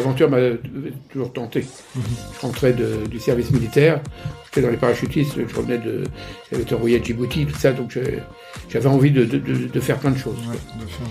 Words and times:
l'aventure 0.00 0.28
m'a 0.30 0.38
toujours 1.10 1.32
tenté. 1.32 1.64
Je 1.96 2.40
rentrais 2.40 2.72
de- 2.72 3.06
du 3.08 3.18
service 3.20 3.50
militaire, 3.50 4.00
j'étais 4.46 4.62
dans 4.62 4.70
les 4.70 4.76
parachutistes, 4.76 5.34
je 5.48 5.54
revenais 5.54 5.78
de, 5.78 6.04
j'avais 6.50 6.62
été 6.62 6.74
envoyé 6.74 6.98
à 6.98 7.02
Djibouti, 7.02 7.46
tout 7.46 7.58
ça, 7.58 7.72
donc 7.72 7.96
j'avais 8.68 8.86
envie 8.88 9.10
de, 9.10 9.24
de- 9.24 9.38
de- 9.38 9.66
de 9.66 9.80
faire 9.80 9.98
plein 9.98 10.10
de 10.10 10.18
choses. 10.18 10.36
Ouais, 10.48 10.56
de 10.80 10.86
faire, 10.90 11.06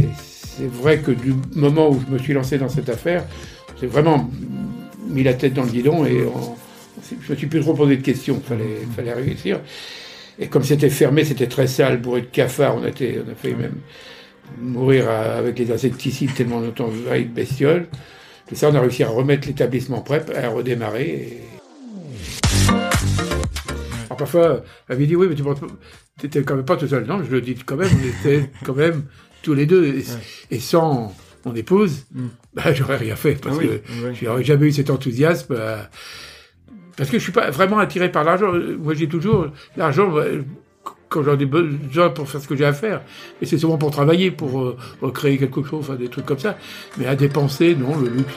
ouais. 0.00 0.04
Et 0.04 0.08
c'est 0.16 0.70
vrai 0.70 0.98
que 0.98 1.10
du 1.10 1.34
moment 1.54 1.90
où 1.90 2.00
je 2.06 2.12
me 2.12 2.18
suis 2.18 2.32
lancé 2.32 2.58
dans 2.58 2.68
cette 2.68 2.88
affaire, 2.88 3.24
j'ai 3.80 3.86
vraiment 3.86 4.30
mis 5.08 5.22
la 5.22 5.34
tête 5.34 5.54
dans 5.54 5.62
le 5.64 5.70
guidon 5.70 6.04
et 6.04 6.22
on- 6.24 6.56
je 7.26 7.32
me 7.32 7.36
suis 7.36 7.46
plus 7.46 7.60
trop 7.60 7.74
posé 7.74 7.96
de 7.96 8.02
questions. 8.02 8.40
Fallait, 8.46 8.78
fallait 8.94 9.12
réussir. 9.14 9.60
Et 10.38 10.46
comme 10.48 10.62
c'était 10.64 10.90
fermé, 10.90 11.24
c'était 11.24 11.46
très 11.46 11.66
sale, 11.66 12.00
bourré 12.00 12.20
de 12.22 12.26
cafards. 12.26 12.76
On 12.76 12.82
a, 12.84 12.88
été, 12.88 13.18
on 13.26 13.30
a 13.30 13.34
fait 13.34 13.54
même 13.54 13.74
mourir 14.60 15.08
à- 15.08 15.36
avec 15.36 15.58
les 15.58 15.70
insecticides 15.72 16.34
tellement 16.34 16.60
longtemps 16.60 16.90
avec 17.10 17.32
bestioles. 17.32 17.86
Tout 18.48 18.54
ça, 18.54 18.70
on 18.70 18.74
a 18.74 18.80
réussi 18.80 19.02
à 19.04 19.08
remettre 19.08 19.46
l'établissement 19.46 20.00
prêt, 20.00 20.24
à 20.34 20.48
redémarrer. 20.48 21.04
Et... 21.08 21.38
Alors 24.06 24.16
parfois, 24.18 24.62
elle 24.88 24.98
m'a 24.98 25.04
dit 25.06 25.16
oui, 25.16 25.26
mais 25.28 25.34
tu 25.34 25.42
n'étais 26.22 26.42
quand 26.42 26.56
même 26.56 26.64
pas 26.64 26.76
tout 26.76 26.88
seul. 26.88 27.04
Non, 27.06 27.22
je 27.22 27.30
le 27.30 27.40
dis 27.40 27.54
quand 27.54 27.76
même, 27.76 27.90
on 27.92 28.28
était 28.28 28.50
quand 28.64 28.74
même 28.74 29.04
tous 29.42 29.54
les 29.54 29.66
deux. 29.66 29.84
Et, 29.86 30.04
et 30.50 30.58
sans 30.60 31.14
mon 31.44 31.54
épouse, 31.54 32.06
Mm. 32.14 32.26
bah, 32.54 32.72
j'aurais 32.72 32.96
rien 32.96 33.16
fait 33.16 33.34
parce 33.40 33.56
Ah 33.56 33.60
oui, 33.60 33.68
que 33.68 34.04
ouais. 34.06 34.14
j'aurais 34.20 34.44
jamais 34.44 34.66
eu 34.68 34.72
cet 34.72 34.90
enthousiasme. 34.90 35.54
euh, 35.56 35.82
parce 36.96 37.10
que 37.10 37.18
je 37.18 37.22
suis 37.22 37.32
pas 37.32 37.50
vraiment 37.50 37.78
attiré 37.78 38.10
par 38.10 38.24
l'argent. 38.24 38.52
Moi, 38.78 38.94
j'ai 38.94 39.08
toujours 39.08 39.48
l'argent 39.76 40.10
bah, 40.10 40.24
quand 41.08 41.22
j'en 41.22 41.38
ai 41.38 41.46
besoin 41.46 42.10
pour 42.10 42.28
faire 42.28 42.40
ce 42.40 42.48
que 42.48 42.56
j'ai 42.56 42.64
à 42.64 42.72
faire. 42.72 43.02
Et 43.40 43.46
c'est 43.46 43.58
souvent 43.58 43.78
pour 43.78 43.90
travailler, 43.90 44.30
pour 44.30 44.60
euh, 44.60 44.76
recréer 45.00 45.38
quelque 45.38 45.62
chose, 45.62 45.80
enfin, 45.80 45.94
des 45.96 46.08
trucs 46.08 46.26
comme 46.26 46.38
ça. 46.38 46.56
Mais 46.96 47.06
à 47.06 47.16
dépenser, 47.16 47.74
non, 47.74 47.96
le 47.98 48.08
luxe. 48.08 48.34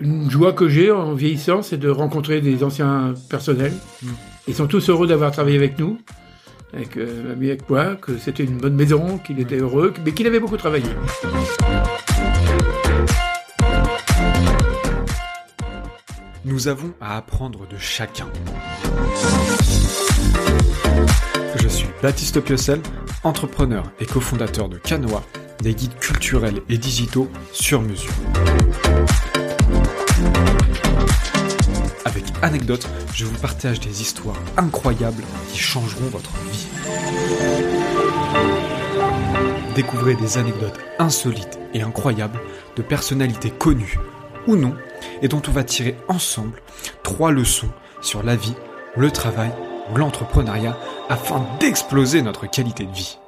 Une 0.00 0.30
joie 0.30 0.52
que 0.52 0.68
j'ai 0.68 0.90
en 0.90 1.14
vieillissant, 1.14 1.62
c'est 1.62 1.78
de 1.78 1.88
rencontrer 1.88 2.40
des 2.40 2.64
anciens 2.64 3.14
personnels. 3.30 3.74
Mm. 4.02 4.08
Ils 4.48 4.54
sont 4.54 4.66
tous 4.66 4.88
heureux 4.90 5.06
d'avoir 5.06 5.30
travaillé 5.30 5.56
avec 5.56 5.78
nous, 5.78 5.98
avec 6.74 6.96
euh, 6.96 7.32
avec 7.32 7.68
moi, 7.70 7.96
que 7.96 8.18
c'était 8.18 8.44
une 8.44 8.58
bonne 8.58 8.74
maison, 8.74 9.18
qu'il 9.18 9.40
était 9.40 9.56
heureux, 9.56 9.92
mais 10.04 10.12
qu'il 10.12 10.26
avait 10.26 10.40
beaucoup 10.40 10.56
travaillé. 10.56 10.84
Nous 16.44 16.68
avons 16.68 16.92
à 17.00 17.16
apprendre 17.16 17.66
de 17.66 17.78
chacun. 17.78 18.26
Je 21.56 21.68
suis 21.68 21.88
Baptiste 22.02 22.40
Piocel, 22.40 22.80
entrepreneur 23.22 23.84
et 24.00 24.06
cofondateur 24.06 24.68
de 24.68 24.76
Canoa, 24.76 25.22
des 25.60 25.74
guides 25.74 25.96
culturels 25.98 26.60
et 26.68 26.78
digitaux 26.78 27.28
sur 27.52 27.80
mesure. 27.80 28.12
Avec 32.04 32.24
anecdotes, 32.42 32.88
je 33.14 33.24
vous 33.24 33.38
partage 33.38 33.80
des 33.80 34.02
histoires 34.02 34.38
incroyables 34.56 35.24
qui 35.50 35.58
changeront 35.58 36.06
votre 36.06 36.32
vie. 36.52 36.66
Découvrez 39.74 40.14
des 40.14 40.38
anecdotes 40.38 40.78
insolites 40.98 41.58
et 41.72 41.82
incroyables 41.82 42.40
de 42.76 42.82
personnalités 42.82 43.50
connues 43.50 43.98
ou 44.46 44.56
non 44.56 44.74
et 45.22 45.28
dont 45.28 45.42
on 45.48 45.52
va 45.52 45.64
tirer 45.64 45.96
ensemble 46.08 46.60
trois 47.02 47.30
leçons 47.30 47.70
sur 48.00 48.22
la 48.22 48.36
vie, 48.36 48.54
le 48.96 49.10
travail, 49.10 49.50
l'entrepreneuriat 49.94 50.76
afin 51.08 51.46
d'exploser 51.60 52.22
notre 52.22 52.46
qualité 52.46 52.86
de 52.86 52.92
vie. 52.92 53.18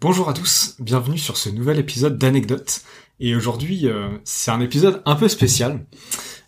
Bonjour 0.00 0.28
à 0.28 0.34
tous, 0.34 0.76
bienvenue 0.78 1.18
sur 1.18 1.36
ce 1.36 1.48
nouvel 1.48 1.78
épisode 1.78 2.18
d'Anecdotes. 2.18 2.82
Et 3.18 3.34
aujourd'hui, 3.34 3.88
euh, 3.88 4.18
c'est 4.24 4.50
un 4.50 4.60
épisode 4.60 5.02
un 5.06 5.16
peu 5.16 5.26
spécial, 5.26 5.86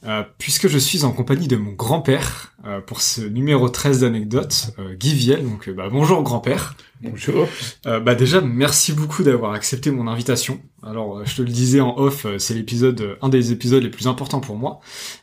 euh, 0.05 0.23
puisque 0.39 0.69
je 0.69 0.79
suis 0.79 1.05
en 1.05 1.13
compagnie 1.13 1.49
de 1.49 1.57
mon 1.57 1.73
grand-père 1.73 2.53
euh, 2.65 2.81
pour 2.81 3.01
ce 3.01 3.21
numéro 3.21 3.69
13 3.69 4.01
d'Anecdotes, 4.01 4.71
euh, 4.79 4.95
Guy 4.95 5.15
Viel. 5.15 5.43
Donc 5.43 5.69
euh, 5.69 5.73
bah, 5.73 5.89
bonjour 5.91 6.23
grand-père. 6.23 6.77
Bonjour. 7.01 7.47
Euh, 7.87 8.01
bah 8.01 8.17
déjà, 8.17 8.41
merci 8.41 8.93
beaucoup 8.93 9.23
d'avoir 9.23 9.53
accepté 9.53 9.93
mon 9.93 10.09
invitation. 10.09 10.61
Alors, 10.83 11.19
euh, 11.19 11.25
je 11.25 11.37
te 11.37 11.43
le 11.43 11.49
disais 11.49 11.81
en 11.81 11.97
off, 11.97 12.27
euh, 12.27 12.39
c'est 12.39 12.55
l'épisode, 12.55 13.01
euh, 13.01 13.15
un 13.23 13.29
des 13.29 13.53
épisodes 13.53 13.83
les 13.83 13.91
plus 13.91 14.09
importants 14.09 14.41
pour 14.41 14.57
moi. 14.57 14.81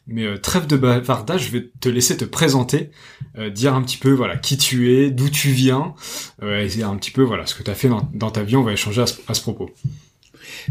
Mais 0.07 0.23
euh, 0.23 0.37
trêve 0.37 0.67
de 0.67 0.77
bavardage, 0.77 1.47
je 1.47 1.51
vais 1.51 1.71
te 1.81 1.89
laisser 1.89 2.15
te 2.15 2.23
présenter, 2.23 2.91
euh, 3.37 3.49
dire 3.49 3.73
un 3.75 3.81
petit 3.81 3.97
peu 3.97 4.11
voilà 4.11 4.37
qui 4.37 4.57
tu 4.57 4.93
es, 4.93 5.11
d'où 5.11 5.29
tu 5.29 5.49
viens, 5.49 5.95
euh, 6.43 6.65
et 6.65 6.83
un 6.83 6.95
petit 6.95 7.11
peu 7.11 7.23
voilà 7.23 7.45
ce 7.45 7.55
que 7.55 7.63
tu 7.63 7.71
as 7.71 7.75
fait 7.75 7.89
dans, 7.89 8.09
dans 8.13 8.31
ta 8.31 8.43
vie. 8.43 8.55
On 8.55 8.63
va 8.63 8.71
échanger 8.71 9.01
à 9.01 9.07
ce, 9.07 9.15
à 9.27 9.33
ce 9.33 9.41
propos. 9.41 9.69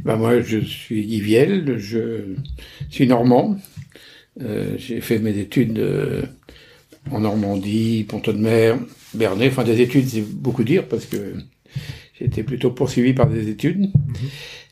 Ben 0.05 0.17
moi, 0.17 0.41
je 0.41 0.59
suis 0.59 1.07
Guy 1.07 1.21
Viel, 1.21 1.77
je 1.79 2.35
suis 2.89 3.07
normand. 3.07 3.59
Euh, 4.43 4.75
j'ai 4.78 5.00
fait 5.00 5.19
mes 5.19 5.37
études 5.39 5.78
euh, 5.78 6.22
en 7.11 7.21
Normandie, 7.21 8.05
Ponton-de-Mer, 8.09 8.78
Bernay. 9.15 9.49
Enfin, 9.49 9.65
des 9.65 9.81
études, 9.81 10.09
c'est 10.09 10.22
beaucoup 10.22 10.65
dire 10.65 10.87
parce 10.89 11.06
que 11.06 11.34
été 12.21 12.43
plutôt 12.43 12.71
poursuivi 12.71 13.12
par 13.12 13.28
des 13.28 13.49
études. 13.49 13.91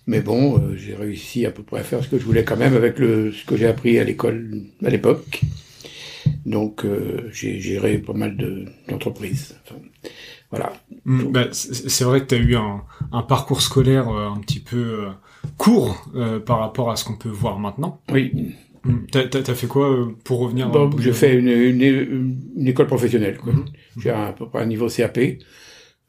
Mais 0.07 0.21
bon, 0.21 0.59
euh, 0.59 0.77
j'ai 0.77 0.95
réussi 0.95 1.47
à 1.47 1.51
peu 1.51 1.63
près 1.63 1.81
à 1.81 1.85
faire 1.85 2.03
ce 2.03 2.09
que 2.09 2.19
je 2.19 2.25
voulais 2.25 2.45
quand 2.45 2.57
même 2.57 2.75
avec 2.75 2.99
le, 2.99 3.31
ce 3.33 3.45
que 3.45 3.57
j'ai 3.57 3.67
appris 3.67 3.99
à 3.99 4.05
l'école 4.05 4.63
à 4.85 4.91
l'époque. 4.91 5.43
Donc, 6.47 6.85
euh, 6.85 7.29
j'ai 7.33 7.61
géré 7.61 7.99
pas 7.99 8.13
mal 8.15 8.37
de- 8.37 8.65
d'entreprises. 8.89 9.55
Enfin, 9.65 9.81
voilà. 10.51 10.73
Mm, 11.05 11.25
bah, 11.33 11.49
c'est 11.53 12.05
vrai 12.05 12.21
que 12.21 12.27
tu 12.27 12.35
as 12.35 12.39
eu 12.39 12.57
un, 12.57 12.83
un 13.13 13.23
parcours 13.23 13.63
scolaire 13.63 14.09
euh, 14.09 14.29
un 14.29 14.41
petit 14.41 14.61
peu 14.61 15.07
court 15.57 16.05
euh, 16.17 16.41
par 16.41 16.59
rapport 16.59 16.91
à 16.91 16.97
ce 16.97 17.05
qu'on 17.05 17.17
peut 17.17 17.29
voir 17.29 17.59
maintenant. 17.59 18.01
Oui. 18.11 18.33
Mm, 18.85 19.07
T'as 19.13 19.25
t'as- 19.29 19.55
fait 19.55 19.67
quoi 19.69 19.91
euh, 19.93 20.07
pour 20.25 20.41
revenir 20.41 20.69
Bon, 20.71 20.91
j'ai 20.99 21.13
fait 21.13 21.35
une, 21.35 21.49
une, 21.49 22.37
une 22.57 22.67
école 22.69 22.87
professionnelle. 22.89 23.37
quoi. 23.37 23.53
Mhm. 23.53 23.65
J'ai 23.99 24.11
un- 24.11 24.25
à 24.27 24.33
peu 24.33 24.47
près 24.49 24.61
un 24.63 24.67
niveau 24.67 24.89
CAP. 24.89 25.39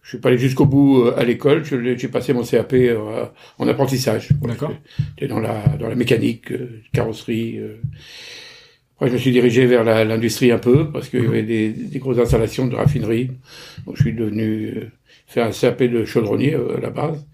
Je 0.02 0.10
suis 0.10 0.18
pas 0.18 0.30
allé 0.30 0.38
jusqu'au 0.38 0.66
bout 0.66 1.04
euh, 1.04 1.14
à 1.18 1.24
l'école. 1.24 1.64
Je 1.64 1.96
J'ai 1.98 2.08
passé 2.08 2.34
mon 2.34 2.44
CAP 2.44 2.74
euh, 2.74 3.26
en 3.60 3.68
apprentissage. 3.68 4.30
D'accord. 4.42 4.74
J'étais 5.18 5.28
dans 5.28 5.40
la 5.40 5.68
dans 5.80 5.88
la 5.88 5.96
mécanique, 5.96 6.52
euh, 6.52 6.82
carrosserie. 6.94 7.58
euh. 7.60 7.78
Après, 8.96 9.08
je 9.10 9.14
me 9.14 9.18
suis 9.20 9.32
dirigé 9.32 9.66
vers 9.66 9.84
la- 9.84 10.04
l'industrie 10.04 10.52
un 10.52 10.60
peu 10.60 10.92
parce 10.92 11.10
qu'il 11.10 11.24
y 11.24 11.28
avait 11.28 11.44
des, 11.44 11.70
des 11.70 12.00
grosses 12.00 12.20
installations 12.20 12.68
de 12.68 12.76
raffinerie. 12.76 13.30
Donc, 13.86 13.98
je 13.98 14.02
suis 14.04 14.14
devenu 14.14 14.66
euh, 14.76 14.92
faire 15.28 15.46
un 15.46 15.52
CAP 15.52 15.84
de 15.84 16.06
chaudronnier 16.06 16.54
euh, 16.56 16.78
à 16.78 16.80
la 16.82 16.90
base, 16.90 17.26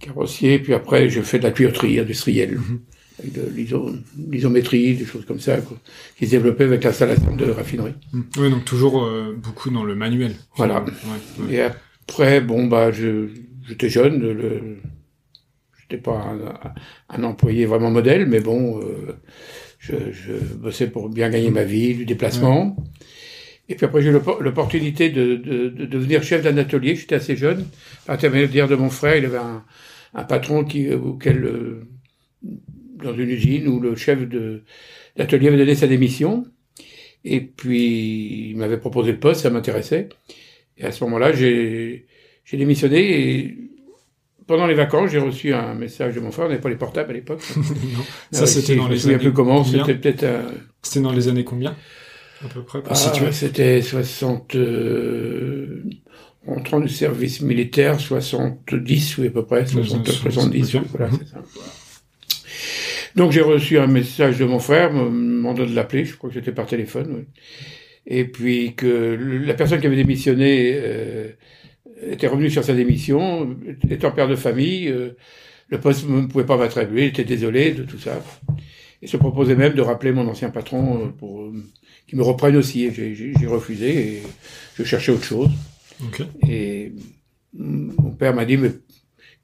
carrossier. 0.00 0.58
Puis 0.58 0.74
après, 0.74 1.08
j'ai 1.08 1.22
fait 1.22 1.38
de 1.38 1.44
la 1.44 1.50
tuyauterie 1.52 1.98
industrielle. 2.00 2.56
Mhm. 2.56 2.80
Avec 3.18 3.32
de 3.32 3.42
l'iso- 3.54 3.92
l'isométrie, 4.30 4.94
des 4.94 5.04
choses 5.04 5.24
comme 5.24 5.40
ça, 5.40 5.56
quoi, 5.60 5.76
qui 6.16 6.26
se 6.26 6.30
développaient 6.30 6.64
avec 6.64 6.84
l'installation 6.84 7.34
de 7.34 7.50
raffinerie. 7.50 7.94
Mm. 8.12 8.20
Oui, 8.38 8.50
donc 8.50 8.64
toujours 8.64 9.02
euh, 9.02 9.34
beaucoup 9.36 9.70
dans 9.70 9.82
le 9.84 9.94
manuel. 9.96 10.34
Voilà. 10.56 10.84
Ouais, 10.84 10.90
ouais. 11.46 11.54
Et 11.54 11.60
après, 11.62 12.40
bon, 12.40 12.66
bah, 12.68 12.92
je, 12.92 13.28
j'étais 13.66 13.88
jeune, 13.88 14.20
le, 14.20 14.76
j'étais 15.80 16.00
pas 16.00 16.16
un, 17.10 17.16
un 17.18 17.24
employé 17.24 17.66
vraiment 17.66 17.90
modèle, 17.90 18.26
mais 18.26 18.38
bon, 18.40 18.80
euh, 18.80 19.16
je, 19.80 19.94
je 20.12 20.32
bossais 20.54 20.86
pour 20.86 21.08
bien 21.08 21.28
gagner 21.28 21.50
ma 21.50 21.64
vie, 21.64 21.94
du 21.94 22.04
déplacement. 22.04 22.76
Et 23.68 23.74
puis 23.74 23.84
après, 23.84 24.00
j'ai 24.00 24.10
eu 24.10 24.12
l'oppor- 24.12 24.40
l'opportunité 24.40 25.10
de, 25.10 25.34
de, 25.36 25.68
de 25.68 25.86
devenir 25.86 26.22
chef 26.22 26.42
d'un 26.42 26.56
atelier. 26.56 26.94
J'étais 26.94 27.16
assez 27.16 27.36
jeune, 27.36 27.66
par 28.06 28.14
intermédiaire 28.14 28.68
de 28.68 28.76
mon 28.76 28.90
frère. 28.90 29.16
Il 29.16 29.24
avait 29.26 29.38
un, 29.38 29.62
un 30.14 30.24
patron 30.24 30.64
qui, 30.64 30.88
auquel, 30.90 31.44
euh, 31.44 31.82
dans 33.02 33.14
une 33.14 33.30
usine 33.30 33.68
où 33.68 33.80
le 33.80 33.96
chef 33.96 34.28
de 34.28 34.62
l'atelier 35.16 35.48
avait 35.48 35.56
donné 35.58 35.74
sa 35.74 35.86
démission. 35.86 36.44
Et 37.24 37.40
puis, 37.40 38.50
il 38.50 38.56
m'avait 38.56 38.78
proposé 38.78 39.12
le 39.12 39.18
poste, 39.18 39.42
ça 39.42 39.50
m'intéressait. 39.50 40.08
Et 40.76 40.84
à 40.84 40.92
ce 40.92 41.02
moment-là, 41.04 41.32
j'ai 41.32 42.06
démissionné 42.52 43.30
et 43.40 43.56
pendant 44.46 44.66
les 44.66 44.74
vacances, 44.74 45.10
j'ai 45.10 45.18
reçu 45.18 45.52
un 45.52 45.74
message 45.74 46.14
de 46.14 46.20
mon 46.20 46.30
frère. 46.30 46.46
On 46.46 46.48
n'avait 46.48 46.60
pas 46.60 46.70
les 46.70 46.76
portables 46.76 47.10
à 47.10 47.14
l'époque. 47.14 47.42
Ça, 48.32 48.44
Ah, 48.44 48.46
c'était 48.46 48.76
dans 48.76 48.84
je 48.84 48.88
me 48.88 48.92
les 48.94 48.98
souviens 48.98 49.16
années 49.16 49.24
plus 49.24 49.32
comment. 49.34 49.62
C'était 49.64 49.94
peut-être 49.94 50.24
un... 50.24 50.46
C'était 50.82 51.00
dans 51.00 51.12
les 51.12 51.28
années 51.28 51.44
combien 51.44 51.76
À 52.42 52.48
peu 52.48 52.62
près, 52.62 52.80
Ah, 52.88 52.94
c'était 52.94 53.82
60... 53.82 54.54
Euh, 54.54 55.82
entrant 56.46 56.80
du 56.80 56.88
service 56.88 57.42
militaire, 57.42 58.00
70, 58.00 59.18
oui, 59.18 59.26
à 59.26 59.30
peu 59.30 59.44
près, 59.44 59.66
60, 59.66 60.06
Ouais, 60.08 60.14
70, 60.14 60.74
ok. 60.76 60.82
voilà, 60.94 61.10
c'est 61.18 61.28
ça. 61.28 61.42
Donc 63.18 63.32
j'ai 63.32 63.40
reçu 63.42 63.78
un 63.80 63.88
message 63.88 64.38
de 64.38 64.44
mon 64.44 64.60
frère 64.60 64.92
me 64.92 65.06
demandant 65.10 65.66
de 65.66 65.74
l'appeler, 65.74 66.04
je 66.04 66.16
crois 66.16 66.30
que 66.30 66.36
c'était 66.36 66.52
par 66.52 66.66
téléphone, 66.66 67.14
oui. 67.16 67.24
Et 68.06 68.24
puis 68.24 68.76
que 68.76 69.18
la 69.44 69.54
personne 69.54 69.80
qui 69.80 69.88
avait 69.88 69.96
démissionné 69.96 70.72
euh, 70.74 71.32
était 72.06 72.28
revenue 72.28 72.48
sur 72.48 72.62
sa 72.62 72.74
démission, 72.74 73.56
étant 73.90 74.12
père 74.12 74.28
de 74.28 74.36
famille, 74.36 74.88
euh, 74.88 75.16
le 75.68 75.80
poste 75.80 76.08
ne 76.08 76.26
pouvait 76.26 76.46
pas 76.46 76.56
m'attribuer, 76.56 77.02
il 77.02 77.08
était 77.08 77.24
désolé 77.24 77.72
de 77.72 77.82
tout 77.82 77.98
ça. 77.98 78.22
Et 79.02 79.08
se 79.08 79.16
proposait 79.16 79.56
même 79.56 79.74
de 79.74 79.82
rappeler 79.82 80.12
mon 80.12 80.26
ancien 80.28 80.50
patron 80.50 81.06
euh, 81.06 81.08
pour 81.08 81.42
euh, 81.42 81.52
qu'il 82.06 82.18
me 82.18 82.24
reprenne 82.24 82.56
aussi. 82.56 82.84
Et 82.84 82.92
j'ai- 82.92 83.46
refusé 83.46 84.18
et 84.18 84.22
je 84.76 84.84
cherchais 84.84 85.12
autre 85.12 85.24
chose. 85.24 85.50
Et 86.48 86.92
mon 87.52 88.12
père 88.12 88.34
m'a 88.34 88.44
dit 88.44 88.56
mais, 88.56 88.70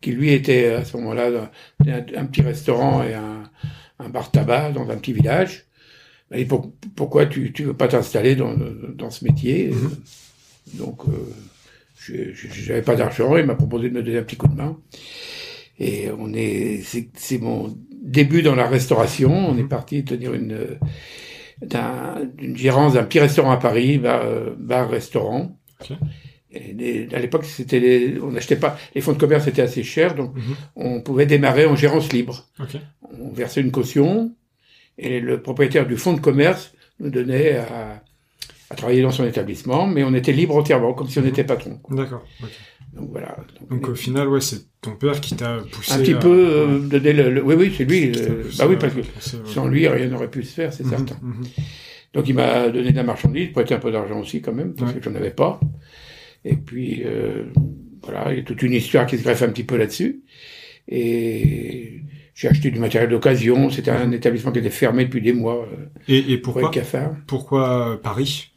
qu'il 0.00 0.14
lui 0.16 0.32
était 0.32 0.66
à 0.66 0.84
ce 0.84 0.96
moment-là 0.98 1.50
un, 1.86 1.92
un 2.16 2.26
petit 2.26 2.42
restaurant 2.42 3.02
et 3.04 3.14
un, 3.14 3.43
un 3.98 4.08
bar 4.08 4.30
tabac 4.30 4.72
dans 4.72 4.88
un 4.90 4.96
petit 4.96 5.12
village. 5.12 5.64
Pour- 6.48 6.72
pourquoi 6.96 7.26
tu 7.26 7.52
tu 7.52 7.62
veux 7.64 7.74
pas 7.74 7.86
t'installer 7.88 8.34
dans, 8.34 8.54
dans 8.94 9.10
ce 9.10 9.24
métier 9.24 9.68
Mhm. 9.70 9.90
Donc 10.74 11.02
euh, 11.08 12.24
j'avais 12.52 12.82
pas 12.82 12.96
d'argent, 12.96 13.36
il 13.36 13.46
m'a 13.46 13.54
proposé 13.54 13.88
de 13.88 13.94
me 13.94 14.02
donner 14.02 14.18
un 14.18 14.22
petit 14.22 14.36
coup 14.36 14.48
de 14.48 14.54
main. 14.56 14.76
Et 15.78 16.08
on 16.18 16.32
est, 16.32 16.82
c'est, 17.14 17.38
mon 17.38 17.76
début 18.02 18.42
dans 18.42 18.54
la 18.54 18.66
restauration. 18.68 19.32
On 19.32 19.56
est 19.58 19.62
Mhm. 19.62 19.68
parti 19.68 20.04
tenir 20.04 20.34
une, 20.34 20.78
d'un, 21.62 22.24
d'une 22.36 22.56
gérance 22.56 22.94
d'un 22.94 23.04
petit 23.04 23.20
restaurant 23.20 23.50
à 23.52 23.56
Paris, 23.56 24.00
euh, 24.04 24.54
bar 24.58 24.88
restaurant. 24.90 25.56
Et 26.54 27.08
à 27.12 27.18
l'époque, 27.18 27.44
c'était 27.44 27.80
les, 27.80 28.18
on 28.20 28.30
n'achetait 28.30 28.56
pas, 28.56 28.78
les 28.94 29.00
fonds 29.00 29.12
de 29.12 29.18
commerce 29.18 29.46
étaient 29.48 29.62
assez 29.62 29.82
chers, 29.82 30.14
donc 30.14 30.34
Mhm. 30.36 30.42
on 30.76 31.00
pouvait 31.00 31.26
démarrer 31.26 31.66
en 31.66 31.74
gérance 31.76 32.12
libre. 32.12 32.46
On 33.20 33.30
versait 33.32 33.60
une 33.60 33.70
caution 33.72 34.32
et 34.98 35.20
le 35.20 35.42
propriétaire 35.42 35.86
du 35.86 35.96
fonds 35.96 36.12
de 36.12 36.20
commerce 36.20 36.72
nous 37.00 37.10
donnait 37.10 37.56
à, 37.56 38.02
à 38.70 38.74
travailler 38.76 39.02
dans 39.02 39.10
son 39.10 39.24
établissement, 39.24 39.86
mais 39.86 40.04
on 40.04 40.14
était 40.14 40.32
libre 40.32 40.56
entièrement, 40.56 40.94
comme 40.94 41.08
si 41.08 41.18
on 41.18 41.22
Mhm. 41.22 41.28
était 41.28 41.44
patron. 41.44 41.80
D'accord. 41.90 42.24
Donc 42.94 43.10
voilà. 43.10 43.36
Donc, 43.60 43.68
Donc 43.70 43.88
au 43.88 43.94
final, 43.96 44.28
ouais, 44.28 44.40
c'est 44.40 44.60
ton 44.80 44.92
père 44.94 45.20
qui 45.20 45.34
t'a 45.34 45.58
poussé. 45.72 45.92
un 45.92 45.98
petit 45.98 46.14
à- 46.14 46.18
peu 46.18 46.28
euh, 46.48 46.78
donner 46.78 47.12
le, 47.12 47.30
le- 47.30 47.42
oui 47.42 47.54
oui 47.58 47.74
c'est 47.76 47.84
lui 47.84 48.12
euh, 48.16 48.44
bah 48.58 48.66
oui 48.68 48.76
parce 48.78 48.92
que 48.94 49.00
ouais. 49.00 49.06
sans 49.46 49.66
lui 49.66 49.88
rien 49.88 50.06
n'aurait 50.08 50.30
pu 50.30 50.42
se 50.44 50.52
faire 50.54 50.72
c'est 50.74 50.84
Mhm, 50.84 50.90
certain 50.90 51.16
donc 52.12 52.28
il 52.28 52.34
m'a 52.34 52.68
donné 52.68 52.90
de 52.92 52.96
la 52.96 53.02
marchandise 53.02 53.50
prêté 53.50 53.74
un 53.74 53.78
peu 53.78 53.90
d'argent 53.90 54.20
aussi 54.20 54.40
quand 54.42 54.52
même 54.52 54.74
parce 54.74 54.92
Ouais. 54.92 54.98
que 55.00 55.04
j'en 55.04 55.14
avais 55.16 55.30
pas 55.30 55.58
et 56.44 56.56
puis 56.56 57.02
euh, 57.04 57.44
voilà 58.02 58.32
il 58.32 58.38
y 58.38 58.40
a 58.40 58.44
toute 58.44 58.62
une 58.62 58.72
histoire 58.72 59.06
qui 59.06 59.18
se 59.18 59.22
greffe 59.22 59.42
un 59.42 59.48
petit 59.48 59.64
peu 59.64 59.76
là-dessus 59.76 60.22
et 60.88 62.00
j'ai 62.34 62.48
acheté 62.48 62.70
du 62.70 62.78
matériel 62.78 63.10
d'occasion 63.10 63.70
c'était 63.70 63.90
un 63.90 64.12
établissement 64.12 64.52
qui 64.52 64.58
était 64.58 64.70
fermé 64.70 65.04
depuis 65.04 65.22
des 65.22 65.32
mois 65.32 65.66
euh, 65.72 65.86
Et, 66.08 66.32
et 66.32 66.38
pour 66.38 66.54
pourquoi 66.54 66.70
Pourquoi 67.26 68.00
Paris? 68.02 68.50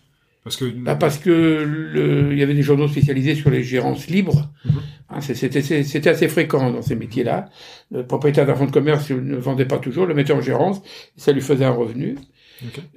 Parce 0.48 0.56
que 0.56 0.66
Bah, 0.66 0.96
parce 0.96 1.18
que 1.18 1.30
le, 1.30 2.32
il 2.32 2.40
y 2.40 2.42
avait 2.42 2.54
des 2.54 2.62
journaux 2.62 2.88
spécialisés 2.88 3.36
sur 3.36 3.50
les 3.50 3.64
gérances 3.64 4.08
libres. 4.08 4.50
Mhm. 4.64 4.72
Hein, 5.10 5.20
c'était, 5.20 6.10
assez 6.10 6.28
fréquent 6.30 6.72
dans 6.72 6.82
ces 6.82 6.96
métiers-là. 6.96 7.50
Le 7.92 8.08
propriétaire 8.08 8.46
d'un 8.46 8.56
fonds 8.56 8.66
de 8.66 8.72
commerce 8.72 9.10
ne 9.10 9.36
vendait 9.36 9.66
pas 9.66 9.78
toujours, 9.78 10.06
le 10.06 10.14
mettait 10.14 10.32
en 10.32 10.40
gérance, 10.40 10.82
ça 11.18 11.34
lui 11.34 11.42
faisait 11.42 11.66
un 11.66 11.72
revenu. 11.72 12.16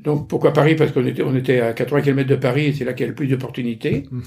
Donc 0.03 0.29
pourquoi 0.29 0.53
Paris? 0.53 0.75
Parce 0.75 0.93
qu'on 0.93 1.05
était, 1.07 1.23
on 1.23 1.35
était 1.37 1.61
à 1.61 1.73
80 1.73 2.03
km 2.03 2.29
de 2.29 2.37
Paris 2.37 2.67
et 2.67 2.73
c'est 2.73 2.85
là 2.85 2.93
qu'il 2.95 3.05
y 3.05 3.07
a 3.07 3.09
le 3.11 3.15
plus 3.15 3.27
d'opportunités. 3.27 4.05
Mhm. 4.11 4.23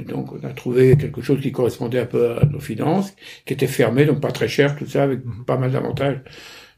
Et 0.00 0.04
Donc 0.04 0.32
on 0.32 0.44
a 0.46 0.50
trouvé 0.52 0.96
quelque 0.96 1.22
chose 1.22 1.40
qui 1.40 1.52
correspondait 1.52 2.00
un 2.00 2.06
peu 2.06 2.32
à 2.32 2.44
nos 2.44 2.60
finances, 2.60 3.14
qui 3.46 3.52
était 3.52 3.66
fermé, 3.66 4.04
donc 4.06 4.20
pas 4.20 4.32
très 4.32 4.48
cher, 4.48 4.76
tout 4.76 4.86
ça, 4.86 5.04
avec 5.04 5.24
Mhm. 5.24 5.44
pas 5.46 5.56
mal 5.58 5.70
d'avantages 5.72 6.20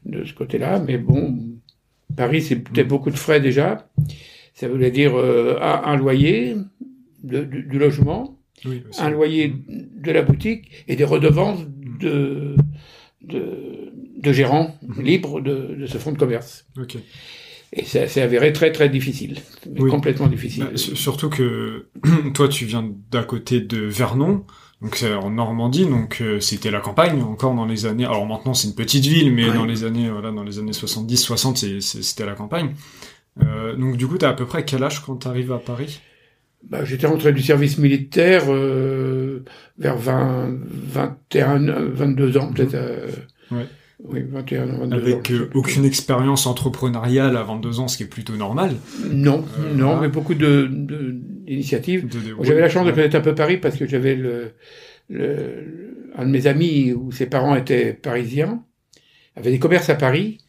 de 0.05 0.23
ce 0.25 0.33
côté-là. 0.33 0.79
Mais 0.85 0.97
bon, 0.97 1.37
Paris, 2.15 2.41
c'était 2.41 2.83
beaucoup 2.83 3.09
de 3.11 3.17
frais 3.17 3.39
déjà. 3.41 3.89
Ça 4.53 4.67
voulait 4.67 4.91
dire 4.91 5.15
euh, 5.17 5.57
un, 5.61 5.95
loyer, 5.97 6.55
de- 7.23 7.43
du, 7.43 7.63
du 7.63 7.77
logement, 7.79 8.39
Oui, 8.65 8.81
un 8.99 9.09
loyer 9.09 9.53
de 9.67 10.11
la 10.11 10.21
boutique 10.23 10.71
et 10.87 10.95
des 10.95 11.03
redevances 11.03 11.59
de, 11.99 12.55
de, 13.21 13.91
de 14.17 14.31
gérants 14.33 14.75
libres 14.99 15.41
de, 15.41 15.75
de 15.75 15.85
ce 15.85 15.97
fonds 15.99 16.11
de 16.11 16.17
commerce. 16.17 16.65
Ok. 16.79 16.97
Et 17.73 17.83
ça 17.83 18.07
s'est 18.07 18.21
avéré 18.21 18.53
très 18.53 18.71
très 18.71 18.87
difficile, 18.89 19.35
mais 19.69 19.81
Oui. 19.81 19.89
complètement 19.91 20.27
difficile. 20.27 20.63
Bah, 20.63 20.77
su- 20.77 20.95
surtout 20.95 21.29
que 21.29 21.87
toi, 22.33 22.47
tu 22.47 22.65
viens 22.65 22.89
d'à 23.11 23.23
côté 23.23 23.59
de 23.59 23.79
Vernon, 23.81 24.45
donc 24.81 24.95
c'est 24.95 25.13
en 25.13 25.29
Normandie, 25.31 25.85
donc 25.85 26.19
euh, 26.21 26.39
c'était 26.39 26.71
la 26.71 26.79
campagne 26.79 27.21
encore 27.21 27.53
dans 27.55 27.65
les 27.65 27.85
années. 27.85 28.05
Alors 28.05 28.25
maintenant, 28.25 28.53
c'est 28.53 28.67
une 28.69 28.75
petite 28.75 29.05
ville, 29.05 29.33
mais 29.33 29.49
Ouais. 29.49 29.53
dans 29.53 29.65
les 29.65 29.83
années 29.83 30.09
voilà, 30.09 30.31
dans 30.31 30.43
les 30.43 30.59
années 30.59 30.71
70, 30.73 31.17
60, 31.17 31.57
c'est- 31.57 31.81
c'est- 31.81 32.01
c'était 32.03 32.25
la 32.25 32.35
campagne. 32.35 32.73
Euh, 33.43 33.75
donc 33.75 33.97
du 33.97 34.07
coup, 34.07 34.17
t'as 34.17 34.29
à 34.29 34.33
peu 34.33 34.45
près 34.45 34.63
quel 34.65 34.83
âge 34.83 35.01
quand 35.05 35.15
t'arrives 35.17 35.51
à 35.51 35.59
Paris? 35.59 35.99
Bah, 36.67 36.83
J'étais 36.85 37.05
rentré 37.07 37.33
du 37.33 37.41
service 37.43 37.77
militaire 37.77 38.43
euh, 38.47 39.43
vers 39.77 39.97
20, 39.97 40.57
21, 40.65 41.67
euh, 41.67 41.89
22 41.93 42.37
ans 42.37 42.51
peut-être. 42.51 42.73
euh, 42.75 43.07
Ouais. 43.51 43.65
Oui, 44.03 44.21
21 44.29 44.69
ans, 44.69 44.77
22 44.81 44.95
ans. 44.95 44.99
Avec 45.01 45.31
euh, 45.31 45.49
aucune 45.55 45.83
expérience 45.85 46.45
entrepreneuriale 46.45 47.35
à 47.35 47.43
22 47.43 47.79
ans, 47.79 47.87
ce 47.87 47.97
qui 47.97 48.03
est 48.03 48.07
plutôt 48.07 48.35
normal. 48.35 48.75
Non, 49.09 49.43
Euh, 49.59 49.73
non, 49.73 49.85
voilà. 49.87 50.01
mais 50.01 50.07
beaucoup 50.09 50.35
de- 50.35 50.69
d'initiatives. 50.71 52.07
De- 52.07 52.19
de- 52.19 52.35
J'avais 52.43 52.61
la 52.61 52.69
chance 52.69 52.85
de 52.85 52.91
connaître 52.91 53.15
un 53.15 53.21
peu 53.21 53.33
Paris 53.33 53.57
parce 53.57 53.75
que 53.75 53.87
j'avais 53.87 54.15
le, 54.15 54.51
le, 55.09 56.11
un 56.15 56.25
de 56.25 56.29
mes 56.29 56.45
amis 56.47 56.93
où 56.93 57.11
ses 57.11 57.25
parents 57.25 57.55
étaient 57.55 57.93
parisiens, 57.93 58.63
avait 59.35 59.51
des 59.51 59.59
commerces 59.59 59.89
à 59.89 59.95
Paris, 59.95 60.39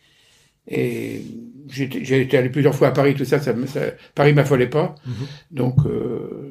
et 0.71 1.23
j'ai 1.69 2.21
été 2.21 2.37
allé 2.37 2.51
plusieurs 2.51 2.75
fois 2.75 2.89
à 2.89 2.91
Paris, 2.93 3.15
tout 3.15 3.25
ça, 3.25 3.39
ça, 3.41 3.55
ça 3.67 3.81
Paris 4.15 4.35
m'affolait 4.35 4.67
pas, 4.69 4.95
Mhm. 5.07 5.13
donc 5.53 5.77
euh, 5.87 6.51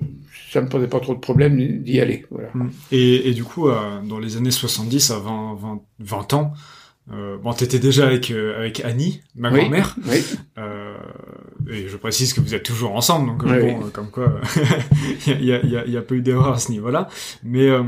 ça 0.52 0.62
me 0.62 0.68
posait 0.70 0.88
pas 0.88 1.00
trop 1.00 1.14
de 1.14 1.20
problème 1.20 1.58
d'y 1.84 2.00
aller. 2.00 2.26
Voilà. 2.32 2.50
Et, 2.92 3.30
et 3.30 3.34
du 3.34 3.44
coup, 3.44 3.68
euh, 3.70 4.02
dans 4.08 4.18
les 4.20 4.38
années 4.38 4.52
70 4.52 5.12
à 5.12 5.20
20, 5.20 5.56
20, 5.60 5.82
20 6.00 6.34
ans, 6.34 6.54
euh, 7.14 7.38
bon, 7.42 7.54
t'étais 7.54 7.80
déjà 7.80 8.06
avec 8.06 8.32
euh, 8.32 8.58
avec 8.58 8.84
Annie, 8.84 9.22
ma 9.36 9.50
Oui. 9.52 9.62
grand-mère, 9.62 9.96
Oui, 10.10 10.24
euh, 10.58 10.96
et 11.72 11.88
je 11.88 11.96
précise 11.96 12.34
que 12.34 12.42
vous 12.42 12.54
êtes 12.54 12.64
toujours 12.64 12.96
ensemble, 12.96 13.28
donc 13.28 13.44
Oui, 13.44 13.60
bon, 13.60 13.86
euh, 13.86 13.90
comme 13.94 14.10
quoi, 14.12 14.42
il 15.28 15.44
y 15.46 15.54
a, 15.54 15.66
y, 15.66 15.78
a, 15.78 15.86
y 15.86 15.96
a 15.96 16.02
pas 16.02 16.16
eu 16.16 16.22
d'erreur 16.22 16.54
à 16.54 16.60
ce 16.60 16.70
niveau-là. 16.72 17.08
Mais 17.44 17.68
euh, 17.70 17.84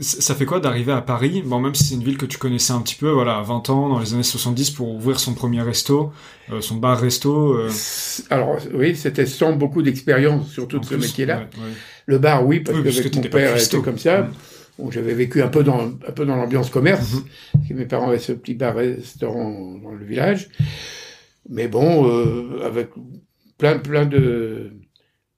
ça 0.00 0.34
fait 0.34 0.46
quoi 0.46 0.58
d'arriver 0.58 0.90
à 0.92 1.00
Paris, 1.00 1.42
bon, 1.44 1.60
même 1.60 1.74
si 1.76 1.84
c'est 1.84 1.94
une 1.94 2.02
ville 2.02 2.18
que 2.18 2.26
tu 2.26 2.38
connaissais 2.38 2.72
un 2.72 2.80
petit 2.80 2.96
peu, 2.96 3.10
voilà, 3.10 3.36
à 3.38 3.42
20 3.42 3.70
ans, 3.70 3.88
dans 3.88 4.00
les 4.00 4.14
années 4.14 4.22
70, 4.24 4.70
pour 4.72 4.88
ouvrir 4.94 5.20
son 5.20 5.34
premier 5.34 5.62
resto, 5.62 6.12
euh, 6.52 6.60
son 6.60 6.76
bar-resto. 6.76 7.56
Alors 8.30 8.56
oui, 8.74 8.96
c'était 8.96 9.26
sans 9.26 9.52
beaucoup 9.52 9.82
d'expérience 9.82 10.48
sur 10.50 10.66
tout 10.66 10.78
en 10.78 10.82
ce 10.82 10.94
métier-là. 10.96 11.36
Ouais, 11.36 11.42
ouais. 11.42 11.72
Le 12.06 12.18
bar, 12.18 12.44
oui, 12.44 12.58
parce 12.60 12.76
Oui, 12.76 12.82
parce 12.84 12.96
qu'avec 12.96 13.12
que 13.12 13.16
mon 13.18 13.22
père 13.24 13.56
était 13.56 13.80
comme 13.80 13.98
ça. 13.98 14.22
Mm. 14.22 14.30
Bon, 14.80 14.90
j'avais 14.90 15.14
vécu 15.14 15.42
un 15.42 15.48
peu 15.48 15.62
dans 15.62 15.80
un 15.88 16.12
peu 16.12 16.24
dans 16.24 16.36
l'ambiance 16.36 16.70
commerce, 16.70 17.16
parce 17.52 17.68
que 17.68 17.74
mes 17.74 17.84
parents 17.86 18.08
avaient 18.08 18.18
ce 18.18 18.32
petit 18.32 18.54
bar-restaurant 18.54 19.78
dans 19.82 19.92
le 19.92 20.04
village. 20.04 20.48
Mais 21.48 21.68
bon, 21.68 22.08
euh, 22.08 22.64
avec 22.64 22.88
plein 23.58 23.78
plein 23.78 24.06
de 24.06 24.70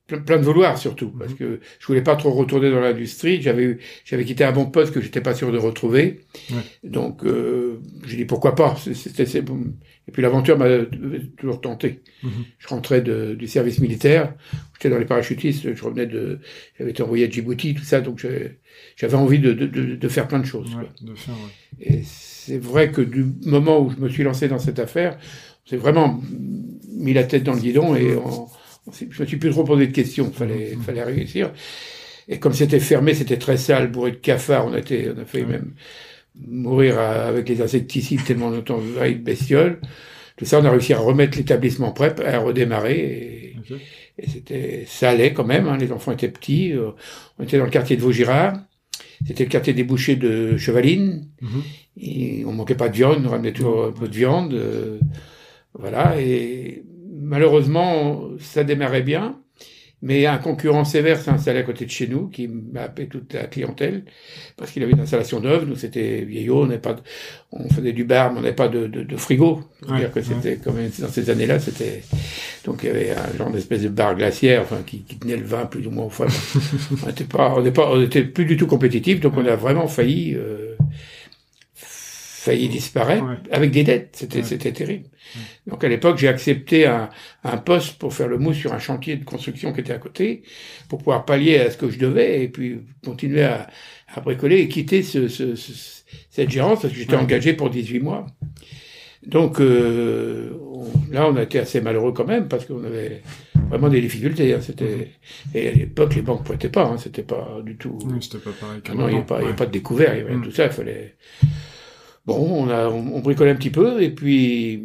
plein, 0.06 0.18
plein 0.18 0.38
de 0.38 0.44
vouloir 0.44 0.76
surtout, 0.78 1.06
Mhm. 1.12 1.18
parce 1.18 1.34
que 1.34 1.60
je 1.80 1.86
voulais 1.86 2.02
pas 2.02 2.16
trop 2.16 2.30
retourner 2.32 2.70
dans 2.70 2.80
l'industrie. 2.80 3.40
J'avais 3.42 3.78
j'avais 4.04 4.24
quitté 4.24 4.44
un 4.44 4.52
bon 4.52 4.66
poste 4.66 4.92
que 4.92 5.00
j'étais 5.00 5.20
pas 5.20 5.34
sûr 5.34 5.50
de 5.50 5.58
retrouver. 5.58 6.20
Ouais. 6.50 6.56
Donc 6.84 7.24
euh, 7.24 7.80
j'ai 8.06 8.16
dit 8.18 8.24
pourquoi 8.24 8.54
pas. 8.54 8.76
C'était. 8.94 9.24
Et 10.08 10.10
puis 10.12 10.20
l'aventure 10.22 10.58
m'a 10.58 10.68
toujours 11.38 11.60
tenté. 11.60 12.02
Mhm. 12.22 12.30
Je 12.58 12.68
rentrais 12.68 13.00
de, 13.00 13.34
du 13.34 13.46
service 13.46 13.78
militaire. 13.78 14.34
J'étais 14.74 14.90
dans 14.90 14.98
les 14.98 15.04
parachutistes. 15.06 15.74
Je 15.74 15.84
revenais 15.84 16.06
de 16.06 16.40
j'avais 16.78 16.90
été 16.90 17.02
envoyé 17.02 17.26
à 17.26 17.30
Djibouti, 17.30 17.74
tout 17.74 17.84
ça. 17.84 18.00
Donc 18.00 18.18
j'ai- 18.18 18.58
j'avais 19.02 19.16
envie 19.16 19.38
de, 19.40 19.52
de, 19.52 19.66
de, 19.66 19.96
de 19.96 20.08
faire 20.08 20.26
plein 20.28 20.38
de 20.38 20.46
choses. 20.46 20.70
quoi. 20.72 20.82
Ouais, 20.82 20.88
de 21.02 21.14
faire, 21.14 21.34
ouais. 21.34 21.86
Et 21.98 22.02
c'est 22.04 22.58
vrai 22.58 22.90
que 22.90 23.00
du 23.02 23.26
moment 23.44 23.80
où 23.80 23.90
je 23.90 23.96
me 23.96 24.08
suis 24.08 24.22
lancé 24.22 24.48
dans 24.48 24.58
cette 24.60 24.78
affaire, 24.78 25.18
j'ai 25.66 25.76
vraiment 25.76 26.20
mis 26.96 27.12
la 27.12 27.24
tête 27.24 27.42
dans 27.42 27.52
le 27.54 27.60
guidon 27.60 27.94
et 27.96 28.14
on, 28.16 28.44
on 28.86 28.92
je 28.92 29.22
me 29.22 29.26
suis 29.26 29.36
plus 29.36 29.50
trop 29.50 29.64
posé 29.64 29.86
de 29.88 29.92
questions. 29.92 30.30
Fallait, 30.32 30.76
fallait 30.84 31.02
réussir. 31.04 31.52
Et 32.28 32.38
comme 32.38 32.52
c'était 32.52 32.80
fermé, 32.80 33.14
c'était 33.14 33.36
très 33.38 33.56
sale, 33.56 33.90
bourré 33.90 34.12
de 34.12 34.16
cafards. 34.16 34.66
On 34.66 34.72
a 34.72 34.78
été, 34.78 35.10
on 35.16 35.20
a 35.20 35.24
fait 35.24 35.42
Ouais. 35.42 35.52
même 35.52 35.72
mourir 36.46 36.98
à- 36.98 37.24
avec 37.26 37.48
les 37.48 37.60
insecticides 37.60 38.24
tellement 38.24 38.50
longtemps 38.50 38.80
avec 39.00 39.18
de 39.18 39.24
bestioles. 39.24 39.80
Tout 40.36 40.44
ça, 40.44 40.60
on 40.60 40.64
a 40.64 40.70
réussi 40.70 40.94
à 40.94 40.98
remettre 40.98 41.36
l'établissement 41.36 41.92
prêt, 41.92 42.14
à 42.24 42.38
redémarrer. 42.38 43.54
Et 44.18 44.28
c'était, 44.28 44.84
ça 44.86 45.10
allait 45.10 45.32
quand 45.32 45.44
même. 45.44 45.66
Hein, 45.68 45.76
les 45.78 45.92
enfants 45.92 46.12
étaient 46.12 46.28
petits. 46.28 46.72
euh, 46.72 46.90
on 47.38 47.44
était 47.44 47.58
dans 47.58 47.64
le 47.64 47.70
quartier 47.70 47.96
de 47.96 48.02
Vaugirard. 48.02 48.54
C'était 49.26 49.44
le 49.44 49.50
quartier 49.50 49.72
des 49.72 49.84
bouchers 49.84 50.16
de 50.16 50.56
Chevaline. 50.56 51.28
Mhm. 51.40 51.62
Et 51.98 52.44
on 52.46 52.52
manquait 52.52 52.74
pas 52.74 52.88
de 52.88 52.94
viande, 52.94 53.24
on 53.26 53.30
ramenait 53.30 53.52
toujours 53.52 53.84
un 53.86 53.92
peu 53.92 54.08
de 54.08 54.14
viande. 54.14 54.54
euh, 54.54 54.98
voilà. 55.74 56.20
Et 56.20 56.84
malheureusement, 57.12 58.22
ça 58.38 58.64
démarrait 58.64 59.02
bien. 59.02 59.38
Mais 60.02 60.26
un 60.26 60.38
concurrent 60.38 60.84
sévère 60.84 61.20
s'est 61.20 61.30
installé 61.30 61.60
à 61.60 61.62
côté 61.62 61.84
de 61.86 61.90
chez 61.90 62.08
nous, 62.08 62.28
qui 62.28 62.48
m'a 62.48 62.82
appelé 62.82 63.06
toute 63.06 63.32
la 63.34 63.44
clientèle, 63.44 64.04
parce 64.56 64.72
qu'il 64.72 64.82
avait 64.82 64.92
une 64.92 65.00
installation 65.00 65.38
neuve. 65.40 65.64
Nous, 65.68 65.76
c'était 65.76 66.22
vieillot, 66.22 66.62
on 66.62 66.66
n'avait 66.66 66.80
pas, 66.80 66.94
de- 66.94 67.02
on 67.52 67.68
faisait 67.68 67.92
du 67.92 68.04
bar, 68.04 68.32
mais 68.32 68.40
on 68.40 68.42
n'avait 68.42 68.54
pas 68.54 68.68
de, 68.68 68.88
de, 68.88 69.02
de 69.04 69.16
frigo. 69.16 69.60
Ouais, 69.88 69.98
dire 69.98 70.12
que 70.12 70.20
c'était 70.20 70.56
quand 70.56 70.72
même 70.72 70.90
dans 70.98 71.08
ces 71.08 71.30
années-là, 71.30 71.60
c'était 71.60 72.02
donc 72.64 72.80
il 72.82 72.86
y 72.86 72.90
avait 72.90 73.10
un 73.12 73.36
genre 73.36 73.50
d'espèce 73.50 73.82
de 73.82 73.88
bar 73.88 74.14
glaciaire, 74.16 74.62
enfin 74.62 74.78
qui, 74.86 75.02
qui 75.04 75.18
tenait 75.18 75.36
le 75.36 75.44
vin 75.44 75.66
plus 75.66 75.86
ou 75.86 75.90
moins 75.90 76.08
fond. 76.08 76.26
on 77.04 77.06
n'était 77.06 77.24
pas, 77.24 77.54
on 77.56 77.98
n'était 78.00 78.24
plus 78.24 78.44
du 78.44 78.56
tout 78.56 78.66
compétitif, 78.66 79.20
donc 79.20 79.34
on 79.36 79.46
a 79.46 79.56
vraiment 79.56 79.86
failli 79.86 80.34
euh, 80.34 80.74
failli 82.44 82.68
disparaître 82.68 83.24
Ouais. 83.24 83.36
avec 83.52 83.70
des 83.70 83.84
dettes. 83.84 84.10
C'était 84.14 84.38
Ouais. 84.38 84.44
c'était 84.44 84.72
terrible. 84.72 85.06
Donc 85.68 85.84
à 85.84 85.88
l'époque, 85.88 86.18
j'ai 86.18 86.26
accepté 86.28 86.86
un, 86.86 87.08
un 87.44 87.56
poste 87.56 87.98
pour 87.98 88.12
faire 88.12 88.26
le 88.26 88.36
mousse 88.38 88.56
sur 88.56 88.72
un 88.72 88.80
chantier 88.80 89.14
de 89.16 89.24
construction 89.24 89.72
qui 89.72 89.80
était 89.80 89.92
à 89.92 89.98
côté, 89.98 90.42
pour 90.88 90.98
pouvoir 90.98 91.24
pallier 91.24 91.58
à 91.60 91.70
ce 91.70 91.76
que 91.76 91.88
je 91.88 91.98
devais 91.98 92.42
et 92.42 92.48
puis 92.48 92.80
continuer 93.04 93.44
à, 93.44 93.68
à 94.12 94.20
bricoler 94.20 94.58
et 94.58 94.68
quitter 94.68 95.02
ce, 95.04 95.28
ce- 95.28 95.54
ce- 95.54 96.02
cette 96.30 96.50
gérance 96.50 96.82
parce 96.82 96.92
que 96.92 96.98
j'étais 96.98 97.14
engagé 97.16 97.52
pour 97.52 97.70
18 97.70 98.00
mois. 98.00 98.26
Donc 99.24 99.60
euh, 99.60 100.50
on- 100.60 100.90
là, 101.12 101.28
on 101.28 101.36
a 101.36 101.42
été 101.44 101.60
assez 101.60 101.80
malheureux 101.80 102.12
quand 102.12 102.26
même 102.26 102.48
parce 102.48 102.64
qu'on 102.66 102.82
avait 102.82 103.22
vraiment 103.70 103.88
des 103.88 104.00
difficultés. 104.00 104.52
hein. 104.52 104.58
C'était 104.60 105.12
et 105.54 105.68
à 105.68 105.72
l'époque, 105.72 106.16
les 106.16 106.22
banques 106.22 106.42
prêtaient 106.44 106.68
pas. 106.68 106.86
Hein. 106.86 106.96
C'était 106.98 107.22
pas 107.22 107.60
du 107.64 107.76
tout. 107.76 107.96
Oui, 108.04 108.18
c'était 108.20 108.38
pas 108.38 108.50
pareil 108.60 108.80
Ah 108.88 108.94
non, 108.94 109.06
il 109.08 109.12
n'y 109.14 109.20
a 109.20 109.22
qu'avant. 109.22 109.26
pas, 109.26 109.38
il 109.38 109.44
y 109.44 109.46
a 109.46 109.50
Ouais. 109.50 109.56
pas 109.56 109.66
de 109.66 109.70
découvert, 109.70 110.12
il 110.16 110.18
y 110.18 110.22
avait 110.22 110.34
Mm. 110.34 110.42
tout 110.42 110.50
ça, 110.50 110.64
il 110.66 110.72
fallait. 110.72 111.14
Bon, 112.26 112.36
on 112.36 112.68
a, 112.70 112.88
on, 112.88 113.16
on 113.16 113.20
bricolait 113.20 113.50
un 113.50 113.56
petit 113.56 113.70
peu, 113.70 114.02
et 114.02 114.10
puis 114.10 114.84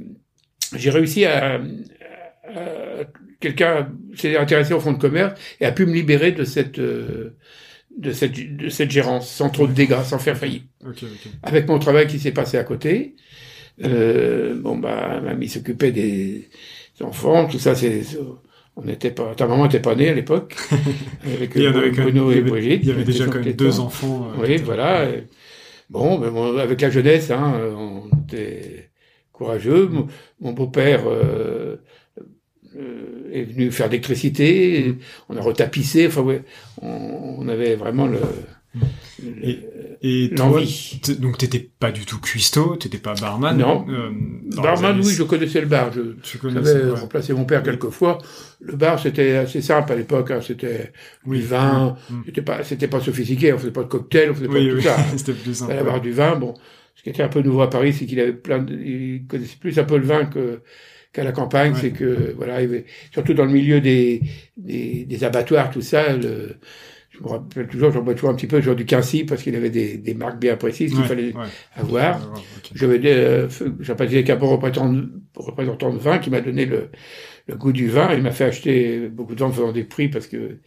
j'ai 0.76 0.90
réussi 0.90 1.26
à, 1.26 1.56
à- 1.56 1.56
à- 1.58 3.04
quelqu'un 3.40 3.90
s'est 4.16 4.36
intéressé 4.38 4.74
au 4.74 4.80
fonds 4.80 4.94
de 4.94 4.98
commerce 4.98 5.40
et 5.60 5.66
a 5.66 5.72
pu 5.72 5.86
me 5.86 5.94
libérer 5.94 6.32
de 6.32 6.44
cette, 6.44 6.80
euh, 6.80 7.36
de 7.98 8.12
cette, 8.12 8.58
de 8.58 8.70
cette 8.70 8.90
gérance, 8.90 9.30
sans 9.30 9.50
trop 9.50 9.68
de 9.68 9.74
dégâts, 9.74 10.02
sans 10.04 10.18
faire 10.20 10.38
faillite. 10.38 10.66
Ok, 10.86 11.04
ok. 11.04 11.32
Avec 11.44 11.68
mon 11.68 11.78
travail 11.80 12.08
qui 12.08 12.18
s'est 12.20 12.32
passé 12.32 12.58
à 12.58 12.64
côté, 12.64 13.16
euh, 13.84 14.56
bon 14.60 14.78
bah, 14.78 15.22
mamie 15.24 15.48
s'occupait 15.50 15.92
des 15.92 16.50
enfants, 17.02 17.46
tout 17.48 17.60
ça, 17.60 17.76
c'est, 17.76 18.02
on 18.76 18.82
n'était 18.84 19.12
pas, 19.12 19.36
ta 19.36 19.46
maman 19.46 19.64
n'était 19.64 19.80
pas 19.80 19.94
née 19.96 20.10
à 20.10 20.14
l'époque, 20.16 20.56
avec 21.26 21.52
Il 21.56 21.62
y 21.62 21.68
avait 21.68 21.92
même- 21.92 21.94
Bruno 21.96 22.32
et 22.32 22.42
Brigitte. 22.42 22.80
Il 22.84 22.90
y 22.90 22.92
avait 22.92 23.04
déjà 23.04 23.26
quand 23.28 23.40
même 23.40 23.54
deux 23.54 23.80
enfants. 23.80 24.32
euh, 24.40 24.42
oui, 24.48 24.58
voilà. 24.58 25.06
Bon, 25.90 26.20
bon, 26.20 26.58
avec 26.58 26.82
la 26.82 26.90
jeunesse, 26.90 27.32
hein, 27.32 27.54
euh, 27.60 27.74
on 27.74 28.10
était 28.24 28.90
courageux. 29.32 29.88
Mon, 29.88 30.08
mon 30.42 30.52
beau-père 30.54 31.04
euh, 31.08 31.78
euh, 32.76 33.30
est 33.32 33.44
venu 33.44 33.72
faire 33.72 33.90
d'électricité. 33.90 34.90
Mm. 34.90 34.98
On 35.30 35.38
a 35.38 35.42
retapissé. 35.42 36.08
Enfin, 36.08 36.22
ouais, 36.22 36.42
on, 36.82 37.36
on 37.40 37.48
avait 37.48 37.76
vraiment 37.76 38.08
le, 38.08 38.20
le- 39.24 39.50
Et- 39.50 39.60
Et 40.02 40.32
toi, 40.36 40.62
donc 41.20 41.38
t'étais 41.38 41.70
pas 41.80 41.92
du 41.92 42.06
tout 42.06 42.20
cuistot, 42.20 42.76
t'étais 42.76 42.98
pas 42.98 43.14
barman. 43.16 43.58
Non. 43.58 43.86
Euh, 43.90 44.12
dans 44.46 44.62
Barman, 44.62 45.00
oui, 45.00 45.14
je 45.14 45.24
connaissais 45.24 45.62
le 45.62 45.68
bar. 45.68 45.92
Je, 45.94 46.02
Tu 46.24 46.38
connaissais. 46.38 46.84
ouais. 46.84 47.00
remplacé 47.00 47.34
mon 47.34 47.46
père 47.46 47.64
quelquefois. 47.64 48.18
Le 48.62 48.76
bar, 48.76 49.00
c'était 49.00 49.36
assez 49.38 49.62
simple 49.62 49.92
à 49.92 49.96
l'époque. 49.96 50.32
Hein, 50.32 50.40
c'était 50.46 50.92
Oui. 51.26 51.40
du 51.40 51.46
vin. 51.46 51.96
Mm. 52.10 52.22
C'était 52.26 52.42
pas, 52.42 52.64
c'était 52.64 52.88
pas 52.88 53.00
sophistiqué. 53.00 53.54
On 53.54 53.58
faisait 53.58 53.72
pas 53.72 53.84
de 53.84 53.88
cocktail. 53.88 54.32
On 54.32 54.34
faisait 54.36 54.48
pas 54.48 54.54
Oui, 54.54 54.66
de 54.66 54.72
tout 54.72 54.78
oui. 54.78 54.84
ça. 54.84 54.98
C'était 55.18 55.34
plus 55.34 55.54
simple. 55.54 55.72
fallait 55.72 55.82
avoir 55.82 56.02
du 56.02 56.12
vin. 56.12 56.36
Bon, 56.36 56.54
ce 56.96 57.04
qui 57.04 57.10
était 57.10 57.24
un 57.24 57.30
peu 57.30 57.42
nouveau 57.42 57.62
à 57.62 57.70
Paris, 57.70 57.94
c'est 57.94 58.06
qu'il 58.06 58.20
avait 58.20 58.34
plein 58.34 58.60
de, 58.60 58.74
il 58.76 59.26
connaissait 59.28 59.58
plus 59.60 59.78
un 59.80 59.84
peu 59.84 59.98
le 59.98 60.06
vin 60.06 60.26
que 60.26 60.62
qu'à 61.14 61.24
la 61.24 61.32
campagne. 61.32 61.74
Ouais. 61.74 61.80
C'est 61.82 61.92
que 61.92 62.34
voilà, 62.38 62.62
il 62.62 62.70
y 62.70 62.74
avait, 62.74 62.86
surtout 63.12 63.34
dans 63.34 63.46
le 63.46 63.52
milieu 63.52 63.82
des 63.82 64.22
des, 64.58 65.06
des 65.06 65.24
abattoirs, 65.24 65.70
tout 65.72 65.82
ça. 65.82 66.16
Le, 66.16 66.56
je 67.18 67.24
me 67.24 67.30
rappelle 67.30 67.68
toujours, 67.68 67.92
j'en 67.92 68.02
bois 68.02 68.14
toujours 68.14 68.30
un 68.30 68.36
petit 68.36 68.48
peu, 68.48 68.62
genre 68.62 68.76
du 68.76 68.86
Quincy, 68.86 69.24
parce 69.24 69.42
qu'il 69.44 69.56
avait 69.56 69.70
des, 69.70 69.98
des 69.98 70.14
marques 70.14 70.40
bien 70.40 70.56
précises 70.56 70.92
qu'il 70.92 71.02
Ouais, 71.02 71.08
fallait 71.08 71.34
ouais. 71.34 71.46
avoir. 71.76 72.18
Ouais, 72.20 72.38
ouais, 72.38 72.44
ok. 72.58 72.72
J'avais 72.76 73.00
euh, 73.06 73.48
avec 74.18 74.30
un 74.30 74.36
bon 74.36 74.48
représentant, 74.50 74.92
de- 75.94 75.98
vin 75.98 76.20
qui 76.20 76.30
m'a 76.30 76.42
donné 76.42 76.66
le, 76.66 76.90
le 77.48 77.56
goût 77.56 77.72
du 77.72 77.88
vin. 77.88 78.14
Il 78.14 78.22
m'a 78.22 78.32
fait 78.32 78.46
acheter 78.46 79.10
beaucoup 79.10 79.34
de 79.36 79.40
vin 79.40 79.48
en 79.48 79.52
faisant 79.52 79.72
des 79.72 79.84
prix 79.84 80.10
parce 80.10 80.28
que 80.28 80.58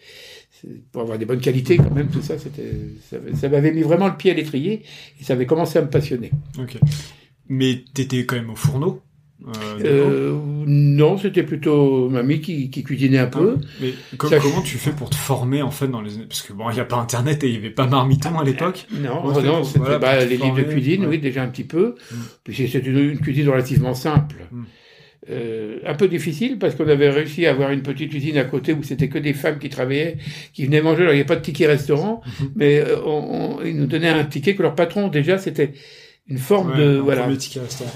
pour 0.92 1.02
avoir 1.02 1.18
des 1.18 1.24
bonnes 1.24 1.40
qualités 1.40 1.76
quand 1.78 1.90
même, 1.94 2.08
tout 2.08 2.20
ça, 2.22 2.38
c'était, 2.38 2.72
ça, 3.08 3.16
ça 3.34 3.48
m'avait 3.48 3.72
mis 3.72 3.82
vraiment 3.82 4.08
le 4.08 4.16
pied 4.16 4.30
à 4.30 4.34
l'étrier 4.34 4.82
et 5.20 5.24
ça 5.24 5.32
avait 5.34 5.46
commencé 5.46 5.78
à 5.78 5.82
me 5.82 5.88
passionner. 5.88 6.30
Ok. 6.58 6.76
Mais 7.48 7.82
t'étais 7.94 8.26
quand 8.26 8.36
même 8.36 8.50
au 8.50 8.56
fourneau. 8.56 9.00
Euh. 9.48 9.80
Euh, 9.84 10.38
non, 10.66 11.16
c'était 11.16 11.42
plutôt 11.42 12.08
mamie 12.10 12.40
qui, 12.40 12.68
qui 12.70 12.82
cuisinait 12.84 13.18
un 13.18 13.26
peu. 13.26 13.56
Ah, 13.58 13.66
mais 13.80 13.92
co- 14.18 14.28
Ça, 14.28 14.38
comment 14.38 14.60
tu 14.60 14.76
fais 14.76 14.90
pour 14.92 15.08
te 15.08 15.14
former 15.16 15.62
en 15.62 15.70
fait 15.70 15.88
dans 15.88 16.02
les 16.02 16.10
parce 16.28 16.42
que 16.42 16.52
bon 16.52 16.68
il 16.70 16.76
y 16.76 16.80
a 16.80 16.84
pas 16.84 16.96
internet 16.96 17.42
et 17.42 17.48
il 17.48 17.54
y 17.54 17.56
avait 17.56 17.70
pas 17.70 17.86
marmiton 17.86 18.38
à 18.38 18.44
l'époque. 18.44 18.86
Non, 18.92 19.32
fais 19.34 19.42
non, 19.42 19.56
pour- 19.58 19.66
c'était 19.66 19.78
voilà, 19.78 19.98
bah, 19.98 20.24
les 20.24 20.36
livres 20.36 20.56
de 20.58 20.62
cuisine, 20.64 21.02
ouais. 21.02 21.08
oui, 21.12 21.18
déjà 21.18 21.42
un 21.42 21.48
petit 21.48 21.64
peu. 21.64 21.94
Mm. 22.10 22.14
Puis 22.44 22.68
c'est 22.70 22.86
une, 22.86 22.98
une 22.98 23.18
cuisine 23.20 23.48
relativement 23.48 23.94
simple. 23.94 24.36
Mm. 24.52 24.62
Euh, 25.30 25.78
un 25.86 25.94
peu 25.94 26.08
difficile 26.08 26.58
parce 26.58 26.74
qu'on 26.74 26.88
avait 26.88 27.10
réussi 27.10 27.46
à 27.46 27.50
avoir 27.50 27.70
une 27.70 27.82
petite 27.82 28.10
cuisine 28.10 28.38
à 28.38 28.44
côté 28.44 28.72
où 28.72 28.82
c'était 28.82 29.08
que 29.08 29.18
des 29.18 29.34
femmes 29.34 29.58
qui 29.58 29.68
travaillaient, 29.68 30.16
qui 30.54 30.64
venaient 30.64 30.80
manger. 30.82 31.02
Alors 31.02 31.12
il 31.12 31.16
n'y 31.16 31.20
avait 31.20 31.26
pas 31.28 31.36
de 31.36 31.42
ticket 31.42 31.66
restaurant, 31.66 32.20
Mhm. 32.40 32.50
mais 32.56 32.78
euh, 32.80 32.96
on, 33.04 33.58
on- 33.58 33.62
ils 33.64 33.76
nous 33.76 33.86
donnaient 33.86 34.08
un 34.08 34.24
ticket 34.24 34.54
que 34.54 34.62
leur 34.62 34.74
patron 34.74 35.08
déjà 35.08 35.38
c'était 35.38 35.72
une 36.28 36.38
forme 36.38 36.70
Ouais, 36.70 36.76
de 36.78 36.98
voilà. 36.98 37.26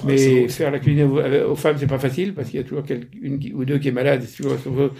Mais 0.03 0.15
bon, 0.41 0.49
faire 0.49 0.71
la 0.71 0.79
cuisine 0.79 1.03
aux, 1.03 1.51
aux 1.51 1.55
femmes, 1.55 1.77
c'est 1.79 1.87
pas 1.87 1.99
facile 1.99 2.33
parce 2.33 2.49
qu'il 2.49 2.57
y 2.59 2.63
a 2.63 2.65
toujours 2.65 2.83
une 3.21 3.39
ou 3.53 3.63
deux 3.65 3.77
qui 3.79 3.87
est 3.87 3.91
malade, 3.91 4.23
c'est 4.25 4.43
toujours 4.43 4.57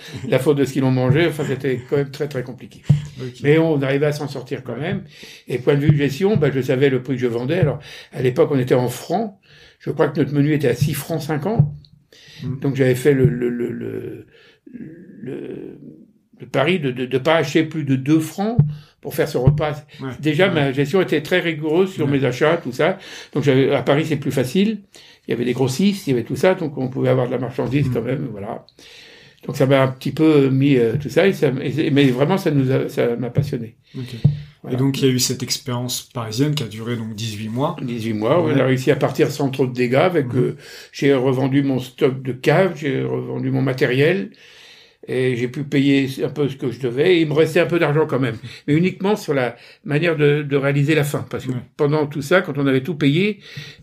la 0.27 0.39
faute 0.39 0.58
de 0.58 0.65
ce 0.65 0.72
qu'ils 0.74 0.84
ont 0.84 0.91
mangé. 0.91 1.27
Enfin, 1.27 1.44
c'était 1.46 1.79
quand 1.89 1.98
même 1.98 2.12
très 2.12 2.27
très 2.29 2.44
compliqué. 2.44 2.82
Mais 3.44 3.58
on 3.58 3.82
arrivait 3.82 4.05
à 4.08 4.12
s'en 4.13 4.27
sortir 4.27 4.63
quand 4.63 4.77
même. 4.77 5.03
Et 5.48 5.60
point 5.60 5.75
de 5.75 5.79
vue 5.82 5.96
gestion, 5.98 6.38
bah, 6.38 6.50
je 6.53 6.62
savais 6.62 6.89
le 6.89 7.01
prix 7.03 7.15
que 7.15 7.22
je 7.22 7.27
vendais. 7.27 7.60
Alors, 7.60 7.79
à 8.13 8.22
l'époque, 8.22 8.50
on 8.51 8.60
était 8.60 8.75
en 8.75 8.88
francs. 8.89 9.36
Je 9.79 9.91
crois 9.91 10.08
que 10.08 10.20
notre 10.20 10.34
menu 10.34 10.53
était 10.53 10.70
à 10.70 10.75
6 10.75 10.94
francs 10.94 11.22
50. 11.22 11.65
Mm. 12.44 12.60
Donc, 12.60 12.75
j'avais 12.75 12.96
fait 12.96 13.13
le, 13.13 13.25
le, 13.25 13.50
le, 13.50 13.72
le, 13.72 14.27
le- 14.72 15.79
le 16.38 16.48
pari 16.48 16.79
de 16.79 16.91
ne 16.91 17.17
pas 17.17 17.36
acheter 17.38 17.63
plus 17.63 17.86
de 17.86 17.96
2 17.96 18.20
francs 18.20 18.58
pour 19.05 19.13
faire 19.13 19.29
ce 19.29 19.38
repas. 19.38 19.85
Ouais. 20.01 20.09
Déjà, 20.19 20.47
Ouais. 20.47 20.53
ma 20.55 20.71
gestion 20.71 21.00
était 21.00 21.21
très 21.21 21.39
rigoureuse 21.39 21.93
sur 21.93 22.07
Ouais. 22.07 22.13
mes 22.17 22.25
achats, 22.25 22.57
tout 22.57 22.71
ça. 22.71 22.97
Donc, 23.33 23.47
à 23.47 23.83
Paris, 23.83 24.03
c'est 24.07 24.15
plus 24.15 24.31
facile. 24.31 24.79
Il 25.27 25.31
y 25.31 25.33
avait 25.35 25.45
des 25.45 25.53
grossistes, 25.53 26.07
il 26.07 26.09
y 26.09 26.13
avait 26.13 26.24
tout 26.24 26.35
ça. 26.35 26.55
Donc, 26.55 26.75
on 26.79 26.88
pouvait 26.88 27.09
avoir 27.09 27.27
de 27.27 27.31
la 27.31 27.38
marchandise 27.38 27.88
Mm. 27.88 27.93
quand 27.93 28.01
même. 28.01 28.27
Voilà. 28.31 28.65
Donc, 29.45 29.57
ça 29.57 29.67
m'a 29.67 29.83
un 29.83 29.89
petit 29.89 30.12
peu 30.12 30.50
mis 30.50 30.75
euh, 30.77 30.93
tout 31.00 31.09
ça. 31.09 31.27
Et 31.27 31.33
ça 31.33 31.51
et- 31.62 31.91
mais 31.91 32.05
vraiment, 32.05 32.39
ça 32.39 32.50
nous 32.50 32.71
a- 32.71 32.89
ça 32.89 33.15
m'a 33.15 33.29
passionné. 33.29 33.75
Voilà. 34.63 34.75
Et 34.75 34.79
donc 34.79 34.97
il 35.00 35.05
y 35.05 35.07
a 35.07 35.12
eu 35.13 35.19
cette 35.19 35.43
expérience 35.43 36.01
parisienne 36.12 36.55
qui 36.55 36.63
a 36.63 36.67
duré 36.67 36.95
donc 36.95 37.13
18 37.13 37.50
mois. 37.50 37.75
18 37.79 38.13
mois, 38.13 38.43
Ouais. 38.43 38.53
on 38.55 38.59
a 38.59 38.63
réussi 38.65 38.89
à 38.89 38.95
partir 38.95 39.29
sans 39.29 39.51
trop 39.51 39.67
de 39.67 39.74
dégâts. 39.74 39.93
Avec, 40.13 40.25
euh, 40.33 40.57
j'ai 40.91 41.13
revendu 41.13 41.62
mon 41.62 41.77
stock 41.77 42.24
de 42.24 42.31
cave, 42.31 42.74
j'ai 42.75 43.03
revendu 43.03 43.51
mon 43.51 43.62
matériel 43.62 44.31
et 45.07 45.35
j'ai 45.35 45.47
pu 45.47 45.63
payer 45.63 46.09
un 46.24 46.29
peu 46.29 46.50
ce 46.50 46.55
que 46.55 46.71
je 46.71 46.79
devais. 46.79 47.15
Et 47.17 47.21
il 47.21 47.27
me 47.27 47.33
restait 47.33 47.59
un 47.59 47.65
peu 47.67 47.77
d'argent 47.79 48.07
quand 48.07 48.19
même, 48.19 48.38
mais 48.67 48.74
uniquement 48.75 49.15
sur 49.15 49.33
la 49.33 49.55
manière 49.83 50.15
de, 50.17 50.41
de 50.41 50.55
réaliser 50.57 50.95
la 50.95 51.03
fin. 51.03 51.25
Parce 51.29 51.45
que 51.45 51.51
Ouais. 51.51 51.57
pendant 51.77 52.07
tout 52.07 52.21
ça, 52.21 52.41
quand 52.41 52.57
on 52.57 52.65
avait 52.67 52.81
tout 52.81 52.95
payé, 52.95 53.39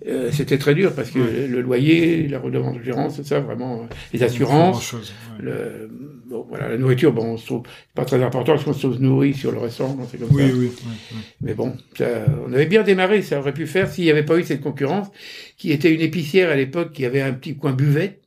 euh, 0.08 0.30
c'était 0.32 0.58
très 0.58 0.74
dur 0.74 0.94
parce 0.94 1.10
que 1.10 1.18
Ouais. 1.20 1.46
le 1.46 1.60
loyer, 1.60 2.26
la 2.28 2.38
redevance 2.40 2.76
de 2.78 2.82
gérance, 2.82 3.16
tout 3.16 3.24
ça, 3.24 3.40
vraiment, 3.40 3.82
euh, 3.82 3.94
les 4.12 4.22
assurances. 4.22 4.92
ouais. 4.94 5.00
Le, 5.40 5.88
bon, 6.26 6.44
voilà, 6.48 6.68
la 6.68 6.76
nourriture, 6.78 7.12
bon, 7.12 7.24
on 7.34 7.36
se 7.36 7.46
trouve, 7.46 7.62
pas 7.94 8.04
très 8.04 8.22
important 8.22 8.52
parce 8.52 8.64
qu'on 8.64 8.72
se 8.72 8.86
nourrit 8.86 9.34
sur 9.34 9.52
le 9.52 9.58
restaurant, 9.58 9.96
c'est 10.10 10.18
comme 10.18 10.28
Oui, 10.32 10.42
ça. 10.42 10.56
oui, 10.56 10.66
ouais. 10.66 11.18
Mais 11.40 11.54
bon, 11.54 11.76
ça, 11.96 12.06
on 12.48 12.52
avait 12.52 12.66
bien 12.66 12.82
démarré, 12.82 13.22
ça 13.22 13.38
aurait 13.38 13.54
pu 13.54 13.66
faire 13.66 13.88
s'il 13.88 14.04
n'y 14.04 14.10
avait 14.10 14.24
pas 14.24 14.38
eu 14.38 14.44
cette 14.44 14.60
concurrence, 14.60 15.08
qui 15.56 15.70
était 15.72 15.92
une 15.94 16.00
épicière 16.00 16.50
à 16.50 16.56
l'époque, 16.56 16.92
qui 16.92 17.04
avait 17.06 17.20
un 17.22 17.32
petit 17.32 17.56
coin 17.56 17.72
buvette, 17.72 18.20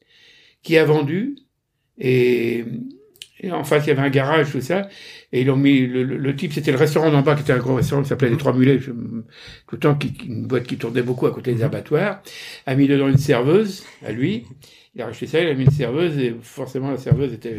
qui 0.63 0.77
a 0.77 0.85
vendu, 0.85 1.35
et, 1.97 2.65
en 3.51 3.63
face 3.63 3.85
il 3.85 3.89
y 3.89 3.91
avait 3.91 4.01
un 4.01 4.09
garage, 4.09 4.51
tout 4.51 4.61
ça, 4.61 4.87
et 5.31 5.41
ils 5.41 5.51
ont 5.51 5.57
mis, 5.57 5.85
le, 5.85 6.03
le- 6.03 6.17
le 6.17 6.35
type, 6.35 6.53
c'était 6.53 6.71
le 6.71 6.77
restaurant 6.77 7.11
d'en 7.11 7.21
bas, 7.21 7.35
qui 7.35 7.41
était 7.41 7.53
un 7.53 7.57
gros 7.59 7.75
restaurant 7.75 8.01
qui 8.01 8.09
s'appelait 8.09 8.29
Les 8.29 8.37
Trois 8.37 8.53
Mulets, 8.53 8.79
tout 8.79 8.93
le 9.73 9.79
temps, 9.79 9.95
qui, 9.95 10.13
une 10.27 10.47
boîte 10.47 10.63
qui 10.63 10.77
tournait 10.77 11.01
beaucoup 11.03 11.27
à 11.27 11.31
côté 11.33 11.53
des 11.53 11.63
abattoirs, 11.63 12.21
a 12.65 12.75
mis 12.75 12.87
dedans 12.87 13.07
une 13.09 13.17
serveuse, 13.17 13.85
à 14.05 14.11
lui, 14.11 14.45
il 14.95 15.01
a 15.01 15.05
racheté 15.07 15.27
ça, 15.27 15.41
il 15.41 15.47
a 15.47 15.53
mis 15.53 15.65
une 15.65 15.71
serveuse, 15.71 16.17
et 16.17 16.35
forcément 16.41 16.91
la 16.91 16.97
serveuse 16.97 17.33
était 17.33 17.57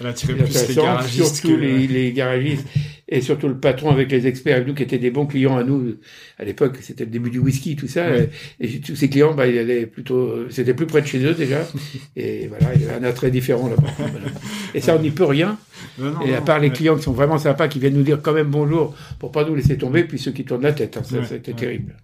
Elle 0.00 0.14
plus 0.14 0.34
les 0.34 0.74
garagistes 0.74 1.36
surtout 1.36 1.56
que... 1.56 1.60
les, 1.60 1.86
les 1.86 2.12
garagistes 2.12 2.66
et 3.08 3.20
surtout 3.20 3.46
le 3.48 3.58
patron 3.58 3.90
avec 3.90 4.10
les 4.10 4.26
experts 4.26 4.56
avec 4.56 4.66
nous 4.68 4.74
qui 4.74 4.82
étaient 4.82 4.98
des 4.98 5.10
bons 5.10 5.26
clients 5.26 5.56
à 5.56 5.64
nous 5.64 5.96
à 6.38 6.44
l'époque 6.44 6.78
c'était 6.80 7.04
le 7.04 7.10
début 7.10 7.30
du 7.30 7.38
whisky 7.38 7.76
tout 7.76 7.86
ça 7.88 8.08
Ouais. 8.10 8.30
et, 8.58 8.80
tous 8.80 8.96
ces 8.96 9.08
clients 9.10 9.34
bah 9.34 9.46
il 9.46 9.58
allait 9.58 9.86
plutôt 9.86 10.48
c'était 10.50 10.72
plus 10.74 10.86
près 10.86 11.02
de 11.02 11.06
chez 11.06 11.22
eux 11.24 11.34
déjà 11.34 11.66
et 12.16 12.46
voilà 12.48 12.74
il 12.74 12.80
y 12.82 12.84
avait 12.86 12.94
un 12.94 13.04
attrait 13.04 13.30
différent 13.30 13.68
là-bas 13.68 13.92
Voilà. 13.98 14.26
et 14.74 14.80
ça 14.80 14.96
on 14.96 15.00
n'y 15.02 15.10
peut 15.10 15.26
rien 15.26 15.58
Non, 15.98 16.10
non, 16.12 16.22
et 16.22 16.34
à 16.34 16.38
non, 16.38 16.44
part 16.44 16.58
les 16.58 16.68
ouais. 16.68 16.74
clients 16.74 16.96
qui 16.96 17.02
sont 17.02 17.12
vraiment 17.12 17.38
sympas 17.38 17.68
qui 17.68 17.78
viennent 17.78 17.94
nous 17.94 18.02
dire 18.02 18.20
quand 18.22 18.32
même 18.32 18.48
bonjour 18.48 18.94
pour 19.18 19.30
pas 19.30 19.44
nous 19.44 19.54
laisser 19.54 19.76
tomber 19.76 20.04
puis 20.04 20.18
ceux 20.18 20.32
qui 20.32 20.44
tournent 20.44 20.62
la 20.62 20.72
tête 20.72 20.96
hein, 20.96 21.02
ça 21.04 21.18
Ouais, 21.18 21.24
c'était 21.28 21.52
terrible. 21.52 21.94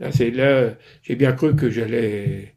Là, 0.00 0.10
c'est 0.10 0.30
là, 0.30 0.74
j'ai 1.02 1.14
bien 1.14 1.30
cru 1.32 1.54
que 1.54 1.70
j'allais, 1.70 2.54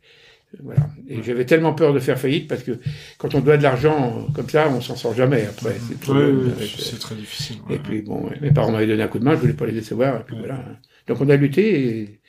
voilà. 0.63 0.81
Et 1.07 1.21
j'avais 1.23 1.45
tellement 1.45 1.73
peur 1.73 1.93
de 1.93 1.99
faire 1.99 2.19
faillite 2.19 2.47
parce 2.47 2.63
que 2.63 2.71
quand 3.17 3.35
on 3.35 3.39
doit 3.41 3.57
de 3.57 3.63
l'argent 3.63 4.27
comme 4.33 4.49
ça, 4.49 4.69
on 4.69 4.81
s'en 4.81 4.95
sort 4.95 5.13
jamais 5.13 5.43
après. 5.43 5.75
C'est 5.87 5.99
trop 5.99 6.13
très 6.13 7.15
difficile. 7.15 7.57
et 7.69 7.73
ouais. 7.73 7.79
puis 7.83 8.01
bon, 8.01 8.29
mes 8.41 8.51
parents 8.51 8.71
m'avaient 8.71 8.87
donné 8.87 9.03
un 9.03 9.07
coup 9.07 9.19
de 9.19 9.23
main, 9.25 9.35
je 9.35 9.41
voulais 9.41 9.53
pas 9.53 9.65
les 9.65 9.73
décevoir. 9.73 10.21
Et 10.21 10.23
puis 10.25 10.35
Ouais. 10.35 10.41
voilà. 10.45 10.63
Donc 11.07 11.21
on 11.21 11.29
a 11.29 11.35
lutté 11.35 11.87
et 11.89 12.19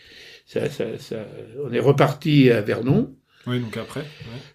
ça, 0.46 0.68
ça, 0.70 0.84
ça, 0.98 1.16
on 1.68 1.72
est 1.72 1.80
reparti 1.80 2.50
à 2.50 2.60
Vernon. 2.60 3.14
Oui, 3.46 3.60
donc 3.60 3.76
après. 3.76 4.00
ouais. 4.00 4.06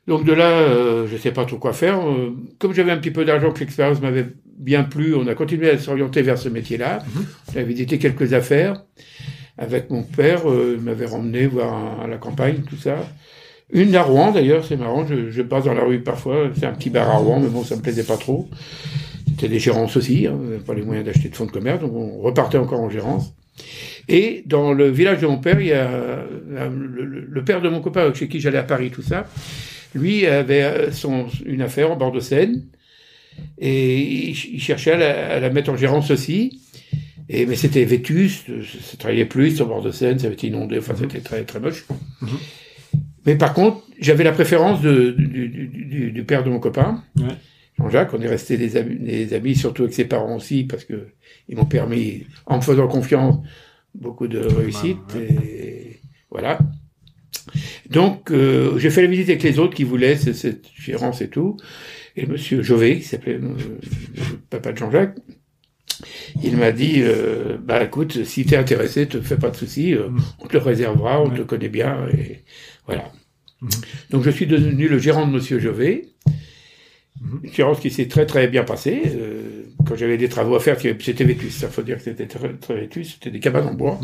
Donc 0.08 0.26
de 0.26 0.34
là, 0.34 0.50
euh, 0.50 1.08
je 1.08 1.16
sais 1.18 1.32
pas 1.32 1.46
trop 1.46 1.58
quoi 1.58 1.72
faire. 1.74 2.00
Euh, 2.08 2.36
comme 2.60 2.74
j'avais 2.74 2.92
un 2.92 2.98
petit 2.98 3.12
peu 3.12 3.24
d'argent, 3.26 3.52
que 3.52 3.60
l'expérience 3.62 4.02
m'avait 4.02 4.28
bien 4.58 4.84
plu, 4.84 5.16
on 5.16 5.26
a 5.28 5.34
continué 5.34 5.70
à 5.70 5.78
s'orienter 5.78 6.22
vers 6.22 6.38
ce 6.38 6.50
métier-là. 6.50 7.00
Mhm. 7.16 7.26
On 7.56 7.60
a 7.60 7.64
visité 7.64 7.98
quelques 7.98 8.34
affaires. 8.34 8.84
avec 9.58 9.90
mon 9.92 10.02
père, 10.04 10.50
euh, 10.50 10.76
il 10.78 10.84
m'avait 10.84 11.06
ramené 11.06 11.46
voir 11.46 12.02
à 12.02 12.08
la 12.08 12.18
campagne, 12.18 12.64
tout 12.68 12.78
ça. 12.78 12.98
Une 13.74 13.96
à 13.96 14.04
Rouen, 14.04 14.32
d'ailleurs, 14.32 14.66
c'est 14.66 14.76
marrant, 14.78 15.06
je, 15.08 15.32
je 15.32 15.42
passe 15.42 15.66
dans 15.66 15.74
la 15.74 15.84
rue 15.84 16.00
parfois, 16.02 16.50
c'est 16.60 16.66
un 16.66 16.74
petit 16.74 16.90
bar 16.90 17.10
à 17.10 17.18
Rouen, 17.18 17.40
mais 17.40 17.48
bon, 17.50 17.64
ça 17.64 17.76
me 17.76 17.82
plaisait 17.82 18.04
pas 18.04 18.18
trop. 18.18 18.50
C'était 19.28 19.48
des 19.48 19.60
gérances 19.60 19.96
aussi, 19.96 20.28
hein, 20.28 20.36
on 20.38 20.44
n'avait 20.44 20.58
pas 20.64 20.74
les 20.74 20.82
moyens 20.84 21.06
d'acheter 21.06 21.30
de 21.30 21.36
fonds 21.36 21.46
de 21.46 21.52
commerce, 21.52 21.80
donc 21.82 21.94
on 21.94 22.20
repartait 22.20 22.58
encore 22.58 22.82
en 22.82 22.90
gérance. 22.90 23.34
Et 24.10 24.44
dans 24.46 24.74
le 24.74 24.90
village 24.90 25.22
de 25.22 25.28
mon 25.28 25.38
père, 25.38 25.60
il 25.62 25.68
y 25.68 25.74
a 25.74 25.88
euh, 25.90 26.70
le, 26.70 27.44
père 27.44 27.62
de 27.62 27.70
mon 27.70 27.82
copain 27.82 28.14
chez 28.14 28.28
qui 28.28 28.40
j'allais 28.42 28.58
à 28.58 28.64
Paris, 28.64 28.92
tout 28.92 29.02
ça. 29.04 29.26
Lui 29.96 30.26
avait 30.26 30.64
euh, 30.64 30.92
son, 30.92 31.28
une 31.46 31.62
affaire 31.62 31.92
en 31.92 31.96
bord 31.96 32.12
de 32.12 32.20
Seine, 32.20 32.64
et 33.58 34.00
il, 34.30 34.36
ch- 34.36 34.50
il 34.52 34.62
cherchait 34.62 34.92
à 34.94 34.98
la, 34.98 35.28
à 35.36 35.40
la 35.40 35.50
mettre 35.50 35.70
en 35.72 35.78
gérance 35.78 36.12
aussi. 36.12 36.62
Et, 37.30 37.46
mais 37.46 37.56
c'était 37.56 37.86
vétuste, 37.86 38.48
ça 38.84 38.98
travaillait 38.98 39.26
plus 39.26 39.62
au 39.62 39.66
bord 39.66 39.82
de 39.82 39.92
Seine, 39.92 40.20
ça 40.20 40.26
avait 40.26 40.34
été 40.36 40.48
inondé, 40.48 40.78
enfin 40.80 40.94
c'était 41.00 41.22
très 41.22 41.44
très 41.44 41.60
moche. 41.62 41.86
Mhm. 42.22 42.30
Mais 43.26 43.36
par 43.36 43.54
contre, 43.54 43.84
j'avais 44.00 44.24
la 44.24 44.32
préférence 44.32 44.82
de, 44.82 45.12
du, 45.12 45.28
du, 45.50 45.68
du- 45.68 46.12
du 46.12 46.24
père 46.24 46.44
de 46.44 46.50
mon 46.50 46.60
copain, 46.60 47.04
Ouais. 47.18 47.24
Jean-Jacques. 47.78 48.14
On 48.14 48.22
est 48.22 48.28
restés 48.28 48.58
des 48.58 48.78
amis, 48.78 48.96
des 49.00 49.34
amis, 49.34 49.56
surtout 49.56 49.84
avec 49.84 49.94
ses 49.94 50.06
parents 50.06 50.36
aussi, 50.38 50.64
parce 50.64 50.86
que 50.86 51.08
ils 51.48 51.56
m'ont 51.56 51.66
permis, 51.66 52.26
en 52.46 52.58
me 52.58 52.62
faisant 52.62 52.88
confiance, 52.88 53.38
beaucoup 53.96 54.28
de 54.28 54.40
réussite. 54.40 54.98
ouais. 55.16 55.28
Et 55.32 56.00
voilà. 56.30 56.60
Donc, 57.90 58.32
euh, 58.32 58.78
j'ai 58.78 58.90
fait 58.90 59.02
la 59.02 59.08
visite 59.08 59.30
avec 59.30 59.44
les 59.44 59.60
autres 59.60 59.74
qui 59.76 59.84
voulaient 59.84 60.16
ce- 60.16 60.34
cette 60.34 60.66
gérance 60.80 61.22
et 61.22 61.28
tout. 61.30 61.58
Et 62.16 62.26
monsieur 62.26 62.62
Jovet, 62.62 62.98
qui 62.98 63.04
s'appelait 63.04 63.36
euh, 63.36 63.56
le 64.16 64.38
papa 64.50 64.72
de 64.74 64.78
Jean-Jacques, 64.78 65.18
il 66.44 66.58
m'a 66.58 66.72
dit, 66.72 66.96
euh, 67.02 67.58
bah 67.64 67.84
écoute, 67.84 68.24
si 68.26 68.46
t'es 68.46 68.56
intéressé, 68.58 69.08
te 69.08 69.22
fais 69.22 69.38
pas 69.38 69.50
de 69.50 69.56
soucis, 69.56 69.94
euh, 69.94 70.10
Mm. 70.10 70.20
on 70.40 70.48
te 70.48 70.54
le 70.54 70.60
réservera, 70.64 71.22
on 71.22 71.30
Ouais. 71.30 71.38
te 71.38 71.42
connaît 71.44 71.70
bien, 71.70 72.08
et 72.14 72.44
voilà. 72.96 73.12
Donc 74.10 74.24
je 74.24 74.30
suis 74.32 74.48
devenu 74.48 74.88
le 74.88 74.98
gérant 75.00 75.28
de 75.28 75.32
monsieur 75.32 75.60
Jovet. 75.60 76.08
Une 77.44 77.54
gérance 77.54 77.80
qui 77.80 77.92
s'est 77.92 78.08
très 78.08 78.26
très 78.26 78.48
bien 78.48 78.64
passée. 78.64 79.02
euh, 79.06 79.64
quand 79.86 79.96
j'avais 79.96 80.18
des 80.18 80.30
travaux 80.30 80.56
à 80.56 80.60
faire, 80.60 80.80
c'était 80.80 81.24
vétus, 81.24 81.54
ça 81.56 81.68
faut 81.70 81.82
dire 81.84 81.98
que 81.98 82.04
c'était 82.04 82.26
très, 82.28 82.54
très 82.54 82.76
vétus, 82.82 83.14
c'était 83.14 83.30
des 83.32 83.40
cabanes 83.40 83.68
en 83.68 83.74
bois. 83.74 84.00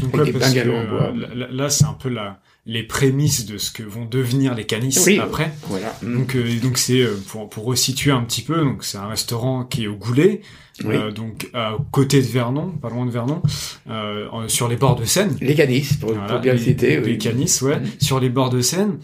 Donc 0.00 0.12
des 0.24 0.32
parce 0.32 0.52
que, 0.52 0.58
bungalows 0.60 0.76
en 0.76 0.84
bois. 0.84 1.12
euh, 1.16 1.34
là, 1.34 1.46
là, 1.50 1.70
c'est 1.70 1.84
un 1.84 1.92
peu 1.94 2.08
la, 2.08 2.40
les 2.66 2.82
prémices 2.84 3.46
de 3.46 3.58
ce 3.58 3.70
que 3.72 3.82
vont 3.82 4.04
devenir 4.04 4.54
les 4.54 4.64
canisses 4.64 5.04
Oui. 5.06 5.18
après. 5.18 5.50
Voilà. 5.68 5.96
Donc, 6.02 6.36
euh, 6.36 6.60
donc 6.60 6.78
c'est 6.78 7.04
pour 7.28 7.48
pour 7.50 7.64
resituer 7.64 8.12
un 8.12 8.22
petit 8.22 8.42
peu. 8.42 8.56
Donc 8.58 8.84
c'est 8.84 8.98
un 8.98 9.08
restaurant 9.08 9.64
qui 9.64 9.84
est 9.84 9.88
au 9.88 9.96
Goulet, 9.96 10.42
Oui. 10.84 10.94
euh, 10.96 11.10
donc 11.10 11.48
à 11.52 11.76
côté 11.90 12.20
de 12.22 12.26
Vernon, 12.26 12.70
pas 12.70 12.88
loin 12.88 13.04
de 13.04 13.10
Vernon, 13.10 13.42
euh, 13.90 14.26
sur 14.48 14.68
les 14.68 14.76
bords 14.76 14.96
de 14.96 15.04
Seine. 15.04 15.36
Les 15.40 15.54
canisses, 15.54 15.94
pour, 15.98 16.12
Voilà, 16.12 16.26
pour 16.26 16.40
bien 16.40 16.52
les, 16.54 16.58
le 16.58 16.64
citer. 16.64 16.96
les 17.00 17.02
oui. 17.12 17.18
canisses, 17.18 17.60
ouais, 17.62 17.78
Mhm. 17.78 17.86
sur 18.00 18.20
les 18.20 18.30
bords 18.30 18.50
de 18.50 18.60
Seine. 18.62 18.98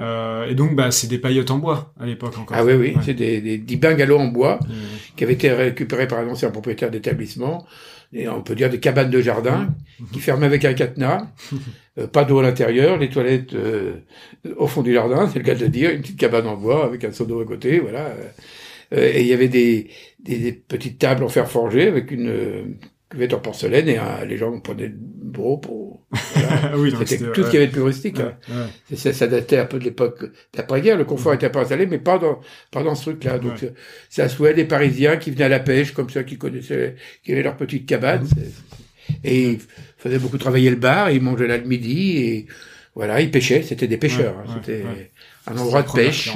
Euh, 0.00 0.46
et 0.48 0.54
donc 0.54 0.74
bah 0.74 0.90
c'est 0.90 1.06
des 1.06 1.18
paillotes 1.18 1.50
en 1.50 1.58
bois 1.58 1.92
à 2.00 2.06
l'époque 2.06 2.36
encore. 2.38 2.56
Ah 2.58 2.64
oui, 2.64 2.72
oui, 2.74 2.88
Ouais. 2.96 3.02
c'est 3.04 3.14
des, 3.14 3.40
des, 3.40 3.58
des 3.58 3.76
bungalows 3.76 4.18
en 4.18 4.28
bois 4.28 4.58
Euh, 4.62 4.74
qui 5.16 5.24
avaient 5.24 5.34
été 5.34 5.50
récupérés 5.52 6.08
par 6.08 6.18
un 6.18 6.28
ancien 6.28 6.50
propriétaire 6.50 6.90
d'établissement. 6.90 7.66
Et 8.14 8.28
on 8.28 8.42
peut 8.42 8.54
dire 8.54 8.68
des 8.68 8.80
cabanes 8.80 9.10
de 9.10 9.20
jardin 9.22 9.68
Mhm. 10.00 10.06
qui 10.12 10.18
fermaient 10.20 10.46
avec 10.46 10.64
un 10.64 10.74
cadenas. 10.74 11.26
Euh, 11.98 12.06
pas 12.06 12.24
d'eau 12.24 12.38
à 12.38 12.42
l'intérieur, 12.42 12.96
les 12.96 13.10
toilettes 13.10 13.52
euh, 13.52 13.96
au 14.56 14.66
fond 14.66 14.80
du 14.80 14.94
jardin, 14.94 15.28
c'est 15.30 15.38
le 15.38 15.44
cas 15.44 15.54
de 15.54 15.60
le 15.60 15.68
dire, 15.68 15.90
une 15.90 16.00
petite 16.00 16.16
cabane 16.18 16.46
en 16.46 16.56
bois 16.56 16.86
avec 16.86 17.04
un 17.04 17.12
seau 17.12 17.26
d'eau 17.26 17.42
à 17.42 17.44
côté, 17.44 17.80
voilà. 17.80 18.14
Euh, 18.92 19.10
et 19.14 19.20
il 19.22 19.26
y 19.26 19.32
avait 19.32 19.48
des, 19.48 19.88
des, 20.20 20.38
des 20.38 20.52
petites 20.52 20.98
tables 20.98 21.24
en 21.24 21.28
fer 21.28 21.50
forgé 21.50 21.88
avec 21.88 22.10
une 22.10 22.28
euh, 22.28 22.62
cuvette 23.08 23.32
en 23.34 23.38
porcelaine 23.40 23.88
et 23.88 23.98
les 24.26 24.36
gens 24.38 24.58
prenaient 24.60 24.88
le 24.88 24.94
bureau 24.96 25.58
pour... 25.58 26.02
Voilà. 26.34 26.76
Oui, 26.76 26.92
C'était 27.06 27.24
tout 27.32 27.42
ce 27.42 27.50
qu'il 27.50 27.54
y 27.54 27.56
avait 27.62 27.66
de 27.68 27.72
plus 27.72 27.82
rustique. 27.82 28.18
hein. 28.20 28.34
Ouais, 28.90 28.96
Ça, 28.96 29.12
ça 29.12 29.26
datait 29.26 29.58
un 29.58 29.64
peu 29.66 29.78
de 29.78 29.84
l'époque 29.84 30.24
d'après-guerre. 30.54 30.96
Le 30.98 31.04
confort 31.04 31.32
était 31.34 31.48
pas 31.50 31.60
installé, 31.60 31.86
mais 31.86 31.98
pas 31.98 32.18
dans, 32.18 32.40
pas 32.70 32.82
dans 32.82 32.94
ce 32.94 33.10
truc-là. 33.10 33.38
Donc, 33.38 33.62
euh, 33.62 33.70
ça 34.10 34.28
souhait 34.28 34.54
des 34.54 34.64
Parisiens 34.64 35.16
qui 35.16 35.30
venaient 35.30 35.44
à 35.44 35.48
la 35.48 35.60
pêche, 35.60 35.92
comme 35.92 36.10
ça, 36.10 36.22
qui 36.24 36.36
connaissaient, 36.38 36.96
qui 37.22 37.32
avaient 37.32 37.42
leur 37.42 37.56
petite 37.56 37.86
cabane. 37.86 38.26
C'est- 38.26 39.18
Et 39.24 39.42
ils 39.52 39.58
faisaient 39.98 40.18
beaucoup 40.18 40.38
travailler 40.38 40.70
le 40.70 40.76
bar, 40.76 41.10
ils 41.10 41.20
mangeaient 41.22 41.46
là 41.48 41.58
le 41.58 41.64
midi, 41.64 42.18
et 42.18 42.46
voilà, 42.94 43.20
ils 43.20 43.30
pêchaient. 43.30 43.62
C'était 43.62 43.88
des 43.88 43.96
pêcheurs. 43.98 44.36
Hein. 44.38 44.54
C'était 44.62 44.82
un 45.46 45.56
endroit 45.58 45.82
de 45.82 45.86
pêche. 46.04 46.28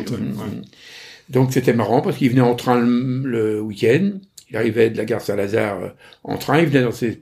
Donc, 1.29 1.53
c'était 1.53 1.73
marrant 1.73 2.03
parce 2.03 2.17
qu'ils 2.17 2.31
venaient 2.31 2.41
en 2.41 2.55
train 2.55 2.79
le, 2.81 3.23
le 3.25 3.61
week-end. 3.61 4.13
Il 4.51 4.57
arrivait 4.57 4.91
de 4.91 4.97
la 4.97 5.05
gare 5.05 5.21
Saint-Lazare 5.21 5.83
euh, 5.83 5.89
en 6.23 6.39
train, 6.39 6.61
ils 6.61 6.67
venaient 6.67 6.85
dans 6.85 6.93
cet 6.93 7.21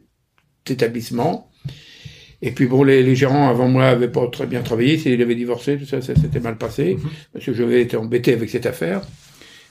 établissement. 0.69 1.51
Et 2.43 2.51
puis 2.51 2.67
bon, 2.67 2.83
les, 2.83 3.03
les 3.03 3.17
gérants 3.17 3.49
avant 3.49 3.69
moi 3.69 3.87
avaient 3.87 4.11
pas 4.11 4.27
très 4.29 4.47
bien 4.47 4.61
travaillé, 4.61 5.01
il 5.07 5.23
avait 5.23 5.35
divorcé, 5.35 5.79
tout 5.79 5.87
ça, 5.87 6.03
ça 6.03 6.15
s'était 6.15 6.41
mal 6.41 6.59
passé. 6.59 6.97
Mhm. 6.97 7.11
Monsieur 7.35 7.55
Jovet 7.55 7.81
était 7.81 7.97
embêté 7.97 8.35
avec 8.35 8.51
cette 8.51 8.67
affaire, 8.67 9.01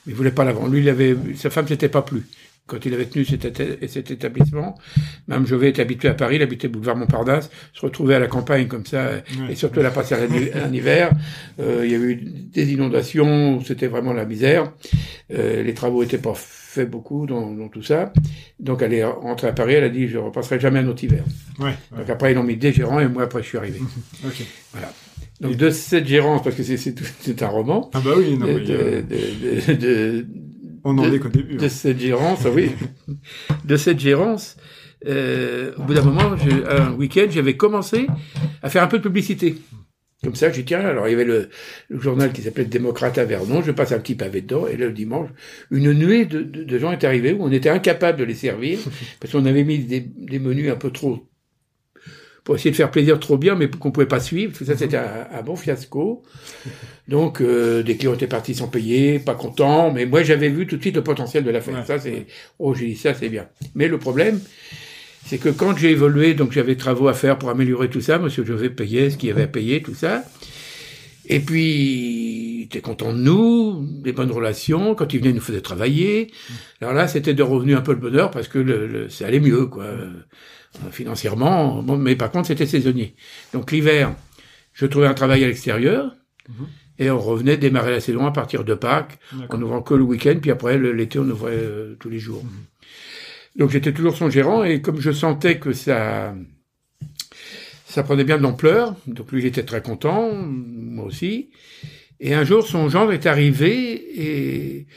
mais 0.05 0.13
il 0.13 0.15
voulait 0.15 0.31
pas 0.31 0.43
la 0.43 0.53
vendre. 0.53 0.69
Lui, 0.69 0.81
il 0.81 0.89
avait, 0.89 1.15
sa 1.35 1.51
femme 1.51 1.67
s'était 1.67 1.89
pas 1.89 2.01
plu 2.01 2.23
quand 2.65 2.85
il 2.85 2.93
avait 2.93 3.05
tenu 3.05 3.25
cet, 3.25 3.43
éta- 3.45 3.87
cet 3.87 4.09
établissement. 4.11 4.77
Même 5.27 5.45
Jovet 5.45 5.69
était 5.69 5.81
habitué 5.81 6.07
à 6.07 6.13
Paris, 6.13 6.37
il 6.37 6.41
habitait 6.41 6.67
boulevard 6.69 6.95
Montparnasse, 6.95 7.49
se 7.73 7.81
retrouvait 7.85 8.15
à 8.15 8.19
la 8.19 8.27
campagne 8.27 8.67
comme 8.67 8.85
ça, 8.85 9.09
et 9.49 9.55
surtout 9.55 9.81
là, 9.81 9.91
passer 9.91 10.15
un, 10.15 10.63
un 10.65 10.73
hiver, 10.73 11.11
euh, 11.59 11.81
il 11.85 11.91
y 11.91 11.95
avait 11.95 12.05
eu 12.05 12.15
des 12.15 12.71
inondations, 12.73 13.59
c'était 13.61 13.87
vraiment 13.87 14.13
la 14.13 14.25
misère. 14.25 14.71
Euh, 15.33 15.61
les 15.63 15.73
travaux 15.73 16.03
étaient 16.03 16.17
pas 16.17 16.33
faits 16.35 16.89
beaucoup 16.89 17.25
dans, 17.25 17.51
dans 17.51 17.67
tout 17.67 17.83
ça. 17.83 18.11
Donc 18.59 18.81
elle 18.81 18.93
est 18.93 19.03
rentrée 19.03 19.47
à 19.47 19.53
Paris, 19.53 19.73
elle 19.73 19.83
a 19.83 19.89
dit 19.89 20.07
je 20.07 20.17
repasserai 20.17 20.59
jamais 20.59 20.79
un 20.79 20.87
autre 20.87 21.03
hiver. 21.03 21.23
Ouais, 21.59 21.65
ouais. 21.65 21.97
Donc 21.99 22.09
après 22.09 22.31
ils 22.31 22.35
l'ont 22.35 22.43
mis 22.43 22.55
des 22.57 22.71
gérants 22.71 22.99
et 22.99 23.07
moi 23.07 23.23
après 23.23 23.43
je 23.43 23.47
suis 23.49 23.57
arrivé. 23.57 23.79
Ok. 24.25 24.41
Donc 25.41 25.51
Et- 25.53 25.55
de 25.55 25.69
cette 25.69 26.07
gérance, 26.07 26.43
parce 26.43 26.55
que 26.55 26.63
c'est 26.63 27.43
un 27.43 27.47
roman, 27.47 27.89
Ah 27.93 28.01
bah 28.03 28.11
oui, 28.17 28.37
non, 28.37 28.45
de, 28.47 28.51
euh, 28.69 29.01
de, 29.01 29.73
de, 29.73 29.75
de, 29.75 30.27
on 30.83 30.97
en 30.97 31.09
de- 31.09 31.15
est 31.15 31.19
qu'au 31.19 31.29
début. 31.29 31.55
de 31.55 31.65
hein. 31.65 31.69
cette 31.69 31.99
gérance, 31.99 32.45
oui, 32.53 32.71
de 33.65 33.75
cette 33.77 33.99
gérance, 33.99 34.57
euh, 35.07 35.71
au 35.77 35.83
bout 35.83 35.93
d'un 35.93 36.03
moment, 36.03 36.35
je- 36.37 36.65
un 36.69 36.91
week-end, 36.93 37.25
j'avais 37.29 37.55
commencé 37.57 38.07
à 38.61 38.69
faire 38.69 38.83
un 38.83 38.87
peu 38.87 38.97
de 38.99 39.03
publicité. 39.03 39.55
Comme 40.23 40.35
ça, 40.35 40.49
j'ai 40.51 40.61
dit, 40.61 40.67
tiens, 40.67 40.79
alors 40.79 41.09
il 41.09 41.11
y 41.11 41.13
avait 41.15 41.25
le, 41.25 41.49
le 41.89 41.99
journal 41.99 42.31
qui 42.31 42.41
s'appelait 42.41 42.63
Démocrate 42.63 43.17
à 43.17 43.25
Vernon, 43.25 43.61
je 43.61 43.71
passe 43.71 43.91
un 43.91 43.99
petit 43.99 44.15
pavé 44.15 44.39
dedans, 44.39 44.67
et 44.67 44.77
là, 44.77 44.85
le 44.85 44.93
dimanche, 44.93 45.27
une 45.69 45.91
nuée 45.91 46.23
de, 46.25 46.41
de, 46.41 46.63
de 46.63 46.79
gens 46.79 46.93
est 46.93 47.03
arrivée 47.03 47.33
où 47.33 47.43
on 47.43 47.51
était 47.51 47.67
incapable 47.67 48.17
de 48.19 48.23
les 48.23 48.33
servir, 48.35 48.79
parce 49.19 49.33
qu'on 49.33 49.45
avait 49.45 49.65
mis 49.65 49.79
des, 49.79 49.99
des 49.99 50.39
menus 50.39 50.71
un 50.71 50.77
peu 50.77 50.91
trop, 50.91 51.27
pour 52.43 52.55
essayer 52.55 52.71
de 52.71 52.75
faire 52.75 52.91
plaisir 52.91 53.19
trop 53.19 53.37
bien, 53.37 53.55
mais 53.55 53.69
qu'on 53.69 53.91
pouvait 53.91 54.05
pas 54.05 54.19
suivre. 54.19 54.57
Tout 54.57 54.65
ça, 54.65 54.75
c'était 54.75 54.97
un, 54.97 55.27
un 55.31 55.41
bon 55.41 55.55
fiasco. 55.55 56.23
Donc, 57.07 57.41
euh, 57.41 57.83
des 57.83 57.97
clients 57.97 58.13
étaient 58.13 58.27
partis 58.27 58.55
sans 58.55 58.67
payer, 58.67 59.19
pas 59.19 59.35
contents, 59.35 59.91
mais 59.91 60.05
moi, 60.05 60.23
j'avais 60.23 60.49
vu 60.49 60.67
tout 60.67 60.77
de 60.77 60.81
suite 60.81 60.95
le 60.95 61.03
potentiel 61.03 61.43
de 61.43 61.51
l'affaire. 61.51 61.75
Ouais. 61.75 61.85
Ça, 61.85 61.99
c'est, 61.99 62.27
oh, 62.59 62.73
j'ai 62.73 62.87
dit 62.87 62.95
ça, 62.95 63.13
c'est 63.13 63.29
bien. 63.29 63.47
Mais 63.75 63.87
le 63.87 63.97
problème, 63.97 64.39
c'est 65.25 65.37
que 65.37 65.49
quand 65.49 65.77
j'ai 65.77 65.91
évolué, 65.91 66.33
donc 66.33 66.51
j'avais 66.51 66.75
travaux 66.75 67.07
à 67.07 67.13
faire 67.13 67.37
pour 67.37 67.49
améliorer 67.49 67.89
tout 67.89 68.01
ça, 68.01 68.19
monsieur 68.19 68.43
José 68.43 68.69
payait 68.69 69.09
ce 69.09 69.17
qu'il 69.17 69.29
y 69.29 69.31
avait 69.31 69.43
à 69.43 69.47
payer, 69.47 69.81
tout 69.81 69.95
ça. 69.95 70.23
Et 71.25 71.39
puis, 71.39 72.59
il 72.59 72.63
était 72.63 72.81
content 72.81 73.13
de 73.13 73.17
nous, 73.19 73.85
des 74.01 74.11
bonnes 74.11 74.31
relations, 74.31 74.93
quand 74.95 75.13
il 75.13 75.19
venait, 75.19 75.29
il 75.29 75.35
nous 75.35 75.41
faisait 75.41 75.61
travailler. 75.61 76.31
Alors 76.81 76.93
là, 76.93 77.07
c'était 77.07 77.33
de 77.33 77.43
revenu 77.43 77.75
un 77.75 77.81
peu 77.81 77.91
le 77.93 77.99
bonheur 77.99 78.29
parce 78.31 78.47
que 78.47 78.59
le, 78.59 78.87
le- 78.87 79.09
ça 79.09 79.27
allait 79.27 79.39
mieux, 79.39 79.65
quoi. 79.67 79.83
Euh, 79.85 80.09
Financièrement, 80.91 81.83
bon, 81.83 81.97
mais 81.97 82.15
par 82.15 82.31
contre, 82.31 82.47
c'était 82.47 82.65
saisonnier. 82.65 83.15
Donc 83.53 83.71
l'hiver, 83.71 84.15
je 84.73 84.85
trouvais 84.87 85.05
un 85.07 85.13
travail 85.13 85.43
à 85.43 85.47
l'extérieur, 85.47 86.15
Mhm. 86.49 86.65
et 86.99 87.09
on 87.11 87.19
revenait 87.19 87.57
démarrer 87.57 87.91
la 87.91 87.99
saison 88.01 88.25
à 88.25 88.31
partir 88.31 88.63
de 88.63 88.73
Pâques, 88.73 89.19
en 89.49 89.61
ouvrant 89.61 89.81
que 89.83 89.93
le 89.93 90.03
week-end, 90.03 90.35
puis 90.41 90.51
après, 90.51 90.77
l'été, 90.79 91.19
on 91.19 91.29
ouvrait 91.29 91.53
euh, 91.55 91.95
tous 91.99 92.09
les 92.09 92.19
jours. 92.19 92.43
Donc 93.55 93.69
j'étais 93.69 93.93
toujours 93.93 94.17
son 94.17 94.29
gérant, 94.31 94.63
et 94.63 94.81
comme 94.81 94.99
je 94.99 95.11
sentais 95.11 95.59
que 95.59 95.73
ça, 95.73 96.33
ça 97.93 98.03
prenait 98.03 98.23
bien 98.23 98.37
de 98.37 98.43
l'ampleur, 98.43 98.95
donc 99.07 99.31
lui, 99.31 99.41
il 99.41 99.45
était 99.45 99.63
très 99.63 99.81
content, 99.81 100.31
moi 100.33 101.05
aussi. 101.05 101.49
Et 102.19 102.33
un 102.33 102.43
jour, 102.43 102.65
son 102.65 102.89
gendre 102.89 103.11
est 103.11 103.25
arrivé 103.25 104.01
et 104.21 104.87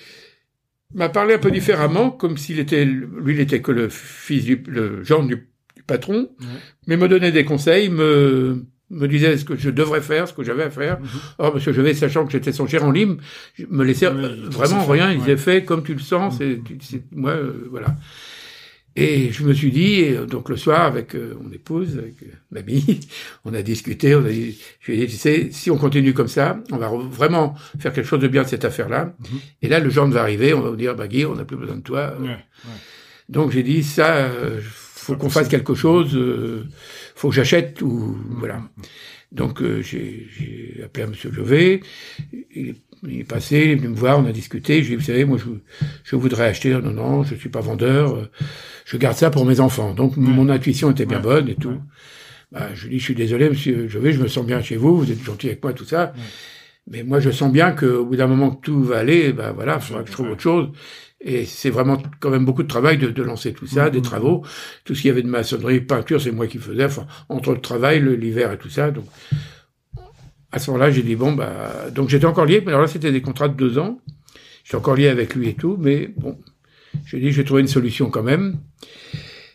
m'a 0.95 1.09
parlé 1.09 1.35
un 1.35 1.39
peu 1.39 1.51
différemment, 1.51 2.11
comme 2.11 2.39
s'il 2.39 2.59
était, 2.59 2.85
lui, 2.85 3.35
il 3.35 3.41
était 3.41 3.61
que 3.61 3.73
le 3.73 3.89
fils 3.89 4.45
du, 4.45 4.63
le 4.69 5.03
gendre 5.05 5.29
du, 5.29 5.37
du 5.77 5.83
patron, 5.83 6.31
Ouais. 6.41 6.47
mais 6.87 6.97
me 6.97 7.09
donnait 7.09 7.33
des 7.33 7.45
conseils, 7.45 7.89
me, 7.91 8.65
me 8.91 9.07
disait 9.09 9.37
ce 9.37 9.45
que 9.45 9.57
je 9.57 9.71
devrais 9.71 10.01
faire, 10.01 10.29
ce 10.29 10.33
que 10.33 10.45
j'avais 10.45 10.63
à 10.63 10.71
faire. 10.71 11.01
Mhm. 11.01 11.07
Oh, 11.41 11.51
monsieur 11.55 11.73
Jevet, 11.73 11.95
sachant 11.95 12.25
que 12.25 12.33
j'étais 12.33 12.53
son 12.53 12.67
gérant 12.67 12.93
libre, 12.93 13.17
je 13.55 13.65
me 13.69 13.85
laissait 13.85 14.09
vraiment 14.09 14.85
rien. 14.87 15.13
Il 15.13 15.19
disait, 15.19 15.37
fais 15.37 15.65
comme 15.65 15.83
tu 15.83 15.93
le 15.95 15.99
sens, 16.01 16.39
c'est, 16.39 16.61
c'est- 16.81 17.03
moi, 17.13 17.33
euh, 17.33 17.67
voilà. 17.71 17.89
Et 18.99 19.31
je 19.31 19.45
me 19.45 19.53
suis 19.53 19.71
dit, 19.71 20.05
euh, 20.05 20.25
donc 20.27 20.49
le 20.49 20.57
soir, 20.57 20.83
avec 20.87 21.15
euh, 21.15 21.37
mon 21.41 21.53
épouse, 21.53 21.99
avec 21.99 22.23
euh, 22.23 22.27
mamie, 22.51 23.01
on 23.45 23.53
a 23.53 23.61
discuté, 23.63 24.15
on 24.15 24.25
a 24.25 24.31
dit, 24.31 24.59
je 24.81 24.91
lui 24.93 25.03
ai 25.03 25.07
dit, 25.07 25.13
tu 25.13 25.19
sais, 25.19 25.49
si 25.53 25.71
on 25.71 25.77
continue 25.77 26.15
comme 26.15 26.29
ça, 26.29 26.59
on 26.73 26.79
va 26.79 26.89
vraiment 26.89 27.55
faire 27.79 27.93
quelque 27.93 28.07
chose 28.09 28.21
de 28.21 28.29
bien 28.29 28.43
de 28.45 28.49
cette 28.49 28.65
affaire-là. 28.65 29.15
Mhm. 29.21 29.39
Et 29.63 29.69
là, 29.69 29.81
le 29.81 29.91
genre 29.91 30.09
va 30.09 30.23
arriver, 30.23 30.55
on 30.55 30.61
va 30.63 30.71
vous 30.71 30.77
dire, 30.77 30.95
bah 30.97 31.09
Guy, 31.09 31.27
on 31.27 31.35
n'a 31.35 31.45
plus 31.45 31.57
besoin 31.59 31.77
de 31.77 31.83
toi. 31.83 32.17
Ouais, 32.21 32.29
ouais. 32.29 32.37
Donc 33.29 33.51
j'ai 33.51 33.63
dit, 33.63 33.83
ça, 33.83 34.17
euh, 34.27 34.61
faut 34.63 35.15
qu'on 35.17 35.31
fasse 35.31 35.49
quelque 35.49 35.75
chose, 35.75 36.15
euh, 36.17 36.65
faut 37.15 37.29
que 37.29 37.35
j'achète 37.35 37.83
ou 37.83 38.17
voilà. 38.39 38.63
Donc 39.33 39.61
euh, 39.61 39.83
j'ai 39.83 40.27
j'ai 40.39 40.81
appelé 40.85 41.05
à 41.05 41.07
Monsieur 41.09 41.33
Jovet, 41.33 41.81
il, 42.55 42.69
est- 42.71 42.75
il 43.09 43.21
est 43.21 43.25
passé, 43.25 43.57
il 43.65 43.71
est 43.71 43.75
venu 43.77 43.89
me 43.89 43.97
voir, 43.97 44.19
on 44.19 44.27
a 44.27 44.33
discuté. 44.33 44.83
J'ai 44.83 44.91
dit, 44.91 44.97
vous 44.97 45.03
savez, 45.03 45.25
moi 45.25 45.39
je, 45.39 45.45
je 46.05 46.17
voudrais 46.17 46.47
acheter. 46.47 46.71
Non, 46.75 46.91
non, 46.91 47.23
je 47.25 47.35
suis 47.35 47.49
pas 47.49 47.61
vendeur. 47.61 48.15
euh, 48.15 48.31
Je 48.85 48.97
garde 48.97 49.17
ça 49.17 49.31
pour 49.31 49.45
mes 49.47 49.61
enfants. 49.61 49.95
Donc 49.95 50.17
mon 50.17 50.49
intuition 50.49 50.91
était 50.91 51.07
bien 51.07 51.19
Ouais. 51.19 51.23
bonne 51.23 51.49
et 51.49 51.55
tout. 51.57 51.71
Ouais. 51.71 51.79
Bah, 52.53 52.69
je 52.75 52.85
lui 52.85 52.95
dis, 52.95 52.99
je 53.01 53.05
suis 53.05 53.15
désolé, 53.15 53.49
Monsieur 53.51 53.89
Jovet, 53.89 54.13
je 54.13 54.23
me 54.23 54.29
sens 54.29 54.47
bien 54.47 54.63
chez 54.63 54.77
vous. 54.77 54.97
Vous 54.99 55.11
êtes 55.11 55.23
gentil 55.23 55.49
avec 55.49 55.63
moi, 55.63 55.73
tout 55.73 55.85
ça. 55.85 56.13
Mais 56.89 57.03
moi, 57.03 57.19
je 57.19 57.31
sens 57.31 57.51
bien 57.53 57.73
qu'au 57.73 58.05
bout 58.05 58.15
d'un 58.17 58.29
moment 58.29 58.51
que 58.53 58.61
tout 58.65 58.83
va 58.85 58.99
aller, 58.99 59.33
bah 59.33 59.53
voilà, 59.53 59.77
il 59.81 59.83
faudra 59.83 60.03
que 60.03 60.09
je 60.09 60.13
trouve 60.13 60.31
autre 60.31 60.43
chose. 60.43 60.69
Et 61.21 61.45
c'est 61.45 61.71
vraiment 61.71 62.01
quand 62.21 62.31
même 62.31 62.45
beaucoup 62.45 62.63
de 62.63 62.69
travail 62.69 62.99
de, 62.99 63.09
de 63.09 63.23
lancer 63.25 63.53
tout 63.53 63.67
ça, 63.67 63.91
des 63.91 64.03
travaux. 64.03 64.45
Tout 64.85 64.95
ce 64.95 65.01
qu'il 65.01 65.09
y 65.09 65.11
avait 65.11 65.23
de 65.23 65.29
maçonnerie, 65.29 65.81
peinture, 65.81 66.21
c'est 66.21 66.31
moi 66.31 66.47
qui 66.47 66.59
faisais. 66.59 66.85
Enfin, 66.85 67.07
entre 67.29 67.53
le 67.53 67.61
travail, 67.61 68.01
l'hiver 68.17 68.53
et 68.53 68.59
tout 68.59 68.69
ça. 68.69 68.93
Donc, 68.93 69.07
à 70.53 70.59
ce 70.59 70.71
moment-là, 70.71 70.91
j'ai 70.91 71.03
dit 71.03 71.17
bon 71.17 71.33
bah 71.33 71.91
donc 71.95 72.09
j'étais 72.09 72.27
encore 72.27 72.45
lié. 72.47 72.61
Mais 72.65 72.69
alors 72.69 72.83
là, 72.83 72.89
c'était 72.89 73.13
des 73.13 73.23
contrats 73.23 73.49
de 73.49 73.55
deux 73.57 73.79
ans. 73.79 73.99
J'étais 74.65 74.77
encore 74.77 74.97
lié 74.97 75.09
avec 75.09 75.35
lui 75.35 75.49
et 75.49 75.55
tout, 75.55 75.77
mais 75.81 76.11
bon, 76.17 76.39
j'ai 77.05 77.21
dit 77.21 77.31
je 77.31 77.37
vais 77.39 77.45
trouver 77.45 77.63
une 77.63 77.69
solution 77.69 78.11
quand 78.11 78.23
même 78.23 78.59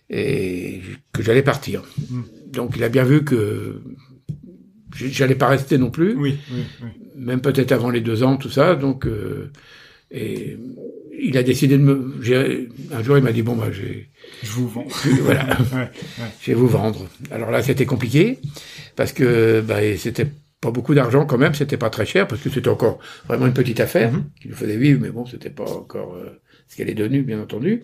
et 0.10 0.82
que 1.14 1.24
j'allais 1.24 1.44
partir. 1.44 1.84
Mhm. 2.10 2.24
Donc 2.52 2.74
il 2.76 2.84
a 2.84 2.90
bien 2.90 3.04
vu 3.04 3.24
que 3.24 3.82
j'allais 4.96 5.36
pas 5.36 5.48
rester 5.48 5.78
non 5.78 5.90
plus 5.90 6.16
Oui, 6.16 6.38
oui, 6.54 6.64
oui. 6.84 6.90
même 7.16 7.42
peut-être 7.42 7.72
avant 7.72 7.90
les 7.90 8.02
deux 8.02 8.24
ans, 8.24 8.38
tout 8.38 8.50
ça. 8.50 8.76
Donc, 8.76 9.06
euh, 9.06 9.52
et 10.12 10.58
il 11.22 11.38
a 11.38 11.44
décidé 11.44 11.78
de 11.78 11.84
me. 11.84 12.16
j'ai- 12.22 12.68
Un 12.92 13.02
jour, 13.04 13.18
il 13.18 13.24
m'a 13.24 13.32
dit 13.32 13.42
bon 13.42 13.56
bah, 13.56 13.70
j'ai, 13.72 14.10
Je 14.44 14.52
vous 14.52 14.68
vends. 14.68 14.88
voilà, 15.22 15.46
Ouais, 15.74 15.90
je 16.42 16.48
vais 16.48 16.54
vous 16.58 16.68
vendre. 16.68 17.08
Alors 17.32 17.52
là, 17.52 17.62
c'était 17.64 17.86
compliqué 17.86 18.40
parce 18.98 19.14
que 19.14 19.62
bah, 19.62 19.78
c'était 19.98 20.28
pas 20.62 20.72
beaucoup 20.72 20.94
d'argent 20.94 21.26
quand 21.26 21.38
même, 21.40 21.54
c'était 21.56 21.78
pas 21.78 21.90
très 21.90 22.06
cher 22.06 22.28
parce 22.28 22.42
que 22.42 22.50
c'était 22.50 22.70
encore 22.70 23.00
vraiment 23.28 23.48
une 23.48 23.54
petite 23.54 23.80
affaire 23.80 24.12
Mhm. 24.14 24.24
qui 24.40 24.48
nous 24.50 24.56
faisait 24.56 24.78
vivre, 24.78 25.00
mais 25.02 25.10
bon, 25.10 25.26
c'était 25.26 25.50
pas 25.50 25.70
encore 25.70 26.14
euh, 26.16 26.40
ce 26.68 26.76
qu'elle 26.78 26.90
est 26.90 26.94
devenue, 26.94 27.24
bien 27.24 27.42
entendu. 27.42 27.82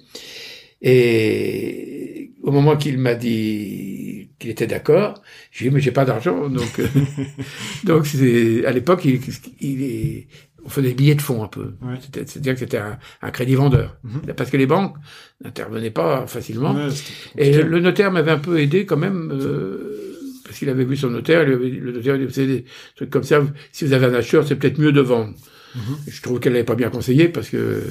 Et 1.02 2.32
au 2.44 2.52
moment 2.52 2.78
qu'il 2.78 2.98
m'a 2.98 3.16
dit 3.16 4.30
qu'il 4.40 4.50
était 4.52 4.68
d'accord, 4.68 5.22
j'ai 5.52 5.68
dit 5.70 5.74
mais 5.76 5.82
j'ai 5.82 5.92
pas 5.92 6.06
d'argent, 6.06 6.50
donc 6.50 6.80
euh, 6.80 6.88
donc 7.84 8.06
c'est 8.06 8.66
à 8.66 8.72
l'époque 8.72 9.04
il, 9.06 9.20
il 9.60 9.84
est 9.84 10.28
on 10.66 10.70
faisait 10.70 10.90
des 10.90 10.94
billets 10.96 11.16
de 11.16 11.22
fonds 11.22 11.44
un 11.44 11.48
peu. 11.48 11.76
Ouais. 11.82 11.96
C'est-à-dire 12.14 12.54
que 12.54 12.60
c'était 12.60 12.78
un, 12.78 13.00
un 13.22 13.32
crédit 13.32 13.56
vendeur, 13.56 13.98
Mhm. 14.04 14.34
parce 14.36 14.50
que 14.52 14.58
les 14.58 14.66
banques 14.68 14.96
n'intervenaient 15.44 15.92
pas 15.92 16.28
facilement. 16.28 16.74
Ouais, 16.76 16.90
Et 17.38 17.54
le 17.64 17.80
notaire 17.80 18.12
m'avait 18.12 18.32
un 18.32 18.38
peu 18.40 18.60
aidé 18.60 18.86
quand 18.86 18.98
même, 18.98 19.32
euh, 19.34 20.07
parce 20.48 20.58
qu'il 20.60 20.70
avait 20.70 20.86
vu 20.86 20.96
son 20.98 21.10
notaire, 21.10 21.44
il 21.44 21.54
avait- 21.54 21.70
le 21.70 21.92
notaire 21.92 22.16
lui 22.16 22.24
avait 22.24 22.32
dit, 22.32 22.48
des 22.48 22.66
trucs 22.96 23.10
comme 23.10 23.24
ça, 23.24 23.42
si 23.72 23.86
vous 23.86 23.94
avez 23.94 24.06
un 24.08 24.14
acheteur, 24.14 24.48
c'est 24.48 24.56
peut-être 24.56 24.80
mieux 24.80 24.92
de 24.94 25.02
vendre. 25.02 25.34
Mhm. 25.76 25.82
Je 26.08 26.22
trouve 26.22 26.40
qu'elle 26.40 26.54
n'avait 26.54 26.64
pas 26.66 26.76
bien 26.76 26.90
conseillé, 26.90 27.28
parce 27.28 27.50
que, 27.50 27.84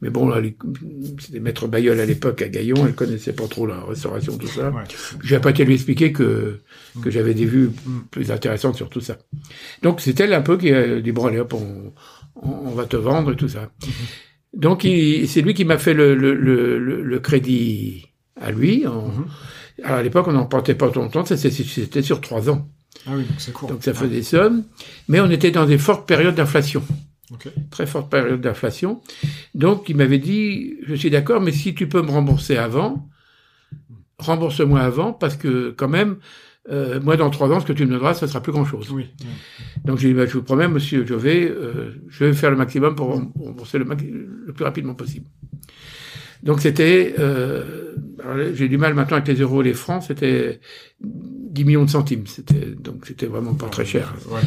mais 0.00 0.08
bon, 0.10 0.32
c'était 1.18 1.40
maître 1.40 1.66
Bayeul 1.66 1.98
à 2.00 2.06
l'époque 2.06 2.40
à 2.40 2.48
Gaillon, 2.48 2.86
elle 2.86 2.94
connaissait 2.94 3.32
pas 3.34 3.46
trop 3.48 3.66
la 3.66 3.80
restauration, 3.82 4.38
tout 4.38 4.46
ça. 4.46 4.70
Ouais. 4.70 4.82
J'ai 5.22 5.38
pas 5.40 5.50
été 5.50 5.64
lui 5.64 5.74
expliquer 5.74 6.12
que, 6.12 6.60
que 7.02 7.10
j'avais 7.10 7.34
des 7.34 7.44
vues 7.44 7.70
Mm. 7.84 7.98
plus 8.10 8.30
intéressantes 8.30 8.76
sur 8.76 8.88
tout 8.88 9.00
ça. 9.00 9.18
Donc 9.82 10.00
c'est 10.00 10.18
elle 10.20 10.32
un 10.32 10.40
peu 10.40 10.56
qui 10.56 10.72
a 10.72 11.00
dit, 11.00 11.12
bon 11.12 11.26
allez 11.26 11.40
hop, 11.40 11.52
on, 11.54 11.92
on 12.42 12.48
on 12.68 12.74
va 12.74 12.84
te 12.86 12.96
vendre 12.96 13.32
et 13.32 13.36
tout 13.36 13.48
ça. 13.48 13.70
Donc 14.54 14.82
c'est 14.82 15.42
lui 15.42 15.52
qui 15.52 15.64
m'a 15.64 15.78
fait 15.78 15.94
le, 15.94 16.14
le, 16.14 16.34
le, 16.34 16.78
le- 16.78 17.02
le 17.02 17.18
crédit 17.18 18.06
à 18.40 18.50
lui. 18.52 18.86
en- 18.86 19.08
Mhm. 19.08 19.26
Alors 19.82 19.98
à 19.98 20.02
l'époque, 20.02 20.26
on 20.28 20.32
n'en 20.32 20.46
portait 20.46 20.74
pas 20.74 20.90
longtemps, 20.94 21.24
ça, 21.24 21.36
c'était 21.36 22.02
sur 22.02 22.20
trois 22.20 22.48
ans. 22.50 22.68
Ah 23.06 23.12
oui, 23.16 23.24
donc 23.24 23.36
c'est 23.38 23.52
court. 23.52 23.68
Donc 23.68 23.82
ça 23.82 23.90
Ouais. 23.92 23.96
faisait 23.96 24.10
des 24.10 24.22
sommes. 24.22 24.64
Mais 25.08 25.20
on 25.20 25.30
était 25.30 25.50
dans 25.50 25.66
des 25.66 25.78
fortes 25.78 26.08
périodes 26.08 26.34
d'inflation. 26.34 26.82
Ok. 27.32 27.48
Très 27.70 27.86
forte 27.86 28.10
période 28.10 28.40
d'inflation. 28.40 29.00
Donc 29.54 29.88
il 29.88 29.96
m'avait 29.96 30.18
dit, 30.18 30.74
je 30.86 30.94
suis 30.94 31.10
d'accord, 31.10 31.40
mais 31.40 31.52
si 31.52 31.74
tu 31.74 31.88
peux 31.88 32.00
me 32.02 32.10
rembourser 32.10 32.56
avant, 32.56 33.08
rembourse-moi 34.18 34.80
avant, 34.80 35.12
parce 35.12 35.36
que 35.36 35.74
quand 35.76 35.88
même, 35.88 36.16
euh, 36.70 37.00
moi 37.00 37.16
dans 37.16 37.30
trois 37.30 37.50
ans, 37.52 37.60
ce 37.60 37.66
que 37.66 37.72
tu 37.72 37.84
me 37.84 37.90
donneras, 37.92 38.14
ce 38.14 38.26
sera 38.26 38.40
plus 38.42 38.52
grand-chose. 38.52 38.90
Oui. 38.90 39.06
Donc 39.84 39.98
j'ai 39.98 40.08
dit, 40.08 40.14
bah, 40.14 40.26
je 40.26 40.32
vous 40.32 40.42
promets, 40.42 40.68
monsieur 40.68 41.06
Jovet, 41.06 41.48
euh, 41.50 41.94
je 42.08 42.24
vais 42.24 42.32
faire 42.32 42.50
le 42.50 42.56
maximum 42.56 42.94
pour 42.94 43.08
rem- 43.14 43.30
rembourser 43.38 43.78
le, 43.78 43.84
le 43.84 44.52
plus 44.52 44.64
rapidement 44.64 44.94
possible. 44.94 45.26
Donc 46.42 46.60
c'était, 46.60 47.14
euh, 47.18 47.94
j'ai 48.54 48.68
du 48.68 48.78
mal 48.78 48.94
maintenant 48.94 49.16
avec 49.16 49.28
les 49.28 49.40
euros 49.42 49.62
et 49.62 49.64
les 49.66 49.74
francs, 49.74 50.02
c'était 50.06 50.60
10 51.00 51.64
millions 51.64 51.84
de 51.84 51.90
centimes. 51.90 52.26
C'était 52.26 52.66
donc 52.78 53.04
c'était 53.06 53.26
vraiment 53.26 53.54
pas 53.54 53.68
très 53.68 53.84
cher. 53.84 54.14
Ouais. 54.30 54.40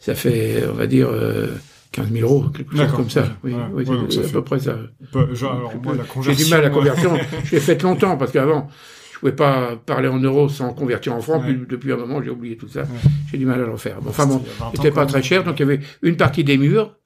Ça 0.00 0.14
fait, 0.14 0.64
on 0.70 0.74
va 0.74 0.86
dire, 0.86 1.08
euh, 1.10 1.48
15 1.92 2.10
000 2.12 2.28
euros, 2.28 2.48
quelque 2.50 2.76
chose 2.76 2.92
comme 2.92 3.10
ça. 3.10 3.28
Oui, 3.44 3.54
oui, 3.72 3.84
Ouais, 3.84 3.96
à 3.96 4.22
fait- 4.22 4.32
peu 4.32 4.42
près 4.42 4.58
ça. 4.58 4.76
Peu- 5.12 5.34
genre, 5.34 5.52
alors, 5.54 5.72
moi, 5.82 5.94
la 5.94 6.22
J'ai 6.22 6.34
du 6.44 6.50
mal 6.50 6.60
à 6.60 6.62
la 6.64 6.70
conversion. 6.70 7.16
je 7.44 7.52
l'ai 7.54 7.60
faite 7.60 7.82
longtemps 7.82 8.16
parce 8.16 8.32
qu'avant, 8.32 8.68
je 9.12 9.18
pouvais 9.20 9.32
pas 9.32 9.76
parler 9.86 10.08
en 10.08 10.18
euros 10.18 10.48
sans 10.48 10.72
convertir 10.74 11.14
en 11.14 11.20
francs. 11.20 11.42
Ouais. 11.44 11.54
Puis 11.54 11.66
depuis 11.68 11.92
un 11.92 11.96
moment, 11.96 12.20
j'ai 12.22 12.30
oublié 12.30 12.56
tout 12.56 12.68
ça. 12.68 12.80
Ouais. 12.82 12.88
J'ai 13.30 13.38
du 13.38 13.46
mal 13.46 13.60
à 13.62 13.66
le 13.66 13.76
faire. 13.76 14.00
Bon, 14.00 14.10
enfin 14.10 14.26
bon, 14.26 14.42
c'était 14.44 14.48
il 14.48 14.50
y 14.50 14.56
a 14.56 14.60
20 14.60 14.66
ans, 14.66 14.72
c'était 14.74 14.90
pas 14.90 15.06
très 15.06 15.22
cher. 15.22 15.44
Donc 15.44 15.60
il 15.60 15.62
y 15.62 15.66
avait 15.66 15.80
une 16.02 16.16
partie 16.16 16.42
des 16.42 16.56
murs, 16.58 16.96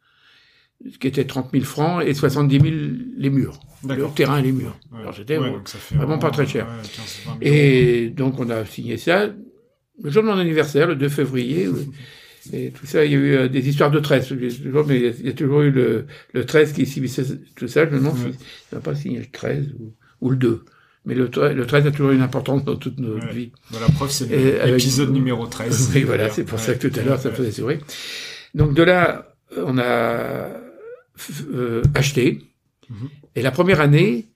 ce 0.91 0.99
qui 0.99 1.07
était 1.09 1.25
30 1.25 1.51
000 1.53 1.65
francs, 1.65 2.03
et 2.07 2.15
70 2.15 2.61
000 2.61 2.75
les 3.17 3.31
murs. 3.31 3.59
Le 3.89 4.07
terrain 4.15 4.39
et 4.39 4.43
les 4.43 4.53
murs. 4.53 4.77
Ouais. 4.93 5.01
Alors 5.01 5.15
c'était 5.15 5.39
Ouais, 5.39 5.53
ça 5.65 5.79
vraiment 5.97 6.19
pas 6.19 6.31
très 6.31 6.47
cher. 6.47 6.67
ouais, 6.67 6.83
15, 6.83 7.21
20 7.27 7.33
000 7.33 7.33
euros. 7.33 7.39
Et 7.43 8.09
donc 8.11 8.39
on 8.41 8.51
a 8.51 8.65
signé 8.65 8.97
ça. 8.97 9.31
Le 10.03 10.11
jour 10.11 10.23
de 10.23 10.29
mon 10.29 10.39
anniversaire, 10.39 10.87
le 10.89 10.97
2 10.97 11.09
février, 11.09 11.69
et 12.53 12.71
tout 12.71 12.87
ça, 12.87 13.05
il 13.05 13.13
y 13.13 13.15
a 13.15 13.19
eu 13.19 13.35
euh, 13.37 13.49
des 13.49 13.69
histoires 13.69 13.91
de 13.91 13.99
13. 14.01 14.29
J'ai 14.41 14.49
toujours- 14.63 14.87
Mais 14.87 14.99
il 15.01 15.27
y 15.27 15.29
a- 15.29 15.33
toujours 15.33 15.63
eu 15.63 15.71
le, 15.71 16.07
le 16.33 16.45
13 16.45 16.73
qui 16.73 16.87
subissait 16.87 17.25
tout 17.57 17.69
ça. 17.69 17.85
Je 17.87 17.91
me 17.91 17.99
demande 17.99 18.15
Ouais. 18.19 18.31
s'il 18.33 18.75
n'a 18.79 18.81
pas 18.81 18.95
signé 18.95 19.19
le 19.19 19.27
13 19.27 19.67
ou, 19.79 19.93
ou 20.21 20.31
le 20.31 20.37
2. 20.37 20.65
Mais 21.05 21.15
le, 21.15 21.29
13 21.31 21.55
le 21.57 21.67
13 21.67 21.87
a 21.87 21.91
toujours 21.91 22.11
une 22.13 22.21
importance 22.23 22.65
dans 22.65 22.77
toute 22.77 22.99
notre 22.99 23.27
Ouais. 23.27 23.33
vie. 23.33 23.53
Bah, 23.73 23.79
la 23.81 23.93
preuve, 23.93 24.11
c'est 24.11 24.31
Et 24.31 24.61
avec- 24.61 24.75
l'épisode 24.77 25.13
numéro 25.13 25.47
13. 25.47 25.91
Oui, 25.95 26.03
voilà, 26.05 26.31
c'est 26.31 26.45
pour 26.45 26.59
ça 26.59 26.75
que 26.75 26.87
tout 26.89 26.99
à 26.99 27.03
l'heure, 27.03 27.19
ça 27.21 27.31
me 27.31 27.35
faisait 27.35 27.53
sourire. 27.53 27.79
Donc 28.55 28.75
de 28.75 28.83
là, 28.83 29.35
on 29.57 29.79
a 29.79 30.49
euh, 31.53 31.83
acheté. 31.95 32.41
Mhm. 32.91 33.09
Et 33.37 33.43
la 33.43 33.51
première 33.51 33.81
année, 33.81 34.27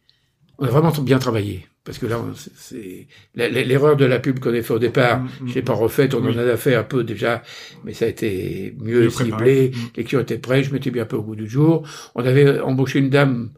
on 0.58 0.64
a 0.66 0.70
vraiment 0.70 0.90
bien 1.02 1.18
travaillé. 1.18 1.66
Parce 1.84 1.98
que 1.98 2.06
là, 2.06 2.22
c'est- 2.56 3.08
l'erreur 3.34 3.96
de 3.96 4.04
la 4.04 4.20
pub 4.20 4.38
qu'on 4.38 4.54
a 4.54 4.62
fait 4.62 4.72
au 4.72 4.78
départ. 4.78 5.20
Mhm, 5.20 5.48
Je 5.48 5.54
l'ai 5.54 5.62
pas 5.62 5.72
refaite, 5.72 6.14
on 6.14 6.24
Oui. 6.24 6.32
en 6.32 6.38
a 6.38 6.56
fait 6.56 6.76
un 6.76 6.84
peu 6.84 7.02
déjà, 7.02 7.42
mais 7.82 7.92
ça 7.92 8.04
a 8.04 8.08
été 8.08 8.72
mieux 8.78 9.10
ciblé. 9.10 9.30
préparé. 9.30 9.70
Mhm. 9.74 9.80
Les 9.96 10.04
clients 10.04 10.20
étaient 10.20 10.38
prêts, 10.38 10.62
je 10.62 10.72
m'étais 10.72 10.92
bien 10.92 11.02
un 11.02 11.06
peu 11.06 11.16
au 11.16 11.22
bout 11.22 11.34
du 11.34 11.48
jour. 11.48 11.84
On 12.14 12.24
avait 12.24 12.60
embauché 12.60 13.00
une 13.00 13.10
dame 13.10 13.50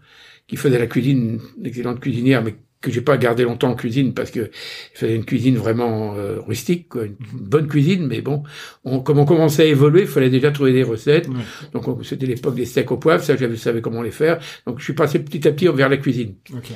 qui 0.46 0.56
faisait 0.56 0.78
la 0.78 0.86
cuisine, 0.86 1.38
une 1.58 1.66
excellente 1.66 2.00
cuisinière, 2.00 2.42
mais 2.42 2.54
que 2.84 2.90
j'ai 2.92 3.00
pas 3.00 3.16
gardé 3.16 3.42
longtemps 3.44 3.70
en 3.70 3.74
cuisine 3.74 4.14
parce 4.14 4.30
que 4.30 4.50
il 4.94 4.98
fallait 4.98 5.16
une 5.16 5.24
cuisine 5.24 5.56
vraiment 5.56 6.14
euh, 6.16 6.38
rustique, 6.46 6.88
quoi, 6.90 7.04
une 7.06 7.16
bonne 7.32 7.66
cuisine, 7.66 8.06
mais 8.06 8.20
bon, 8.20 8.42
on, 8.84 9.00
comme 9.00 9.18
on 9.18 9.24
commençait 9.24 9.62
à 9.62 9.66
évoluer, 9.66 10.02
il 10.02 10.06
fallait 10.06 10.30
déjà 10.30 10.50
trouver 10.52 10.72
des 10.72 10.82
recettes. 10.82 11.28
Donc 11.72 11.88
on- 11.88 12.02
c'était 12.02 12.26
l'époque 12.26 12.54
des 12.54 12.66
steaks 12.66 12.92
au 12.92 12.96
poivre, 12.98 13.22
ça 13.24 13.36
j'avais 13.36 13.56
savais 13.56 13.80
comment 13.80 14.02
les 14.02 14.10
faire. 14.10 14.38
Donc 14.66 14.78
je 14.78 14.84
suis 14.84 14.92
passé 14.92 15.18
petit 15.18 15.46
à 15.48 15.52
petit 15.52 15.66
vers 15.68 15.88
la 15.88 15.96
cuisine. 15.96 16.34
Ok. 16.52 16.70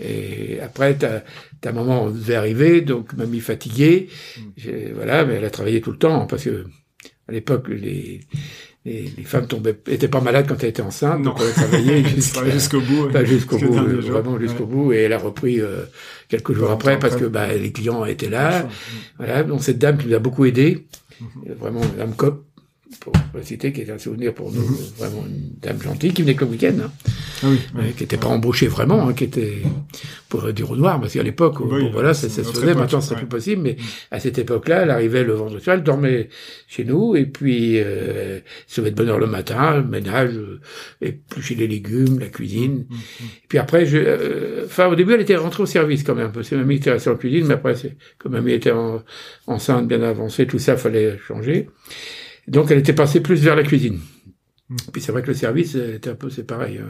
Et 0.00 0.60
après, 0.60 0.94
ta, 0.94 1.24
ta 1.60 1.72
maman 1.72 2.10
devait 2.10 2.34
arriver, 2.34 2.80
donc 2.82 3.12
mamie 3.14 3.40
fatiguée. 3.40 4.08
Mm. 4.36 4.40
J'ai- 4.56 4.92
Voilà, 4.94 5.24
mais 5.24 5.34
elle 5.34 5.44
a 5.44 5.50
travaillé 5.50 5.80
tout 5.80 5.90
le 5.92 5.98
temps 5.98 6.26
parce 6.26 6.44
que 6.44 6.66
à 7.28 7.32
l'époque, 7.32 7.68
les, 7.68 8.20
les, 8.86 9.12
les 9.18 9.24
femmes 9.24 9.46
tombaient, 9.48 9.76
étaient 9.88 10.08
pas 10.08 10.20
malades 10.20 10.46
quand 10.48 10.62
elles 10.62 10.70
étaient 10.70 10.80
enceintes, 10.82 11.18
Non. 11.18 11.32
donc 11.32 11.40
elle 11.40 11.52
travaillait 11.52 12.04
jusqu'à, 12.16 12.48
jusqu'au 12.48 12.80
bout. 12.80 13.08
pas 13.12 13.24
jusqu'au 13.24 13.58
bout, 13.58 13.76
euh, 13.76 14.00
vraiment 14.00 14.38
jusqu'au 14.38 14.64
Ouais. 14.64 14.70
bout, 14.74 14.92
et 14.92 14.96
elle 14.98 15.12
a 15.12 15.18
repris 15.18 15.60
euh, 15.60 15.80
quelques 16.28 16.52
jours 16.54 16.70
après 16.70 16.98
parce 16.98 17.16
que 17.16 17.24
bah, 17.26 17.52
les 17.52 17.72
clients 17.72 18.04
étaient 18.04 18.30
là. 18.30 18.68
Voilà, 19.18 19.42
donc 19.42 19.62
cette 19.62 19.78
dame 19.78 19.98
qui 19.98 20.06
nous 20.08 20.14
a 20.14 20.18
beaucoup 20.20 20.44
aidés, 20.44 20.86
Mhm. 21.20 21.26
euh, 21.50 21.54
vraiment 21.58 21.80
Madame 21.80 22.14
Cop, 22.14 22.44
pour 23.00 23.12
la 23.34 23.42
citer, 23.42 23.72
qui 23.72 23.80
est 23.82 23.90
un 23.90 23.98
souvenir 23.98 24.32
pour 24.32 24.52
nous, 24.52 24.62
Mhm. 24.62 24.76
vraiment 24.96 25.24
une 25.26 25.50
dame 25.60 25.82
gentille, 25.82 26.12
qui 26.12 26.22
venait 26.22 26.34
que 26.34 26.44
le 26.44 26.50
week-end, 26.52 26.74
hein, 26.84 26.90
Ah 27.42 27.46
oui. 27.50 27.58
euh, 27.78 27.90
qui 27.96 28.04
n'était 28.04 28.16
pas 28.16 28.28
embauchée 28.28 28.68
vraiment, 28.68 29.08
hein, 29.08 29.12
qui 29.12 29.24
était 29.24 29.58
pour 30.28 30.50
dire 30.52 30.70
au 30.70 30.76
noir, 30.76 31.00
parce 31.00 31.12
qu'à 31.14 31.22
l'époque, 31.22 31.58
Oui, 31.60 31.82
bon, 31.82 31.90
voilà, 31.90 32.14
ça, 32.14 32.28
se 32.28 32.42
faisait, 32.42 32.74
maintenant 32.74 33.00
c'est 33.00 33.12
ouais. 33.14 33.18
plus 33.20 33.26
possible, 33.26 33.62
mais 33.62 33.72
Mhm. 33.78 33.84
à 34.12 34.20
cette 34.20 34.38
époque-là, 34.38 34.82
elle 34.82 34.90
arrivait 34.90 35.24
le 35.24 35.32
vendredi 35.34 35.62
soir, 35.64 35.76
elle 35.76 35.82
dormait 35.82 36.28
chez 36.68 36.84
nous, 36.84 37.16
et 37.16 37.26
puis 37.26 37.78
euh, 37.78 38.36
elle 38.38 38.42
se 38.68 38.80
levait 38.80 38.92
de 38.92 38.96
bonne 38.96 39.08
heure 39.08 39.18
le 39.18 39.26
matin, 39.26 39.76
le 39.78 39.84
ménage, 39.84 40.34
euh, 40.36 40.60
éplucher 41.02 41.56
les 41.56 41.66
légumes, 41.66 42.18
la 42.20 42.28
cuisine, 42.28 42.86
Mhm. 42.88 42.96
et 42.96 43.46
puis 43.48 43.58
après, 43.58 43.84
je, 43.86 43.98
euh, 43.98 44.62
enfin, 44.66 44.86
au 44.86 44.94
début, 44.94 45.12
elle 45.14 45.20
était 45.22 45.36
rentrée 45.36 45.62
au 45.64 45.66
service 45.66 46.02
quand 46.04 46.14
même. 46.14 46.30
C'est 46.42 46.56
mamie 46.56 46.76
qui 46.76 46.82
était 46.82 46.92
restée 46.92 47.10
en 47.10 47.16
cuisine, 47.16 47.46
mais 47.46 47.54
après, 47.54 47.74
comme 48.18 48.32
mamie 48.32 48.52
était 48.52 48.70
en- 48.70 49.02
enceinte, 49.48 49.88
bien 49.88 50.02
avancée, 50.02 50.46
tout 50.46 50.58
ça, 50.60 50.76
fallait 50.76 51.18
changer. 51.26 51.68
Donc, 52.48 52.70
elle 52.70 52.78
était 52.78 52.92
passée 52.92 53.20
plus 53.20 53.40
vers 53.42 53.56
la 53.56 53.62
cuisine. 53.62 53.98
Mm. 54.68 54.76
Puis 54.92 55.02
c'est 55.02 55.12
vrai 55.12 55.22
que 55.22 55.28
le 55.28 55.34
service 55.34 55.74
était 55.74 56.10
un 56.10 56.14
peu, 56.14 56.28
c'est 56.30 56.44
pareil. 56.44 56.78
Hein. 56.78 56.88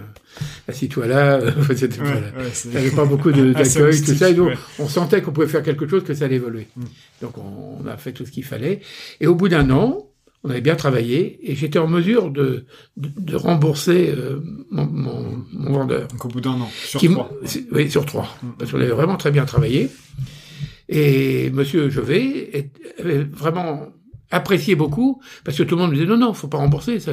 Assis-toi 0.69 1.07
là, 1.07 1.41
c'était 1.77 2.01
Ouais, 2.01 2.23
pas, 2.33 2.79
ouais, 2.81 2.91
pas 2.91 3.05
beaucoup 3.05 3.29
Ah, 3.35 3.53
d'accueil, 3.53 4.01
tout 4.03 4.15
ça. 4.15 4.31
Et 4.31 4.41
ouais. 4.41 4.55
on 4.79 4.89
sentait 4.89 5.21
qu'on 5.23 5.33
pouvait 5.33 5.47
faire 5.47 5.63
quelque 5.63 5.87
chose, 5.87 6.05
que 6.05 6.15
ça 6.15 6.25
allait 6.25 6.37
évoluer. 6.37 6.69
Mm. 6.77 6.85
Donc 7.23 7.39
on, 7.39 7.79
on 7.83 7.87
a 7.87 7.97
fait 7.97 8.13
tout 8.13 8.25
ce 8.25 8.31
qu'il 8.31 8.45
fallait. 8.45 8.81
Et 9.21 9.27
au 9.27 9.35
bout 9.35 9.49
d'un 9.49 9.71
an, 9.71 10.11
on 10.43 10.51
avait 10.51 10.61
bien 10.61 10.77
travaillé 10.77 11.39
et 11.51 11.57
j'étais 11.57 11.79
en 11.79 11.89
mesure 11.89 12.31
de, 12.31 12.67
de, 12.97 13.09
de 13.19 13.37
rembourser 13.37 14.15
euh, 14.17 14.41
mon, 14.71 14.87
mon, 14.87 15.45
mon 15.53 15.73
vendeur. 15.73 16.09
Donc 16.09 16.25
au 16.25 16.29
bout 16.29 16.41
d'un 16.41 16.53
an, 16.53 16.71
sur 16.73 17.01
Qui 17.01 17.09
trois. 17.11 17.31
Oui, 17.73 17.91
sur 17.91 18.07
trois. 18.07 18.37
Mm. 18.43 18.49
Parce 18.59 18.71
qu'on 18.71 18.81
avait 18.81 18.89
vraiment 18.89 19.17
très 19.17 19.31
bien 19.33 19.45
travaillé. 19.45 19.91
Et 20.89 21.51
Monsieur 21.51 21.91
Jovet 21.91 22.71
avait 22.99 23.25
vraiment 23.25 23.89
apprécié 24.31 24.75
beaucoup 24.75 25.21
parce 25.45 25.57
que 25.57 25.63
tout 25.63 25.77
le 25.77 25.83
monde 25.83 25.91
me 25.93 25.97
disait 25.97 26.07
non 26.09 26.17
non 26.17 26.33
faut 26.35 26.49
pas 26.49 26.59
rembourser 26.59 26.99
ça 27.01 27.13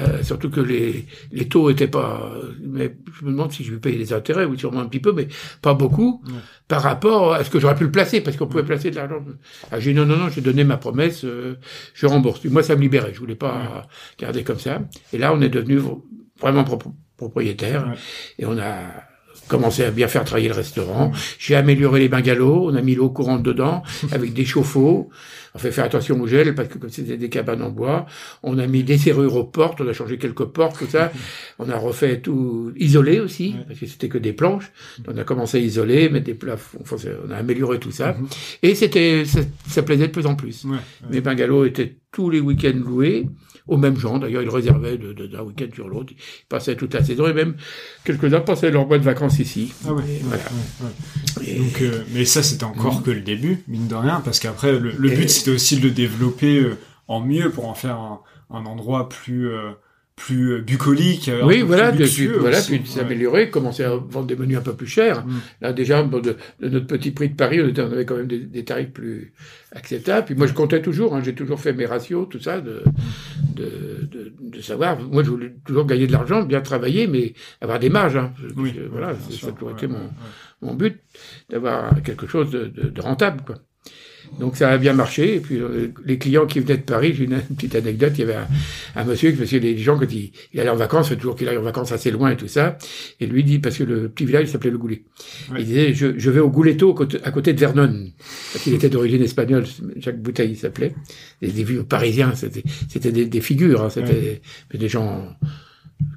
Euh, 0.00 0.22
surtout 0.22 0.50
que 0.50 0.60
les 0.60 1.06
les 1.32 1.48
taux 1.48 1.70
étaient 1.70 1.88
pas 1.88 2.30
mais 2.60 2.94
je 3.18 3.24
me 3.24 3.30
demande 3.30 3.52
si 3.52 3.64
je 3.64 3.72
vais 3.72 3.78
payer 3.80 3.96
les 3.98 4.12
intérêts 4.12 4.44
oui 4.44 4.58
sûrement 4.58 4.80
un 4.80 4.86
petit 4.86 5.00
peu 5.00 5.12
mais 5.12 5.28
pas 5.62 5.74
beaucoup 5.74 6.22
Ouais. 6.26 6.32
par 6.68 6.82
rapport 6.82 7.32
à 7.34 7.42
ce 7.44 7.50
que 7.50 7.58
j'aurais 7.60 7.74
pu 7.74 7.84
le 7.84 7.90
placer 7.90 8.20
parce 8.20 8.36
qu'on 8.36 8.46
pouvait 8.46 8.64
placer 8.64 8.90
de 8.90 8.96
l'argent. 8.96 9.24
Ah, 9.70 9.80
j'ai 9.80 9.92
dit 9.92 9.98
non 9.98 10.04
non 10.06 10.16
non 10.18 10.28
j'ai 10.28 10.40
donné 10.42 10.62
ma 10.64 10.76
promesse 10.76 11.24
euh, 11.24 11.56
je 11.94 12.06
rembourse. 12.06 12.44
Moi 12.44 12.62
ça 12.62 12.76
me 12.76 12.82
libérait 12.82 13.12
je 13.14 13.18
voulais 13.20 13.34
pas 13.34 13.86
garder 14.18 14.44
comme 14.44 14.58
ça. 14.58 14.80
Et 15.12 15.18
là 15.18 15.32
on 15.34 15.40
est 15.40 15.48
devenu 15.48 15.80
vraiment 16.40 16.64
pro- 16.64 16.92
propriétaire 17.16 17.86
Ouais. 17.88 17.94
et 18.40 18.46
on 18.46 18.58
a 18.58 18.76
commencé 19.48 19.84
à 19.84 19.90
bien 19.90 20.08
faire 20.08 20.24
travailler 20.24 20.48
le 20.48 20.54
restaurant. 20.54 21.12
J'ai 21.38 21.54
amélioré 21.54 22.00
les 22.00 22.08
bungalows, 22.08 22.68
on 22.70 22.74
a 22.74 22.82
mis 22.82 22.94
l'eau 22.94 23.10
courante 23.10 23.42
dedans 23.42 23.82
avec 24.12 24.32
des 24.32 24.44
chauffe-eau. 24.44 25.08
On 25.54 25.58
fait 25.58 25.72
faire 25.72 25.84
attention 25.84 26.20
au 26.20 26.26
gel 26.26 26.54
parce 26.54 26.68
que 26.68 26.76
comme 26.76 26.90
c'était 26.90 27.16
des 27.16 27.30
cabanes 27.30 27.62
en 27.62 27.70
bois, 27.70 28.04
on 28.42 28.58
a 28.58 28.66
mis 28.66 28.82
des 28.82 28.98
serrures 28.98 29.36
aux 29.36 29.44
portes, 29.44 29.80
on 29.80 29.88
a 29.88 29.94
changé 29.94 30.18
quelques 30.18 30.44
portes, 30.44 30.78
tout 30.78 30.86
ça. 30.86 31.10
On 31.58 31.70
a 31.70 31.78
refait 31.78 32.20
tout 32.20 32.72
isolé 32.76 33.18
aussi 33.18 33.54
parce 33.66 33.80
que 33.80 33.86
c'était 33.86 34.10
que 34.10 34.18
des 34.18 34.34
planches. 34.34 34.70
On 35.08 35.16
a 35.16 35.24
commencé 35.24 35.56
à 35.56 35.60
isoler, 35.60 36.10
mettre 36.10 36.26
des 36.26 36.34
plafonds, 36.34 36.78
enfin, 36.82 36.96
on 37.26 37.30
a 37.30 37.36
amélioré 37.36 37.78
tout 37.78 37.90
ça. 37.90 38.12
Mhm. 38.12 38.28
Et 38.62 38.74
c'était 38.74 39.24
ça, 39.24 39.40
ça 39.66 39.82
plaisait 39.82 40.08
de 40.08 40.12
plus 40.12 40.26
en 40.26 40.34
plus. 40.34 40.64
Ouais, 40.64 40.72
ouais. 40.72 40.78
Mes 41.10 41.20
bungalows 41.22 41.64
étaient 41.64 41.96
tous 42.12 42.28
les 42.30 42.40
week-ends 42.40 42.78
loués, 42.78 43.26
aux 43.68 43.76
mêmes 43.76 43.96
gens. 43.98 44.18
D'ailleurs, 44.18 44.42
ils 44.42 44.48
réservaient 44.48 44.96
de- 44.96 45.12
de- 45.12 45.26
d'un 45.26 45.42
week-end 45.42 45.66
sur 45.74 45.88
l'autre. 45.88 46.12
Ils 46.12 46.46
passaient 46.48 46.76
toute 46.76 46.94
la 46.94 47.02
saison 47.04 47.26
et 47.26 47.32
même 47.32 47.56
quelques-uns 48.04 48.40
passaient 48.40 48.70
leur 48.70 48.86
mois 48.86 48.98
de 48.98 49.04
vacances 49.04 49.38
ici. 49.38 49.72
Ah 49.86 49.92
ouais, 49.92 50.02
Et 50.08 50.20
voilà. 50.22 50.42
ouais, 50.42 50.86
ouais. 51.46 51.48
Et- 51.50 51.58
Donc, 51.58 51.82
euh, 51.82 52.02
mais 52.12 52.24
ça, 52.24 52.42
c'était 52.42 52.64
encore 52.64 53.02
que 53.02 53.10
le 53.10 53.20
début, 53.20 53.62
mine 53.68 53.88
de 53.88 53.94
rien, 53.94 54.20
parce 54.24 54.38
qu'après, 54.40 54.78
le, 54.78 54.90
but, 54.92 55.28
c'était 55.30 55.50
aussi 55.50 55.76
de 55.78 55.82
le 55.82 55.90
développer 55.90 56.60
euh, 56.60 56.76
en 57.08 57.20
mieux 57.20 57.50
pour 57.50 57.68
en 57.68 57.74
faire 57.74 57.96
un, 57.96 58.20
un 58.50 58.64
endroit 58.66 59.08
plus 59.08 59.48
euh, 59.48 59.70
plus 60.16 60.52
euh, 60.54 60.60
bucolique. 60.62 61.28
un 61.28 61.46
oui, 61.46 61.60
voilà, 61.60 61.92
plus 61.92 62.26
de, 62.28 62.32
voilà, 62.32 62.58
aussi. 62.58 62.78
puis 62.78 62.88
s'améliorer, 62.90 63.50
commencer 63.50 63.84
à 63.84 63.90
vendre 63.96 64.26
des 64.26 64.34
menus 64.34 64.56
un 64.56 64.62
peu 64.62 64.72
plus 64.74 64.86
chers. 64.86 65.26
Mm. 65.26 65.40
Là, 65.60 65.72
déjà, 65.74 66.02
bon, 66.02 66.20
de, 66.20 66.36
de 66.60 66.68
notre 66.70 66.86
petit 66.86 67.10
prix 67.10 67.28
de 67.28 67.34
Paris, 67.36 67.60
on, 67.62 67.68
était- 67.68 67.82
on 67.82 67.92
avait 67.92 68.06
quand 68.06 68.16
même 68.16 68.26
des, 68.26 68.38
des 68.38 68.64
tarifs 68.64 68.90
plus 68.92 69.34
acceptables. 69.72 70.24
Puis 70.26 70.34
moi, 70.34 70.46
je 70.46 70.54
comptais 70.54 70.80
toujours, 70.80 71.14
hein, 71.14 71.20
j'ai 71.22 71.34
toujours 71.34 71.60
fait 71.60 71.74
mes 71.74 71.84
ratios, 71.84 72.26
tout 72.30 72.40
ça, 72.40 72.60
de, 72.62 72.82
de, 73.54 74.08
de, 74.10 74.32
de 74.40 74.60
savoir. 74.62 74.98
Moi, 74.98 75.22
je 75.22 75.30
voulais 75.30 75.54
toujours 75.66 75.84
gagner 75.84 76.06
de 76.06 76.12
l'argent, 76.12 76.42
bien 76.44 76.62
travailler, 76.62 77.06
mais 77.06 77.34
avoir 77.60 77.78
des 77.78 77.90
marges. 77.90 78.16
Hein, 78.16 78.32
Oui, 78.56 78.72
que, 78.72 78.80
voilà, 78.90 79.14
ça 79.30 79.48
a 79.48 79.52
toujours 79.52 79.68
ouais, 79.68 79.74
été 79.74 79.86
mon, 79.86 79.96
ouais. 79.98 80.10
mon 80.62 80.74
but, 80.74 80.98
d'avoir 81.50 82.02
quelque 82.02 82.26
chose 82.26 82.50
de, 82.50 82.64
de, 82.66 82.88
de 82.88 83.00
rentable, 83.02 83.42
quoi. 83.44 83.56
Donc 84.38 84.56
ça 84.56 84.70
a 84.70 84.78
bien 84.78 84.92
marché. 84.92 85.36
Et 85.36 85.40
puis 85.40 85.56
euh, 85.56 85.88
les 86.04 86.18
clients 86.18 86.46
qui 86.46 86.60
venaient 86.60 86.76
de 86.76 86.82
Paris, 86.82 87.14
j'ai 87.14 87.24
une, 87.24 87.34
une 87.34 87.56
petite 87.56 87.74
anecdote. 87.74 88.12
Il 88.16 88.20
y 88.20 88.24
avait 88.24 88.34
un, 88.36 88.46
un 88.96 89.04
monsieur, 89.04 89.32
parce 89.32 89.50
que 89.50 89.56
les 89.56 89.78
gens 89.78 89.98
quand 89.98 90.12
il, 90.12 90.32
il 90.52 90.60
allait 90.60 90.70
en 90.70 90.76
vacances, 90.76 91.10
toujours 91.10 91.36
qu'il 91.36 91.48
allait 91.48 91.58
en 91.58 91.62
vacances 91.62 91.92
assez 91.92 92.10
loin 92.10 92.30
et 92.30 92.36
tout 92.36 92.48
ça. 92.48 92.78
Et 93.20 93.26
lui 93.26 93.44
dit 93.44 93.58
parce 93.58 93.78
que 93.78 93.84
le 93.84 94.08
petit 94.08 94.24
village 94.26 94.48
s'appelait 94.48 94.70
le 94.70 94.78
Goulet. 94.78 95.02
Ouais. 95.50 95.60
Il 95.60 95.66
disait 95.66 95.94
je, 95.94 96.18
je 96.18 96.30
vais 96.30 96.40
au 96.40 96.50
Gouletto 96.50 96.94
à 97.24 97.30
côté 97.30 97.52
de 97.52 97.60
Vernon, 97.60 98.08
parce 98.52 98.62
qu'il 98.64 98.74
était 98.74 98.88
d'origine 98.88 99.22
espagnole. 99.22 99.64
Jacques 99.96 100.20
Bouteille 100.20 100.50
il 100.50 100.56
s'appelait. 100.56 100.94
Des, 101.40 101.48
des 101.48 101.64
vieux 101.64 101.82
parisiens, 101.82 102.34
c'était 102.34 102.62
c'était 102.88 103.12
des, 103.12 103.26
des 103.26 103.40
figures. 103.40 103.82
Hein, 103.82 103.90
c'était 103.90 104.40
des 104.72 104.88
gens 104.88 105.36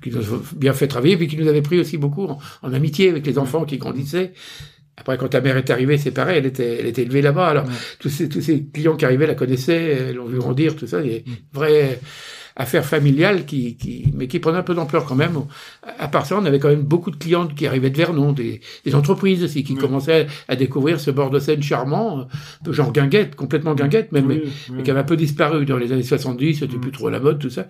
qui 0.03 0.09
nous 0.11 0.33
ont 0.33 0.41
bien 0.55 0.73
fait 0.73 0.87
travailler, 0.87 1.15
puis 1.15 1.27
qui 1.27 1.37
nous 1.37 1.47
avaient 1.47 1.61
pris 1.61 1.79
aussi 1.79 1.97
beaucoup 1.97 2.25
en, 2.25 2.37
en 2.63 2.73
amitié 2.73 3.09
avec 3.09 3.25
les 3.25 3.37
enfants 3.37 3.63
qui 3.65 3.77
grandissaient. 3.77 4.33
Après, 4.99 5.17
quand 5.17 5.29
ta 5.29 5.41
mère 5.41 5.57
est 5.57 5.69
arrivée, 5.69 5.97
c'est 5.97 6.11
pareil, 6.11 6.37
elle 6.39 6.45
était, 6.45 6.77
elle 6.79 6.85
était 6.87 7.03
élevée 7.03 7.21
là-bas. 7.21 7.47
Alors, 7.47 7.65
Ouais. 7.65 7.71
tous 7.99 8.09
ces, 8.09 8.27
tous 8.29 8.41
ces 8.41 8.63
clients 8.65 8.95
qui 8.95 9.05
arrivaient 9.05 9.27
la 9.27 9.35
connaissaient, 9.35 9.83
elles 10.09 10.15
l'ont 10.15 10.25
vu 10.25 10.37
grandir, 10.37 10.75
tout 10.75 10.87
ça. 10.87 11.01
Il 11.01 11.11
y 11.11 11.15
a 11.15 11.17
une 11.17 11.23
vraie 11.53 11.99
affaire 12.59 12.85
familiale 12.85 13.45
qui, 13.45 13.75
qui, 13.77 14.11
mais 14.13 14.27
qui 14.27 14.37
prenait 14.39 14.57
un 14.59 14.63
peu 14.63 14.75
d'ampleur 14.75 15.05
quand 15.05 15.15
même. 15.15 15.31
À 15.97 16.07
part 16.09 16.25
ça, 16.25 16.37
on 16.37 16.43
avait 16.45 16.59
quand 16.59 16.67
même 16.67 16.81
beaucoup 16.83 17.09
de 17.09 17.15
clientes 17.15 17.55
qui 17.55 17.65
arrivaient 17.65 17.89
de 17.89 17.97
Vernon, 17.97 18.33
des, 18.33 18.59
des 18.85 18.95
entreprises 18.95 19.43
aussi, 19.45 19.63
qui 19.63 19.75
commençaient 19.75 20.27
à 20.49 20.55
découvrir 20.57 20.99
ce 20.99 21.09
bord 21.09 21.29
de 21.29 21.39
Seine 21.39 21.63
charmant, 21.63 22.27
peu 22.63 22.73
genre 22.73 22.91
guinguette, 22.91 23.35
complètement 23.35 23.73
guinguette, 23.75 24.11
même, 24.11 24.27
Oui, 24.27 24.41
mais, 24.43 24.43
oui. 24.43 24.51
mais 24.75 24.83
qui 24.83 24.91
avait 24.91 24.99
un 24.99 25.05
peu 25.05 25.15
disparu 25.15 25.65
dans 25.65 25.77
les 25.77 25.91
années 25.93 26.03
70, 26.03 26.55
c'était 26.59 26.75
Mm. 26.75 26.81
plus 26.81 26.91
trop 26.91 27.09
la 27.09 27.19
mode, 27.21 27.39
tout 27.39 27.49
ça. 27.49 27.65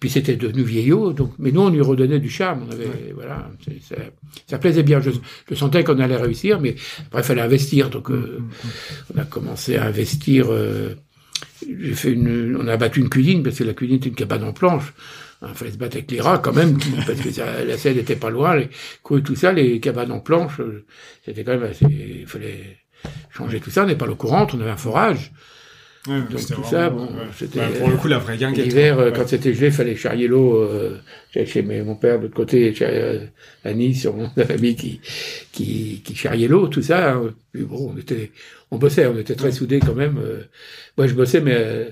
Puis 0.00 0.08
c'était 0.08 0.36
devenu 0.36 0.62
vieillot, 0.62 1.12
donc, 1.12 1.32
mais 1.38 1.52
nous, 1.52 1.60
on 1.60 1.68
lui 1.70 1.82
redonnait 1.82 2.18
du 2.18 2.30
charme. 2.30 2.64
On 2.66 2.72
avait, 2.72 3.12
voilà, 3.14 3.50
ça, 3.82 3.96
ça 4.46 4.58
plaisait 4.58 4.82
bien. 4.82 5.00
Je, 5.00 5.10
je 5.50 5.54
sentais 5.54 5.84
qu'on 5.84 5.98
allait 5.98 6.16
réussir, 6.16 6.58
mais 6.58 6.74
après, 7.06 7.20
il 7.20 7.24
fallait 7.24 7.42
investir. 7.42 7.90
Donc, 7.90 8.10
euh, 8.10 8.38
Mm, 8.40 8.44
mm, 8.44 8.70
on 9.14 9.20
a 9.20 9.24
commencé 9.24 9.76
à 9.76 9.84
investir. 9.84 10.46
euh, 10.50 10.94
j'ai 11.80 11.94
fait 11.94 12.12
une, 12.12 12.56
on 12.60 12.66
a 12.68 12.76
battu 12.76 13.00
une 13.00 13.08
cuisine 13.08 13.42
parce 13.42 13.58
que 13.58 13.64
la 13.64 13.74
cuisine 13.74 13.96
était 13.96 14.08
une 14.08 14.14
cabane 14.14 14.44
en 14.44 14.52
planche. 14.52 14.92
Il 15.46 15.54
fallait 15.54 15.72
se 15.72 15.76
battre 15.76 15.96
avec 15.96 16.10
les 16.10 16.20
rats 16.20 16.38
quand 16.38 16.52
même, 16.52 16.78
parce 17.06 17.20
que 17.20 17.30
ça, 17.32 17.64
la 17.64 17.76
Seine 17.76 17.98
était 17.98 18.14
pas 18.16 18.30
loin, 18.30 18.54
les 18.56 18.68
coups 19.02 19.20
et 19.20 19.22
tout 19.24 19.34
ça, 19.34 19.50
les 19.52 19.80
cabanes 19.80 20.12
en 20.12 20.20
planche, 20.20 20.60
euh, 20.60 20.84
c'était 21.24 21.42
quand 21.42 21.52
même 21.52 21.64
assez, 21.64 21.84
il 21.84 22.26
fallait 22.28 22.76
changer 23.30 23.58
tout 23.58 23.70
ça, 23.70 23.82
on 23.82 23.86
n'est 23.86 23.96
pas 23.96 24.06
l'eau 24.06 24.14
courante, 24.14 24.54
on 24.54 24.60
avait 24.60 24.70
un 24.70 24.76
forage. 24.76 25.32
Ouais, 26.06 26.20
Donc, 26.30 26.46
tout 26.46 26.64
ça, 26.64 26.90
bon, 26.90 27.06
ouais. 27.06 27.26
c'était- 27.36 27.58
Ouais, 27.60 27.78
pour 27.78 27.88
le 27.88 27.96
coup, 27.96 28.06
la 28.08 28.18
vraie. 28.18 28.36
L'hiver, 28.36 28.98
euh, 29.00 29.10
quand 29.10 29.26
c'était 29.26 29.52
gelé, 29.54 29.66
il 29.68 29.72
fallait 29.72 29.96
charrier 29.96 30.28
l'eau. 30.28 30.56
Euh, 30.62 30.98
chez 31.46 31.62
mon 31.62 31.96
père 31.96 32.18
de 32.18 32.24
l'autre 32.24 32.34
côté, 32.34 32.74
euh, 32.82 33.26
Annie, 33.64 33.94
sur 33.94 34.14
mon 34.16 34.30
la 34.36 34.44
famille 34.52 34.76
qui, 34.76 35.00
qui, 35.52 36.02
qui 36.04 36.14
charriait 36.14 36.48
l'eau, 36.48 36.68
tout 36.68 36.82
ça. 36.82 37.14
hein. 37.14 37.34
Puis 37.52 37.64
bon, 37.64 37.92
on 37.94 37.98
était, 37.98 38.30
on 38.70 38.78
bossait, 38.78 39.06
on 39.06 39.18
était 39.18 39.34
très 39.34 39.52
soudés 39.52 39.80
quand 39.80 39.94
même. 39.94 40.18
euh. 40.18 40.42
Moi, 40.98 41.06
je 41.06 41.14
bossais, 41.14 41.40
mais 41.40 41.54
euh, 41.54 41.84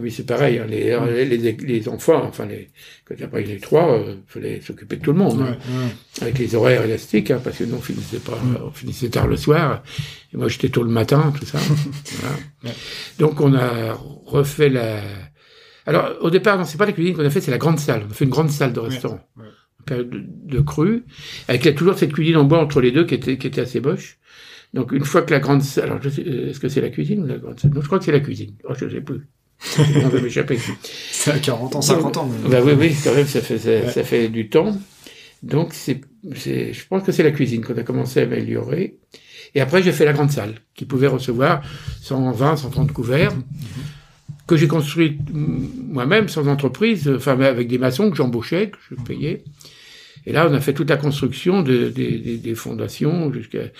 oui, 0.00 0.10
c'est 0.10 0.24
pareil. 0.26 0.58
hein, 0.58 0.66
les, 0.68 0.96
les, 1.26 1.36
les, 1.38 1.52
les 1.52 1.88
enfants, 1.88 2.24
enfin 2.26 2.46
les, 2.46 2.70
quand 3.06 3.14
après 3.22 3.42
les 3.42 3.58
trois, 3.58 4.02
il 4.06 4.16
fallait 4.26 4.60
s'occuper 4.60 4.96
de 4.96 5.02
tout 5.02 5.12
le 5.12 5.18
monde. 5.18 5.40
Hein 5.42 5.56
ouais. 5.68 6.22
avec 6.22 6.38
les 6.38 6.54
horaires 6.54 6.84
élastiques, 6.84 7.30
hein, 7.30 7.40
parce 7.42 7.58
que 7.58 7.64
nous 7.64 7.76
on 7.76 7.80
finissait 7.82 8.18
pas, 8.18 8.38
on 8.64 8.70
finissait 8.70 9.08
tard 9.10 9.26
le 9.26 9.36
soir, 9.36 9.82
et 10.32 10.36
moi 10.36 10.48
j'étais 10.48 10.68
tôt 10.70 10.82
le 10.82 10.90
matin, 10.90 11.32
tout 11.38 11.46
ça. 11.46 11.58
Voilà. 12.20 12.36
Ouais. 12.64 12.70
Donc 13.18 13.40
on 13.40 13.54
a 13.54 13.92
refait 14.26 14.68
la. 14.70 15.00
Alors 15.86 16.16
au 16.20 16.30
départ, 16.30 16.58
non, 16.58 16.64
c'est 16.64 16.78
pas 16.78 16.86
la 16.86 16.92
cuisine 16.92 17.14
qu'on 17.14 17.24
a 17.24 17.30
fait, 17.30 17.40
c'est 17.40 17.50
la 17.50 17.58
grande 17.58 17.78
salle. 17.78 18.04
On 18.08 18.10
a 18.10 18.14
fait 18.14 18.24
une 18.24 18.30
grande 18.30 18.50
salle 18.50 18.72
de 18.72 18.80
restaurant, 18.80 19.20
ouais. 19.36 19.44
en 19.80 19.84
période 19.84 20.10
de, 20.10 20.24
de 20.56 20.60
crue, 20.60 21.04
avec 21.48 21.64
la- 21.64 21.72
toujours 21.72 21.96
cette 21.98 22.12
cuisine 22.12 22.36
en 22.36 22.44
bois 22.44 22.58
entre 22.60 22.80
les 22.80 22.90
deux 22.92 23.04
qui 23.06 23.14
était 23.14 23.38
qui 23.38 23.46
était 23.46 23.60
assez 23.60 23.80
moche. 23.80 24.18
Donc 24.74 24.92
une 24.92 25.04
fois 25.04 25.22
que 25.22 25.32
la 25.32 25.40
grande 25.40 25.62
salle, 25.62 25.84
alors 25.84 26.00
euh, 26.04 26.50
est-ce 26.50 26.58
que 26.60 26.68
c'est 26.68 26.80
la 26.80 26.90
cuisine 26.90 27.22
ou 27.22 27.26
la 27.26 27.38
grande 27.38 27.58
salle? 27.60 27.72
Non, 27.72 27.80
je 27.80 27.86
crois 27.86 27.98
que 27.98 28.04
c'est 28.04 28.12
la 28.12 28.20
cuisine. 28.20 28.54
Oh, 28.68 28.72
je 28.76 28.88
sais 28.88 29.00
plus. 29.00 29.28
On 29.78 30.08
va 30.08 30.20
m'échapper. 30.20 30.58
C'est 30.82 31.30
à 31.30 31.38
40 31.38 31.76
ans, 31.76 31.80
50 31.80 32.16
ans. 32.18 32.28
mais- 32.44 32.50
Bah 32.50 32.58
oui, 32.64 32.72
oui, 32.78 32.94
quand 33.02 33.14
même, 33.14 33.26
ça 33.26 33.40
fait, 33.40 33.58
ça, 33.58 33.70
Ouais. 33.70 33.90
ça 33.90 34.04
fait 34.04 34.28
du 34.28 34.50
temps. 34.50 34.76
Donc, 35.42 35.72
c'est, 35.72 36.00
c'est, 36.34 36.72
je 36.74 36.86
pense 36.88 37.02
que 37.04 37.12
c'est 37.12 37.22
la 37.22 37.30
cuisine 37.30 37.64
qu'on 37.64 37.76
a 37.78 37.82
commencé 37.82 38.20
à 38.20 38.24
améliorer. 38.24 38.98
Et 39.54 39.60
après, 39.62 39.82
j'ai 39.82 39.92
fait 39.92 40.04
la 40.04 40.12
grande 40.12 40.30
salle, 40.30 40.56
qui 40.74 40.84
pouvait 40.84 41.06
recevoir 41.06 41.62
120, 42.02 42.56
130 42.56 42.92
couverts, 42.92 43.32
que 44.46 44.56
j'ai 44.56 44.68
construite 44.68 45.20
moi-même, 45.32 46.28
sans 46.28 46.46
entreprise, 46.48 47.08
enfin, 47.08 47.38
avec 47.40 47.68
des 47.68 47.78
maçons 47.78 48.10
que 48.10 48.16
j'embauchais, 48.16 48.70
que 48.70 48.78
je 48.90 48.94
payais. 49.02 49.42
Et 50.24 50.32
là, 50.32 50.48
on 50.50 50.54
a 50.54 50.60
fait 50.60 50.74
toute 50.74 50.90
la 50.90 50.96
construction 50.96 51.62
de- 51.62 51.88
des- 51.88 52.36
fondations. 52.54 53.32
Jusqu'à, 53.32 53.70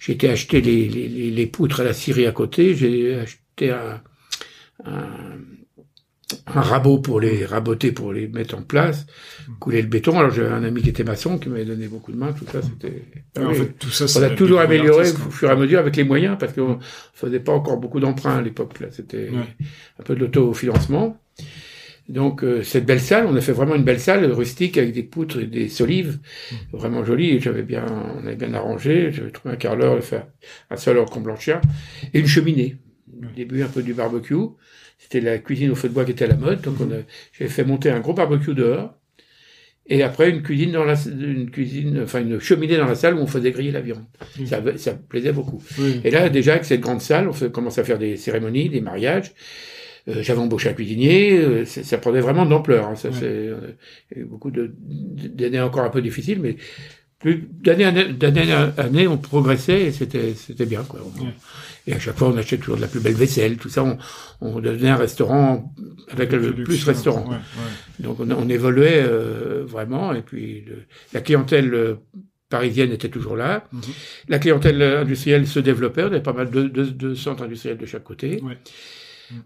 j'ai 0.00 0.12
été 0.12 0.28
acheter 0.28 0.60
les, 0.60 0.88
les, 0.88 1.30
poutres 1.46 1.80
à 1.80 1.84
la 1.84 1.92
scierie 1.92 2.26
à 2.26 2.32
côté. 2.32 2.74
J'ai 2.74 3.14
acheté 3.14 3.70
un, 3.70 4.02
un, 4.84 5.38
un 6.46 6.60
rabot 6.60 6.98
pour 6.98 7.20
les 7.20 7.44
raboter, 7.44 7.92
pour 7.92 8.12
les 8.12 8.28
mettre 8.28 8.56
en 8.56 8.62
place, 8.62 9.06
couler 9.60 9.82
le 9.82 9.88
béton. 9.88 10.18
Alors 10.18 10.30
j'avais 10.30 10.48
un 10.48 10.64
ami 10.64 10.82
qui 10.82 10.88
était 10.88 11.04
maçon, 11.04 11.38
qui 11.38 11.48
m'avait 11.48 11.64
donné 11.66 11.86
beaucoup 11.88 12.12
de 12.12 12.16
mains, 12.16 12.32
tout 12.32 12.46
ça. 12.50 12.60
C'était. 12.62 13.02
En 13.38 13.48
Oui. 13.50 13.54
fait, 13.56 13.78
tout 13.78 13.90
ça, 13.90 14.06
on 14.18 14.22
a 14.22 14.30
toujours 14.30 14.60
amélioré 14.60 15.10
au 15.10 15.30
fur 15.30 15.48
et 15.48 15.52
à 15.52 15.56
mesure 15.56 15.78
avec 15.78 15.96
les 15.96 16.04
moyens, 16.04 16.36
parce 16.38 16.52
qu'on 16.54 16.78
faisait 17.12 17.40
pas 17.40 17.52
encore 17.52 17.76
beaucoup 17.78 18.00
d'emprunts 18.00 18.36
à 18.38 18.42
l'époque. 18.42 18.80
Là, 18.80 18.88
c'était 18.90 19.28
Ouais. 19.30 19.46
un 19.98 20.02
peu 20.02 20.14
de 20.14 20.20
l'autofinancement. 20.20 21.20
Donc 22.08 22.44
euh, 22.44 22.62
cette 22.62 22.84
belle 22.84 23.00
salle, 23.00 23.26
on 23.26 23.34
a 23.34 23.40
fait 23.40 23.52
vraiment 23.52 23.74
une 23.76 23.84
belle 23.84 24.00
salle 24.00 24.30
rustique 24.30 24.76
avec 24.76 24.92
des 24.92 25.02
poutres 25.02 25.40
et 25.40 25.46
des 25.46 25.68
solives, 25.70 26.18
Mmh. 26.52 26.76
vraiment 26.76 27.04
jolie. 27.04 27.30
Et 27.30 27.40
J'avais 27.40 27.62
bien, 27.62 27.84
on 28.22 28.26
avait 28.26 28.36
bien 28.36 28.52
arrangé. 28.52 29.10
J'avais 29.10 29.30
trouvé 29.30 29.54
un 29.54 29.56
carreleur, 29.56 30.02
fait 30.04 30.22
un 30.70 30.76
sol 30.76 30.98
en 30.98 31.20
blanchien 31.20 31.60
et 32.12 32.20
une 32.20 32.26
cheminée. 32.26 32.76
Ouais. 33.20 33.28
début 33.36 33.62
un 33.62 33.68
peu 33.68 33.82
du 33.82 33.94
barbecue. 33.94 34.34
C'était 35.04 35.20
la 35.20 35.38
cuisine 35.38 35.70
au 35.70 35.74
feu 35.74 35.88
de 35.88 35.94
bois 35.94 36.04
qui 36.04 36.10
était 36.12 36.24
à 36.24 36.28
la 36.28 36.36
mode. 36.36 36.60
Donc, 36.62 36.76
on 36.80 36.90
a, 36.90 36.96
j'ai 37.38 37.46
fait 37.48 37.64
monter 37.64 37.90
un 37.90 38.00
gros 38.00 38.14
barbecue 38.14 38.54
dehors. 38.54 38.94
Et 39.86 40.02
après, 40.02 40.30
une 40.30 40.42
cuisine 40.42 40.72
dans 40.72 40.84
la, 40.84 40.94
une 41.06 41.50
cuisine, 41.50 42.00
enfin, 42.04 42.22
une 42.22 42.40
cheminée 42.40 42.78
dans 42.78 42.86
la 42.86 42.94
salle 42.94 43.14
où 43.16 43.18
on 43.18 43.26
faisait 43.26 43.50
griller 43.50 43.70
la 43.70 43.82
viande. 43.82 44.04
Ça, 44.46 44.62
ça 44.78 44.94
plaisait 44.94 45.32
beaucoup. 45.32 45.62
Oui. 45.78 46.00
Et 46.04 46.10
là, 46.10 46.30
déjà, 46.30 46.52
avec 46.52 46.64
cette 46.64 46.80
grande 46.80 47.02
salle, 47.02 47.28
on 47.28 47.48
commence 47.50 47.76
à 47.78 47.84
faire 47.84 47.98
des 47.98 48.16
cérémonies, 48.16 48.70
des 48.70 48.80
mariages. 48.80 49.32
Euh, 50.08 50.22
J'avais 50.22 50.40
embauché 50.40 50.70
un 50.70 50.72
cuisinier, 50.74 51.38
euh, 51.38 51.64
ça 51.66 51.98
prenait 51.98 52.20
vraiment 52.20 52.46
d'ampleur. 52.46 52.86
hein. 52.88 52.94
Ça, 52.94 53.08
Ouais. 53.08 53.14
c'est 53.20 53.26
euh, 53.26 53.56
beaucoup 54.24 54.50
de- 54.50 54.74
d'années 54.78 55.60
encore 55.60 55.84
un 55.84 55.90
peu 55.90 56.00
difficiles, 56.02 56.40
mais 56.40 56.56
d'année 57.62 57.86
en 58.54 58.72
année, 58.78 59.08
on 59.08 59.18
progressait 59.18 59.82
et 59.84 59.92
c'était 59.92 60.34
c'était 60.34 60.66
bien. 60.66 60.82
Quoi. 60.82 61.00
Ouais. 61.00 61.28
Et 61.86 61.92
à 61.92 61.98
chaque 61.98 62.16
fois, 62.16 62.28
on 62.28 62.36
achetait 62.36 62.56
toujours 62.58 62.76
de 62.76 62.80
la 62.82 62.88
plus 62.88 63.00
belle 63.00 63.14
vaisselle, 63.14 63.56
tout 63.58 63.68
ça. 63.68 63.84
On, 63.84 63.98
on 64.40 64.60
devenait 64.60 64.88
un 64.90 64.96
restaurant 64.96 65.74
avec 66.10 66.32
le 66.32 66.52
Plus 66.52 66.64
luxe, 66.64 66.84
restaurant. 66.84 67.24
Ouais, 67.28 67.36
ouais. 67.36 68.00
Donc 68.04 68.20
on, 68.20 68.30
on 68.30 68.48
évoluait 68.48 69.02
euh, 69.06 69.64
vraiment, 69.66 70.12
et 70.14 70.22
puis 70.22 70.64
le- 70.66 70.84
la 71.12 71.20
clientèle 71.20 71.74
euh, 71.74 71.94
parisienne 72.48 72.90
était 72.92 73.08
toujours 73.10 73.36
là. 73.36 73.64
Mhm. 73.72 73.80
La 74.28 74.38
clientèle 74.38 74.80
euh, 74.80 75.02
industrielle 75.02 75.46
se 75.46 75.58
développait, 75.60 76.04
on 76.04 76.06
avait 76.06 76.20
pas 76.22 76.32
mal 76.32 76.50
de, 76.50 76.62
de, 76.68 76.84
de 76.84 77.14
centres 77.14 77.42
industriels 77.42 77.78
de 77.78 77.86
chaque 77.86 78.04
côté. 78.04 78.40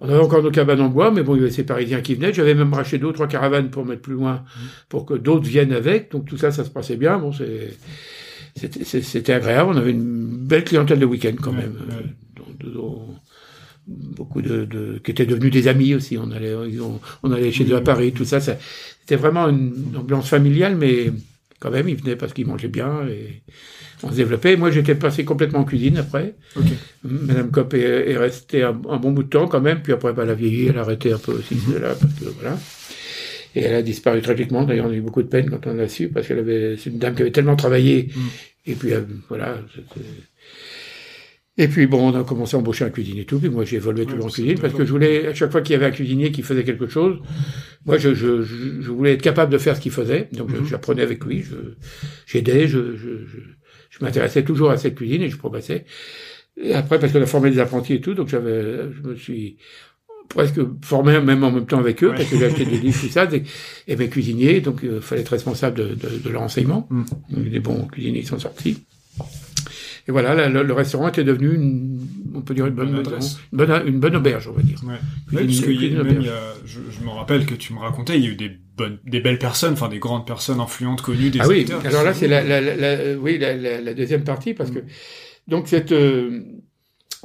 On 0.00 0.08
avait 0.08 0.18
encore 0.18 0.42
nos 0.42 0.50
cabanes 0.50 0.80
en 0.80 0.88
bois, 0.88 1.10
mais 1.10 1.22
bon, 1.22 1.36
il 1.36 1.38
y 1.38 1.42
avait 1.42 1.50
ces 1.52 1.64
Parisiens 1.64 2.00
qui 2.00 2.14
venaient. 2.14 2.32
J'avais 2.32 2.54
même 2.54 2.72
racheté 2.74 2.98
deux 2.98 3.06
ou 3.06 3.12
trois 3.12 3.28
caravanes 3.28 3.70
pour 3.70 3.84
mettre 3.84 4.02
plus 4.02 4.14
loin, 4.14 4.44
pour 4.88 5.06
que 5.06 5.14
d'autres 5.14 5.46
viennent 5.46 5.72
avec. 5.72 6.10
Donc 6.10 6.24
tout 6.26 6.36
ça, 6.36 6.50
ça 6.50 6.64
se 6.64 6.70
passait 6.70 6.96
bien. 6.96 7.18
Bon, 7.18 7.32
c'était- 7.32 9.32
agréable. 9.32 9.70
On 9.72 9.76
avait 9.76 9.92
une 9.92 10.46
belle 10.46 10.64
clientèle 10.64 10.98
de 10.98 11.06
week-end 11.06 11.34
quand 11.40 11.52
Ouais, 11.52 11.58
même. 11.58 11.76
ouais. 11.88 12.04
Donc, 12.36 12.48
beaucoup 13.86 14.42
de, 14.42 14.64
de 14.64 15.00
qui 15.02 15.10
étaient 15.12 15.26
devenus 15.26 15.52
des 15.52 15.68
amis 15.68 15.94
aussi. 15.94 16.18
On 16.18 16.30
allait, 16.30 16.54
on 17.22 17.32
allait 17.32 17.52
chez 17.52 17.64
eux 17.64 17.76
à 17.76 17.80
Paris, 17.80 18.12
tout 18.12 18.24
ça. 18.24 18.40
ça 18.40 18.56
c'était 19.00 19.16
vraiment 19.16 19.48
une 19.48 19.94
ambiance 19.96 20.28
familiale, 20.28 20.76
mais 20.76 21.10
quand 21.60 21.70
même, 21.70 21.88
ils 21.88 21.96
venaient 21.96 22.16
parce 22.16 22.32
qu'ils 22.32 22.46
mangeaient 22.46 22.68
bien 22.68 23.06
et 23.08 23.42
on 24.02 24.10
se 24.10 24.16
développait. 24.16 24.56
Moi, 24.56 24.70
j'étais 24.70 24.94
passé 24.94 25.24
complètement 25.24 25.60
en 25.60 25.64
cuisine 25.64 25.96
après. 25.98 26.34
Madame 27.02 27.50
Kopp 27.50 27.74
est, 27.74 28.10
est 28.10 28.16
restée 28.16 28.62
un, 28.62 28.80
un 28.88 28.96
bon 28.96 29.12
bout 29.12 29.24
de 29.24 29.28
temps 29.28 29.48
quand 29.48 29.60
même, 29.60 29.82
puis 29.82 29.92
après, 29.92 30.12
bah, 30.12 30.22
elle 30.24 30.30
a 30.30 30.34
vieilli, 30.34 30.66
elle 30.66 30.78
a 30.78 30.82
arrêté 30.82 31.12
un 31.12 31.18
peu 31.18 31.32
aussi 31.32 31.56
de 31.56 31.78
là, 31.78 31.94
parce 31.94 32.14
que 32.14 32.24
voilà. 32.40 32.56
Et 33.54 33.62
elle 33.62 33.74
a 33.74 33.82
disparu 33.82 34.20
tragiquement. 34.22 34.64
D'ailleurs, 34.64 34.86
on 34.86 34.90
a 34.90 34.94
eu 34.94 35.00
beaucoup 35.00 35.22
de 35.22 35.28
peine 35.28 35.50
quand 35.50 35.66
on 35.66 35.74
l'a 35.74 35.88
su, 35.88 36.08
parce 36.08 36.28
qu'elle 36.28 36.38
avait, 36.38 36.76
c'est 36.76 36.90
une 36.90 36.98
dame 36.98 37.14
qui 37.14 37.22
avait 37.22 37.32
tellement 37.32 37.56
travaillé. 37.56 38.10
Mm. 38.14 38.20
Et 38.66 38.74
puis, 38.74 38.92
euh, 38.92 39.00
voilà. 39.28 39.58
Et 41.60 41.66
puis, 41.66 41.86
bon, 41.88 42.12
on 42.12 42.14
a 42.18 42.22
commencé 42.22 42.56
à 42.56 42.60
embaucher 42.60 42.84
un 42.84 42.90
cuisinier 42.90 43.22
et 43.22 43.24
tout. 43.24 43.40
Puis 43.40 43.50
moi, 43.50 43.64
j'ai 43.64 43.76
évolué 43.76 44.06
toujours 44.06 44.26
en 44.26 44.28
cuisine, 44.30 44.58
parce 44.60 44.72
que 44.74 44.84
je 44.84 44.90
voulais, 44.92 45.26
à 45.26 45.34
chaque 45.34 45.50
fois 45.50 45.60
qu'il 45.60 45.72
y 45.72 45.76
avait 45.76 45.86
un 45.86 45.90
cuisinier 45.90 46.30
qui 46.30 46.42
faisait 46.42 46.62
quelque 46.62 46.86
chose, 46.86 47.18
moi, 47.84 47.98
je, 47.98 48.14
je, 48.14 48.42
je, 48.42 48.90
voulais 48.90 49.14
être 49.14 49.22
capable 49.22 49.52
de 49.52 49.58
faire 49.58 49.74
ce 49.76 49.80
qu'il 49.80 49.90
faisait. 49.92 50.28
Donc, 50.32 50.50
je- 50.54 50.60
Mhm. 50.60 50.66
j'apprenais 50.66 51.02
avec 51.02 51.24
lui, 51.24 51.42
je, 51.42 51.56
j'aidais, 52.26 52.68
je, 52.68 52.96
je, 52.96 53.26
je, 53.26 53.38
je 53.90 53.98
m'intéressais 54.04 54.44
toujours 54.44 54.70
à 54.70 54.76
cette 54.76 54.94
cuisine 54.94 55.20
et 55.22 55.28
je 55.30 55.36
progressais. 55.36 55.84
Et 56.62 56.74
après, 56.74 56.98
parce 57.00 57.12
qu'on 57.12 57.22
a 57.22 57.26
formé 57.26 57.50
des 57.50 57.58
apprentis 57.58 57.94
et 57.94 58.00
tout, 58.00 58.14
donc 58.14 58.28
j'avais, 58.28 58.62
je 58.92 59.08
me 59.08 59.16
suis 59.16 59.56
presque 60.28 60.60
formé 60.84 61.18
même 61.20 61.42
en 61.42 61.50
même 61.50 61.66
temps 61.66 61.78
avec 61.78 62.04
eux, 62.04 62.10
Ouais. 62.10 62.16
parce 62.16 62.28
que 62.30 62.38
j'ai 62.38 62.44
acheté 62.46 62.66
des 62.66 62.78
livres, 62.78 63.00
tout 63.00 63.08
ça, 63.08 63.28
et 63.88 63.96
mes 63.96 64.08
cuisiniers, 64.08 64.60
donc 64.60 64.80
il 64.84 65.00
fallait 65.00 65.22
être 65.22 65.30
responsable 65.30 65.76
de, 65.78 65.88
de, 65.94 66.18
de 66.22 66.30
leur 66.30 66.42
enseignement. 66.42 66.86
Mm. 66.90 67.02
Donc, 67.30 67.48
des 67.50 67.60
bons 67.60 67.84
cuisiniers 67.86 68.20
qui 68.20 68.26
sont 68.26 68.38
sortis. 68.38 68.84
Et 70.08 70.10
voilà, 70.10 70.34
là, 70.34 70.48
le, 70.48 70.62
le 70.62 70.72
restaurant 70.72 71.08
était 71.08 71.22
devenu, 71.22 71.54
une, 71.54 72.00
on 72.34 72.40
peut 72.40 72.54
dire, 72.54 72.66
une 72.66 72.74
bonne, 72.74 72.86
Bonne 72.86 72.98
maison, 72.98 73.10
adresse. 73.10 73.38
une 73.52 73.58
bonne, 73.58 73.82
une 73.86 74.00
bonne 74.00 74.16
auberge, 74.16 74.48
on 74.48 74.52
va 74.52 74.62
dire. 74.62 74.80
Ouais. 74.84 74.94
Cuisine- 75.28 75.38
Ouais, 75.38 75.44
parce 75.46 75.60
que 75.60 75.70
il 75.70 75.82
y 75.82 75.84
a- 75.84 75.88
cuisine 75.88 75.96
même, 75.98 76.06
il 76.06 76.10
auberge. 76.18 76.24
y 76.26 76.28
a, 76.30 76.54
je, 76.64 76.80
je 76.98 77.04
me 77.04 77.10
rappelle 77.10 77.44
que 77.46 77.54
tu 77.54 77.74
me 77.74 77.78
racontais, 77.78 78.16
il 78.18 78.24
y 78.24 78.28
a 78.28 78.30
eu 78.30 78.34
des 78.36 78.50
bonnes, 78.76 78.98
des 79.04 79.20
belles 79.20 79.38
personnes, 79.38 79.74
enfin 79.74 79.88
des 79.90 79.98
grandes 79.98 80.26
personnes 80.26 80.60
influentes, 80.60 81.02
connues, 81.02 81.28
des 81.30 81.40
Ah 81.40 81.46
oui, 81.48 81.60
acteurs. 81.60 81.84
alors 81.86 82.04
là 82.04 82.14
c'est 82.14 82.26
la, 82.28 82.40
oui, 83.18 83.38
la, 83.38 83.92
deuxième 83.94 84.24
partie 84.24 84.54
parce 84.54 84.70
que 84.70 84.78
Mm. 84.78 84.86
donc 85.48 85.68
cette 85.68 85.92
euh, 85.92 86.40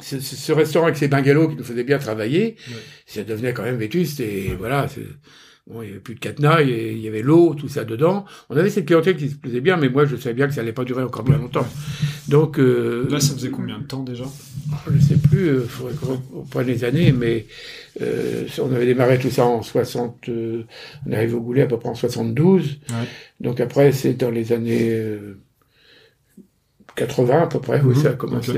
ce, 0.02 0.52
restaurant 0.52 0.88
avec 0.88 0.98
ses 0.98 1.08
bungalows 1.08 1.48
qui 1.50 1.56
nous 1.56 1.64
faisait 1.64 1.84
bien 1.84 2.00
travailler, 2.00 2.56
Ouais. 2.68 2.76
ça 3.06 3.24
devenait 3.24 3.54
quand 3.54 3.64
même 3.64 3.78
vétuste 3.78 4.20
et 4.20 4.56
voilà. 4.58 4.88
Bon, 5.66 5.82
il 5.82 5.88
y 5.88 5.92
avait 5.92 6.00
plus 6.02 6.16
de 6.16 6.20
cadenas, 6.20 6.62
il 6.62 6.98
y 7.00 7.08
avait- 7.08 7.22
l'eau, 7.22 7.54
tout 7.56 7.70
ça 7.70 7.86
dedans. 7.86 8.26
On 8.50 8.58
avait 8.58 8.70
cette 8.70 8.86
clientèle 8.86 9.16
qui 9.16 9.30
se 9.30 9.36
plaisait 9.36 9.62
bien, 9.62 9.78
mais 9.78 9.88
moi 9.88 10.04
je 10.04 10.18
savais 10.18 10.36
bien 10.36 10.48
que 10.48 10.54
ça 10.54 10.60
allait 10.60 10.74
pas 10.74 10.84
durer 10.84 11.04
encore 11.04 11.24
bien 11.24 11.38
longtemps. 11.38 11.66
Donc 12.28 12.60
euh, 12.60 13.08
Là, 13.10 13.22
ça 13.22 13.34
faisait 13.34 13.50
combien 13.50 13.80
de 13.80 13.86
temps 13.86 14.04
déjà? 14.04 14.26
je 14.94 15.00
sais 15.00 15.16
plus, 15.16 15.54
il 15.62 15.68
faudrait 15.68 15.94
qu'on 15.96 16.40
reprenne 16.42 16.68
les 16.68 16.84
années, 16.84 17.14
mais 17.14 17.46
euh, 18.02 18.46
on 18.60 18.74
avait 18.74 18.86
démarré 18.86 19.18
tout 19.20 19.30
ça 19.30 19.46
en 19.46 19.62
60, 19.62 20.28
euh, 20.28 20.64
on 21.08 21.14
arrive 21.14 21.36
au 21.36 21.40
Goulet 21.42 21.62
à 21.62 21.68
peu 21.68 21.80
près 21.80 21.90
en 21.90 21.96
72. 21.96 22.80
Ouais. 22.90 22.96
Donc 23.40 23.62
après, 23.62 23.94
c'est 23.94 24.16
dans 24.16 24.32
les 24.32 24.52
années 24.52 24.90
euh, 24.90 25.38
80 26.98 27.44
à 27.44 27.48
peu 27.48 27.60
près, 27.60 27.80
oui, 27.82 27.96
Mhm, 27.96 28.02
ça 28.04 28.10
a 28.10 28.14
commencé. 28.14 28.52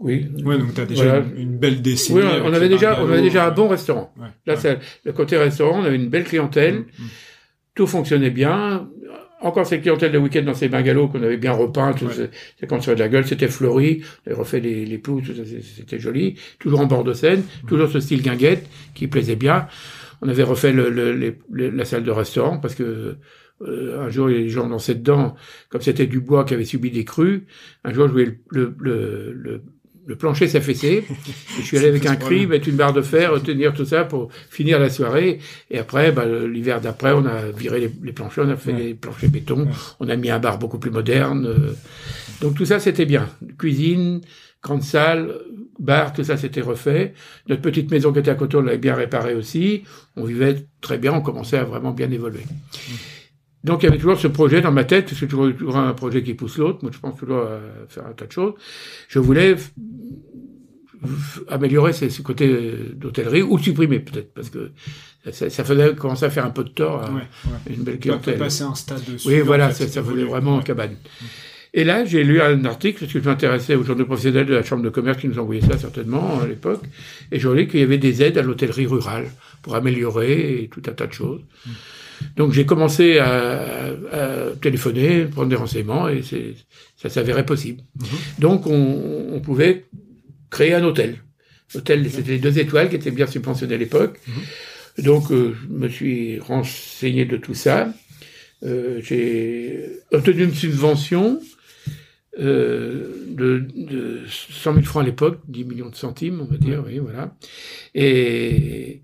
Oui. 0.00 0.26
Ouais, 0.44 0.58
donc 0.58 0.74
t'as 0.74 0.84
déjà 0.86 1.04
Voilà. 1.04 1.24
une, 1.36 1.40
une 1.52 1.56
belle 1.58 1.82
décennie. 1.82 2.20
Oui, 2.20 2.24
on 2.44 2.52
avait 2.52 2.68
les 2.68 2.74
déjà, 2.74 3.00
on 3.02 3.08
avait 3.10 3.22
déjà 3.22 3.46
un 3.46 3.50
bon 3.50 3.68
restaurant. 3.68 4.12
ouais, 4.18 4.26
Là, 4.46 4.54
ouais. 4.62 4.78
le 5.04 5.12
côté 5.12 5.36
restaurant, 5.36 5.80
on 5.80 5.84
avait 5.84 5.96
une 5.96 6.08
belle 6.08 6.24
clientèle, 6.24 6.74
Mm, 6.80 6.80
mm. 7.04 7.08
tout 7.74 7.86
fonctionnait 7.86 8.30
bien. 8.30 8.88
Encore 9.42 9.66
cette 9.66 9.82
clientèle 9.82 10.12
de 10.12 10.18
week-end 10.18 10.42
dans 10.42 10.54
ces 10.54 10.68
bungalows 10.68 11.08
qu'on 11.08 11.22
avait 11.22 11.36
bien 11.36 11.52
repeint, 11.52 11.92
tout 11.92 12.08
c'est 12.10 12.66
quand 12.66 12.78
de 12.86 12.92
la 12.98 13.08
gueule, 13.08 13.26
c'était 13.26 13.48
fleuri, 13.48 14.02
on 14.26 14.30
avait 14.30 14.40
refait 14.40 14.60
les, 14.60 14.86
les 14.86 14.96
pelouses, 14.98 15.26
ça, 15.26 15.42
c'était 15.76 15.98
joli. 15.98 16.36
Toujours 16.58 16.80
en 16.80 16.86
bord 16.86 17.04
de 17.04 17.12
Seine, 17.12 17.40
Mm. 17.62 17.66
toujours 17.68 17.88
ce 17.90 18.00
style 18.00 18.22
guinguette 18.22 18.66
qui 18.94 19.08
plaisait 19.08 19.36
bien. 19.36 19.66
On 20.22 20.28
avait 20.30 20.42
refait 20.42 20.72
le, 20.72 20.88
le- 20.88 21.12
les- 21.12 21.36
les- 21.52 21.70
la 21.70 21.84
salle 21.84 22.02
de 22.02 22.10
restaurant 22.10 22.56
parce 22.58 22.74
que 22.74 23.16
euh, 23.62 24.00
un 24.06 24.08
jour, 24.10 24.30
il 24.30 24.36
y 24.36 24.40
a 24.40 24.42
des 24.42 24.48
gens 24.50 24.66
dansaient 24.68 24.94
dedans, 24.94 25.34
comme 25.70 25.80
c'était 25.82 26.06
du 26.06 26.20
bois 26.20 26.44
qui 26.44 26.52
avait 26.54 26.64
subi 26.64 26.90
des 26.90 27.04
crues. 27.04 27.46
Un 27.84 27.92
jour, 27.92 28.06
je 28.08 28.12
voyais 28.12 28.38
le, 28.50 28.74
le, 28.78 29.32
le, 29.34 29.62
le, 30.06 30.16
plancher 30.16 30.48
s'affaisser. 30.48 31.04
Et 31.58 31.60
je 31.60 31.62
suis 31.62 31.76
allé 31.78 31.88
avec 31.88 32.06
un 32.06 32.16
cri, 32.16 32.46
mettre 32.46 32.68
une 32.68 32.76
barre 32.76 32.92
de 32.92 33.02
fer, 33.02 33.42
tenir 33.42 33.74
tout 33.74 33.84
ça 33.84 34.04
pour 34.04 34.28
finir 34.50 34.78
la 34.78 34.88
soirée. 34.90 35.38
Et 35.70 35.78
après, 35.78 36.12
bah, 36.12 36.24
l'hiver 36.26 36.80
d'après, 36.80 37.12
on 37.12 37.26
a 37.26 37.50
viré 37.56 37.80
les, 37.80 37.90
les 38.02 38.12
planchers, 38.12 38.44
on 38.46 38.50
a 38.50 38.56
fait 38.56 38.72
Ouais. 38.72 38.82
des 38.82 38.94
planchers 38.94 39.30
béton, 39.30 39.60
Ouais. 39.66 39.72
on 40.00 40.08
a 40.08 40.16
mis 40.16 40.30
un 40.30 40.38
bar 40.38 40.58
beaucoup 40.58 40.78
plus 40.78 40.90
moderne. 40.90 41.46
euh. 41.46 41.72
Donc 42.40 42.54
tout 42.56 42.64
ça, 42.64 42.78
c'était 42.80 43.06
bien. 43.06 43.28
Cuisine, 43.58 44.20
grande 44.62 44.82
salle, 44.82 45.34
bar, 45.78 46.12
tout 46.12 46.24
ça, 46.24 46.36
c'était 46.36 46.60
refait. 46.60 47.14
Notre 47.48 47.62
petite 47.62 47.90
maison 47.90 48.12
qui 48.12 48.18
était 48.18 48.30
à 48.30 48.34
côté, 48.34 48.56
on 48.56 48.62
l'avait 48.62 48.78
bien 48.78 48.94
réparée 48.94 49.34
aussi. 49.34 49.84
On 50.16 50.24
vivait 50.24 50.66
très 50.80 50.98
bien, 50.98 51.12
on 51.12 51.20
commençait 51.22 51.58
à 51.58 51.64
vraiment 51.64 51.92
bien 51.92 52.10
évoluer. 52.10 52.40
Donc 53.66 53.82
il 53.82 53.86
y 53.86 53.88
avait 53.88 53.98
toujours 53.98 54.18
ce 54.18 54.28
projet 54.28 54.60
dans 54.60 54.70
ma 54.72 54.84
tête, 54.84 55.06
parce 55.06 55.20
que 55.20 55.26
toujours, 55.26 55.52
toujours 55.56 55.76
un 55.76 55.92
projet 55.92 56.22
qui 56.22 56.34
pousse 56.34 56.56
l'autre. 56.58 56.78
Moi, 56.82 56.90
je 56.94 56.98
pense 56.98 57.18
toujours 57.18 57.42
à 57.42 57.58
faire 57.88 58.06
un 58.06 58.12
tas 58.12 58.26
de 58.26 58.32
choses. 58.32 58.54
Je 59.08 59.18
voulais 59.18 59.56
améliorer 61.48 61.92
ce, 61.92 62.08
ce 62.08 62.22
côté 62.22 62.48
euh, 62.48 62.92
d'hôtellerie 62.94 63.42
ou 63.42 63.56
le 63.56 63.62
supprimer 63.62 64.00
peut-être, 64.00 64.32
parce 64.34 64.50
que 64.50 64.70
ça, 65.30 65.50
ça 65.50 65.64
faisait 65.64 65.94
commencer 65.94 66.24
à 66.24 66.30
faire 66.30 66.44
un 66.46 66.50
peu 66.50 66.64
de 66.64 66.70
tort 66.70 67.02
à 67.04 67.10
Ouais, 67.10 67.20
ouais. 67.46 67.74
une 67.76 67.82
belle 67.82 67.98
clientèle. 67.98 68.38
passé 68.38 68.62
un 68.64 68.74
stade 68.74 69.04
de 69.04 69.16
Oui, 69.26 69.40
voilà, 69.40 69.72
ça, 69.72 70.00
voulait 70.00 70.24
vraiment 70.24 70.54
en 70.54 70.58
Ouais. 70.58 70.64
cabane. 70.64 70.96
Et 71.74 71.84
là, 71.84 72.04
j'ai 72.06 72.24
lu 72.24 72.40
un 72.40 72.64
article, 72.64 73.00
parce 73.00 73.12
que 73.12 73.20
je 73.20 73.28
m'intéressais 73.28 73.74
aux 73.74 73.82
journaux 73.82 74.06
professionnels 74.06 74.46
de 74.46 74.54
la 74.54 74.62
Chambre 74.62 74.82
de 74.82 74.88
commerce 74.88 75.18
qui 75.20 75.28
nous 75.28 75.38
envoyaient 75.38 75.60
ça 75.60 75.76
certainement 75.76 76.40
à 76.40 76.46
l'époque, 76.46 76.82
et 77.30 77.38
j'ai 77.38 77.52
lu 77.52 77.66
qu'il 77.68 77.80
y 77.80 77.82
avait 77.82 77.98
des 77.98 78.22
aides 78.22 78.38
à 78.38 78.42
l'hôtellerie 78.42 78.86
rurale 78.86 79.26
pour 79.62 79.74
améliorer 79.74 80.62
et 80.62 80.68
tout 80.68 80.82
un 80.88 80.92
tas 80.92 81.06
de 81.06 81.12
choses. 81.12 81.42
Donc 82.36 82.52
j'ai 82.52 82.66
commencé 82.66 83.18
à, 83.18 83.60
à 84.12 84.26
téléphoner, 84.60 85.24
prendre 85.24 85.48
des 85.48 85.56
renseignements, 85.56 86.08
et 86.08 86.22
ça 86.96 87.08
s'avérait 87.08 87.46
possible. 87.46 87.82
Donc 88.38 88.66
on, 88.66 89.30
on 89.32 89.40
pouvait 89.40 89.84
créer 90.50 90.74
un 90.74 90.84
hôtel. 90.84 91.18
L'hôtel, 91.74 92.08
c'était 92.10 92.32
les 92.32 92.38
deux 92.38 92.58
étoiles 92.58 92.88
qui 92.88 92.96
étaient 92.96 93.10
bien 93.10 93.26
subventionnées 93.26 93.74
à 93.74 93.78
l'époque. 93.78 94.18
Donc 94.98 95.30
euh, 95.30 95.54
je 95.62 95.72
me 95.72 95.88
suis 95.88 96.38
renseigné 96.40 97.24
de 97.24 97.36
tout 97.36 97.54
ça. 97.54 97.92
Euh, 98.62 99.00
j'ai 99.02 100.00
obtenu 100.12 100.44
une 100.44 100.54
subvention 100.54 101.40
euh, 102.38 103.26
de, 103.28 103.66
de 103.74 104.20
100 104.28 104.74
000 104.74 104.84
francs 104.84 105.02
à 105.02 105.06
l'époque, 105.06 105.40
10 105.48 105.64
millions 105.64 105.90
de 105.90 105.94
centimes, 105.96 106.40
on 106.40 106.44
va 106.44 106.56
dire, 106.56 106.82
oui, 106.86 106.98
voilà. 106.98 107.34
Et 107.94 109.02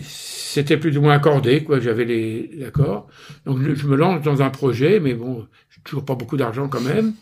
c'était 0.00 0.76
plus 0.76 0.96
ou 0.98 1.02
moins 1.02 1.14
accordé, 1.14 1.64
quoi. 1.64 1.80
J'avais 1.80 2.04
les 2.04 2.64
accords. 2.66 3.08
Donc 3.46 3.58
je 3.62 3.86
me 3.86 3.96
lance 3.96 4.22
dans 4.22 4.42
un 4.42 4.50
projet, 4.50 5.00
mais 5.00 5.14
bon, 5.14 5.46
j'ai 5.70 5.80
toujours 5.82 6.04
pas 6.04 6.14
beaucoup 6.14 6.36
d'argent 6.36 6.68
quand 6.68 6.80
même. 6.80 7.14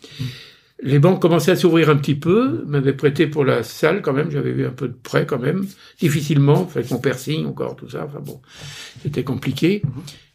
Les 0.80 1.01
banques 1.01 1.20
commençaient 1.20 1.51
à 1.51 1.57
s'ouvrir 1.57 1.91
un 1.91 1.97
petit 1.97 2.14
peu, 2.14 2.64
m'avaient 2.66 2.93
prêté 2.93 3.26
pour 3.26 3.45
la 3.45 3.64
salle 3.64 4.01
quand 4.01 4.12
même, 4.12 4.30
j'avais 4.30 4.51
eu 4.51 4.64
un 4.64 4.70
peu 4.70 4.86
de 4.86 4.95
prêt 4.95 5.26
quand 5.26 5.41
même, 5.41 5.66
difficilement, 5.99 6.68
avec 6.72 6.89
mon 6.93 6.99
père 6.99 7.18
signe 7.18 7.47
encore, 7.47 7.74
tout 7.74 7.89
ça, 7.89 8.05
enfin 8.05 8.20
bon, 8.20 8.41
c'était 9.03 9.24
compliqué. 9.24 9.82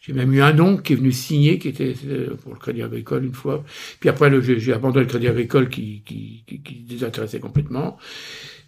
J'ai 0.02 0.12
même 0.12 0.34
eu 0.34 0.42
un 0.42 0.60
oncle 0.60 0.82
qui 0.82 0.92
est 0.92 0.96
venu 0.98 1.14
signer, 1.14 1.60
qui 1.60 1.70
était 1.70 1.94
euh, 2.08 2.36
pour 2.36 2.54
le 2.54 2.60
Crédit 2.60 2.84
Agricole 2.84 3.24
une 3.24 3.34
fois. 3.34 3.64
Puis 4.02 4.10
après, 4.10 4.30
j'ai 4.42 4.74
abandonné 4.74 5.06
le 5.06 5.10
Crédit 5.10 5.30
Agricole 5.30 5.70
qui, 5.70 6.04
qui, 6.06 6.44
qui, 6.46 6.62
qui 6.62 6.76
désintéressait 6.82 7.40
complètement. 7.40 7.98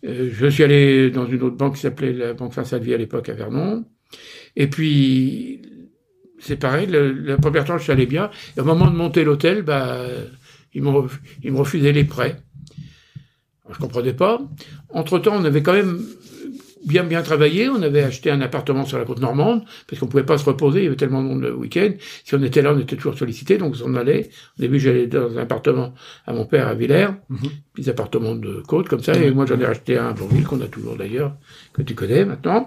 Euh, 0.05 0.29
je 0.31 0.47
suis 0.47 0.63
allé 0.63 1.09
dans 1.09 1.25
une 1.25 1.41
autre 1.41 1.55
banque 1.55 1.75
qui 1.75 1.81
s'appelait 1.81 2.13
la 2.13 2.33
Banque 2.33 2.53
Fin-Salvie 2.53 2.93
à 2.93 2.97
l'époque 2.97 3.29
à 3.29 3.33
Vernon. 3.33 3.85
Et 4.55 4.67
puis, 4.67 5.61
c'est 6.39 6.57
pareil, 6.57 6.87
la 6.87 7.37
première 7.37 7.65
tranche, 7.65 7.89
allait 7.89 8.05
bien. 8.05 8.29
Et 8.55 8.61
au 8.61 8.65
moment 8.65 8.89
de 8.89 8.95
monter 8.95 9.23
l'hôtel, 9.23 9.63
bah, 9.63 10.05
ils 10.73 10.81
me 10.83 11.57
refusaient 11.57 11.91
les 11.91 12.03
prêts. 12.03 12.37
Alors, 13.63 13.75
je 13.75 13.79
comprenais 13.79 14.13
pas. 14.13 14.39
Entre-temps, 14.89 15.35
on 15.35 15.43
avait 15.43 15.63
quand 15.63 15.73
même 15.73 15.99
bien 16.85 17.03
bien 17.03 17.21
travaillé. 17.21 17.69
On 17.69 17.81
avait 17.81 18.03
acheté 18.03 18.31
un 18.31 18.41
appartement 18.41 18.85
sur 18.85 18.97
la 18.97 19.05
côte 19.05 19.19
normande 19.19 19.63
parce 19.87 19.99
qu'on 19.99 20.07
pouvait 20.07 20.23
pas 20.23 20.37
se 20.37 20.45
reposer. 20.45 20.79
Il 20.79 20.83
y 20.83 20.87
avait 20.87 20.95
tellement 20.95 21.21
de 21.23 21.27
monde 21.27 21.41
le 21.41 21.53
week-end. 21.55 21.91
Si 22.23 22.35
on 22.35 22.43
était 22.43 22.61
là, 22.61 22.73
on 22.73 22.79
était 22.79 22.95
toujours 22.95 23.17
sollicité, 23.17 23.57
donc 23.57 23.75
on 23.83 23.95
allait. 23.95 24.29
Au 24.57 24.61
début, 24.61 24.79
j'allais 24.79 25.07
dans 25.07 25.37
un 25.37 25.41
appartement 25.41 25.93
à 26.25 26.33
mon 26.33 26.45
père 26.45 26.67
à 26.67 26.73
Villers, 26.73 27.09
Mhm. 27.29 27.39
petits 27.73 27.89
appartements 27.89 28.35
de 28.35 28.61
côte 28.67 28.87
comme 28.87 29.01
ça. 29.03 29.13
Et 29.15 29.31
moi, 29.31 29.45
j'en 29.45 29.59
ai 29.59 29.65
acheté 29.65 29.97
un 29.97 30.07
à 30.09 30.13
Bourville 30.13 30.43
qu'on 30.45 30.61
a 30.61 30.67
toujours 30.67 30.95
d'ailleurs, 30.95 31.35
que 31.73 31.81
tu 31.81 31.95
connais 31.95 32.25
maintenant. 32.25 32.65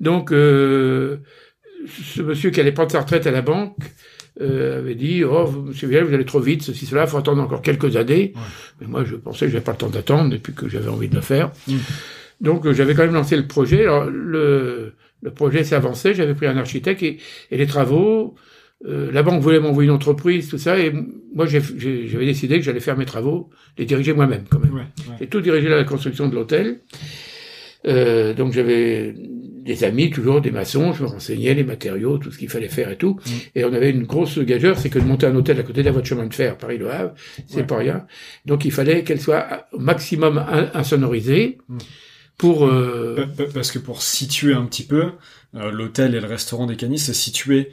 Donc, 0.00 0.32
euh, 0.32 1.16
ce 2.02 2.22
monsieur 2.22 2.50
qui 2.50 2.60
allait 2.60 2.72
prendre 2.72 2.90
sa 2.90 3.00
retraite 3.00 3.26
à 3.26 3.30
la 3.30 3.42
banque. 3.42 3.76
euh, 4.42 4.80
avait 4.80 4.94
dit 4.94 5.24
oh 5.24 5.50
monsieur 5.50 5.88
Villers 5.88 6.02
vous 6.02 6.12
allez 6.12 6.26
trop 6.26 6.40
vite 6.40 6.60
ceci 6.62 6.84
cela 6.84 7.06
faut 7.06 7.16
attendre 7.16 7.40
encore 7.40 7.62
quelques 7.62 7.96
années 7.96 8.34
Ouais. 8.34 8.42
mais 8.82 8.86
moi 8.86 9.02
je 9.02 9.16
pensais 9.16 9.46
que 9.46 9.52
j'avais 9.52 9.64
pas 9.64 9.72
le 9.72 9.78
temps 9.78 9.88
d'attendre 9.88 10.34
et 10.34 10.38
puis 10.38 10.52
que 10.52 10.68
j'avais 10.68 10.88
envie 10.90 11.08
de 11.08 11.14
le 11.14 11.22
faire 11.22 11.52
Mm. 11.66 11.76
Donc 12.40 12.66
euh, 12.66 12.72
j'avais 12.72 12.94
quand 12.94 13.04
même 13.04 13.14
lancé 13.14 13.36
le 13.36 13.46
projet. 13.46 13.82
Alors 13.82 14.06
le, 14.10 14.92
le 15.22 15.30
projet 15.32 15.64
s'avançait, 15.64 16.14
j'avais 16.14 16.34
pris 16.34 16.46
un 16.46 16.56
architecte 16.56 17.02
et, 17.02 17.18
et 17.50 17.56
les 17.56 17.66
travaux. 17.66 18.34
euh, 18.86 19.10
la 19.10 19.22
banque 19.22 19.40
voulait 19.42 19.58
m'envoyer 19.60 19.88
une 19.88 19.94
entreprise, 19.94 20.48
tout 20.48 20.58
ça, 20.58 20.78
et 20.78 20.92
moi 21.34 21.46
j'avais 21.46 22.26
décidé 22.26 22.56
que 22.58 22.62
j'allais 22.64 22.80
faire 22.80 22.96
mes 22.98 23.06
travaux, 23.06 23.48
les 23.78 23.86
diriger 23.86 24.12
moi-même 24.12 24.44
quand 24.50 24.58
même. 24.60 24.74
Ouais, 24.74 24.80
ouais. 25.08 25.14
J'ai 25.18 25.26
tout 25.28 25.40
dirigé 25.40 25.68
la 25.68 25.84
construction 25.84 26.28
de 26.28 26.34
l'hôtel. 26.34 26.80
Euh, 27.86 28.34
donc 28.34 28.52
j'avais 28.52 29.14
des 29.16 29.84
amis, 29.84 30.10
toujours 30.10 30.40
des 30.40 30.50
maçons, 30.50 30.92
je 30.92 31.02
me 31.04 31.08
renseignais 31.08 31.54
les 31.54 31.62
matériaux, 31.62 32.18
tout 32.18 32.32
ce 32.32 32.38
qu'il 32.38 32.48
fallait 32.48 32.68
faire 32.68 32.90
et 32.90 32.96
tout. 32.96 33.14
Mm. 33.24 33.30
Et 33.54 33.64
on 33.64 33.72
avait 33.72 33.90
une 33.90 34.02
grosse 34.04 34.38
gageure, 34.40 34.76
c'est 34.78 34.90
que 34.90 34.98
de 34.98 35.04
monter 35.04 35.26
un 35.26 35.36
hôtel 35.36 35.58
à 35.60 35.62
côté 35.62 35.82
de 35.82 35.86
la 35.86 35.92
voie 35.92 36.00
de 36.02 36.06
chemin 36.06 36.26
de 36.26 36.34
fer, 36.34 36.56
Paris-Le 36.58 36.90
Havre, 36.90 37.14
c'est 37.46 37.58
Ouais. 37.58 37.62
pas 37.64 37.76
rien. 37.78 38.06
Donc 38.44 38.64
il 38.64 38.72
fallait 38.72 39.04
qu'elle 39.04 39.20
soit 39.20 39.66
au 39.72 39.78
maximum 39.78 40.38
in- 40.38 40.70
insonorisée 40.74 41.58
Mm. 41.68 41.78
Pour... 42.38 42.66
euh, 42.66 43.14
Pa- 43.36 43.44
pa- 43.44 43.50
Parce 43.52 43.70
que 43.70 43.78
pour 43.78 44.02
situer 44.02 44.54
un 44.54 44.64
petit 44.64 44.84
peu, 44.84 45.12
euh, 45.54 45.70
l'hôtel 45.70 46.14
et 46.14 46.20
le 46.20 46.26
restaurant 46.26 46.66
des 46.66 46.76
Canis 46.76 46.96
est 46.96 47.12
situé 47.14 47.70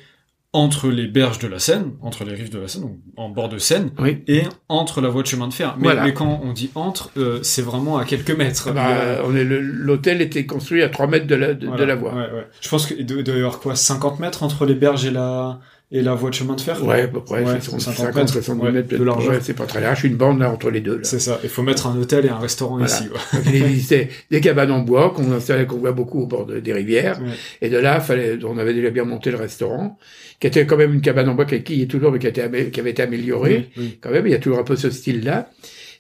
entre 0.56 0.90
les 0.90 1.08
berges 1.08 1.40
de 1.40 1.48
la 1.48 1.58
Seine, 1.58 1.94
entre 2.04 2.24
les 2.26 2.36
rives 2.36 2.52
de 2.52 2.60
la 2.60 2.68
Seine, 2.68 2.84
donc 2.84 2.98
en 3.18 3.30
bord 3.30 3.50
de 3.50 3.58
Seine, 3.58 3.90
oui. 3.98 4.20
et 4.28 4.44
entre 4.70 5.02
la 5.02 5.10
voie 5.10 5.24
de 5.24 5.28
chemin 5.28 5.48
de 5.48 5.54
fer. 5.54 5.74
Mais, 5.78 5.86
Voilà. 5.86 6.04
mais 6.04 6.14
quand 6.14 6.42
on 6.44 6.54
dit 6.54 6.70
entre, 6.76 7.10
euh, 7.18 7.40
c'est 7.42 7.64
vraiment 7.64 7.98
à 7.98 8.06
quelques 8.06 8.30
mètres. 8.38 8.72
Bah, 8.72 8.86
Il 8.88 8.92
y 8.92 9.16
a- 9.18 9.24
on 9.26 9.36
est 9.36 9.44
le- 9.44 9.60
l'hôtel 9.62 10.22
était 10.22 10.46
construit 10.46 10.84
à 10.84 10.90
3 10.90 11.08
mètres 11.08 11.26
de 11.26 11.34
la, 11.34 11.56
de, 11.56 11.84
la 11.84 11.96
voie. 11.96 12.14
Ouais, 12.14 12.32
ouais. 12.32 12.48
Je 12.62 12.70
pense 12.70 12.86
qu'il 12.86 13.04
doit 13.04 13.34
y 13.34 13.38
avoir 13.40 13.60
quoi 13.60 13.76
50 13.76 14.20
mètres 14.20 14.44
entre 14.44 14.68
les 14.68 14.76
berges 14.76 15.06
et 15.06 15.12
la, 15.12 15.60
et 15.94 16.02
la 16.02 16.16
voie 16.16 16.30
de 16.32 16.36
chemin 16.36 16.56
de 16.56 16.62
fer 16.62 16.84
Ouais, 16.86 17.04
à 17.04 17.08
peu 17.08 17.22
près, 17.22 17.40
Ouais, 17.44 17.62
50, 17.62 17.80
50 17.80 17.82
50, 17.98 18.16
mètres, 18.16 18.34
70 18.34 18.62
ouais, 18.66 18.72
mètres 18.72 18.98
de 18.98 19.04
largeur. 19.04 19.32
Ouais, 19.34 19.40
c'est 19.42 19.54
pas 19.54 19.66
très 19.68 19.80
large, 19.80 20.04
une 20.04 20.16
bande 20.16 20.40
là 20.40 20.50
entre 20.50 20.70
les 20.72 20.82
deux. 20.82 21.00
C'est 21.04 21.20
ça. 21.20 21.40
Il 21.44 21.50
faut 21.50 21.62
mettre 21.62 21.88
un 21.88 21.96
hôtel 21.98 22.26
et 22.26 22.30
un 22.30 22.38
restaurant 22.40 22.78
Voilà. 22.80 22.92
ici. 22.92 23.06
il 23.46 23.56
existait 23.64 24.10
des 24.32 24.42
cabanes 24.42 24.72
en 24.72 24.80
bois 24.80 25.12
qu'on 25.16 25.32
installait, 25.32 25.66
qu'on 25.68 25.78
voit 25.78 25.92
beaucoup 25.94 26.22
au 26.24 26.26
bord 26.28 26.46
de- 26.46 26.60
des 26.60 26.74
rivières. 26.74 27.20
Et 27.62 27.70
de 27.70 27.78
là, 27.78 28.00
fallait, 28.02 28.38
on 28.44 28.58
avait 28.58 28.74
déjà 28.74 28.90
bien 28.90 29.06
monté 29.06 29.30
le 29.32 29.38
restaurant, 29.38 29.98
qui 30.40 30.48
était 30.48 30.66
quand 30.66 30.78
même 30.78 30.94
une 30.94 31.02
cabane 31.02 31.30
en 31.30 31.36
bois 31.36 31.46
qui, 31.46 31.62
qui 31.64 31.84
est 31.84 31.86
toujours, 31.86 32.12
mais 32.12 32.20
qui, 32.20 32.26
a 32.28 32.30
été 32.32 32.72
qui 32.72 32.80
avait 32.80 32.90
été 32.92 33.04
améliorée. 33.04 33.70
Quand 34.02 34.10
même, 34.10 34.26
il 34.28 34.32
y 34.32 34.36
a 34.36 34.40
toujours 34.40 34.60
un 34.60 34.64
peu 34.64 34.76
ce 34.76 34.90
style-là. 34.90 35.50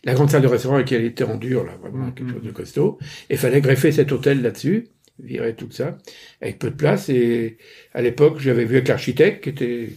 La 0.05 0.13
grande 0.15 0.29
salle 0.29 0.41
de 0.41 0.47
restaurant 0.47 0.75
avec 0.75 0.91
elle 0.91 1.05
était 1.05 1.23
en 1.23 1.37
dur, 1.37 1.63
là, 1.63 1.71
vraiment 1.81 2.07
Mhm. 2.07 2.13
quelque 2.13 2.31
chose 2.33 2.43
de 2.43 2.51
costaud. 2.51 2.97
Et 3.29 3.37
fallait 3.37 3.61
greffer 3.61 3.91
cet 3.93 4.11
hôtel 4.11 4.41
là-dessus, 4.41 4.87
virer 5.20 5.55
tout 5.55 5.70
ça, 5.72 5.97
avec 6.41 6.59
peu 6.59 6.70
de 6.70 6.76
place. 6.76 7.09
Et 7.09 7.57
à 7.93 8.01
l'époque, 8.01 8.39
j'avais 8.39 8.66
vu 8.66 8.76
avec 8.78 8.88
l'architecte 8.88 9.43
qui 9.43 9.49
était, 9.49 9.89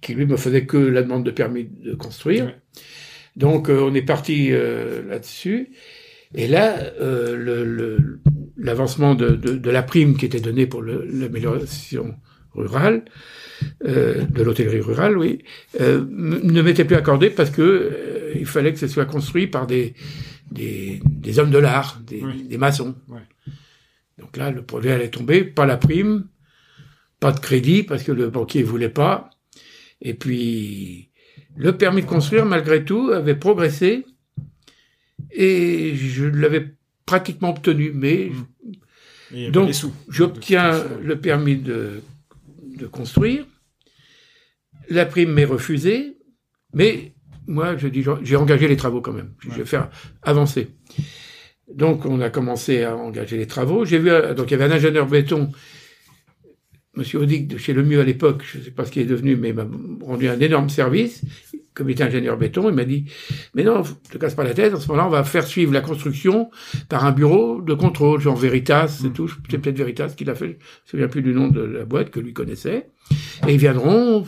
qui 0.00 0.14
lui 0.14 0.26
me 0.26 0.36
faisait 0.36 0.66
que 0.66 0.76
la 0.76 1.02
demande 1.02 1.24
de 1.24 1.30
permis 1.30 1.64
de 1.64 1.94
construire. 1.94 2.46
Ouais. 2.46 2.54
Donc, 3.36 3.68
euh, 3.70 3.80
on 3.82 3.94
est 3.94 4.02
parti 4.02 4.48
euh, 4.50 5.02
là-dessus. 5.08 5.70
Et 6.34 6.48
là, 6.48 6.76
euh, 7.00 7.98
l'avancement 8.56 9.14
de, 9.14 9.30
de, 9.30 9.56
de 9.56 9.70
la 9.70 9.82
prime 9.82 10.16
qui 10.16 10.26
était 10.26 10.40
donnée 10.40 10.66
pour 10.66 10.82
l'amélioration 10.82 12.14
rurale, 12.54 13.04
de 13.84 14.42
l'hôtellerie 14.42 14.80
rurale, 14.80 15.16
oui, 15.16 15.38
ne 15.80 16.62
m'était 16.62 16.84
plus 16.84 16.96
accordé 16.96 17.30
parce 17.30 17.50
que 17.50 18.32
il 18.34 18.46
fallait 18.46 18.72
que 18.72 18.78
ce 18.78 18.88
soit 18.88 19.04
construit 19.06 19.46
par 19.46 19.66
des, 19.66 19.94
des, 20.50 21.00
des 21.04 21.38
hommes 21.38 21.50
de 21.50 21.58
l'art, 21.58 22.00
des, 22.06 22.20
Oui. 22.22 22.42
des 22.44 22.58
maçons. 22.58 22.94
Ouais. 23.08 23.20
Donc 24.18 24.36
là, 24.36 24.50
le 24.50 24.62
projet 24.62 24.92
allait 24.92 25.10
tomber, 25.10 25.44
pas 25.44 25.66
la 25.66 25.76
prime, 25.76 26.26
pas 27.20 27.32
de 27.32 27.40
crédit 27.40 27.82
parce 27.82 28.02
que 28.02 28.12
le 28.12 28.30
banquier 28.30 28.62
voulait 28.62 28.88
pas. 28.88 29.30
Et 30.00 30.14
puis, 30.14 31.10
le 31.56 31.76
permis 31.76 32.02
de 32.02 32.06
construire, 32.06 32.44
malgré 32.44 32.84
tout, 32.84 33.10
avait 33.10 33.34
progressé 33.34 34.06
et 35.30 35.94
je 35.96 36.24
l'avais 36.26 36.74
pratiquement 37.06 37.50
obtenu. 37.50 37.92
Mais 37.94 38.30
Mm. 39.30 39.44
Pas 39.46 39.50
Donc, 39.50 39.70
j'obtiens 40.08 40.84
le 41.02 41.20
permis 41.20 41.56
de, 41.56 42.02
de 42.76 42.86
construire. 42.86 43.44
La 44.88 45.04
prime 45.04 45.32
m'est 45.32 45.44
refusée, 45.44 46.16
mais 46.72 47.12
moi, 47.46 47.76
je 47.76 47.88
dis, 47.88 48.04
j'ai 48.22 48.36
engagé 48.36 48.68
les 48.68 48.76
travaux 48.76 49.00
quand 49.00 49.12
même. 49.12 49.34
Je 49.40 49.50
vais 49.50 49.66
faire 49.66 49.90
avancer. 50.22 50.68
Donc, 51.74 52.06
on 52.06 52.20
a 52.20 52.30
commencé 52.30 52.82
à 52.82 52.96
engager 52.96 53.36
les 53.36 53.46
travaux. 53.46 53.84
J'ai 53.84 53.98
vu, 53.98 54.10
euh, 54.10 54.34
donc 54.34 54.50
il 54.50 54.52
y 54.52 54.54
avait 54.54 54.64
un 54.72 54.76
ingénieur 54.76 55.06
béton, 55.06 55.50
Monsieur 56.96 57.20
Audic 57.20 57.46
de 57.46 57.58
chez 57.58 57.72
Le 57.74 57.84
Mieux 57.84 58.00
à 58.00 58.04
l'époque, 58.04 58.42
je 58.44 58.58
ne 58.58 58.64
sais 58.64 58.70
pas 58.72 58.84
ce 58.84 58.90
qu'il 58.90 59.02
est 59.02 59.06
devenu, 59.06 59.36
mais 59.36 59.50
il 59.50 59.54
m'a 59.54 59.66
rendu 60.04 60.28
un 60.28 60.40
énorme 60.40 60.68
service. 60.68 61.22
Comme 61.72 61.88
il 61.90 61.92
était 61.92 62.02
ingénieur 62.02 62.36
béton, 62.36 62.68
il 62.68 62.74
m'a 62.74 62.84
dit, 62.84 63.04
mais 63.54 63.62
non, 63.62 63.84
te 64.10 64.18
casse 64.18 64.34
pas 64.34 64.42
la 64.42 64.52
tête, 64.52 64.74
en 64.74 64.80
ce 64.80 64.88
moment-là, 64.88 65.06
on 65.06 65.10
va 65.10 65.22
faire 65.22 65.46
suivre 65.46 65.72
la 65.72 65.80
construction 65.80 66.50
par 66.88 67.04
un 67.04 67.12
bureau 67.12 67.60
de 67.60 67.72
contrôle, 67.74 68.20
genre 68.20 68.34
Veritas, 68.36 68.88
c'est 68.88 69.08
Mm. 69.08 69.12
tout. 69.12 69.32
C'est 69.48 69.58
peut-être 69.58 69.78
Veritas 69.78 70.08
qui 70.08 70.24
l'a 70.24 70.34
fait, 70.34 70.46
je 70.46 70.50
me 70.52 70.56
souviens 70.86 71.08
plus 71.08 71.22
du 71.22 71.32
nom 71.34 71.46
de 71.48 71.60
la 71.60 71.84
boîte 71.84 72.10
que 72.10 72.18
lui 72.18 72.32
connaissait. 72.32 72.88
Et 73.46 73.52
ils 73.52 73.58
viendront, 73.58 74.24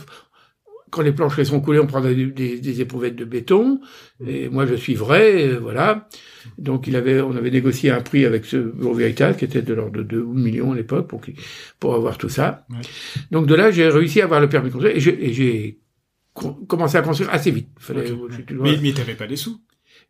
quand 0.90 1.02
les 1.02 1.12
planches 1.12 1.40
seront 1.42 1.60
coulées, 1.60 1.78
on 1.78 1.86
prendra 1.86 2.12
des, 2.12 2.26
des, 2.26 2.58
des 2.60 2.80
éprouvettes 2.80 3.16
de 3.16 3.24
béton, 3.24 3.80
et 4.26 4.48
moi 4.48 4.66
je 4.66 4.74
suivrai, 4.74 5.46
euh, 5.48 5.58
voilà. 5.60 6.08
Donc 6.58 6.86
il 6.86 6.96
avait, 6.96 7.20
on 7.20 7.36
avait 7.36 7.50
négocié 7.50 7.90
un 7.90 8.00
prix 8.00 8.24
avec 8.24 8.44
ce 8.44 8.56
bureau 8.56 8.94
Veritas, 8.94 9.34
qui 9.34 9.44
était 9.44 9.62
de 9.62 9.74
l'ordre 9.74 9.98
de 9.98 10.02
2 10.02 10.22
millions 10.24 10.72
à 10.72 10.76
l'époque, 10.76 11.06
pour, 11.08 11.20
pour 11.78 11.94
avoir 11.94 12.18
tout 12.18 12.28
ça. 12.28 12.66
Ouais. 12.70 12.76
Donc 13.30 13.46
de 13.46 13.54
là, 13.54 13.70
j'ai 13.70 13.88
réussi 13.88 14.20
à 14.20 14.24
avoir 14.24 14.40
le 14.40 14.48
permis 14.48 14.68
de 14.68 14.72
construire, 14.72 14.96
et 14.96 15.00
j'ai- 15.32 15.78
commencé 16.68 16.96
à 16.96 17.02
construire 17.02 17.30
assez 17.34 17.50
vite. 17.50 17.68
Fallait, 17.78 18.10
Ok, 18.12 18.30
je 18.30 18.34
suis 18.36 18.44
Mais, 18.54 18.76
mais 18.80 18.92
t'avais 18.92 19.14
pas 19.14 19.26
les 19.26 19.36
sous. 19.36 19.60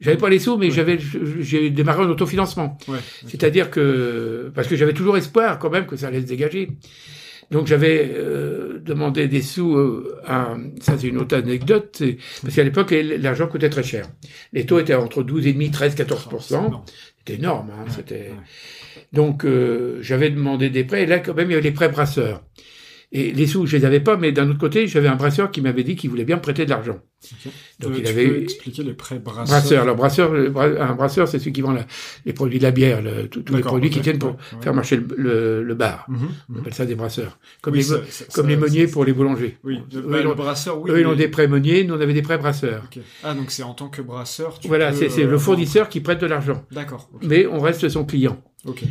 J'avais 0.01 0.17
pas 0.17 0.29
les 0.31 0.39
sous, 0.39 0.57
mais 0.57 0.67
Ouais. 0.67 0.73
j'avais, 0.73 0.99
j'ai 1.41 1.71
démarré 1.71 2.05
en 2.05 2.09
autofinancement. 2.09 2.79
Ouais. 2.89 2.99
C'est-à-dire 3.27 3.71
que 3.71 4.51
parce 4.55 4.69
que 4.69 4.77
j'avais 4.77 4.93
toujours 4.95 5.17
espoir 5.17 5.59
quand 5.59 5.71
même 5.71 5.87
que 5.87 5.97
ça 5.97 6.09
allait 6.09 6.21
se 6.21 6.27
dégager. 6.27 6.71
Donc 7.51 7.67
j'avais 7.67 8.13
euh, 8.15 8.79
demandé 8.81 9.27
des 9.27 9.43
sous 9.43 9.75
euh, 9.77 10.21
à 10.27 10.57
ça 10.81 10.97
c'est 10.97 11.09
une 11.09 11.19
autre 11.19 11.37
anecdote 11.37 11.91
c'est- 11.99 12.17
parce 12.43 12.55
qu'à 12.55 12.63
l'époque 12.65 12.95
l'argent 13.19 13.49
coûtait 13.49 13.71
très 13.71 13.83
cher. 13.83 14.07
Les 14.53 14.65
taux 14.67 14.79
étaient 14.79 14.95
entre 14.95 15.23
12,5 15.25 15.71
13 15.73 15.95
14 15.97 16.29
Non. 16.53 16.83
C'était 17.19 17.35
énorme 17.35 17.71
hein, 17.71 17.85
Ouais, 17.85 17.91
c'était 17.95 18.15
ouais. 18.15 19.03
donc 19.13 19.45
euh, 19.45 19.99
j'avais 20.01 20.31
demandé 20.31 20.71
des 20.71 20.85
prêts 20.85 21.03
et 21.03 21.07
là 21.07 21.19
quand 21.19 21.35
même 21.35 21.49
il 21.51 21.53
y 21.53 21.55
avait 21.55 21.63
les 21.63 21.73
prêts 21.73 21.89
brasseurs. 21.89 22.43
Et 23.13 23.33
les 23.33 23.49
sous, 23.49 23.67
je 23.67 23.77
les 23.77 23.85
avais 23.85 23.99
pas, 23.99 24.17
mais 24.17 24.31
d'un 24.31 24.49
autre 24.49 24.61
côté, 24.61 24.87
j'avais 24.87 25.09
un 25.09 25.17
brasseur 25.17 25.51
qui 25.51 25.61
m'avait 25.61 25.83
dit 25.83 25.97
qu'il 25.97 26.11
voulait 26.11 26.25
bien 26.25 26.37
me 26.37 26.41
prêter 26.41 26.65
de 26.65 26.71
l'argent. 26.71 27.01
Ok. 27.25 27.53
Donc 27.81 27.91
Euh, 27.93 27.95
il 27.99 28.03
tu 28.05 28.09
avait 28.09 28.29
peux 28.29 28.43
expliquer 28.43 28.83
les 28.85 28.95
prêts 28.95 29.19
brasseurs. 29.19 29.47
brasseur. 29.47 29.83
Alors 29.83 29.97
brasseur, 29.97 30.33
un 30.33 30.95
brasseur, 30.95 31.27
c'est 31.27 31.41
celui 31.41 31.53
qui 31.53 31.61
vend 31.61 31.73
la- 31.73 31.87
les 32.25 32.33
produits 32.33 32.59
de 32.59 32.63
la 32.63 32.71
bière, 32.71 33.03
le- 33.03 33.27
tous 33.29 33.53
les 33.53 33.63
produits 33.63 33.91
qui 33.91 34.01
tiennent 34.01 34.21
pour 34.21 34.31
ouais, 34.31 34.63
faire 34.63 34.73
marcher 34.75 34.97
le, 34.97 35.07
le- 35.19 35.63
le 35.65 35.75
bar. 35.75 36.07
Mhm, 36.09 36.19
On 36.21 36.53
mhm. 36.53 36.61
appelle 36.61 36.75
ça 36.75 36.87
des 36.87 36.95
brasseurs. 36.95 37.41
Comme, 37.63 37.73
Oui, 37.73 37.81
les, 37.81 37.85
ça- 37.85 37.97
mo- 37.97 38.03
ça- 38.09 38.25
comme 38.33 38.45
ça- 38.45 38.49
les 38.51 38.57
meuniers 38.57 38.87
pour 38.87 39.05
les 39.05 39.13
boulangers. 39.13 39.59
Oui, 39.65 39.81
eux, 39.93 40.03
bah, 40.09 40.19
ils 40.21 40.27
ont, 40.29 40.35
brasseur, 40.37 40.81
oui. 40.81 40.91
eux, 40.93 41.01
ils 41.01 41.07
ont 41.09 41.17
des 41.17 41.27
prêts 41.29 41.49
meuniers, 41.49 41.83
nous 41.83 41.95
on 41.95 42.01
avait 42.01 42.15
des 42.15 42.23
prêts 42.23 42.39
brasseurs. 42.39 42.85
Ah, 43.25 43.35
donc 43.35 43.51
c'est 43.51 43.65
en 43.65 43.75
tant 43.75 43.89
que 43.89 44.03
brasseur. 44.03 44.57
Tu 44.61 44.69
Voilà, 44.69 44.93
c'est 44.93 45.11
euh, 45.19 45.27
le 45.27 45.37
fournisseur 45.39 45.89
qui 45.89 45.99
prête 46.01 46.21
de 46.21 46.27
l'argent. 46.27 46.65
D'accord. 46.71 47.11
Mais 47.23 47.45
on 47.49 47.59
reste 47.61 47.89
son 47.89 48.05
client. 48.05 48.41
Ok. 48.67 48.85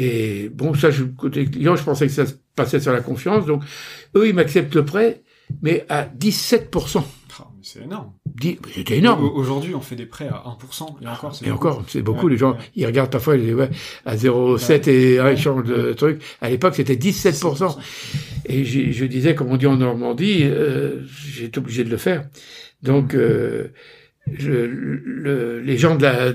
Et 0.00 0.48
bon, 0.54 0.74
ça, 0.74 0.90
je, 0.90 1.02
côté 1.04 1.44
client, 1.46 1.74
je 1.74 1.82
pensais 1.82 2.06
que 2.06 2.12
ça 2.12 2.24
se 2.58 2.62
passait 2.62 2.80
sur 2.80 2.92
la 2.92 3.00
confiance. 3.00 3.46
Donc, 3.46 3.62
eux, 4.16 4.28
ils 4.28 4.34
m'acceptent 4.34 4.74
le 4.74 4.84
prêt, 4.84 5.22
mais 5.62 5.84
à 5.88 6.04
17%. 6.04 7.02
Ah, 7.40 7.46
c'est 7.62 7.82
énorme. 7.84 8.12
C'était 8.74 8.98
énorme. 8.98 9.24
Au- 9.24 9.30
Aujourd'hui, 9.32 9.74
on 9.74 9.80
fait 9.80 9.94
des 9.96 10.06
prêts 10.06 10.28
à 10.28 10.42
1%. 10.46 10.96
Et 11.44 11.50
encore, 11.50 11.84
c'est 11.88 12.02
beaucoup. 12.02 12.26
Ouais, 12.26 12.32
les 12.32 12.38
gens, 12.38 12.52
ouais. 12.52 12.58
ils 12.74 12.86
regardent 12.86 13.10
parfois, 13.10 13.36
ils 13.36 13.44
disent, 13.44 13.54
ouais, 13.54 13.70
à 14.06 14.16
0,7 14.16 14.88
et 14.88 15.18
un 15.20 15.28
échange 15.30 15.64
de 15.64 15.92
trucs. 15.92 16.20
À 16.40 16.50
l'époque, 16.50 16.74
c'était 16.74 16.96
17%. 16.96 17.78
Et 18.46 18.64
je 18.64 19.04
disais, 19.04 19.34
comme 19.34 19.48
on 19.52 19.56
dit 19.56 19.66
en 19.66 19.76
Normandie, 19.76 20.40
euh, 20.44 21.02
été 21.40 21.58
obligé 21.58 21.84
de 21.84 21.90
le 21.90 21.96
faire. 21.96 22.26
Donc, 22.82 23.14
euh, 23.14 23.68
je, 24.32 24.50
le- 24.52 25.60
les 25.60 25.76
gens 25.78 25.96
de 25.96 26.02
la, 26.02 26.32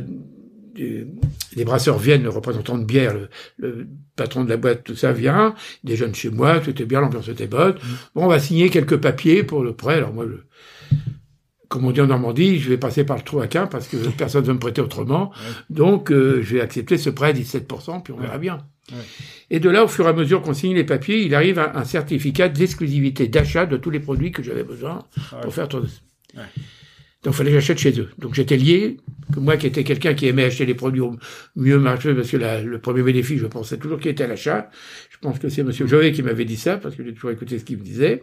des 0.74 1.66
brasseurs 1.66 1.98
viennent, 1.98 2.24
le 2.24 2.30
représentant 2.30 2.78
de 2.78 2.86
bière, 2.86 3.14
le, 3.14 3.30
le, 3.58 3.88
patron 4.16 4.44
de 4.44 4.50
la 4.50 4.58
boîte, 4.58 4.84
tout 4.84 4.96
ça 4.96 5.12
vient, 5.12 5.56
des 5.84 5.96
jeunes 5.96 6.16
chez 6.16 6.30
moi, 6.30 6.60
tout 6.60 6.72
était 6.72 6.86
bien, 6.86 7.02
l'ambiance 7.02 7.28
était 7.28 7.48
bonne. 7.48 7.76
Mm. 7.76 7.96
Bon, 8.16 8.26
on 8.26 8.28
va 8.28 8.40
signer 8.40 8.70
quelques 8.70 8.98
papiers 8.98 9.44
pour 9.44 9.64
le 9.64 9.74
prêt. 9.74 9.96
Alors 9.96 10.14
moi, 10.14 10.26
je, 10.28 10.98
comme 11.74 11.86
on 11.86 11.92
dit 11.92 12.02
en 12.02 12.08
Normandie, 12.08 12.60
je 12.60 12.70
vais 12.70 12.78
passer 12.78 13.04
par 13.04 13.18
le 13.18 13.24
trou 13.24 13.40
à 13.40 13.48
quin 13.48 13.66
parce 13.66 13.88
que 13.88 13.98
personne 14.18 14.42
ne 14.44 14.48
veut 14.48 14.54
me 14.54 14.60
prêter 14.60 14.82
autrement. 14.82 15.32
Donc, 15.70 16.12
euh, 16.12 16.42
je 16.44 16.56
vais 16.56 16.62
accepter 16.62 16.98
ce 16.98 17.10
prêt 17.10 17.30
à 17.30 17.34
17%, 17.34 18.04
puis 18.04 18.14
on 18.14 18.20
verra 18.20 18.38
bien. 18.38 18.60
Et 19.50 19.60
de 19.60 19.70
là, 19.70 19.86
au 19.86 19.88
fur 19.88 20.06
et 20.06 20.10
à 20.10 20.14
mesure 20.14 20.42
qu'on 20.42 20.54
signe 20.54 20.76
les 20.76 20.84
papiers, 20.84 21.24
il 21.24 21.34
arrive 21.34 21.58
un, 21.58 21.72
un 21.74 21.86
certificat 21.86 22.50
d'exclusivité 22.50 23.28
d'achat 23.28 23.66
de 23.66 23.78
tous 23.78 23.90
les 23.90 24.00
produits 24.00 24.32
que 24.32 24.44
j'avais 24.44 24.64
besoin 24.64 25.00
pour 25.42 25.54
faire 25.54 25.68
tourner. 25.68 25.88
Donc, 27.24 27.34
il 27.34 27.38
fallait 27.38 27.52
que 27.52 27.60
j'achète 27.60 27.80
chez 27.80 27.98
eux. 28.00 28.10
Donc, 28.18 28.34
j'étais 28.34 28.58
lié. 28.58 28.98
Que 29.34 29.40
moi, 29.40 29.56
qui 29.56 29.68
étais 29.68 29.86
quelqu'un 29.86 30.14
qui 30.14 30.28
aimait 30.28 30.44
acheter 30.44 30.66
les 30.66 30.74
produits 30.74 31.02
au 31.02 31.16
mieux 31.56 31.80
marché, 31.80 32.14
parce 32.14 32.30
que 32.30 32.38
la, 32.38 32.62
le 32.62 32.80
premier 32.80 33.02
bénéfice, 33.02 33.40
je 33.40 33.46
pensais 33.48 33.78
toujours 33.78 33.98
qu'il 34.00 34.12
était 34.12 34.26
à 34.26 34.28
l'achat. 34.28 34.70
Je 35.10 35.18
pense 35.18 35.40
que 35.40 35.48
c'est 35.48 35.64
Monsieur 35.64 35.88
Jovet 35.88 36.12
qui 36.12 36.22
m'avait 36.22 36.44
dit 36.44 36.58
ça, 36.58 36.78
parce 36.78 36.96
que 36.96 37.04
j'ai 37.04 37.14
toujours 37.14 37.32
écouté 37.32 37.58
ce 37.58 37.64
qu'il 37.64 37.78
me 37.78 37.84
disait. 37.84 38.22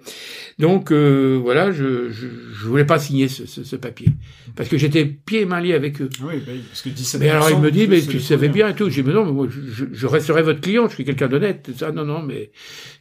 Donc, 0.58 0.92
euh, 0.92 1.38
voilà, 1.42 1.72
je, 1.72 2.10
je, 2.10 2.26
je, 2.52 2.66
voulais 2.66 2.84
pas 2.84 2.98
signer 2.98 3.28
ce, 3.28 3.46
ce, 3.46 3.64
ce, 3.64 3.76
papier. 3.76 4.08
Parce 4.54 4.68
que 4.68 4.76
j'étais 4.76 5.06
pieds 5.06 5.40
et 5.40 5.46
mains 5.46 5.60
liés 5.62 5.72
avec 5.72 6.02
eux. 6.02 6.10
Oui, 6.22 6.34
parce 6.68 6.82
que 6.82 6.90
17 6.90 7.20
Mais 7.22 7.30
alors, 7.30 7.50
il 7.50 7.58
me 7.58 7.70
dit, 7.70 7.88
mais 7.88 8.02
tu 8.02 8.20
savais 8.20 8.50
bien 8.50 8.68
et 8.68 8.74
tout. 8.74 8.90
J'ai 8.90 9.02
dit, 9.02 9.08
mais 9.08 9.14
non, 9.14 9.24
mais 9.24 9.32
moi, 9.32 9.48
je, 9.48 9.84
je, 9.90 10.06
resterai 10.06 10.42
votre 10.42 10.60
client, 10.60 10.86
je 10.88 10.94
suis 10.96 11.04
quelqu'un 11.06 11.28
d'honnête. 11.28 11.70
Ça, 11.78 11.90
non, 11.92 12.04
non, 12.04 12.22
mais 12.22 12.50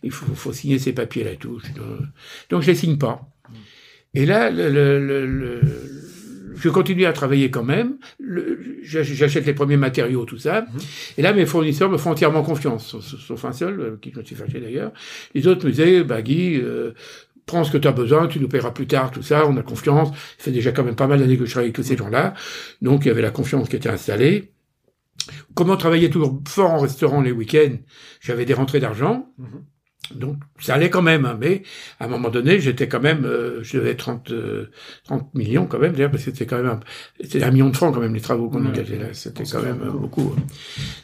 il 0.04 0.12
faut, 0.12 0.34
faut 0.34 0.54
signer 0.54 0.80
ces 0.80 0.94
papiers-là 0.94 1.34
et 1.34 1.38
tout. 1.38 1.60
Donc, 2.50 2.62
je 2.62 2.68
les 2.68 2.76
signe 2.76 2.98
pas. 2.98 3.30
Et 4.14 4.26
là, 4.26 4.50
le, 4.50 4.70
le, 4.70 5.26
le, 5.26 5.62
je 6.60 6.70
continue 6.70 7.06
à 7.06 7.14
travailler 7.14 7.50
quand 7.50 7.64
même. 7.64 7.98
J'achète 8.82 9.46
les 9.46 9.54
premiers 9.54 9.78
matériaux, 9.78 10.26
tout 10.26 10.38
ça. 10.38 10.62
Mhm. 10.62 10.80
Et 11.18 11.22
là, 11.22 11.34
mes 11.34 11.46
fournisseurs 11.46 11.90
me 11.90 11.98
font 11.98 12.12
entièrement 12.12 12.44
confiance, 12.44 13.00
sauf 13.00 13.46
un 13.46 13.54
seul, 13.54 13.80
euh, 13.80 13.98
qui 14.02 14.12
je 14.12 14.20
me 14.20 14.24
suis 14.24 14.36
fâché 14.36 14.60
d'ailleurs. 14.60 14.92
Les 15.34 15.48
autres 15.48 15.66
me 15.66 15.72
disaient, 15.72 16.04
bah 16.04 16.22
Guy, 16.22 16.58
euh, 16.58 16.94
prends 17.46 17.64
ce 17.64 17.72
que 17.72 17.78
tu 17.78 17.88
as 17.88 17.92
besoin, 17.92 18.28
tu 18.28 18.40
nous 18.40 18.50
paieras 18.50 18.72
plus 18.72 18.88
tard, 18.88 19.12
tout 19.12 19.24
ça, 19.24 19.48
on 19.48 19.56
a 19.58 19.64
confiance. 19.64 20.10
Ça 20.38 20.46
fait 20.46 20.52
déjà 20.52 20.72
quand 20.72 20.84
même 20.84 20.96
pas 20.96 21.08
mal 21.08 21.20
d'années 21.20 21.38
que 21.38 21.46
je 21.46 21.52
travaille 21.52 21.68
avec 21.68 21.76
tous 21.76 21.84
ces 21.84 21.98
gens-là. 21.98 22.34
Donc, 22.82 23.06
il 23.06 23.08
y 23.08 23.12
avait 23.12 23.22
la 23.22 23.32
confiance 23.32 23.70
qui 23.70 23.76
était 23.76 23.90
installée. 23.90 24.52
Comment 25.54 25.78
travailler 25.78 26.10
toujours 26.10 26.42
fort 26.48 26.72
en 26.72 26.80
restaurant 26.80 27.22
les 27.22 27.32
week-ends, 27.32 27.78
j'avais 28.20 28.46
des 28.46 28.54
rentrées 28.54 28.80
d'argent. 28.80 29.32
Mhm. 29.38 29.64
Donc 30.16 30.38
ça 30.60 30.76
allait 30.76 30.90
quand 30.90 31.02
même, 31.02 31.26
hein, 31.26 31.38
mais 31.40 31.64
à 32.00 32.06
un 32.06 32.08
moment 32.08 32.30
donné, 32.30 32.60
j'étais 32.60 32.88
quand 32.88 33.00
même, 33.00 33.26
euh, 33.26 33.60
je 33.64 33.78
devais 33.78 33.96
30, 33.96 34.32
30 35.06 35.22
euh, 35.22 35.26
millions 35.34 35.66
quand 35.66 35.80
même, 35.80 35.94
parce 35.94 36.12
que 36.12 36.18
c'était 36.32 36.46
quand 36.46 36.58
même, 36.58 36.68
un, 36.68 36.80
c'était 37.22 37.44
un 37.44 37.52
million 37.52 37.70
de 37.70 37.76
francs 37.76 37.94
quand 37.94 38.02
même 38.02 38.14
les 38.14 38.22
travaux 38.22 38.50
qu'on 38.50 38.66
engagés 38.66 38.98
là, 38.98 39.08
c'était 39.14 39.44
quand 39.44 39.62
même 39.62 39.82
euh, 39.84 39.92
beaucoup. 39.92 40.34
Hein. 40.38 40.42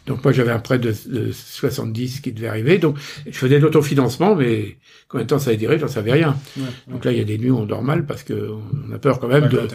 Donc 0.08 0.24
moi 0.24 0.34
j'avais 0.34 0.52
un 0.52 0.60
prêt 0.60 0.80
de, 0.80 0.94
de, 1.08 1.32
70 1.32 2.22
qui 2.22 2.32
devait 2.32 2.48
arriver, 2.48 2.78
donc 2.78 2.98
je 3.26 3.38
faisais 3.38 3.58
de 3.58 3.64
l'autofinancement, 3.64 4.36
mais 4.36 4.78
combien 5.08 5.24
de 5.24 5.30
temps 5.30 5.40
ça 5.40 5.52
allait 5.52 5.58
durer, 5.58 5.80
j'en 5.80 5.88
savais 5.88 6.12
rien. 6.12 6.36
donc 6.88 7.06
là 7.06 7.12
il 7.12 7.18
y 7.18 7.22
a 7.22 7.26
des 7.26 7.38
nuits 7.38 7.52
où 7.52 7.58
on 7.58 7.66
dort 7.66 7.84
mal 7.84 8.06
parce 8.06 8.24
que 8.24 8.52
on 8.90 8.94
a 8.94 8.98
peur 8.98 9.20
quand 9.20 9.28
même 9.28 9.48
de, 9.50 9.68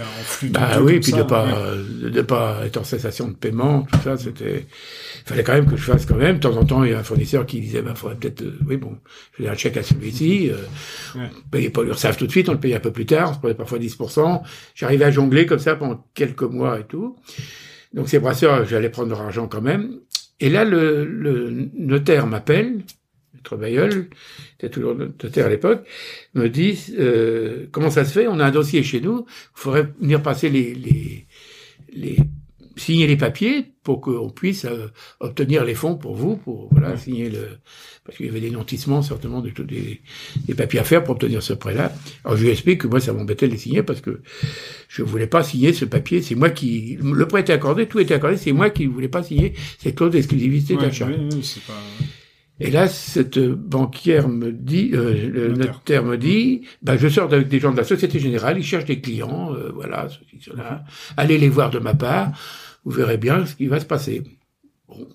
bah 0.50 0.80
oui, 0.82 1.00
puis 1.00 1.12
de 1.12 1.22
pas, 1.22 1.46
de 2.02 2.22
pas 2.22 2.58
être 2.64 2.78
en 2.78 2.84
cessation 2.84 3.28
de 3.28 3.34
paiement, 3.34 3.86
tout 3.92 4.00
ça, 4.02 4.16
c'était, 4.16 4.66
il 5.24 5.28
fallait 5.28 5.44
quand 5.44 5.54
même 5.54 5.66
que 5.66 5.76
je 5.76 5.82
fasse 5.82 6.06
quand 6.06 6.16
même. 6.16 6.36
De 6.36 6.40
temps 6.40 6.56
en 6.56 6.64
temps, 6.64 6.84
il 6.84 6.90
y 6.90 6.94
a 6.94 6.98
un 6.98 7.04
fournisseur 7.04 7.46
qui 7.46 7.60
disait, 7.60 7.82
bah 7.82 7.94
faudrait 7.94 8.16
peut-être, 8.16 8.44
oui 8.66 8.76
bon 8.76 8.96
je 9.32 9.38
faisais 9.38 9.48
un 9.48 9.56
chèque 9.56 9.76
à 9.76 9.82
celui-ci, 9.82 10.50
euh, 10.50 10.56
ouais. 11.18 11.28
on 11.36 11.48
payait 11.50 11.70
pas 11.70 11.82
l'URSSAF 11.82 12.16
tout 12.16 12.26
de 12.26 12.30
suite, 12.30 12.48
on 12.48 12.52
le 12.52 12.60
payait 12.60 12.76
un 12.76 12.80
peu 12.80 12.92
plus 12.92 13.06
tard, 13.06 13.30
on 13.30 13.34
se 13.34 13.38
prenait 13.38 13.54
parfois 13.54 13.78
10%. 13.78 14.42
J'arrivais 14.74 15.04
à 15.04 15.10
jongler 15.10 15.46
comme 15.46 15.58
ça 15.58 15.76
pendant 15.76 16.06
quelques 16.14 16.42
mois 16.42 16.80
et 16.80 16.84
tout. 16.84 17.16
Donc 17.94 18.08
ces 18.08 18.18
brasseurs, 18.18 18.64
j'allais 18.66 18.90
prendre 18.90 19.10
leur 19.10 19.20
argent 19.20 19.48
quand 19.48 19.62
même. 19.62 20.00
Et 20.40 20.48
là, 20.48 20.64
le, 20.64 21.04
le 21.04 21.68
notaire 21.74 22.26
m'appelle, 22.26 22.82
Maître 23.34 23.56
Bayeul, 23.56 24.08
était 24.58 24.70
toujours 24.70 24.94
notaire 24.94 25.46
à 25.46 25.48
l'époque, 25.48 25.86
me 26.34 26.48
dit 26.48 26.94
euh, 26.98 27.66
comment 27.72 27.90
ça 27.90 28.04
se 28.04 28.12
fait? 28.12 28.26
On 28.26 28.38
a 28.38 28.44
un 28.44 28.50
dossier 28.50 28.82
chez 28.82 29.00
nous, 29.00 29.26
il 29.28 29.60
faudrait 29.60 29.88
venir 30.00 30.22
passer 30.22 30.48
les, 30.48 30.74
les, 30.74 31.26
les 31.92 32.16
signer 32.80 33.06
les 33.06 33.16
papiers 33.16 33.72
pour 33.82 34.00
qu'on 34.00 34.30
puisse 34.30 34.64
euh, 34.64 34.88
obtenir 35.20 35.64
les 35.64 35.74
fonds 35.74 35.96
pour 35.96 36.14
vous, 36.14 36.36
pour 36.36 36.68
voilà 36.72 36.96
signer 36.96 37.28
le 37.28 37.58
parce 38.04 38.16
qu'il 38.16 38.26
y 38.26 38.28
avait 38.30 38.40
des 38.40 38.50
nantissements 38.50 39.02
certainement 39.02 39.40
de 39.40 39.50
tous 39.50 39.64
des, 39.64 40.00
des, 40.46 40.54
papiers 40.54 40.80
à 40.80 40.84
faire 40.84 41.04
pour 41.04 41.12
obtenir 41.12 41.42
ce 41.42 41.52
prêt-là. 41.52 41.92
Alors 42.24 42.38
je 42.38 42.44
lui 42.44 42.50
explique 42.50 42.80
que 42.80 42.86
moi 42.86 43.00
ça 43.00 43.12
m'embêtait 43.12 43.46
de 43.46 43.52
les 43.52 43.58
signer 43.58 43.82
parce 43.82 44.00
que 44.00 44.22
je 44.88 45.02
voulais 45.02 45.26
pas 45.26 45.42
signer 45.42 45.72
ce 45.74 45.84
papier. 45.84 46.22
C'est 46.22 46.34
moi 46.34 46.48
qui 46.50 46.98
le 47.02 47.28
prêt 47.28 47.42
était 47.42 47.52
accordé, 47.52 47.86
tout 47.86 48.00
était 48.00 48.14
accordé, 48.14 48.38
c'est 48.38 48.52
moi 48.52 48.70
qui 48.70 48.86
ne 48.86 48.92
voulais 48.92 49.08
pas 49.08 49.22
signer 49.22 49.52
cette 49.78 49.96
clause 49.96 50.12
d'exclusivité 50.12 50.76
d'achat. 50.76 51.06
pas... 51.06 51.74
Et 52.62 52.70
là, 52.70 52.88
cette 52.88 53.38
banquière 53.38 54.28
me 54.28 54.52
dit, 54.52 54.90
euh, 54.92 55.30
le 55.30 55.54
notaire. 55.54 56.04
me 56.04 56.18
dit, 56.18 56.66
bah, 56.82 56.98
je 56.98 57.08
sors 57.08 57.32
avec 57.32 57.48
des 57.48 57.58
gens 57.58 57.72
de 57.72 57.78
la 57.78 57.84
Société 57.84 58.18
Générale, 58.18 58.58
ils 58.58 58.64
cherchent 58.64 58.84
des 58.84 59.00
clients, 59.00 59.54
euh, 59.54 59.70
voilà, 59.74 60.08
ceci, 60.10 60.44
cela. 60.44 60.84
Allez 61.16 61.38
les 61.38 61.48
voir 61.48 61.70
de 61.70 61.78
ma 61.78 61.94
part 61.94 62.32
vous 62.84 62.90
verrez 62.90 63.16
bien 63.18 63.46
ce 63.46 63.54
qui 63.54 63.66
va 63.66 63.80
se 63.80 63.86
passer. 63.86 64.22
Bon. 64.88 65.08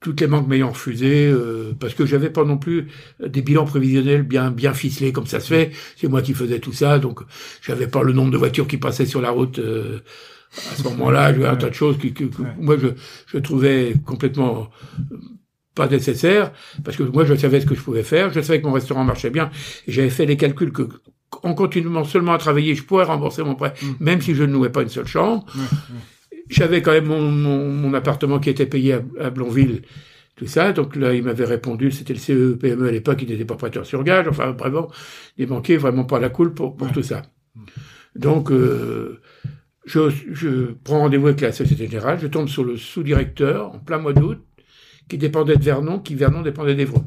Toutes 0.00 0.20
les 0.20 0.26
banques 0.26 0.48
m'ayant 0.48 0.70
refusé, 0.70 1.28
euh, 1.28 1.74
parce 1.78 1.94
que 1.94 2.04
j'avais 2.04 2.30
pas 2.30 2.44
non 2.44 2.58
plus 2.58 2.88
des 3.24 3.40
bilans 3.40 3.64
prévisionnels 3.64 4.24
bien 4.24 4.50
bien 4.50 4.74
ficelés 4.74 5.12
comme 5.12 5.26
ça 5.26 5.38
se 5.38 5.46
fait. 5.46 5.70
C'est 5.96 6.08
moi 6.08 6.22
qui 6.22 6.34
faisais 6.34 6.58
tout 6.58 6.72
ça, 6.72 6.98
donc 6.98 7.20
j'avais 7.60 7.86
pas 7.86 8.02
le 8.02 8.12
nombre 8.12 8.32
de 8.32 8.36
voitures 8.36 8.66
qui 8.66 8.78
passaient 8.78 9.06
sur 9.06 9.20
la 9.20 9.30
route 9.30 9.60
euh, 9.60 10.00
à 10.72 10.74
ce 10.76 10.82
moment-là. 10.84 11.32
J'avais 11.32 11.46
un 11.46 11.56
tas 11.56 11.70
de 11.70 11.74
choses 11.74 11.98
que, 11.98 12.08
que, 12.08 12.24
moi 12.58 12.76
je, 12.78 12.88
je 13.26 13.38
trouvais 13.38 13.94
complètement 14.04 14.70
pas 15.74 15.88
nécessaire, 15.88 16.52
parce 16.84 16.96
que 16.96 17.02
moi 17.02 17.24
je 17.24 17.34
savais 17.34 17.60
ce 17.60 17.66
que 17.66 17.74
je 17.74 17.82
pouvais 17.82 18.02
faire, 18.02 18.32
je 18.32 18.40
savais 18.40 18.60
que 18.60 18.66
mon 18.66 18.72
restaurant 18.72 19.04
marchait 19.04 19.30
bien, 19.30 19.50
et 19.86 19.92
j'avais 19.92 20.10
fait 20.10 20.26
les 20.26 20.36
calculs 20.36 20.72
que 20.72 20.88
en 21.42 21.54
continuant 21.54 22.04
seulement 22.04 22.32
à 22.32 22.38
travailler, 22.38 22.74
je 22.74 22.84
pourrais 22.84 23.04
rembourser 23.04 23.42
mon 23.42 23.54
prêt, 23.54 23.72
mmh. 23.80 23.86
même 24.00 24.20
si 24.20 24.34
je 24.34 24.44
ne 24.44 24.52
louais 24.52 24.70
pas 24.70 24.82
une 24.82 24.88
seule 24.88 25.06
chambre. 25.06 25.44
Mmh, 25.54 25.60
mmh. 25.60 25.98
J'avais 26.50 26.82
quand 26.82 26.92
même 26.92 27.06
mon, 27.06 27.22
mon, 27.22 27.70
mon, 27.70 27.94
appartement 27.94 28.38
qui 28.38 28.50
était 28.50 28.66
payé 28.66 28.94
à, 28.94 29.02
à, 29.20 29.30
Blonville, 29.30 29.82
tout 30.36 30.46
ça. 30.46 30.72
Donc 30.72 30.96
là, 30.96 31.14
il 31.14 31.22
m'avait 31.22 31.44
répondu, 31.44 31.90
c'était 31.90 32.12
le 32.12 32.18
CE-PME 32.18 32.88
à 32.88 32.90
l'époque, 32.90 33.22
il 33.22 33.28
n'était 33.28 33.44
pas 33.44 33.54
prêteur 33.54 33.86
sur 33.86 34.04
gage. 34.04 34.28
Enfin, 34.28 34.52
vraiment, 34.52 34.90
des 35.38 35.46
banquiers 35.46 35.76
vraiment 35.76 36.04
pas 36.04 36.18
la 36.18 36.28
cool 36.28 36.52
pour, 36.52 36.76
pour 36.76 36.92
tout 36.92 37.02
ça. 37.02 37.22
Donc, 38.14 38.50
euh, 38.50 39.20
je, 39.86 40.10
je 40.32 40.72
prends 40.84 41.00
rendez-vous 41.00 41.28
avec 41.28 41.40
la 41.40 41.52
Société 41.52 41.86
Générale, 41.86 42.18
je 42.20 42.26
tombe 42.26 42.48
sur 42.48 42.64
le 42.64 42.76
sous-directeur 42.76 43.74
en 43.74 43.78
plein 43.78 43.98
mois 43.98 44.12
d'août, 44.12 44.38
qui 45.08 45.18
dépendait 45.18 45.56
de 45.56 45.62
Vernon, 45.62 45.98
qui 45.98 46.14
Vernon 46.14 46.42
dépendait 46.42 46.74
d'Evron. 46.74 47.04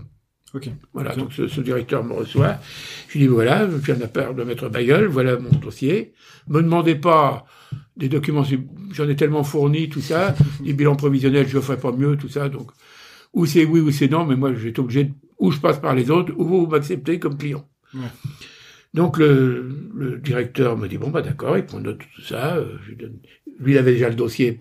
Voilà, 0.93 1.15
donc 1.15 1.33
ce, 1.33 1.47
ce, 1.47 1.61
directeur 1.61 2.03
me 2.03 2.13
reçoit. 2.13 2.59
Je 3.07 3.13
lui 3.13 3.21
dis 3.21 3.27
voilà, 3.27 3.69
je 3.69 3.75
viens 3.75 3.95
de 3.95 4.01
la 4.01 4.07
part 4.07 4.33
de 4.33 4.43
Maître 4.43 4.69
Bayeul, 4.69 5.07
voilà 5.07 5.37
mon 5.37 5.49
dossier. 5.49 6.13
Me 6.47 6.61
demandez 6.61 6.95
pas 6.95 7.45
des 7.97 8.09
documents, 8.09 8.43
j'en 8.91 9.09
ai 9.09 9.15
tellement 9.15 9.43
fourni, 9.43 9.89
tout 9.89 10.01
ça, 10.01 10.35
les 10.63 10.73
bilans 10.73 10.95
prévisionnels, 10.95 11.47
je 11.47 11.57
ne 11.57 11.61
ferai 11.61 11.77
pas 11.77 11.91
mieux, 11.91 12.17
tout 12.17 12.29
ça. 12.29 12.49
Donc, 12.49 12.71
ou 13.33 13.45
c'est 13.45 13.65
oui 13.65 13.79
ou 13.79 13.91
c'est 13.91 14.07
non, 14.07 14.25
mais 14.25 14.35
moi 14.35 14.53
j'étais 14.53 14.79
obligé, 14.79 15.05
de, 15.05 15.11
ou 15.39 15.51
je 15.51 15.59
passe 15.59 15.79
par 15.79 15.95
les 15.95 16.09
autres, 16.09 16.33
ou 16.37 16.45
vous, 16.45 16.67
m'acceptez 16.67 17.19
comme 17.19 17.37
client. 17.37 17.67
Ouais. 17.93 18.01
Donc 18.93 19.17
le, 19.17 19.69
le, 19.93 20.17
directeur 20.19 20.77
me 20.77 20.87
dit 20.87 20.97
bon 20.97 21.09
bah 21.09 21.21
d'accord, 21.21 21.57
il 21.57 21.65
prend 21.65 21.81
note 21.81 21.97
de 21.97 22.03
tout 22.15 22.21
ça. 22.21 22.55
Euh, 22.55 22.77
donne, 22.97 23.19
lui 23.59 23.73
il 23.73 23.77
avait 23.77 23.91
déjà 23.91 24.07
le 24.07 24.15
dossier 24.15 24.57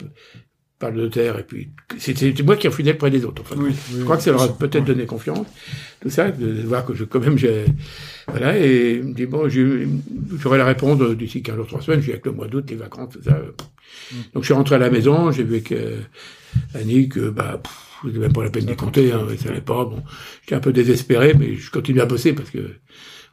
par 0.79 0.91
le 0.91 1.03
notaire, 1.03 1.39
et 1.39 1.45
puis 1.45 1.69
c'était 1.99 2.35
moi 2.43 2.57
qui 2.57 2.67
refusais 2.69 2.95
près 2.95 3.11
des 3.11 3.25
autres. 3.25 3.43
Enfin, 3.43 3.55
oui, 3.59 3.73
je 3.97 4.03
crois 4.03 4.17
que 4.17 4.23
ça 4.23 4.33
leur 4.33 4.43
a 4.43 4.49
peut-être 4.49 4.85
donné 4.85 5.07
confiance, 5.07 5.47
tout 6.01 6.11
ça, 6.11 6.31
de 6.31 6.63
voir 6.63 6.85
que 6.85 6.95
je, 6.95 7.05
quand 7.05 7.21
même, 7.21 7.39
j'ai, 7.39 7.65
voilà, 8.27 8.59
et 8.59 8.97
il 8.97 9.05
me 9.05 9.15
dit, 9.15 9.27
bon, 9.27 9.49
j'aurais 9.49 10.59
la 10.59 10.67
réponse 10.67 11.01
d'ici 11.17 11.43
15 11.43 11.57
jours, 11.57 11.67
3 11.69 11.83
semaines, 11.83 12.03
j'ai 12.03 12.13
avec 12.13 12.27
le 12.27 12.33
mois 12.33 12.49
d'août, 12.49 12.65
les 12.69 12.77
vacances, 12.77 13.15
tout 13.15 13.23
ça. 13.23 13.33
Mm. 13.33 14.17
Donc 14.35 14.43
je 14.43 14.47
suis 14.47 14.55
rentré 14.55 14.75
à 14.75 14.79
la 14.79 14.91
maison, 14.91 15.31
j'ai 15.31 15.45
vu 15.45 15.63
que 15.63 15.99
Annie 16.75 17.09
que, 17.09 17.31
bah, 17.31 17.63
c'était 18.05 18.19
même 18.19 18.33
pas 18.33 18.43
la 18.43 18.51
peine 18.51 18.67
d'y 18.67 18.77
compter, 18.77 19.13
hein, 19.13 19.27
ça 19.39 19.51
allait 19.51 19.61
pas, 19.61 19.85
bon. 19.85 20.03
J'étais 20.43 20.57
un 20.57 20.61
peu 20.61 20.73
désespéré, 20.73 21.35
mais 21.39 21.55
je 21.55 21.71
continue 21.71 22.01
à 22.01 22.07
bosser 22.07 22.33
parce 22.33 22.51
que, 22.51 22.59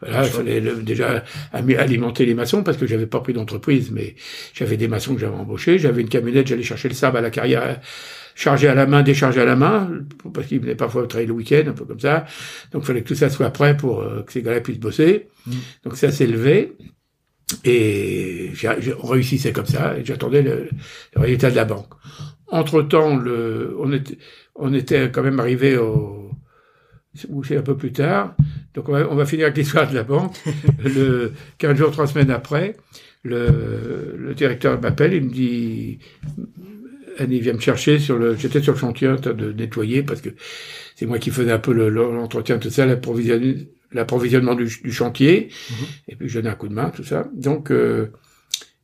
voilà, 0.02 0.26
il 0.26 0.30
fallait 0.32 0.62
déjà 0.82 1.24
alimenter 1.54 2.26
les 2.26 2.34
maçons 2.34 2.64
parce 2.64 2.78
que 2.78 2.88
j'avais 2.88 3.06
pas 3.06 3.20
pris 3.20 3.34
d'entreprise, 3.34 3.92
mais 3.92 4.16
j'avais 4.54 4.78
des 4.78 4.88
maçons 4.88 5.14
que 5.14 5.22
j'avais 5.22 5.36
embauchés. 5.36 5.78
J'avais 5.78 6.02
une 6.02 6.10
camionnette, 6.10 6.48
j'allais 6.48 6.64
chercher 6.64 6.90
le 6.90 6.96
sable 6.96 7.18
à 7.18 7.22
la 7.22 7.30
carrière, 7.30 7.80
chargé 8.34 8.68
à 8.68 8.74
la 8.74 8.88
main, 8.88 9.04
déchargé 9.04 9.42
à 9.42 9.46
la 9.46 9.56
main, 9.56 9.92
parce 10.34 10.48
qu'ils 10.48 10.60
venaient 10.60 10.76
parfois 10.76 11.06
travailler 11.06 11.28
le 11.28 11.34
week-end, 11.34 11.64
un 11.68 11.74
peu 11.74 11.86
comme 11.86 12.00
ça. 12.00 12.26
Donc 12.72 12.84
il 12.84 12.86
fallait 12.88 13.02
que 13.04 13.08
tout 13.08 13.16
ça 13.16 13.30
soit 13.30 13.52
prêt 13.52 13.78
pour 13.78 14.02
euh, 14.02 14.24
que 14.24 14.32
ces 14.32 14.42
gars-là 14.42 14.62
puissent 14.62 14.80
bosser. 14.80 15.28
Mmh. 15.46 15.52
Donc 15.84 15.98
ça 15.98 16.12
s'est 16.12 16.28
levé. 16.28 16.74
Et 17.66 18.52
j'ai 18.54 18.70
réussissait 19.04 19.52
comme 19.52 19.66
ça, 19.66 19.98
et 19.98 20.06
j'attendais 20.06 20.42
le, 20.42 20.70
le, 21.16 21.22
résultat 21.22 21.52
de 21.52 21.56
la 21.58 21.66
banque. 21.66 21.94
Entre-temps, 22.48 23.18
le, 23.18 23.76
on, 23.78 23.92
était, 23.92 24.18
on 24.56 24.74
était 24.74 25.12
quand 25.12 25.22
même 25.22 25.40
arrivé 25.40 25.78
au, 25.78 26.32
ou 27.30 27.44
c'est 27.44 27.58
un 27.58 27.62
peu 27.62 27.76
plus 27.78 27.92
tard. 27.92 28.36
Donc 28.74 28.90
on 28.90 28.94
va, 28.94 29.08
on 29.12 29.16
va 29.16 29.26
finir 29.26 29.46
avec 29.46 29.58
l'histoire 29.58 29.90
de 29.90 29.96
la 29.96 30.04
banque. 30.04 30.36
le 30.84 31.34
15 31.58 31.78
jours, 31.78 31.92
trois 31.92 32.08
semaines 32.08 32.32
après, 32.32 32.76
le, 33.24 34.16
le 34.18 34.34
directeur 34.34 34.80
m'appelle, 34.82 35.14
il 35.14 35.24
me 35.26 35.30
dit 35.30 36.00
Annie 37.18 37.40
vient 37.42 37.54
me 37.54 37.60
chercher 37.60 38.00
sur 38.00 38.18
le, 38.18 38.36
j'étais 38.36 38.62
sur 38.62 38.74
le 38.74 38.80
chantier 38.80 39.08
en 39.10 39.18
train 39.18 39.34
de 39.34 39.52
nettoyer 39.52 40.02
parce 40.04 40.22
que 40.22 40.30
c'est 40.96 41.06
moi 41.06 41.20
qui 41.20 41.30
faisais 41.30 41.52
un 41.52 41.60
peu 41.60 41.74
le- 41.74 41.90
le- 41.90 42.12
l'entretien, 42.14 42.58
tout 42.58 42.70
ça, 42.70 42.86
l'approvisionnement 42.86 44.56
du, 44.56 44.66
du 44.66 44.92
chantier. 44.92 45.50
Mhm. 45.70 45.86
Et 46.08 46.16
puis 46.16 46.30
je 46.30 46.40
donnais 46.40 46.50
un 46.50 46.56
coup 46.56 46.68
de 46.70 46.74
main, 46.74 46.90
tout 46.90 47.04
ça. 47.04 47.28
Donc 47.36 47.70
euh, 47.72 48.08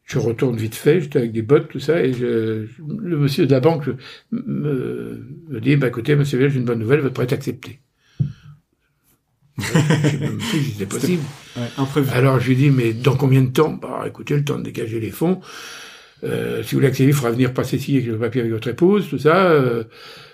je 0.06 0.20
retourne 0.20 0.58
vite 0.58 0.76
fait, 0.76 1.02
j'étais 1.02 1.20
avec 1.20 1.32
des 1.32 1.42
bottes, 1.42 1.70
tout 1.70 1.80
ça, 1.80 2.04
et 2.04 2.14
je, 2.14 2.66
le 3.00 3.18
monsieur 3.18 3.46
de 3.46 3.52
la 3.52 3.60
banque 3.60 3.86
me, 4.32 5.26
me 5.50 5.60
dit, 5.60 5.76
bah 5.78 5.88
écoutez, 5.88 6.16
monsieur 6.16 6.38
Village, 6.38 6.54
j'ai 6.54 6.60
une 6.60 6.66
bonne 6.66 6.80
nouvelle, 6.80 7.00
votre 7.02 7.14
prêt 7.14 7.26
est 7.26 7.34
accepté. 7.34 7.80
Possible. 10.90 11.24
Ouais, 11.56 11.68
imprévu. 11.78 12.10
Alors 12.12 12.40
je 12.40 12.48
lui 12.50 12.56
dis, 12.56 12.70
mais 12.70 12.94
dans 12.94 13.16
combien 13.16 13.42
de 13.42 13.50
temps? 13.52 13.72
Bah 13.74 14.04
écoutez, 14.08 14.36
le 14.36 14.44
temps 14.44 14.58
de 14.58 14.64
dégager 14.64 15.00
les 15.00 15.12
fonds. 15.12 15.40
Euh, 16.24 16.64
si 16.64 16.72
vous 16.72 16.78
voulez 16.78 16.88
accéder, 16.88 17.10
il 17.10 17.14
faudra 17.16 17.32
venir 17.32 17.54
passer 17.54 17.78
ici 17.78 17.96
avec 17.96 18.08
le 18.08 18.18
papier 18.18 18.42
avec 18.42 18.52
votre 18.54 18.68
épouse, 18.68 19.08
tout 19.10 19.20
ça, 19.20 19.52
euh, 19.52 19.84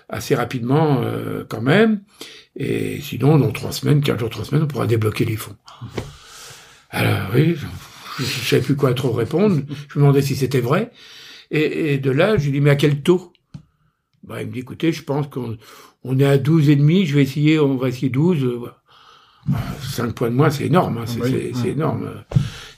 assez 0.08 0.34
rapidement 0.34 1.02
euh, 1.02 1.44
quand 1.48 1.60
même. 1.60 2.02
Et 2.56 3.00
sinon, 3.00 3.38
dans 3.38 3.50
trois 3.52 3.72
semaines, 3.72 4.00
quinze 4.00 4.18
jours, 4.18 4.30
trois 4.30 4.44
semaines, 4.44 4.64
on 4.64 4.66
pourra 4.66 4.86
débloquer 4.86 5.24
les 5.24 5.36
fonds. 5.36 5.56
Alors 6.90 7.30
oui, 7.34 7.56
je 8.18 8.22
ne 8.22 8.26
savais 8.26 8.62
plus 8.62 8.76
quoi 8.76 8.94
trop 8.94 9.12
répondre. 9.12 9.60
Je 9.88 9.98
me 9.98 10.04
demandais 10.04 10.22
si 10.22 10.36
c'était 10.36 10.60
vrai. 10.60 10.90
Et, 11.50 11.94
et 11.94 11.98
de 11.98 12.10
là, 12.10 12.36
je 12.36 12.44
lui 12.44 12.52
dis, 12.52 12.60
mais 12.60 12.70
à 12.70 12.76
quel 12.76 13.02
taux? 13.02 13.32
Bah, 14.22 14.40
Il 14.40 14.48
me 14.48 14.52
dit, 14.52 14.60
écoutez, 14.60 14.92
je 14.92 15.02
pense 15.02 15.26
qu'on 15.26 15.58
on 16.04 16.18
est 16.18 16.24
à 16.24 16.38
12 16.38 16.68
et 16.70 16.76
demi, 16.76 17.06
je 17.06 17.14
vais 17.14 17.22
essayer, 17.22 17.58
on 17.58 17.76
va 17.76 17.88
essayer 17.88 18.08
12. 18.08 18.44
euh, 18.44 18.56
voilà. 18.58 18.76
Bah, 19.46 19.58
5 19.82 20.14
points 20.14 20.30
de 20.30 20.34
moins, 20.34 20.50
c'est 20.50 20.64
énorme, 20.66 20.98
hein, 20.98 21.04
c'est 21.06 21.20
Oui, 21.20 21.52
ouais. 21.62 21.70
énorme. 21.70 22.10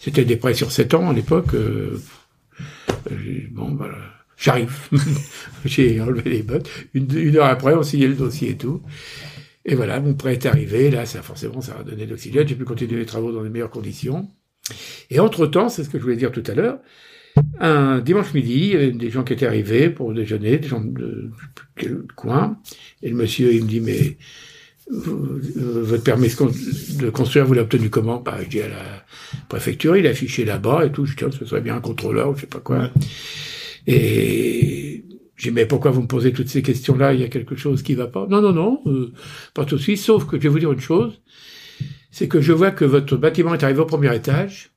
C'était 0.01 0.25
des 0.25 0.37
prêts 0.37 0.55
sur 0.55 0.71
7 0.73 0.95
ans 0.95 1.11
à 1.11 1.13
l'époque. 1.13 1.55
euh, 1.55 1.99
j'ai- 3.11 3.49
bon, 3.53 3.75
voilà. 3.75 3.97
J'arrive. 4.37 4.73
J'ai 5.65 6.01
enlevé 6.01 6.29
les 6.31 6.43
bottes. 6.43 6.69
Une, 6.93 7.07
une 7.17 7.37
heure 7.37 7.47
après, 7.47 7.75
on 7.75 7.83
signait 7.83 8.09
le 8.09 8.15
dossier 8.15 8.51
et 8.51 8.57
tout. 8.57 8.83
Et 9.65 9.75
voilà, 9.75 9.99
mon 10.01 10.15
prêt 10.15 10.35
est 10.35 10.45
arrivé. 10.47 10.91
Là, 10.91 11.07
ça, 11.07 11.23
forcément, 11.23 11.61
ça 11.63 11.77
a 11.81 11.83
donné 11.83 12.05
de 12.05 12.11
l'oxygène. 12.11 12.47
J'ai 12.47 12.55
pu 12.55 12.65
continuer 12.65 12.99
les 12.99 13.07
travaux 13.07 13.33
dans 13.33 13.43
les 13.43 13.49
meilleures 13.51 13.71
conditions. 13.71 14.29
Et 15.11 15.21
entre-temps, 15.21 15.69
c'est 15.71 15.85
ce 15.85 15.89
que 15.89 15.99
je 15.99 16.03
voulais 16.03 16.17
dire 16.17 16.33
tout 16.33 16.43
à 16.49 16.55
l'heure, 16.55 16.81
un 17.61 18.01
dimanche 18.01 18.35
midi, 18.35 18.53
il 18.55 18.67
y 18.69 18.75
avait 18.77 18.91
des 18.93 19.11
gens 19.11 19.23
qui 19.25 19.33
étaient 19.33 19.47
arrivés 19.47 19.89
pour 19.91 20.13
déjeuner, 20.13 20.59
des 20.59 20.69
gens 20.69 20.81
de, 20.81 21.31
quel 21.77 22.03
coin. 22.15 22.59
Et 23.03 23.09
le 23.11 23.17
monsieur, 23.17 23.53
il 23.55 23.63
me 23.65 23.69
dit, 23.69 23.81
mais 23.81 24.01
euh, 24.01 24.15
votre 24.89 26.03
permis 26.05 26.29
de 26.29 26.35
con- 26.35 26.51
de 27.01 27.11
construire, 27.11 27.45
vous 27.47 27.55
l'avez 27.55 27.65
obtenu 27.65 27.91
comment? 27.91 28.21
Bah, 28.21 28.39
Je 28.43 28.49
dis 28.49 28.61
à 28.61 28.69
la 28.69 29.05
préfecture, 29.49 29.97
il 29.97 30.07
est 30.07 30.11
affiché 30.11 30.45
là-bas 30.45 30.87
et 30.87 30.93
tout. 30.93 31.05
Je 31.07 31.11
dis, 31.13 31.17
tiens, 31.17 31.31
ce 31.31 31.45
serait 31.45 31.61
bien 31.61 31.77
un 31.77 31.81
contrôleur, 31.81 32.31
ou 32.31 32.37
je 32.37 32.43
sais 32.43 32.47
pas 32.47 32.61
quoi. 32.61 32.79
Ouais. 32.79 32.91
Et 33.89 35.05
j'ai 35.37 35.51
mais 35.51 35.67
pourquoi 35.67 35.91
vous 35.91 36.03
me 36.03 36.07
posez 36.07 36.33
toutes 36.33 36.49
ces 36.49 36.63
questions-là? 36.63 37.15
Il 37.15 37.21
y 37.21 37.25
a 37.25 37.29
quelque 37.29 37.57
chose 37.57 37.83
qui 37.83 37.95
va 37.95 38.07
pas? 38.07 38.27
Non, 38.29 38.41
non, 38.41 38.53
non, 38.53 38.81
euh, 38.87 39.13
pas 39.55 39.65
tout 39.65 39.77
de 39.77 39.81
suite. 39.81 39.99
Sauf 39.99 40.27
que 40.27 40.37
je 40.37 40.43
vais 40.43 40.49
vous 40.49 40.59
dire 40.59 40.73
une 40.73 40.81
chose, 40.81 41.21
c'est 42.11 42.29
que 42.29 42.41
je 42.41 42.53
vois 42.53 42.71
que 42.71 42.85
votre 42.85 43.17
bâtiment 43.17 43.55
est 43.55 43.63
arrivé 43.63 43.81
au 43.81 43.87
premier 43.87 44.15
étage. 44.15 44.71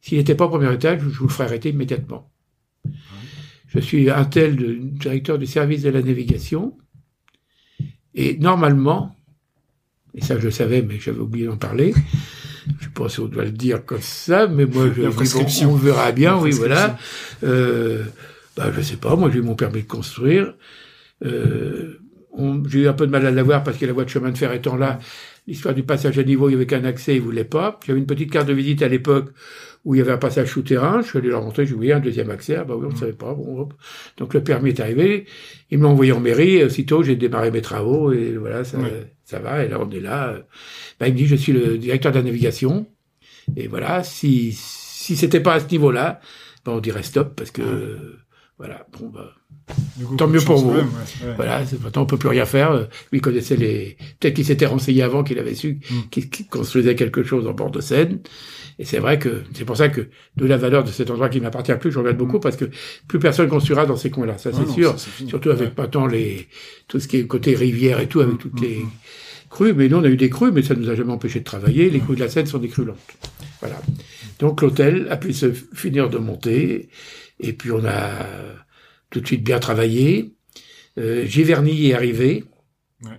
S'il 0.00 0.18
n'était 0.18 0.34
pas 0.34 0.46
au 0.46 0.48
premier 0.48 0.72
étage, 0.72 1.00
je 1.00 1.18
vous 1.18 1.26
le 1.26 1.32
ferai 1.32 1.44
arrêter 1.44 1.70
immédiatement. 1.70 2.30
Je 3.66 3.80
suis 3.80 4.08
un 4.08 4.24
tel 4.24 4.56
de, 4.56 4.72
directeur 4.74 5.38
du 5.38 5.46
service 5.46 5.82
de 5.82 5.90
la 5.90 6.00
navigation. 6.00 6.78
Et 8.14 8.38
normalement, 8.38 9.14
et 10.18 10.24
ça 10.24 10.38
je 10.38 10.44
le 10.44 10.50
savais, 10.50 10.82
mais 10.82 10.98
j'avais 10.98 11.20
oublié 11.20 11.46
d'en 11.46 11.56
parler, 11.56 11.94
je 12.78 12.84
sais 12.84 12.90
pas 12.94 13.08
si 13.08 13.20
on 13.20 13.26
doit 13.26 13.44
le 13.44 13.52
dire 13.52 13.84
comme 13.84 14.00
ça, 14.00 14.46
mais 14.46 14.66
moi 14.66 14.88
je 14.94 15.02
dis, 15.02 15.34
bon, 15.34 15.72
on 15.72 15.76
verra 15.76 16.12
bien, 16.12 16.36
oui, 16.38 16.50
voilà. 16.50 16.98
Euh, 17.44 18.04
bah, 18.56 18.72
je 18.76 18.80
sais 18.80 18.96
pas, 18.96 19.16
moi 19.16 19.30
j'ai 19.32 19.38
eu 19.38 19.42
mon 19.42 19.54
permis 19.54 19.82
de 19.82 19.86
construire. 19.86 20.54
Euh, 21.24 22.00
j'ai 22.68 22.80
eu 22.80 22.88
un 22.88 22.92
peu 22.92 23.06
de 23.06 23.12
mal 23.12 23.26
à 23.26 23.30
l'avoir 23.30 23.62
parce 23.64 23.78
que 23.78 23.86
la 23.86 23.92
voie 23.92 24.04
de 24.04 24.10
chemin 24.10 24.30
de 24.30 24.38
fer 24.38 24.52
étant 24.52 24.76
là, 24.76 24.98
l'histoire 25.46 25.74
du 25.74 25.82
passage 25.82 26.18
à 26.18 26.22
niveau, 26.22 26.48
il 26.48 26.52
y 26.52 26.54
avait 26.54 26.66
qu'un 26.66 26.84
accès, 26.84 27.16
ils 27.16 27.22
voulaient 27.22 27.44
pas. 27.44 27.80
J'avais 27.86 27.98
une 27.98 28.06
petite 28.06 28.30
carte 28.30 28.46
de 28.46 28.52
visite 28.52 28.82
à 28.82 28.88
l'époque 28.88 29.30
où 29.84 29.94
il 29.94 29.98
y 29.98 30.00
avait 30.00 30.12
un 30.12 30.18
passage 30.18 30.48
souterrain. 30.48 31.00
Je 31.02 31.08
suis 31.08 31.18
allé 31.18 31.28
leur 31.30 31.42
montrer, 31.42 31.66
j'ai 31.66 31.74
oui, 31.74 31.92
un 31.92 32.00
deuxième 32.00 32.30
accès. 32.30 32.56
Ah 32.56 32.64
bah 32.64 32.74
oui, 32.76 32.86
on 32.88 32.92
ne 32.92 32.96
savait 32.96 33.12
pas. 33.12 33.34
Bon, 33.34 33.60
hop. 33.60 33.74
Donc 34.18 34.34
le 34.34 34.42
permis 34.42 34.70
est 34.70 34.80
arrivé. 34.80 35.26
Ils 35.70 35.78
me 35.78 35.84
l'ont 35.84 35.90
envoyé 35.90 36.12
en 36.12 36.20
mairie. 36.20 36.56
Et 36.56 36.64
aussitôt, 36.64 37.02
j'ai 37.02 37.16
démarré 37.16 37.50
mes 37.50 37.62
travaux 37.62 38.12
et 38.12 38.36
voilà, 38.36 38.64
ça. 38.64 38.78
Ça 39.28 39.38
va. 39.40 39.62
Et 39.62 39.68
là, 39.68 39.78
on 39.78 39.90
est 39.90 40.00
là. 40.00 40.38
Bah, 40.98 41.06
il 41.06 41.12
me 41.12 41.18
dit, 41.18 41.26
je 41.26 41.36
suis 41.36 41.52
le 41.52 41.76
directeur 41.76 42.12
de 42.12 42.16
la 42.16 42.22
navigation. 42.24 42.86
Et 43.56 43.66
voilà, 43.66 44.02
si, 44.02 44.52
si 44.52 45.16
c'était 45.16 45.40
pas 45.40 45.54
à 45.54 45.60
ce 45.60 45.66
niveau-là, 45.66 46.20
bah, 46.64 46.72
on 46.74 46.80
dirait 46.80 47.02
stop 47.02 47.34
parce 47.36 47.50
que, 47.50 48.16
voilà, 48.58 48.86
bon, 48.98 49.08
bah, 49.08 49.30
coup, 50.04 50.16
Tant 50.16 50.26
mieux 50.26 50.40
pour 50.40 50.56
vous. 50.58 50.72
même, 50.72 50.86
ouais, 50.86 51.26
ouais. 51.28 51.34
voilà, 51.36 51.64
c'est- 51.64 51.80
maintenant 51.82 52.02
on 52.02 52.06
peut 52.06 52.16
plus 52.16 52.28
rien 52.28 52.44
faire. 52.44 52.72
Euh, 52.72 52.84
Lui 53.12 53.20
connaissait 53.20 53.56
les, 53.56 53.96
peut-être 54.18 54.34
qu'il 54.34 54.44
s'était 54.44 54.66
renseigné 54.66 55.02
avant, 55.02 55.22
qu'il 55.22 55.38
avait 55.38 55.54
su 55.54 55.78
Mm. 55.90 55.94
qu'il 56.10 56.28
construisait 56.48 56.94
quelque 56.96 57.22
chose 57.22 57.46
en 57.46 57.52
bord 57.52 57.70
de 57.70 57.80
Seine. 57.80 58.20
Et 58.80 58.84
c'est 58.84 58.98
vrai 58.98 59.18
que 59.18 59.42
c'est 59.54 59.64
pour 59.64 59.76
ça 59.76 59.88
que 59.88 60.08
de 60.36 60.46
la 60.46 60.56
valeur 60.56 60.84
de 60.84 60.90
cet 60.90 61.10
endroit 61.10 61.28
qui 61.28 61.40
m'appartient 61.40 61.74
plus, 61.80 61.90
je 61.92 61.98
regrette 61.98 62.16
beaucoup 62.16 62.38
parce 62.40 62.56
que 62.56 62.66
plus 63.08 63.18
personne 63.18 63.48
construira 63.48 63.86
dans 63.86 63.96
ces 63.96 64.08
coins-là, 64.10 64.38
ça 64.38 64.50
Ah 64.52 64.56
c'est 64.64 64.72
sûr. 64.72 64.98
ça. 64.98 65.08
Surtout 65.26 65.50
avec 65.50 65.68
Ouais. 65.70 65.74
maintenant 65.76 66.06
les 66.06 66.46
tout 66.86 67.00
ce 67.00 67.08
qui 67.08 67.16
est 67.18 67.26
côté 67.26 67.54
rivière 67.54 67.98
et 68.00 68.06
tout, 68.06 68.20
avec 68.20 68.34
Mm, 68.34 68.38
toutes 68.38 68.60
mm, 68.60 68.64
les 68.64 68.82
crues. 69.50 69.72
Mais 69.74 69.88
nous 69.88 69.96
on 69.98 70.04
a 70.04 70.08
eu 70.08 70.16
des 70.16 70.30
crues, 70.30 70.52
mais 70.52 70.62
ça 70.62 70.74
nous 70.74 70.88
a 70.88 70.94
jamais 70.94 71.12
empêché 71.12 71.40
de 71.40 71.44
travailler. 71.44 71.90
Les 71.90 71.98
crues 72.00 72.14
de 72.14 72.20
la 72.20 72.28
Seine 72.28 72.46
sont 72.46 72.58
des 72.58 72.68
crues 72.68 72.84
lentes. 72.84 72.98
Voilà. 73.60 73.80
Donc 74.38 74.62
l'hôtel 74.62 75.08
a 75.10 75.16
pu 75.16 75.32
se 75.32 75.52
finir 75.52 76.08
de 76.08 76.18
monter, 76.18 76.88
et 77.40 77.52
puis 77.52 77.70
on 77.72 77.84
a 77.84 78.10
tout 79.10 79.20
de 79.20 79.26
suite 79.26 79.44
bien 79.44 79.58
travaillé. 79.58 80.34
Euh, 80.98 81.24
Giverny 81.24 81.88
est 81.88 81.94
arrivé. 81.94 82.44
Ouais. 83.02 83.18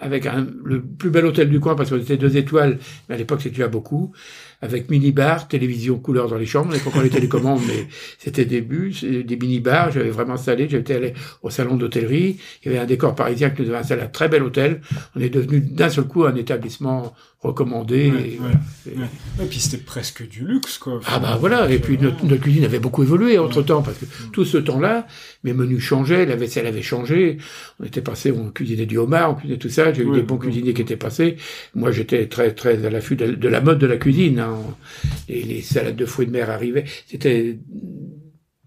Avec 0.00 0.26
un, 0.26 0.48
le 0.64 0.82
plus 0.82 1.10
bel 1.10 1.24
hôtel 1.24 1.48
du 1.48 1.60
coin, 1.60 1.76
parce 1.76 1.90
qu'on 1.90 1.98
était 1.98 2.16
deux 2.16 2.36
étoiles, 2.36 2.78
mais 3.08 3.14
à 3.14 3.18
l'époque 3.18 3.40
c'était 3.40 3.54
déjà 3.54 3.68
beaucoup, 3.68 4.12
avec 4.60 4.90
mini-bar, 4.90 5.46
télévision 5.46 5.98
couleur 5.98 6.28
dans 6.28 6.38
les 6.38 6.46
chambres, 6.46 6.76
pas 6.76 6.88
encore 6.88 7.02
les 7.02 7.10
télécommandes, 7.10 7.62
mais 7.68 7.86
c'était 8.18 8.44
des 8.44 8.62
bus, 8.62 9.04
des 9.04 9.36
mini-bars, 9.36 9.92
j'avais 9.92 10.10
vraiment 10.10 10.34
installé, 10.34 10.68
j'étais 10.68 10.94
allé 10.94 11.14
au 11.42 11.50
salon 11.50 11.76
d'hôtellerie, 11.76 12.38
il 12.62 12.66
y 12.66 12.68
avait 12.74 12.80
un 12.80 12.86
décor 12.86 13.14
parisien 13.14 13.50
qui 13.50 13.62
nous 13.62 13.68
avait 13.68 13.78
installé 13.78 14.02
un 14.02 14.08
très 14.08 14.28
bel 14.28 14.42
hôtel, 14.42 14.80
on 15.14 15.20
est 15.20 15.30
devenu 15.30 15.60
d'un 15.60 15.88
seul 15.88 16.04
coup 16.04 16.24
un 16.24 16.34
établissement 16.34 17.14
recommandé. 17.42 18.10
Ouais, 18.10 18.20
et 18.20 18.30
ouais, 18.32 18.36
voilà. 18.38 18.54
C'est- 18.84 18.90
ouais. 18.96 19.44
Et 19.44 19.46
puis 19.46 19.58
c'était 19.58 19.82
presque 19.82 20.28
du 20.28 20.46
luxe, 20.46 20.78
quoi. 20.78 21.00
ah 21.06 21.18
bah 21.18 21.36
voilà, 21.40 21.70
et 21.70 21.78
puis 21.78 21.98
notre, 21.98 22.24
notre 22.24 22.40
cuisine 22.42 22.64
avait 22.64 22.78
beaucoup 22.78 23.02
évolué 23.02 23.38
entre 23.38 23.62
temps, 23.62 23.82
parce 23.82 23.98
que 23.98 24.04
tout 24.32 24.44
ce 24.44 24.58
temps-là, 24.58 25.06
mes 25.44 25.52
menus 25.52 25.80
changeaient, 25.82 26.24
la 26.26 26.36
vaisselle 26.36 26.66
avait 26.66 26.82
changé, 26.82 27.38
on 27.80 27.84
était 27.84 28.00
passé, 28.00 28.30
on 28.32 28.50
cuisinait 28.50 28.86
du 28.86 28.96
homard, 28.98 29.32
on 29.32 29.34
cuisinait 29.34 29.58
tout 29.58 29.68
ça, 29.68 29.92
j'ai 29.92 30.02
eu 30.04 30.12
des 30.12 30.22
bons 30.22 30.38
cuisiniers 30.38 30.72
qui 30.74 30.82
étaient 30.82 30.96
passés, 30.96 31.36
moi 31.74 31.90
j'étais 31.90 32.26
très 32.28 32.52
très 32.54 32.84
à 32.86 32.90
l'affût 32.90 33.16
de, 33.16 33.32
de 33.32 33.48
la 33.48 33.60
mode 33.60 33.78
de 33.78 33.86
la 33.86 33.96
cuisine, 33.96 34.38
hein. 34.38 34.56
les, 35.28 35.42
les 35.42 35.62
salades 35.62 35.96
de 35.96 36.06
fruits 36.06 36.26
de 36.26 36.32
mer 36.32 36.48
arrivaient, 36.50 36.84
c'était 37.08 37.58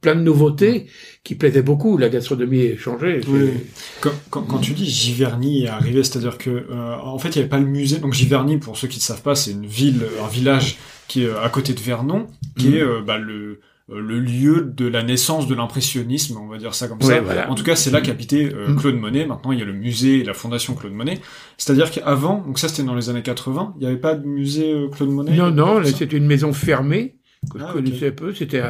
plein 0.05 0.15
de 0.15 0.21
nouveautés 0.21 0.85
qui 1.23 1.33
plaisaient 1.33 1.63
beaucoup, 1.63 1.97
la 1.97 2.09
gastronomie 2.09 2.77
changeait. 2.77 3.21
Oui. 3.27 3.49
Quand, 4.01 4.11
quand, 4.29 4.43
quand 4.43 4.59
tu 4.59 4.73
dis 4.73 4.85
Giverny 4.87 5.63
est 5.63 5.67
arrivé, 5.67 6.03
c'est-à-dire 6.03 6.37
que 6.37 6.49
euh, 6.51 6.95
en 7.01 7.17
fait 7.17 7.29
il 7.29 7.37
n'y 7.37 7.41
avait 7.41 7.49
pas 7.49 7.57
le 7.59 7.65
musée. 7.65 7.97
Donc 7.97 8.13
Giverny, 8.13 8.57
pour 8.59 8.77
ceux 8.77 8.87
qui 8.87 8.99
ne 8.99 9.03
savent 9.03 9.23
pas, 9.23 9.33
c'est 9.33 9.51
une 9.51 9.65
ville, 9.65 10.01
un 10.23 10.27
village 10.27 10.77
qui 11.07 11.23
est 11.23 11.27
euh, 11.27 11.41
à 11.43 11.49
côté 11.49 11.73
de 11.73 11.79
Vernon, 11.79 12.27
qui 12.59 12.67
Mhm. 12.67 12.75
est 12.75 12.81
euh, 12.81 13.01
bah, 13.05 13.17
le 13.17 13.59
le 13.87 14.19
lieu 14.19 14.73
de 14.75 14.87
la 14.87 15.03
naissance 15.03 15.45
de 15.47 15.53
l'impressionnisme, 15.53 16.37
on 16.41 16.47
va 16.47 16.57
dire 16.57 16.73
ça 16.73 16.87
comme 16.87 16.97
Ouais, 17.03 17.15
ça. 17.17 17.21
voilà. 17.21 17.51
En 17.51 17.53
tout 17.55 17.63
cas, 17.63 17.75
c'est 17.75 17.91
là 17.91 18.01
qu'habitait 18.01 18.51
euh, 18.51 18.69
Mhm. 18.69 18.75
Claude 18.79 18.95
Monet. 18.95 19.25
Maintenant, 19.27 19.51
il 19.51 19.59
y 19.59 19.61
a 19.61 19.65
le 19.65 19.73
musée 19.73 20.19
et 20.21 20.23
la 20.23 20.33
fondation 20.33 20.73
Claude 20.73 20.93
Monet. 20.93 21.19
C'est-à-dire 21.57 21.91
qu'avant, 21.91 22.43
donc 22.45 22.57
ça 22.57 22.67
c'était 22.67 22.81
dans 22.81 22.95
les 22.95 23.09
années 23.11 23.21
80, 23.21 23.73
il 23.77 23.81
n'y 23.81 23.87
avait 23.87 24.01
pas 24.01 24.15
de 24.15 24.25
musée 24.27 24.71
euh, 24.73 24.87
Claude 24.89 25.09
Monet? 25.09 25.35
Non, 25.35 25.51
non, 25.51 25.83
c'était 25.83 26.17
une 26.17 26.25
maison 26.25 26.51
fermée, 26.51 27.17
que 27.51 27.59
Ah, 27.61 27.67
je 27.69 27.73
connaissais 27.73 28.11
peu, 28.11 28.33
c'était 28.33 28.63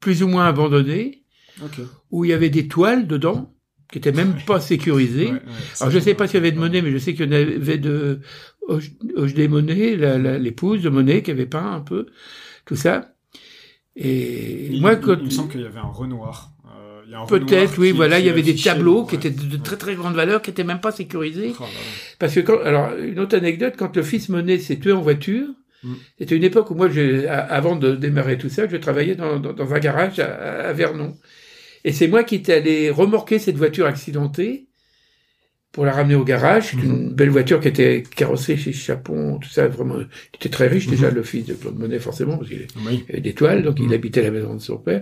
plus 0.00 0.22
ou 0.22 0.28
moins 0.28 0.46
abandonné, 0.46 1.22
Ok. 1.62 1.80
où 2.10 2.24
il 2.24 2.28
y 2.30 2.32
avait 2.32 2.50
des 2.50 2.66
toiles 2.68 3.06
dedans, 3.06 3.54
qui 3.92 3.98
étaient 3.98 4.12
même 4.12 4.34
pas 4.46 4.60
sécurisées. 4.60 5.26
Ouais, 5.26 5.32
ouais, 5.32 5.40
ça, 5.74 5.84
Alors 5.84 5.94
je 5.94 5.98
sais 6.00 6.14
pas 6.14 6.26
s'il 6.26 6.34
y 6.36 6.38
avait 6.38 6.52
de 6.52 6.56
ouais. 6.56 6.62
Monet, 6.68 6.80
mais 6.82 6.92
je 6.92 6.98
sais 6.98 7.12
qu'il 7.14 7.26
y 7.26 7.28
en 7.28 7.32
avait 7.32 7.78
de 7.78 8.20
des 9.34 9.48
Monet, 9.48 9.96
la- 9.96 10.16
la- 10.16 10.38
l'épouse 10.38 10.80
de 10.82 10.88
Monet 10.88 11.22
qui 11.22 11.32
avait 11.32 11.46
peint 11.46 11.72
un 11.72 11.80
peu 11.80 12.06
tout 12.66 12.76
ça. 12.76 13.14
Et 13.96 14.66
Il, 14.72 14.80
moi, 14.80 14.92
il- 14.92 15.00
quand, 15.00 15.16
il 15.18 15.24
me 15.24 15.30
semble 15.30 15.50
qu'il 15.50 15.60
y 15.62 15.66
avait 15.66 15.78
un 15.80 15.82
Renoir. 15.82 16.52
Euh, 16.66 17.02
il 17.04 17.10
y 17.10 17.14
a 17.14 17.20
un 17.20 17.26
peut-être, 17.26 17.78
oui, 17.78 17.90
qui- 17.90 17.96
voilà, 17.96 18.16
qui 18.18 18.22
il 18.22 18.26
y 18.26 18.30
avait 18.30 18.42
des 18.42 18.54
tableaux 18.54 19.00
le- 19.02 19.06
qui 19.08 19.16
étaient 19.16 19.30
de, 19.30 19.56
très 19.56 19.76
très 19.76 19.96
grande 19.96 20.14
valeur, 20.14 20.40
qui 20.40 20.50
étaient 20.50 20.62
même 20.64 20.80
pas 20.80 20.92
sécurisés. 20.92 21.52
Oh 21.58 21.62
là 21.62 21.66
là. 21.66 21.74
Parce 22.20 22.34
que 22.34 22.40
quand, 22.40 22.60
alors 22.62 22.92
une 22.96 23.18
autre 23.18 23.36
anecdote, 23.36 23.74
quand 23.76 23.96
le 23.96 24.02
fils 24.04 24.28
Monet 24.28 24.58
s'est 24.60 24.78
tué 24.78 24.92
en 24.92 25.00
voiture, 25.00 25.48
Mm. 25.82 25.94
c'était 26.18 26.36
une 26.36 26.44
époque 26.44 26.70
où 26.70 26.74
moi, 26.74 26.88
a- 27.28 27.32
avant 27.38 27.76
de 27.76 27.94
démarrer 27.96 28.36
tout 28.38 28.48
ça, 28.50 28.68
je 28.68 28.76
travaillais 28.76 29.14
dans, 29.14 29.40
dans, 29.40 29.52
dans 29.54 29.72
un 29.74 29.78
garage 29.78 30.18
à, 30.18 30.68
à 30.68 30.72
Vernon. 30.72 31.14
Et 31.84 31.92
c'est 31.92 32.08
moi 32.08 32.24
qui 32.24 32.34
étais 32.36 32.52
allé 32.54 32.90
remorquer 32.90 33.38
cette 33.38 33.56
voiture 33.56 33.86
accidentée 33.86 34.66
pour 35.72 35.84
la 35.86 35.92
ramener 35.92 36.16
au 36.16 36.24
garage. 36.24 36.74
Une 36.74 37.14
belle 37.14 37.30
voiture 37.30 37.60
qui 37.60 37.68
était 37.68 38.02
carrossée 38.16 38.56
chez 38.56 38.72
Chapon, 38.72 39.38
tout 39.38 39.48
ça, 39.48 39.68
vraiment. 39.68 39.98
Il 40.00 40.06
était 40.34 40.48
très 40.48 40.66
riche 40.66 40.88
déjà, 40.88 41.10
le 41.12 41.22
fils 41.22 41.46
de 41.46 41.54
Claude 41.54 41.78
Monet, 41.78 42.00
forcément, 42.00 42.36
parce 42.36 42.50
qu'il 42.50 42.66
Oui. 42.84 43.04
avait 43.08 43.20
des 43.20 43.34
toiles, 43.34 43.62
donc 43.62 43.78
il 43.80 43.94
habitait 43.94 44.20
la 44.22 44.32
maison 44.32 44.54
de 44.54 44.58
son 44.60 44.78
père. 44.78 45.00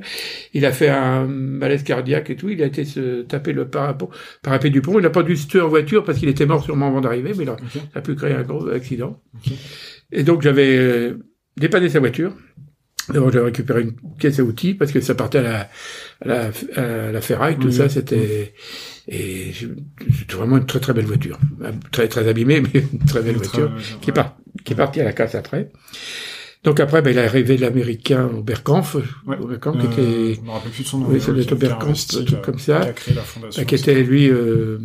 Il 0.53 0.67
a 0.67 0.73
fait 0.73 0.91
un 0.91 1.25
malaise 1.27 1.83
cardiaque 1.85 2.29
et 2.31 2.37
tout, 2.37 2.51
il 2.51 2.63
a 2.63 2.67
été 2.67 2.85
se 2.85 3.23
taper 3.23 3.53
le 3.55 3.67
parapet, 3.69 4.05
parapet 4.43 4.69
du 4.71 4.83
pont. 4.83 4.99
Il 4.99 5.03
n'a 5.03 5.11
pas 5.11 5.23
dû 5.23 5.37
se 5.37 5.47
tuer 5.49 5.63
en 5.63 5.69
voiture 5.69 6.05
parce 6.05 6.19
qu'il 6.19 6.29
était 6.29 6.45
mort 6.47 6.63
sûrement 6.63 6.89
avant 6.89 7.01
d'arriver, 7.01 7.33
mais 7.37 7.45
il 7.45 7.49
a, 7.49 7.55
Ok. 7.55 7.61
ça 7.73 7.81
a 7.99 8.03
pu 8.03 8.15
créer 8.15 8.35
un 8.35 8.43
gros 8.43 8.69
accident. 8.69 9.19
Et 10.13 10.23
donc 10.23 10.43
j'avais 10.43 10.77
euh, 10.79 11.19
dépanné 11.57 11.89
sa 11.89 11.99
voiture. 12.01 12.33
D'abord 13.13 13.33
j'avais 13.33 13.47
récupéré 13.47 13.83
une 13.83 13.95
caisse 14.19 14.39
à 14.39 14.43
outils 14.45 14.75
parce 14.75 14.93
que 14.93 15.01
ça 15.01 15.15
partait 15.15 15.39
à 15.39 15.43
la, 15.43 15.61
à 16.21 16.29
la, 16.29 16.51
à 17.09 17.13
la 17.13 17.21
ferraille, 17.23 17.57
tout 17.59 17.69
Oui, 17.69 17.73
ça, 17.73 17.89
c'était 17.89 18.53
et 19.09 19.53
c'était 19.55 20.35
vraiment 20.37 20.59
une 20.59 20.67
très 20.67 20.81
très 20.81 20.93
belle 20.93 21.07
voiture, 21.07 21.39
très 21.91 22.09
très 22.09 22.29
abîmée 22.29 22.61
mais 22.75 22.83
une 22.93 22.99
très 23.07 23.23
belle 23.23 23.37
voiture 23.37 23.73
qui 24.03 24.11
est, 24.11 24.13
par- 24.13 24.37
qui 24.65 24.75
est 24.75 24.77
partie 24.77 25.01
à 25.01 25.05
la 25.05 25.13
casse 25.15 25.35
après. 25.35 25.71
Donc 26.65 26.81
après, 26.81 27.01
ben, 27.01 27.13
il 27.13 27.19
est 27.19 27.25
arrivé 27.25 27.57
l'américain 27.57 28.27
Oberkampf, 28.37 28.97
Ouais. 29.27 29.39
Oberkampf 29.41 29.79
qui 29.79 29.87
Euh, 29.87 29.91
était, 29.93 30.35
je 30.35 30.41
me 30.45 30.51
rappelle 30.51 30.73
plus 30.73 30.83
de 30.83 30.89
son 30.89 30.99
nom. 30.99 31.07
oui, 31.09 31.21
qui 31.21 31.31
investi, 31.31 32.17
un 32.17 32.19
qui 32.21 32.25
truc 32.27 32.39
a- 32.41 32.43
comme 32.43 32.59
ça. 32.59 32.81
Qui 32.81 32.89
a 32.89 32.93
créé 32.93 33.15
la 33.15 33.23
fondation. 33.23 33.63
ben, 33.63 33.67
qui 33.67 33.75
était 33.77 34.03
lui 34.03 34.29
euh, 34.29 34.79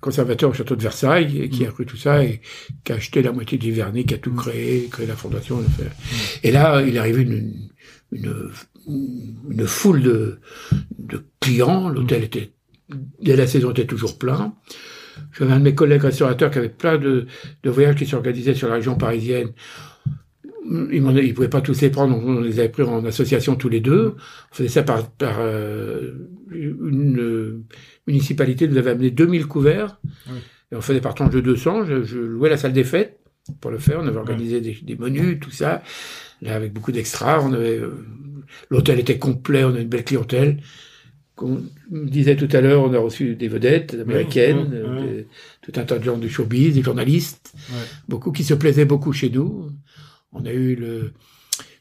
conservateur 0.00 0.50
au 0.50 0.52
château 0.52 0.76
de 0.76 0.82
Versailles 0.82 1.40
et 1.42 1.48
qui 1.48 1.64
a 1.66 1.70
cru 1.70 1.86
tout 1.86 1.96
ça 1.96 2.24
et 2.24 2.40
qui 2.84 2.92
a 2.92 2.96
acheté 2.96 3.22
la 3.22 3.32
moitié 3.32 3.58
du 3.58 3.72
vernis, 3.72 4.04
qui 4.06 4.14
a 4.14 4.18
tout 4.18 4.30
Mm. 4.32 4.36
créé, 4.36 4.88
créé 4.90 5.06
la 5.06 5.16
fondation. 5.16 5.60
fait- 5.62 5.90
Et 6.48 6.50
là, 6.50 6.82
il 6.82 6.96
est 6.96 6.98
arrivé 6.98 7.22
une, 7.22 7.54
une, 8.12 8.50
une 9.50 9.66
foule 9.66 10.02
de, 10.02 10.38
de 10.98 11.24
clients. 11.40 11.88
L'hôtel 11.88 12.24
était, 12.24 12.52
dès 13.20 13.36
la 13.36 13.46
saison, 13.46 13.70
était 13.70 13.86
toujours 13.86 14.18
plein. 14.18 14.54
J'avais 15.36 15.52
un 15.52 15.58
de 15.58 15.64
mes 15.64 15.74
collègues 15.74 16.02
restaurateurs 16.02 16.50
qui 16.50 16.58
avait 16.58 16.68
plein 16.68 16.96
de, 16.96 17.26
de 17.64 17.70
voyages 17.70 17.96
qui 17.96 18.06
s'organisaient 18.06 18.54
sur 18.54 18.68
la 18.68 18.74
région 18.74 18.96
parisienne. 18.96 19.50
Ils 20.92 21.02
ne 21.02 21.32
pouvaient 21.32 21.48
pas 21.48 21.62
tous 21.62 21.80
les 21.80 21.88
prendre, 21.88 22.14
donc 22.14 22.24
on 22.26 22.40
les 22.40 22.58
avait 22.60 22.68
pris 22.68 22.82
en 22.82 23.02
association 23.06 23.56
tous 23.56 23.70
les 23.70 23.80
deux. 23.80 24.14
On 24.52 24.54
faisait 24.54 24.68
ça 24.68 24.82
par, 24.82 25.10
par 25.12 25.36
euh, 25.40 26.12
une 26.52 27.18
euh, 27.18 27.62
municipalité 28.08 28.66
nous 28.68 28.76
avait 28.78 28.90
amené 28.90 29.10
2000 29.10 29.46
couverts. 29.46 30.00
Oui. 30.28 30.38
Et 30.72 30.76
on 30.76 30.80
faisait 30.80 31.00
par 31.00 31.14
tranche 31.14 31.30
de 31.30 31.40
200. 31.40 31.84
Je, 31.86 32.02
je 32.02 32.18
louais 32.18 32.50
la 32.50 32.56
salle 32.56 32.72
des 32.72 32.84
fêtes 32.84 33.18
pour 33.60 33.70
le 33.70 33.78
faire. 33.78 34.00
On 34.02 34.06
avait 34.06 34.18
organisé 34.18 34.60
des, 34.60 34.76
des 34.82 34.96
menus, 34.96 35.38
tout 35.40 35.50
ça. 35.52 35.82
Là, 36.42 36.54
avec 36.54 36.72
beaucoup 36.72 36.92
d'extras. 36.92 37.40
On 37.42 37.52
avait, 37.52 37.78
euh, 37.78 38.04
l'hôtel 38.70 38.98
était 38.98 39.18
complet. 39.18 39.64
On 39.64 39.74
a 39.74 39.80
une 39.80 39.88
belle 39.88 40.04
clientèle. 40.04 40.60
Comme 41.34 41.68
je 41.90 41.96
me 41.96 42.08
disais 42.10 42.34
tout 42.36 42.48
à 42.52 42.60
l'heure, 42.60 42.82
on 42.82 42.92
a 42.92 42.98
reçu 42.98 43.36
des 43.36 43.46
vedettes 43.48 43.94
américaines, 43.94 44.70
euh, 44.74 45.00
des- 45.06 45.26
tout 45.62 45.72
un 45.80 45.84
tas 45.84 45.98
de 45.98 46.04
gens 46.04 46.18
du 46.18 46.28
showbiz, 46.28 46.74
des 46.74 46.82
journalistes, 46.82 47.54
beaucoup 48.08 48.32
qui 48.32 48.42
se 48.44 48.54
plaisaient 48.54 48.84
beaucoup 48.84 49.12
chez 49.12 49.30
nous. 49.30 49.70
On 50.32 50.44
a 50.46 50.52
eu 50.52 50.74
le, 50.74 51.12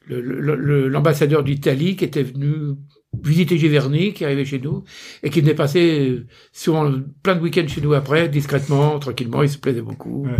le- 0.05 0.21
le- 0.21 0.55
le- 0.55 0.87
l'ambassadeur 0.87 1.43
d'Italie 1.43 1.95
qui 1.95 2.05
était 2.05 2.23
venu 2.23 2.75
visiter 3.23 3.57
Giverny, 3.57 4.13
qui 4.13 4.25
arrivait 4.25 4.45
chez 4.45 4.59
nous, 4.59 4.83
et 5.23 5.29
qui 5.29 5.41
venait 5.41 5.53
passer 5.55 6.09
euh, 6.09 6.25
souvent 6.51 6.91
plein 7.23 7.35
de 7.35 7.41
week-ends 7.41 7.67
chez 7.67 7.81
nous 7.81 7.93
après, 7.93 8.29
discrètement, 8.29 8.99
tranquillement, 8.99 9.43
il 9.43 9.49
se 9.49 9.57
plaisait 9.57 9.81
beaucoup. 9.81 10.25
Ouais. 10.25 10.31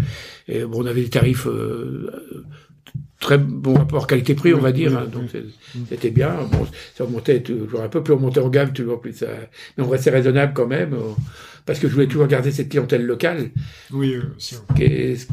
Et 0.47 0.63
bon, 0.63 0.83
on 0.83 0.85
avait 0.85 1.01
des 1.01 1.09
tarifs 1.09 1.47
euh, 1.47 2.11
euh, 2.13 2.43
très 3.19 3.37
bon 3.37 3.73
rapport 3.73 4.05
qualité-prix, 4.07 4.53
on 4.53 4.59
va 4.59 4.71
dire, 4.71 4.91
oui, 4.91 4.97
hein, 4.97 5.03
oui. 5.07 5.11
donc 5.11 5.29
c'était 5.89 6.11
bien. 6.11 6.35
Bon, 6.51 6.67
ça 6.95 7.05
remontait 7.05 7.41
toujours 7.41 7.81
un 7.81 7.89
peu, 7.89 8.03
plus 8.03 8.13
on 8.13 8.19
montait 8.19 8.41
en 8.41 8.49
gamme, 8.49 8.73
toujours 8.73 9.01
plus 9.01 9.13
ça. 9.13 9.27
Mais 9.77 9.83
on 9.83 9.89
restait 9.89 10.11
raisonnable 10.11 10.53
quand 10.53 10.67
même, 10.67 10.93
euh, 10.93 11.13
parce 11.65 11.79
que 11.79 11.87
je 11.87 11.93
voulais 11.93 12.07
toujours 12.07 12.27
garder 12.27 12.51
cette 12.51 12.69
clientèle 12.69 13.05
locale. 13.05 13.49
Oui, 13.91 14.13
euh, 14.15 14.23
qui 14.75 14.83
est- 14.83 15.27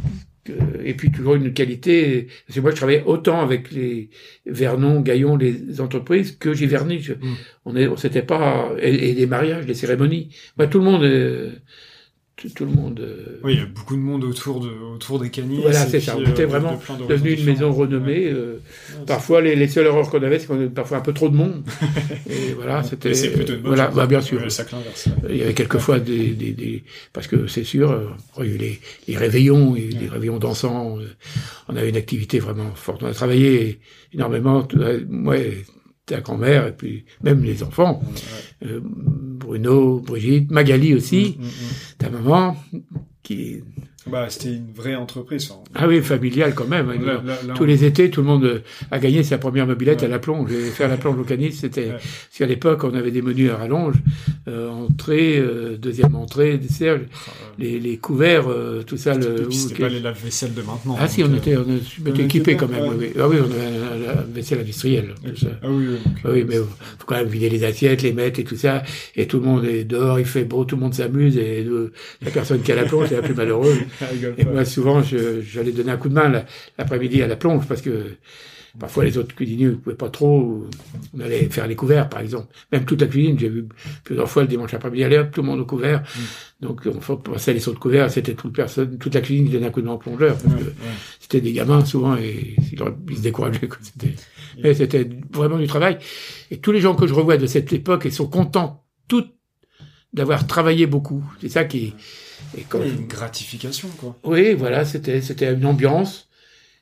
et 0.84 0.95
puis 0.95 1.11
toujours 1.11 1.34
une 1.36 1.53
qualité. 1.53 2.28
Parce 2.47 2.57
que 2.57 2.61
moi, 2.61 2.70
je 2.70 2.76
travaillais 2.76 3.03
autant 3.07 3.40
avec 3.40 3.70
les 3.72 4.11
Vernon, 4.47 5.01
Gaillon, 5.01 5.36
les 5.36 5.80
entreprises 5.80 6.36
que 6.36 6.53
Giverny. 6.55 7.01
Je- 7.01 7.14
Mm. 7.14 7.36
On 7.66 7.76
est, 7.76 7.86
on 7.88 7.97
s'était 7.97 8.22
pas 8.22 8.72
et, 8.80 9.11
et 9.11 9.14
les 9.14 9.26
mariages, 9.26 9.66
les 9.66 9.74
cérémonies. 9.74 10.28
Moi, 10.59 10.66
tout 10.66 10.78
le 10.78 10.84
monde, 10.84 11.03
euh, 11.05 11.53
tout, 12.37 12.49
tout 12.49 12.64
le 12.64 12.72
monde. 12.72 12.99
euh, 13.01 13.39
Oui, 13.45 13.55
il 13.55 13.59
y 13.61 13.62
a 13.62 13.66
beaucoup 13.66 13.95
de 13.95 14.01
monde 14.01 14.24
autour 14.24 14.61
de 14.61 14.68
autour 14.68 15.20
des 15.20 15.30
canisses. 15.30 15.61
Voilà, 15.61 15.87
c'est 15.87 16.01
ça. 16.01 16.16
On 16.16 16.22
euh, 16.22 16.26
était 16.26 16.45
vraiment 16.47 16.72
de 17.01 17.07
devenu 17.07 17.32
une 17.32 17.45
maison 17.45 17.72
renommée. 17.72 18.26
Ouais. 18.26 18.32
euh, 18.32 18.55
Ouais, 18.99 19.05
parfois, 19.07 19.41
les, 19.41 19.55
les 19.55 19.68
seules 19.68 19.87
erreurs 19.87 20.11
qu'on 20.11 20.22
avait, 20.22 20.39
c'est 20.39 20.47
qu'on 20.47 20.57
avait 20.57 20.68
parfois 20.68 20.99
un 20.99 21.01
peu 21.01 21.12
trop 21.12 21.28
de 21.28 21.37
monde. 21.37 21.62
et 22.30 22.53
voilà, 22.55 22.82
c'était. 22.82 23.12
voilà, 23.62 23.89
bah, 23.89 24.07
bien 24.07 24.20
sûr. 24.20 24.41
Ouais. 24.41 24.49
Il 25.30 25.37
y 25.37 25.43
avait 25.43 25.55
quelquefois 25.55 26.01
des, 26.01 26.30
des, 26.30 26.53
des 26.53 26.82
parce 27.12 27.26
que 27.28 27.47
c'est 27.47 27.64
sûr, 27.64 27.91
euh, 27.93 28.07
il 28.41 28.47
y 28.47 28.51
a 28.51 28.55
eu 28.55 28.59
les, 28.59 28.80
les 29.09 29.16
réveillons, 29.16 29.76
il 29.76 29.82
y 29.82 29.87
a 29.87 29.91
eu 29.91 29.95
des 29.95 30.09
réveillons 30.09 30.39
dansants. 30.39 30.99
on 31.68 31.76
avait 31.76 31.89
une 31.91 31.97
activité 31.97 32.39
vraiment 32.41 32.74
forte. 32.74 33.03
On 33.03 33.07
a 33.07 33.12
travaillé 33.14 33.78
énormément. 34.12 34.66
Moi, 35.09 35.37
ta 36.07 36.20
grand-mère 36.20 36.66
et 36.66 36.72
puis 36.76 37.05
même 37.22 37.42
les 37.44 37.62
enfants, 37.62 38.00
Ouais. 38.02 38.68
euh, 38.68 38.80
Bruno, 38.82 40.00
Brigitte, 40.00 40.50
Magali 40.50 40.94
aussi, 40.94 41.36
Mm, 41.38 41.42
mm, 41.42 41.46
mm. 41.46 41.96
ta 41.98 42.11
maman, 42.11 42.57
qui 43.22 43.62
Bah, 44.07 44.26
c'était 44.28 44.50
une 44.50 44.66
vraie 44.74 44.94
entreprise. 44.94 45.50
hein. 45.52 45.62
ah 45.74 45.88
oui 45.88 46.02
familiale 46.02 46.55
quand 46.55 46.68
même. 46.68 46.88
Là- 47.05 47.22
là- 47.24 47.38
là, 47.46 47.55
Tous 47.55 47.62
on- 47.62 47.66
les 47.66 47.84
étés, 47.84 48.11
tout 48.11 48.20
le 48.20 48.26
monde 48.26 48.44
euh, 48.44 48.59
a 48.90 48.98
gagné 48.98 49.22
sa 49.22 49.38
première 49.38 49.66
mobilette 49.66 50.00
Ouais. 50.00 50.07
à 50.07 50.11
la 50.11 50.18
plonge. 50.18 50.52
Et 50.52 50.61
faire 50.70 50.88
la 50.88 50.96
plonge 50.98 51.18
au 51.18 51.24
canis, 51.24 51.52
c'était... 51.52 51.84
Ouais. 51.86 51.90
Parce 51.92 52.38
qu'à 52.38 52.46
l'époque, 52.46 52.84
on 52.84 52.94
avait 52.94 53.11
des 53.11 53.22
menus 53.22 53.50
à 53.50 53.57
rallonge. 53.57 53.94
Euh, 54.46 54.68
entrée, 54.68 55.38
euh, 55.38 55.76
deuxième 55.78 56.14
entrée, 56.16 56.59
dessert, 56.59 57.00
Ah, 57.26 57.30
les, 57.59 57.80
les 57.80 57.96
couverts, 57.96 58.50
euh, 58.50 58.82
tout 58.82 58.98
ça. 58.98 59.14
Le, 59.14 59.50
c'était 59.50 59.82
pas 59.84 59.88
les 59.88 60.00
lave-vaisselle 60.00 60.52
de 60.52 60.61
maintenant. 60.61 60.96
Ah 61.00 61.09
si, 61.09 61.22
on 61.24 61.32
euh, 61.32 61.36
était, 61.36 61.57
on 61.57 61.62
était, 61.62 61.82
on 62.05 62.09
était 62.11 62.22
équipés 62.24 62.57
quand 62.57 62.68
même. 62.68 62.82
ouais. 62.82 62.88
oui, 62.98 63.07
oui. 63.14 63.20
Ah 63.20 63.26
oui, 63.28 63.36
on 63.40 63.44
avait 63.50 64.07
la, 64.07 64.14
la 64.14 64.22
vaisselle 64.22 64.61
industrielle. 64.61 65.14
tout 65.24 65.36
ça. 65.36 65.46
Ah 65.62 65.66
oui, 65.70 65.86
oui. 65.88 65.96
Ah 66.24 66.28
oui, 66.30 66.44
mais 66.46 66.57
faut 66.57 67.07
quand 67.07 67.14
même 67.16 67.28
vider 67.28 67.48
les 67.48 67.64
assiettes, 67.64 68.02
les 68.02 68.12
mettre 68.12 68.38
et 68.38 68.44
tout 68.44 68.57
ça. 68.57 68.82
Et 69.16 69.26
tout 69.26 69.38
le 69.38 69.46
monde 69.46 69.64
est 69.64 69.84
dehors, 69.84 70.18
il 70.20 70.26
fait 70.26 70.44
beau, 70.44 70.64
tout 70.66 70.76
le 70.76 70.82
monde 70.82 70.92
s'amuse. 70.94 71.38
Et 71.38 71.64
euh, 71.64 71.90
la 72.20 72.30
personne 72.30 72.61
qui 72.61 72.70
a 72.70 72.74
la 72.74 72.84
plonge, 72.84 73.09
c'est 73.09 73.16
la 73.16 73.22
plus 73.22 73.34
malheureuse. 73.34 73.78
Rigole 74.01 74.34
Et 74.38 74.45
moi, 74.45 74.64
souvent, 74.64 75.03
je- 75.03 75.40
j'allais 75.42 75.72
donner 75.72 75.90
un 75.92 75.97
coup 75.97 76.09
de 76.09 76.14
main 76.14 76.28
la- 76.28 76.45
l'après-midi 76.78 77.22
à 77.22 77.26
la 77.26 77.36
plonge 77.36 77.66
parce 77.66 77.82
que 77.82 78.16
parfois 78.78 79.05
les 79.05 79.16
autres 79.18 79.34
cuisiniers 79.36 79.66
ne 79.66 79.74
pouvaient 79.74 79.95
pas 79.95 80.09
trop. 80.11 80.66
On 81.16 81.20
allait 81.20 81.45
faire 81.49 81.66
les 81.68 81.76
couverts, 81.76 82.09
par 82.09 82.20
exemple. 82.20 82.49
Même 82.72 82.84
toute 82.84 83.01
la 83.01 83.07
cuisine, 83.07 83.38
j'ai 83.38 83.49
vu 83.49 83.66
plusieurs 84.03 84.28
fois 84.28 84.42
le 84.42 84.49
dimanche 84.49 84.74
après-midi, 84.74 85.05
allez 85.05 85.18
hop, 85.18 85.30
tout 85.30 85.42
le 85.42 85.47
monde 85.47 85.61
au 85.61 85.64
couvert. 85.64 86.01
Mm. 86.01 86.66
Donc, 86.66 86.80
on 86.86 87.16
passer 87.16 87.53
les 87.53 87.61
sauts 87.61 87.72
de 87.74 87.78
couvert, 87.78 88.11
c'était 88.11 88.34
toute 88.34 88.53
personne, 88.55 88.99
toute 88.99 89.14
la 89.14 89.20
cuisine 89.20 89.47
qui 89.47 89.53
donnait 89.53 89.66
un 89.66 89.70
coup 89.70 89.80
de 89.80 89.86
main 89.86 89.92
au 89.92 89.99
plongeur. 89.99 90.36
Parce 90.36 90.45
Ouais, 90.55 90.61
que 90.61 90.64
ouais. 90.64 90.72
c'était 91.20 91.40
des 91.40 91.53
gamins, 91.53 91.84
souvent, 91.84 92.16
et 92.16 92.57
ils 92.72 93.16
se 93.16 93.22
décourager, 93.22 93.68
quoi. 93.68 93.78
Mais 94.62 94.74
c'était 94.74 95.09
vraiment 95.32 95.59
du 95.59 95.66
travail. 95.66 95.99
Et 96.51 96.59
tous 96.59 96.72
les 96.72 96.80
gens 96.80 96.95
que 96.95 97.07
je 97.07 97.14
revois 97.14 97.36
de 97.36 97.47
cette 97.47 97.72
époque, 97.72 98.03
ils 98.07 98.12
sont 98.12 98.26
contents, 98.28 98.84
tous, 99.09 99.24
d'avoir 100.12 100.47
travaillé 100.47 100.86
beaucoup. 100.86 101.22
C'est 101.40 101.49
ça 101.49 101.64
qui, 101.64 101.92
et 102.57 102.62
quand, 102.68 102.80
Ouais, 102.80 102.88
une 102.90 103.07
gratification, 103.07 103.88
quoi. 103.99 104.16
oui, 104.24 104.55
voilà, 104.55 104.84
c'était 104.84 105.20
c'était 105.20 105.53
une 105.53 105.66
ambiance 105.66 106.28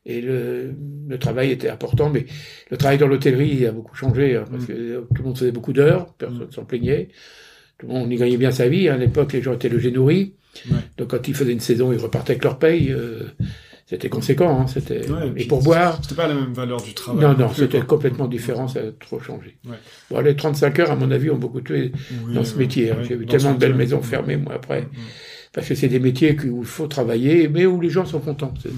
et 0.05 0.21
le, 0.21 0.75
le 1.09 1.19
travail 1.19 1.51
était 1.53 1.69
important, 1.71 2.11
mais 2.11 2.27
le 2.71 2.77
travail 2.77 2.99
dans 2.99 3.07
l'hôtellerie 3.07 3.65
a 3.67 3.73
beaucoup 3.73 3.95
changé 3.95 4.37
hein, 4.37 4.45
parce 4.51 4.65
Mm. 4.65 4.67
que 4.67 5.01
tout 5.15 5.23
le 5.23 5.25
monde 5.25 5.39
faisait 5.39 5.53
beaucoup 5.53 5.73
d'heures, 5.73 6.13
personne 6.15 6.47
Mm. 6.49 6.53
s'en 6.53 6.65
plaignait, 6.65 7.09
tout 7.79 7.87
le 7.87 7.93
monde 7.93 8.13
y 8.13 8.17
gagnait 8.17 8.37
bien 8.37 8.51
sa 8.51 8.69
vie. 8.69 8.89
À 8.89 8.97
l'époque, 8.97 9.33
les 9.33 9.43
gens 9.43 9.55
étaient 9.55 9.69
logés 9.69 9.93
nourris, 9.93 10.35
Ouais. 10.71 10.79
donc 10.99 11.09
quand 11.11 11.29
ils 11.29 11.35
faisaient 11.35 11.53
une 11.53 11.61
saison, 11.61 11.93
ils 11.93 11.99
repartaient 11.99 12.33
avec 12.33 12.45
leur 12.45 12.59
paye. 12.59 12.91
euh, 12.93 13.23
c'était 13.87 14.09
conséquent, 14.09 14.61
hein, 14.61 14.67
c'était 14.69 15.09
Ouais, 15.11 15.33
et 15.37 15.45
pour 15.47 15.63
boire. 15.63 15.99
C'était 16.03 16.15
pas 16.15 16.27
la 16.27 16.35
même 16.35 16.55
valeur 16.55 16.81
du 16.83 16.95
travail. 16.95 17.21
Non, 17.23 17.37
non, 17.37 17.53
c'était 17.53 17.83
complètement 17.83 18.27
différent, 18.27 18.67
ça 18.67 18.81
a 18.81 18.91
trop 18.99 19.21
changé. 19.21 19.59
Ouais. 19.67 19.77
Bon, 20.11 20.21
les 20.21 20.35
35 20.35 20.79
heures, 20.79 20.91
à 20.93 20.97
mon 20.97 21.11
avis, 21.11 21.29
ont 21.31 21.37
beaucoup 21.37 21.61
tué 21.61 21.93
Oui, 22.27 22.35
dans 22.35 22.43
ce 22.45 22.57
métier. 22.57 22.91
hein. 22.91 22.99
J'ai 23.07 23.17
vu 23.17 23.27
tellement 23.27 23.53
de 23.53 23.59
belles 23.59 23.75
maisons 23.75 24.01
fermées, 24.01 24.37
moi, 24.39 24.55
après. 24.55 24.89
Parce 25.53 25.69
que 25.69 25.75
c'est 25.75 25.89
des 25.89 26.01
métiers 26.01 26.37
où 26.47 26.61
il 26.63 26.67
faut 26.67 26.87
travailler, 26.87 27.47
mais 27.49 27.67
où 27.67 27.81
les 27.81 27.91
gens 27.91 28.07
sont 28.07 28.21
contents. 28.21 28.55
Mm. 28.65 28.69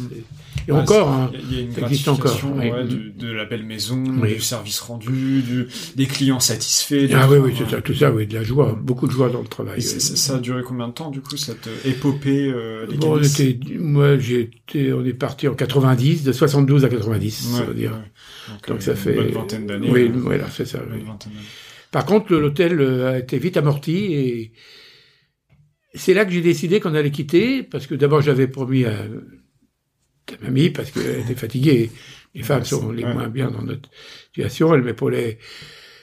Et 0.66 0.72
Ouais, 0.72 0.78
encore, 0.78 1.10
hein, 1.10 1.30
Il 1.50 1.54
y 1.54 1.58
a 1.58 1.62
une 1.62 1.72
gratification 1.72 2.56
ouais, 2.56 2.70
de, 2.84 3.10
de 3.18 3.30
la 3.30 3.44
belle 3.44 3.64
maison, 3.64 4.02
Oui. 4.22 4.34
du 4.36 4.40
service 4.40 4.80
rendu, 4.80 5.42
du, 5.42 5.66
des 5.94 6.06
clients 6.06 6.40
satisfaits. 6.40 7.10
ah 7.14 7.28
oui, 7.30 7.36
oui, 7.36 7.52
ouais. 7.52 7.70
ça, 7.70 7.82
tout 7.82 7.94
ça, 7.94 8.10
oui, 8.10 8.26
de 8.26 8.32
la 8.34 8.42
joie, 8.42 8.72
beaucoup 8.80 9.06
de 9.06 9.12
joie 9.12 9.28
dans 9.28 9.42
le 9.42 9.46
travail. 9.46 9.78
Et 9.78 9.82
ça 9.82 10.36
a 10.36 10.38
duré 10.38 10.62
combien 10.62 10.88
de 10.88 10.94
temps, 10.94 11.10
du 11.10 11.20
coup, 11.20 11.36
cette 11.36 11.66
euh, 11.66 11.76
épopée 11.90 12.50
euh, 12.50 12.86
des 12.86 12.96
Bon, 12.96 13.18
on 13.18 13.22
était, 13.22 13.58
moi, 13.78 14.14
été, 14.14 14.92
on 14.94 15.04
est 15.04 15.12
parti 15.12 15.48
en 15.48 15.54
90, 15.54 16.24
de 16.24 16.32
72 16.32 16.84
à 16.86 16.88
90, 16.88 17.30
ça 17.58 17.62
veut 17.64 17.74
dire. 17.74 17.90
Donc, 17.90 18.66
Donc 18.68 18.78
euh, 18.78 18.80
ça 18.80 18.92
une 18.92 18.96
fait. 18.96 19.14
bonne 19.14 19.28
vingtaine 19.32 19.66
d'années. 19.66 19.90
Oui, 19.90 20.04
euh, 20.04 20.12
voilà, 20.14 20.48
c'est 20.50 20.66
ça. 20.66 20.78
une 20.78 20.84
oui. 20.94 20.98
bonne 21.00 21.08
vingtaine 21.08 21.32
d'années. 21.32 21.44
Par 21.90 22.06
contre, 22.06 22.34
l'hôtel 22.34 22.80
euh, 22.80 23.12
a 23.12 23.18
été 23.18 23.38
vite 23.38 23.58
amorti 23.58 23.96
et 24.14 24.52
c'est 25.94 26.14
là 26.14 26.24
que 26.24 26.32
j'ai 26.32 26.40
décidé 26.40 26.80
qu'on 26.80 26.94
allait 26.94 27.10
quitter 27.10 27.62
parce 27.62 27.86
que 27.86 27.94
d'abord 27.94 28.20
j'avais 28.20 28.48
promis 28.48 28.84
à 28.84 28.96
ta 30.26 30.36
mamie 30.42 30.70
parce 30.70 30.90
qu'elle 30.90 31.20
était 31.20 31.34
fatiguée. 31.34 31.90
Les 32.34 32.42
femmes 32.42 32.64
sont 32.64 32.90
les 32.90 33.04
moins 33.04 33.28
bien 33.28 33.50
dans 33.50 33.62
notre 33.62 33.88
situation. 34.26 34.74
Elle 34.74 34.82
m'épaulait 34.82 35.38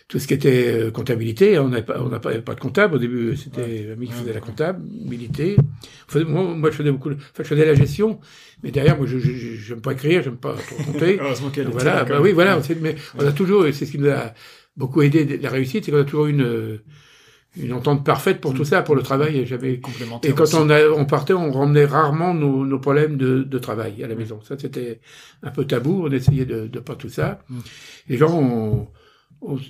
tout 0.08 0.20
ce 0.20 0.28
qui 0.28 0.34
était 0.34 0.68
euh, 0.68 0.92
comptabilité. 0.92 1.60
On 1.60 1.70
n'avait 1.70 1.84
pas, 1.84 2.02
on 2.02 2.10
pas, 2.10 2.20
pas 2.20 2.56
de 2.56 2.60
comptable 2.60 2.96
au 2.96 3.00
début. 3.00 3.36
C'était 3.36 3.84
l'ami 3.89 4.08
qui 4.08 4.14
faisait 4.14 4.34
la 4.34 4.39
comptabilité. 4.39 5.58
Moi, 6.16 6.56
moi, 6.56 6.72
je 6.72 6.76
faisais 6.76 6.92
beaucoup, 6.92 7.12
enfin, 7.12 7.44
je 7.44 7.44
faisais 7.44 7.66
la 7.66 7.76
gestion. 7.76 8.20
Mais 8.64 8.72
derrière, 8.72 8.98
moi, 8.98 9.08
je 9.08 9.20
j'aime 9.20 9.82
pas 9.82 9.94
écrire, 9.94 10.24
j'aime 10.24 10.38
pas 10.38 10.54
trop 10.54 10.84
compter. 10.84 11.18
voilà, 11.72 12.06
bah 12.06 12.20
oui, 12.22 12.32
voilà. 12.32 12.62
Mais 12.82 12.96
on 13.18 13.26
a 13.26 13.32
toujours, 13.32 13.66
c'est 13.74 13.86
ce 13.86 13.92
qui 13.92 14.00
nous 14.00 14.10
a 14.10 14.34
beaucoup 14.78 15.02
aidé 15.02 15.38
la 15.38 15.50
réussite, 15.50 15.86
c'est 15.86 15.92
qu'on 15.92 16.00
a 16.00 16.06
toujours 16.06 16.28
une 16.28 16.80
une 17.58 17.74
entente 17.74 18.06
parfaite 18.06 18.39
pour 18.39 18.54
tout 18.54 18.64
ça, 18.64 18.82
pour 18.82 18.95
le 18.95 19.02
travail. 19.02 19.45
J'avais 19.45 19.82
et 20.24 20.32
quand 20.34 20.54
on, 20.54 20.70
a, 20.70 20.88
on 20.89 21.06
partait, 21.06 21.34
on 21.34 21.52
ramenait 21.52 21.86
rarement 21.86 22.34
nos, 22.34 22.66
nos 22.66 22.80
problèmes 22.80 23.18
de, 23.18 23.43
de, 23.43 23.60
travail 23.60 24.04
à 24.04 24.08
la 24.08 24.16
maison. 24.16 24.39
Ça, 24.41 24.56
c'était 24.58 25.02
un 25.43 25.52
peu 25.52 25.66
tabou. 25.66 26.04
On 26.06 26.12
essayait 26.12 26.45
de, 26.45 26.68
de 26.68 26.80
pas 26.80 26.95
tout 26.95 27.10
ça. 27.10 27.39
Mm. 27.49 27.60
Les 28.08 28.18
gens 28.18 28.34
ont, 28.34 28.88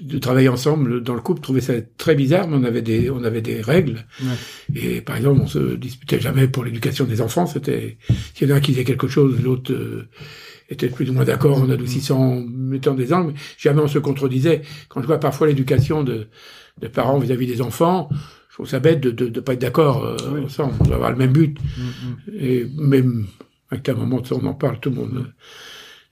de 0.01 0.17
travailler 0.17 0.49
ensemble 0.49 1.01
dans 1.01 1.13
le 1.15 1.21
couple 1.21 1.41
trouvaient 1.41 1.61
ça 1.61 1.73
très 1.97 2.13
bizarre, 2.13 2.47
mais 2.47 2.57
on 2.57 2.63
avait 2.63 2.81
des 2.81 3.09
on 3.09 3.23
avait 3.23 3.41
des 3.41 3.61
règles. 3.61 4.05
Et 4.75 5.01
par 5.01 5.15
exemple, 5.15 5.41
on 5.41 5.47
se 5.47 5.75
disputait 5.75 6.19
jamais 6.19 6.47
pour 6.47 6.65
l'éducation 6.65 7.05
des 7.05 7.21
enfants. 7.21 7.45
C'était 7.45 7.97
s'il 8.33 8.49
y 8.49 8.51
en 8.51 8.55
a 8.55 8.57
un 8.57 8.61
qui 8.61 8.73
faisait 8.73 8.83
quelque 8.83 9.07
chose, 9.07 9.41
l'autre 9.41 9.71
euh, 9.71 10.09
était 10.71 10.87
plus 10.87 11.09
ou 11.09 11.13
moins 11.13 11.25
d'accord 11.25 11.61
en 11.61 11.69
adoucissant, 11.69 12.19
en 12.19 12.41
mettant 12.41 12.93
des 12.93 13.13
angles. 13.13 13.33
Jamais 13.57 13.81
on 13.81 13.87
se 13.87 13.99
contredisait. 13.99 14.61
Quand 14.89 15.01
je 15.01 15.07
vois 15.07 15.19
parfois 15.19 15.47
l'éducation 15.47 16.03
de 16.03 16.27
de 16.81 16.87
parents 16.87 17.19
vis-à-vis 17.19 17.47
des 17.47 17.61
enfants, 17.61 18.09
je 18.49 18.55
trouve 18.55 18.67
ça 18.67 18.79
bête 18.79 19.01
de 19.01 19.11
de, 19.11 19.27
de 19.27 19.39
pas 19.39 19.53
être 19.53 19.61
d'accord 19.61 20.03
euh, 20.03 20.45
ensemble. 20.45 20.73
On 20.79 20.83
doit 20.85 20.95
avoir 20.95 21.11
le 21.11 21.17
même 21.17 21.33
but. 21.33 21.57
Mm, 21.59 21.81
mm. 21.83 22.15
Et 22.39 22.65
même 22.75 23.27
avec 23.71 23.87
un 23.89 23.93
moment, 23.93 24.21
on 24.31 24.45
en 24.45 24.53
parle, 24.53 24.79
tout 24.79 24.89
le 24.89 24.95
monde. 24.95 25.33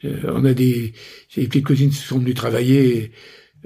Euh, 0.06 0.18
on 0.34 0.46
a 0.46 0.54
des, 0.54 0.94
des 1.36 1.48
petites 1.48 1.66
cousines 1.66 1.90
qui 1.90 1.98
sont 1.98 2.20
venues 2.20 2.34
travailler. 2.34 3.12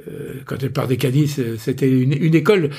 Euh, 0.08 0.42
quand 0.46 0.62
elle 0.64 0.74
part 0.74 0.88
des 0.88 0.98
Canis, 0.98 1.36
euh, 1.38 1.56
c'était 1.58 1.90
une, 1.90 2.14
une, 2.14 2.34
école 2.34 2.72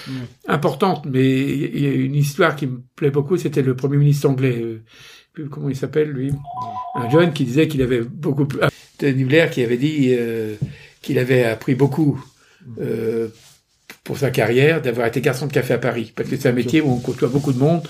importante, 0.49 1.07
mais 1.07 1.49
il 1.49 1.81
y 1.81 1.87
a 1.87 1.93
une 1.93 2.17
histoire 2.17 2.57
qui 2.57 2.67
me 2.67 2.81
plaît 2.97 3.13
beaucoup, 3.13 3.37
c'était 3.37 3.63
le 3.63 3.77
premier 3.77 3.99
ministre 3.99 4.29
anglais, 4.29 4.83
comment 5.51 5.69
il 5.69 5.77
s'appelle 5.77 6.11
lui, 6.11 6.33
un 6.95 7.11
jeune 7.11 7.33
qui 7.33 7.45
disait 7.45 7.69
qu'il 7.69 7.83
avait 7.83 8.03
beaucoup 8.03 8.47
plus... 8.47 8.61
Tony 8.99 9.25
Blair 9.25 9.51
qui 9.51 9.63
avait 9.63 9.77
dit 9.77 10.11
euh, 10.11 10.55
qu'il 11.03 11.19
avait 11.19 11.45
appris 11.45 11.75
beaucoup 11.75 12.25
euh, 12.81 13.29
pour 14.05 14.19
sa 14.19 14.31
carrière 14.31 14.83
d'avoir 14.83 15.07
été 15.07 15.23
garçon 15.23 15.47
de 15.47 15.53
café 15.53 15.73
à 15.73 15.79
Paris, 15.79 16.13
parce 16.15 16.29
que 16.29 16.37
c'est 16.37 16.49
un 16.49 16.53
métier 16.53 16.83
où 16.83 16.91
on 16.91 16.99
côtoie 16.99 17.29
beaucoup 17.29 17.55
de 17.55 17.59
monde, 17.59 17.83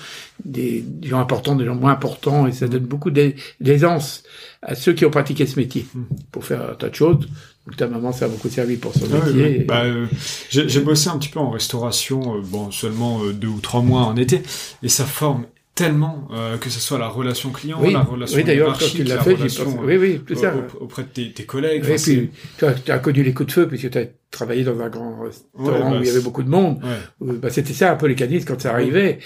des, 0.43 0.83
gens 1.03 1.19
importants, 1.19 1.55
des 1.55 1.65
gens 1.65 1.75
moins 1.75 1.91
importants, 1.91 2.47
et 2.47 2.53
ça 2.53 2.69
donne 2.69 2.85
beaucoup 2.85 3.11
d'aisance 3.11 4.23
à 4.61 4.75
ceux 4.75 4.93
qui 4.93 5.05
ont 5.05 5.09
pratiqué 5.11 5.45
ce 5.45 5.59
métier 5.59 5.85
pour 6.31 6.45
faire 6.45 6.71
un 6.71 6.75
tas 6.75 6.89
de 6.89 6.95
choses. 6.95 7.27
Donc 7.67 7.75
ta 7.75 7.87
maman, 7.87 8.13
ça 8.13 8.25
a 8.25 8.27
beaucoup 8.29 8.47
servi 8.47 8.77
pour 8.77 8.93
son 8.93 9.07
ah 9.11 9.25
métier. 9.25 9.65
Bah, 9.65 9.83
euh, 9.83 10.05
j'ai 10.49 10.79
bossé 10.79 11.09
un 11.09 11.17
petit 11.17 11.29
peu 11.29 11.39
en 11.39 11.49
restauration, 11.49 12.37
euh, 12.37 12.41
bon, 12.41 12.71
seulement 12.71 13.21
euh, 13.23 13.33
deux 13.33 13.49
ou 13.49 13.59
trois 13.59 13.81
mois 13.81 14.03
en 14.03 14.15
été, 14.15 14.41
et 14.83 14.89
ça 14.89 15.03
forme 15.03 15.45
tellement 15.75 16.27
que 16.59 16.69
ce 16.69 16.79
soit 16.79 16.97
la 16.97 17.07
relation 17.07 17.51
client, 17.51 17.79
la 17.81 18.01
relation 18.01 18.37
oui, 18.37 18.43
d'ailleurs, 18.43 18.77
quand 18.77 18.85
tu 18.85 19.03
l'as 19.03 19.21
fait, 19.21 19.33
relation, 19.33 19.79
oui, 19.83 19.97
oui, 19.97 20.21
tout 20.25 20.35
ça. 20.35 20.53
auprès 20.79 21.03
de 21.03 21.09
tes, 21.09 21.31
tes 21.31 21.45
collègues. 21.45 21.83
Oui, 21.85 21.95
puis, 22.01 22.29
tu 22.57 22.65
as, 22.65 22.73
tu 22.73 22.91
as, 22.91 22.99
connu 22.99 23.23
les 23.23 23.33
coups 23.33 23.47
de 23.47 23.51
feu 23.51 23.67
puisque 23.67 23.89
tu 23.89 23.97
as 23.97 24.05
travaillé 24.31 24.63
dans 24.63 24.79
un 24.79 24.89
grand 24.89 25.21
restaurant 25.21 25.91
bah, 25.91 25.97
où 25.97 26.01
il 26.01 26.07
y 26.07 26.09
avait 26.09 26.21
beaucoup 26.21 26.43
de 26.43 26.49
monde. 26.49 26.79
Bah, 27.19 27.49
c'était 27.49 27.73
ça 27.73 27.91
un 27.91 27.95
peu 27.95 28.07
les 28.07 28.15
canistes 28.15 28.47
quand 28.47 28.59
ça 28.59 28.71
arrivait. 28.71 29.19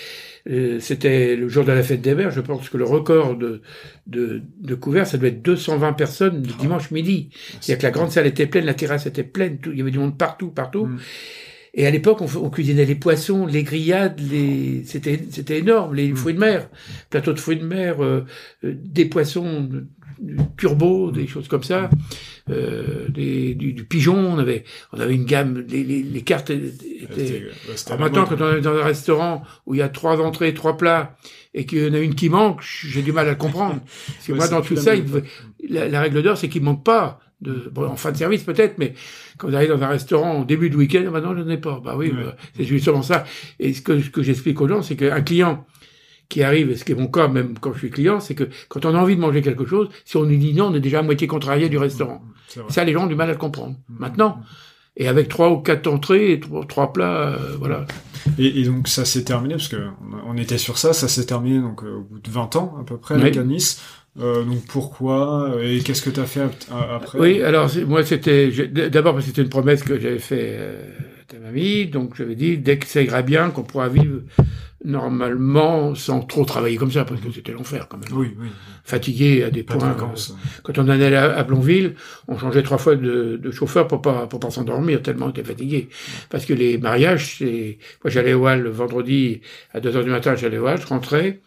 Euh, 0.50 0.80
c'était 0.80 1.36
le 1.36 1.50
jour 1.50 1.66
de 1.66 1.72
la 1.72 1.84
fête 1.84 2.02
des 2.02 2.16
mères, 2.16 2.32
je 2.32 2.42
pense 2.42 2.70
que 2.70 2.78
le 2.78 2.86
record 2.86 3.36
de, 3.36 3.62
de, 4.08 4.42
de 4.62 4.76
couverts, 4.76 5.06
ça 5.06 5.18
devait 5.18 5.30
être 5.30 5.42
220 5.42 5.94
personnes 5.94 6.38
le 6.38 6.54
dimanche 6.54 6.92
midi. 6.92 7.30
C'est-à-dire 7.60 7.78
que 7.78 7.84
la 7.84 7.92
grande 7.92 8.12
salle 8.12 8.26
était 8.26 8.48
pleine, 8.48 8.66
la 8.66 8.74
terrasse 8.74 9.06
était 9.06 9.24
pleine, 9.24 9.60
tout, 9.60 9.72
il 9.72 9.78
y 9.78 9.82
avait 9.82 9.92
du 9.92 10.00
monde 10.00 10.18
partout, 10.18 10.50
partout. 10.50 10.86
Mm. 10.86 11.00
Et 11.74 11.86
à 11.86 11.92
l'époque, 11.92 12.22
on, 12.22 12.28
on, 12.38 12.50
cuisinait 12.50 12.86
les 12.86 12.96
poissons, 12.96 13.46
les 13.46 13.64
grillades, 13.64 14.20
les 14.20 14.84
c'était 14.86 15.20
c'était 15.30 15.60
énorme, 15.60 15.96
les 15.96 16.12
mm. 16.12 16.16
fruits 16.16 16.34
de 16.34 16.40
mer, 16.40 16.70
plateau 17.10 17.34
de 17.34 17.40
fruits 17.40 17.58
de 17.58 17.66
mer, 17.66 18.04
euh, 18.04 18.26
euh, 18.64 18.74
des 18.76 19.06
poissons, 19.06 19.70
du 20.20 20.38
turbo, 20.58 21.12
des 21.12 21.28
choses 21.28 21.48
comme 21.48 21.64
ça 21.64 21.90
euh, 22.50 23.08
des, 23.10 23.54
du, 23.54 23.74
du, 23.74 23.84
pigeon, 23.84 24.18
on 24.18 24.40
avait, 24.40 24.64
on 24.92 25.00
avait 25.00 25.14
une 25.14 25.26
gamme, 25.26 25.64
les, 25.68 25.84
les, 25.84 26.02
les 26.02 26.22
cartes 26.22 26.50
étaient... 26.50 27.44
Alors 27.88 28.00
maintenant, 28.00 28.26
quand 28.26 28.42
on 28.42 28.56
est 28.56 28.62
dans 28.62 28.76
un 28.76 28.84
restaurant 28.84 29.44
où 29.66 29.76
il 29.76 29.80
y 29.80 29.82
a 29.82 29.90
trois 29.90 30.20
entrées, 30.20 30.54
trois 30.54 30.78
plats, 30.78 31.16
et 31.54 31.66
qu'il 31.66 31.84
y 31.84 31.90
en 31.90 31.94
a 31.94 32.00
une 32.00 32.16
qui 32.16 32.30
manque, 32.30 32.62
j'ai 32.62 33.02
du 33.02 33.12
mal 33.12 33.28
à 33.28 33.32
le 33.32 33.38
comprendre. 33.38 33.80
Parce 34.08 34.28
que 34.28 34.34
moi, 34.34 34.48
dans 34.48 34.62
tout 34.62 34.76
ça, 34.76 34.96
il, 34.96 35.06
la, 35.68 35.88
la, 35.88 36.02
règle 36.02 36.22
d'or, 36.22 36.38
c'est 36.38 36.50
qu'il 36.50 36.64
manque 36.64 36.84
pas. 36.84 37.20
De, 37.42 37.70
bon, 37.72 37.86
en 37.86 37.96
fin 37.96 38.12
de 38.12 38.18
service 38.18 38.44
peut-être, 38.44 38.78
mais 38.80 38.94
quand 39.38 39.48
vous 39.48 39.56
arrivez 39.56 39.74
dans 39.74 39.82
un 39.82 39.88
restaurant 39.88 40.42
au 40.42 40.46
début 40.46 40.70
de 40.70 40.76
week-end, 40.76 41.06
ah, 41.08 41.12
bah 41.12 41.22
non, 41.22 41.34
je 41.36 41.42
n'en 41.42 41.50
ai 41.50 41.58
pas. 41.58 41.80
Bah 41.84 41.96
oui, 41.98 42.12
bah, 42.12 42.36
c'est 42.58 42.66
justement 42.66 43.02
ça. 43.02 43.24
Et 43.60 43.74
ce 43.74 43.82
que, 43.82 44.02
ce 44.02 44.10
que 44.10 44.22
j'explique 44.22 44.60
aux 44.60 44.68
gens, 44.68 44.82
c'est 44.82 44.98
qu'un 44.98 45.22
client 45.22 45.66
qui 46.28 46.44
arrive, 46.44 46.70
et 46.70 46.76
ce 46.76 46.84
qui 46.84 46.92
est 46.92 46.96
mon 46.96 47.08
cas 47.08 47.28
même 47.28 47.58
quand 47.60 47.74
je 47.74 47.80
suis 47.80 47.90
client, 47.90 48.20
c'est 48.20 48.36
que 48.36 48.50
quand 48.68 48.86
on 48.86 48.94
a 48.94 49.00
envie 49.00 49.16
de 49.16 49.22
manger 49.22 49.42
quelque 49.42 49.66
chose, 49.66 49.90
si 50.06 50.18
on 50.18 50.24
nous 50.24 50.38
dit 50.38 50.54
non, 50.54 50.68
on 50.68 50.76
est 50.76 50.80
déjà 50.80 51.00
à 51.00 51.02
moitié 51.02 51.28
contrarié 51.28 51.70
du 51.70 51.78
restaurant. 51.78 52.22
Ça, 52.68 52.84
les 52.84 52.94
gens 52.94 53.04
ont 53.04 53.08
du 53.08 53.16
mal 53.16 53.30
à 53.30 53.34
le 53.34 53.38
comprendre. 53.38 53.76
Mmh. 53.90 53.96
Maintenant, 54.00 54.42
et 55.00 55.08
avec 55.08 55.30
trois 55.30 55.50
ou 55.50 55.58
quatre 55.58 55.88
entrées 55.88 56.34
et 56.34 56.40
trois, 56.40 56.94
plats, 56.94 57.30
euh, 57.30 57.56
voilà. 57.58 57.86
Et, 58.38 58.60
et, 58.60 58.66
donc 58.66 58.88
ça 58.88 59.06
s'est 59.06 59.24
terminé 59.24 59.56
parce 59.56 59.70
que 59.70 59.88
on 60.28 60.36
était 60.38 60.58
sur 60.58 60.78
ça, 60.78 60.92
ça 60.94 61.08
s'est 61.08 61.26
terminé 61.26 61.60
donc 61.60 61.84
euh, 61.84 62.00
au 62.00 62.02
bout 62.02 62.20
de 62.20 62.30
20 62.30 62.56
ans 62.58 62.76
à 62.80 62.84
peu 62.84 62.98
près 62.98 63.16
avec 63.16 63.38
Nice. 63.38 63.82
Euh, 64.20 64.44
donc 64.44 64.66
pourquoi 64.68 65.54
et 65.62 65.80
qu'est-ce 65.80 66.02
que 66.02 66.10
tu 66.10 66.20
as 66.20 66.26
fait 66.26 66.42
après 66.72 67.20
Oui, 67.20 67.42
alors 67.44 67.70
moi 67.88 68.04
c'était 68.04 68.50
d'abord 68.90 69.14
parce 69.14 69.26
que 69.26 69.30
c'était 69.32 69.44
une 69.44 69.50
promesse 69.50 69.84
que 69.84 70.00
j'avais 70.00 70.20
fait 70.20 70.56
euh, 70.58 70.82
à 71.22 71.24
ta 71.32 71.38
mamie, 71.40 71.86
donc 71.86 72.16
j'avais 72.16 72.36
dit 72.36 72.58
dès 72.58 72.78
que 72.80 72.88
ça 72.88 73.02
ira 73.02 73.22
bien 73.22 73.52
qu'on 73.52 73.64
pourra 73.64 73.88
vivre 73.88 74.22
normalement 74.84 75.94
sans 75.94 76.22
trop 76.22 76.46
travailler 76.46 76.78
comme 76.78 76.92
ça 76.92 77.06
parce 77.06 77.20
que 77.22 77.32
c'était 77.32 77.52
l'enfer 77.52 77.88
quand 77.90 77.98
même. 77.98 78.18
Oui, 78.18 78.36
oui. 78.40 78.48
Fatigué 78.84 79.44
à 79.44 79.52
des 79.52 79.64
points. 79.64 79.78
De 79.78 79.94
quand 80.64 80.78
on 80.78 80.88
allait 80.88 81.16
à, 81.16 81.38
à 81.38 81.44
Blonville, 81.44 81.96
on 82.28 82.38
changeait 82.38 82.64
trois 82.64 82.78
fois 82.78 82.96
de, 82.96 83.38
de 83.38 83.52
chauffeur 83.52 83.88
pour 83.88 84.02
pas 84.02 84.28
pour 84.28 84.40
pas 84.40 84.50
s'endormir 84.50 85.02
tellement 85.02 85.28
on 85.28 85.30
était 85.30 85.44
fatigué. 85.44 85.90
Parce 86.30 86.46
que 86.46 86.54
les 86.54 86.78
mariages, 86.78 87.38
c'est 87.38 87.78
moi 88.04 88.10
j'allais 88.10 88.34
au 88.34 88.48
Hall 88.48 88.62
le 88.62 88.70
vendredi 88.70 89.42
à 89.74 89.80
2 89.80 89.96
heures 89.98 90.04
du 90.04 90.10
matin, 90.10 90.36
j'allais 90.36 90.58
au 90.58 90.68
Hall, 90.68 90.80
je 90.80 90.88
rentrais, 90.88 91.42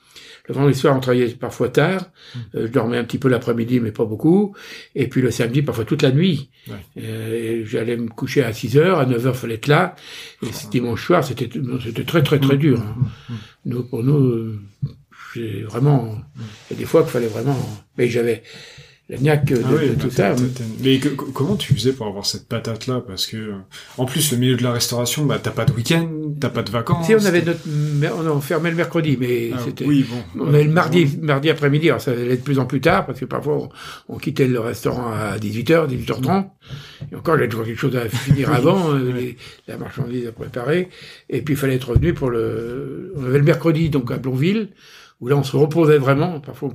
le 0.48 0.54
vendredi 0.54 0.78
soir, 0.78 0.96
on 0.96 1.00
travaillait 1.00 1.28
parfois 1.28 1.68
tard. 1.68 2.02
Mmh. 2.02 2.38
Euh, 2.56 2.66
je 2.66 2.72
dormais 2.72 2.98
un 2.98 3.04
petit 3.04 3.18
peu 3.18 3.28
l'après-midi, 3.28 3.80
mais 3.80 3.92
pas 3.92 4.04
beaucoup. 4.04 4.54
Et 4.94 5.06
puis 5.08 5.22
le 5.22 5.30
samedi, 5.30 5.62
parfois 5.62 5.84
toute 5.84 6.02
la 6.02 6.10
nuit. 6.10 6.50
Euh, 6.98 7.62
J'allais 7.64 7.96
me 7.96 8.08
coucher 8.08 8.42
à 8.42 8.52
6 8.52 8.76
heures, 8.76 8.98
à 8.98 9.06
9 9.06 9.26
heures, 9.26 9.36
fallait 9.36 9.54
être 9.54 9.68
là. 9.68 9.94
Et 10.42 10.52
ce 10.52 10.68
dimanche 10.68 11.06
soir, 11.06 11.24
c'était 11.24 11.48
c'était 11.84 12.04
très 12.04 12.22
très 12.22 12.40
très 12.40 12.56
mmh. 12.56 12.58
dur. 12.58 12.80
Hein. 12.80 12.96
Mmh. 13.28 13.34
Nous, 13.66 13.82
pour 13.84 14.02
nous, 14.02 14.18
euh, 14.18 14.60
j'ai 15.34 15.62
vraiment. 15.62 16.18
Il 16.70 16.74
y 16.74 16.76
a 16.76 16.78
des 16.80 16.86
fois 16.86 17.02
qu'il 17.02 17.12
fallait 17.12 17.28
vraiment. 17.28 17.58
Mais 17.96 18.08
j'avais 18.08 18.42
la 19.08 19.36
de, 19.36 19.54
ah 19.64 20.00
tout 20.00 20.10
ça. 20.10 20.34
Mais 20.80 20.98
comment 21.34 21.56
tu 21.56 21.74
faisais 21.74 21.92
pour 21.92 22.06
avoir 22.06 22.24
cette 22.24 22.46
patate 22.48 22.86
là 22.86 23.02
Parce 23.06 23.26
que 23.26 23.52
en 23.98 24.06
plus 24.06 24.32
le 24.32 24.38
milieu 24.38 24.56
de 24.56 24.62
la 24.62 24.72
restauration, 24.72 25.26
bah 25.26 25.38
t'as 25.42 25.50
pas 25.50 25.64
de 25.64 25.72
week-end, 25.72 26.08
t'as 26.40 26.48
pas 26.48 26.62
de 26.62 26.70
vacances. 26.70 27.06
Si 27.06 27.14
on 27.14 27.24
avait 27.26 27.42
notre, 27.42 27.60
on 28.30 28.40
fermait 28.40 28.70
le 28.70 28.76
mercredi, 28.76 29.18
mais 29.20 29.50
ah, 29.52 29.58
c'était. 29.64 29.84
Oui, 29.84 30.06
bon. 30.08 30.44
On 30.44 30.48
avait 30.48 30.64
le 30.64 30.70
mardi, 30.70 31.18
mardi 31.20 31.50
après-midi. 31.50 31.90
Alors 31.90 32.00
ça 32.00 32.12
allait 32.12 32.36
de 32.36 32.42
plus 32.42 32.58
en 32.58 32.64
plus 32.64 32.80
tard 32.80 33.04
parce 33.04 33.18
que 33.18 33.24
parfois 33.24 33.68
on, 34.08 34.18
quittait 34.18 34.46
le 34.46 34.60
restaurant 34.60 35.10
à 35.12 35.36
18h, 35.36 35.88
18h30. 35.88 36.46
Et 37.10 37.16
encore, 37.16 37.36
j'avais 37.36 37.48
toujours 37.48 37.66
quelque 37.66 37.80
chose 37.80 37.96
à 37.96 38.08
finir 38.08 38.52
avant, 38.54 38.94
euh, 38.94 39.32
la 39.66 39.76
marchandise 39.76 40.28
à 40.28 40.32
préparer. 40.32 40.88
Et 41.28 41.42
puis 41.42 41.54
il 41.54 41.58
fallait 41.58 41.74
être 41.74 41.90
revenu 41.90 42.14
pour 42.14 42.30
le. 42.30 43.12
On 43.16 43.24
avait 43.24 43.38
le 43.38 43.44
mercredi 43.44 43.90
donc 43.90 44.10
à 44.12 44.16
Blonville 44.16 44.68
où 45.22 45.28
là 45.28 45.36
on 45.36 45.44
se 45.44 45.56
reposait 45.56 45.98
vraiment. 45.98 46.40
Parfois 46.40 46.70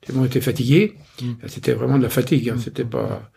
tellement 0.00 0.22
on 0.22 0.24
était 0.24 0.40
fatigué. 0.40 0.94
Mm. 1.22 1.32
C'était 1.46 1.72
vraiment 1.72 1.98
de 1.98 2.02
la 2.02 2.08
fatigue. 2.08 2.50
Hein. 2.50 2.54
Mm. 2.56 2.60
C'était 2.60 2.84
pas. 2.84 3.30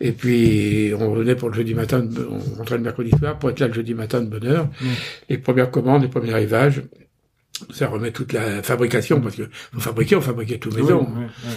Et 0.00 0.12
puis 0.12 0.92
on 0.98 1.12
revenait 1.12 1.36
pour 1.36 1.48
le 1.50 1.54
jeudi 1.54 1.74
matin. 1.74 2.06
On 2.30 2.56
rentrait 2.58 2.76
le 2.76 2.82
mercredi 2.82 3.10
soir 3.18 3.38
pour 3.38 3.50
être 3.50 3.60
là 3.60 3.68
le 3.68 3.74
jeudi 3.74 3.94
matin 3.94 4.20
de 4.20 4.28
bonne 4.28 4.46
heure. 4.46 4.66
Mm. 4.80 4.86
Les 5.30 5.38
premières 5.38 5.70
commandes, 5.70 6.02
les 6.02 6.08
premiers 6.08 6.32
arrivages. 6.32 6.82
Ça 7.70 7.86
remet 7.86 8.10
toute 8.10 8.32
la 8.32 8.64
fabrication 8.64 9.20
parce 9.20 9.36
que 9.36 9.48
on 9.76 9.78
fabriquait, 9.78 10.16
on 10.16 10.20
fabriquait 10.20 10.58
tout 10.58 10.72
maison. 10.72 11.06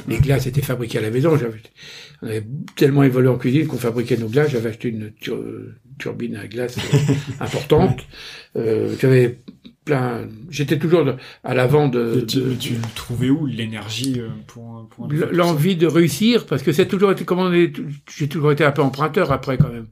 les 0.08 0.20
glaces 0.20 0.46
étaient 0.46 0.62
fabriquées 0.62 1.00
à 1.00 1.02
la 1.02 1.10
maison. 1.10 1.36
On 2.22 2.28
avait 2.28 2.46
tellement 2.76 3.02
évolué 3.02 3.30
en 3.30 3.38
cuisine 3.38 3.66
qu'on 3.66 3.78
fabriquait 3.78 4.16
nos 4.16 4.28
glaces. 4.28 4.52
J'avais 4.52 4.70
acheté 4.70 4.90
une 4.90 5.12
turbine 5.98 6.36
à 6.36 6.48
glace 6.48 6.78
importante. 7.40 8.00
Euh, 8.56 8.96
J'avais 9.00 9.40
J'étais 10.50 10.78
toujours 10.78 11.06
à 11.44 11.54
l'avant 11.54 11.88
de. 11.88 12.22
Tu, 12.22 12.40
de... 12.40 12.54
tu 12.54 12.76
trouvais 12.96 13.30
où 13.30 13.46
l'énergie 13.46 14.20
euh, 14.20 14.30
pour, 14.48 14.88
pour 14.90 15.08
L'envie 15.32 15.76
de 15.76 15.88
réussir, 15.88 16.46
parce 16.46 16.64
que 16.64 16.72
c'est 16.72 16.88
toujours 16.88 17.12
été 17.12 17.26
comment 17.26 17.52
j'ai 17.52 18.28
toujours 18.28 18.52
été 18.52 18.64
un 18.64 18.72
peu 18.72 18.82
emprunteur 18.82 19.32
après 19.32 19.58
quand 19.58 19.72
même. 19.72 19.88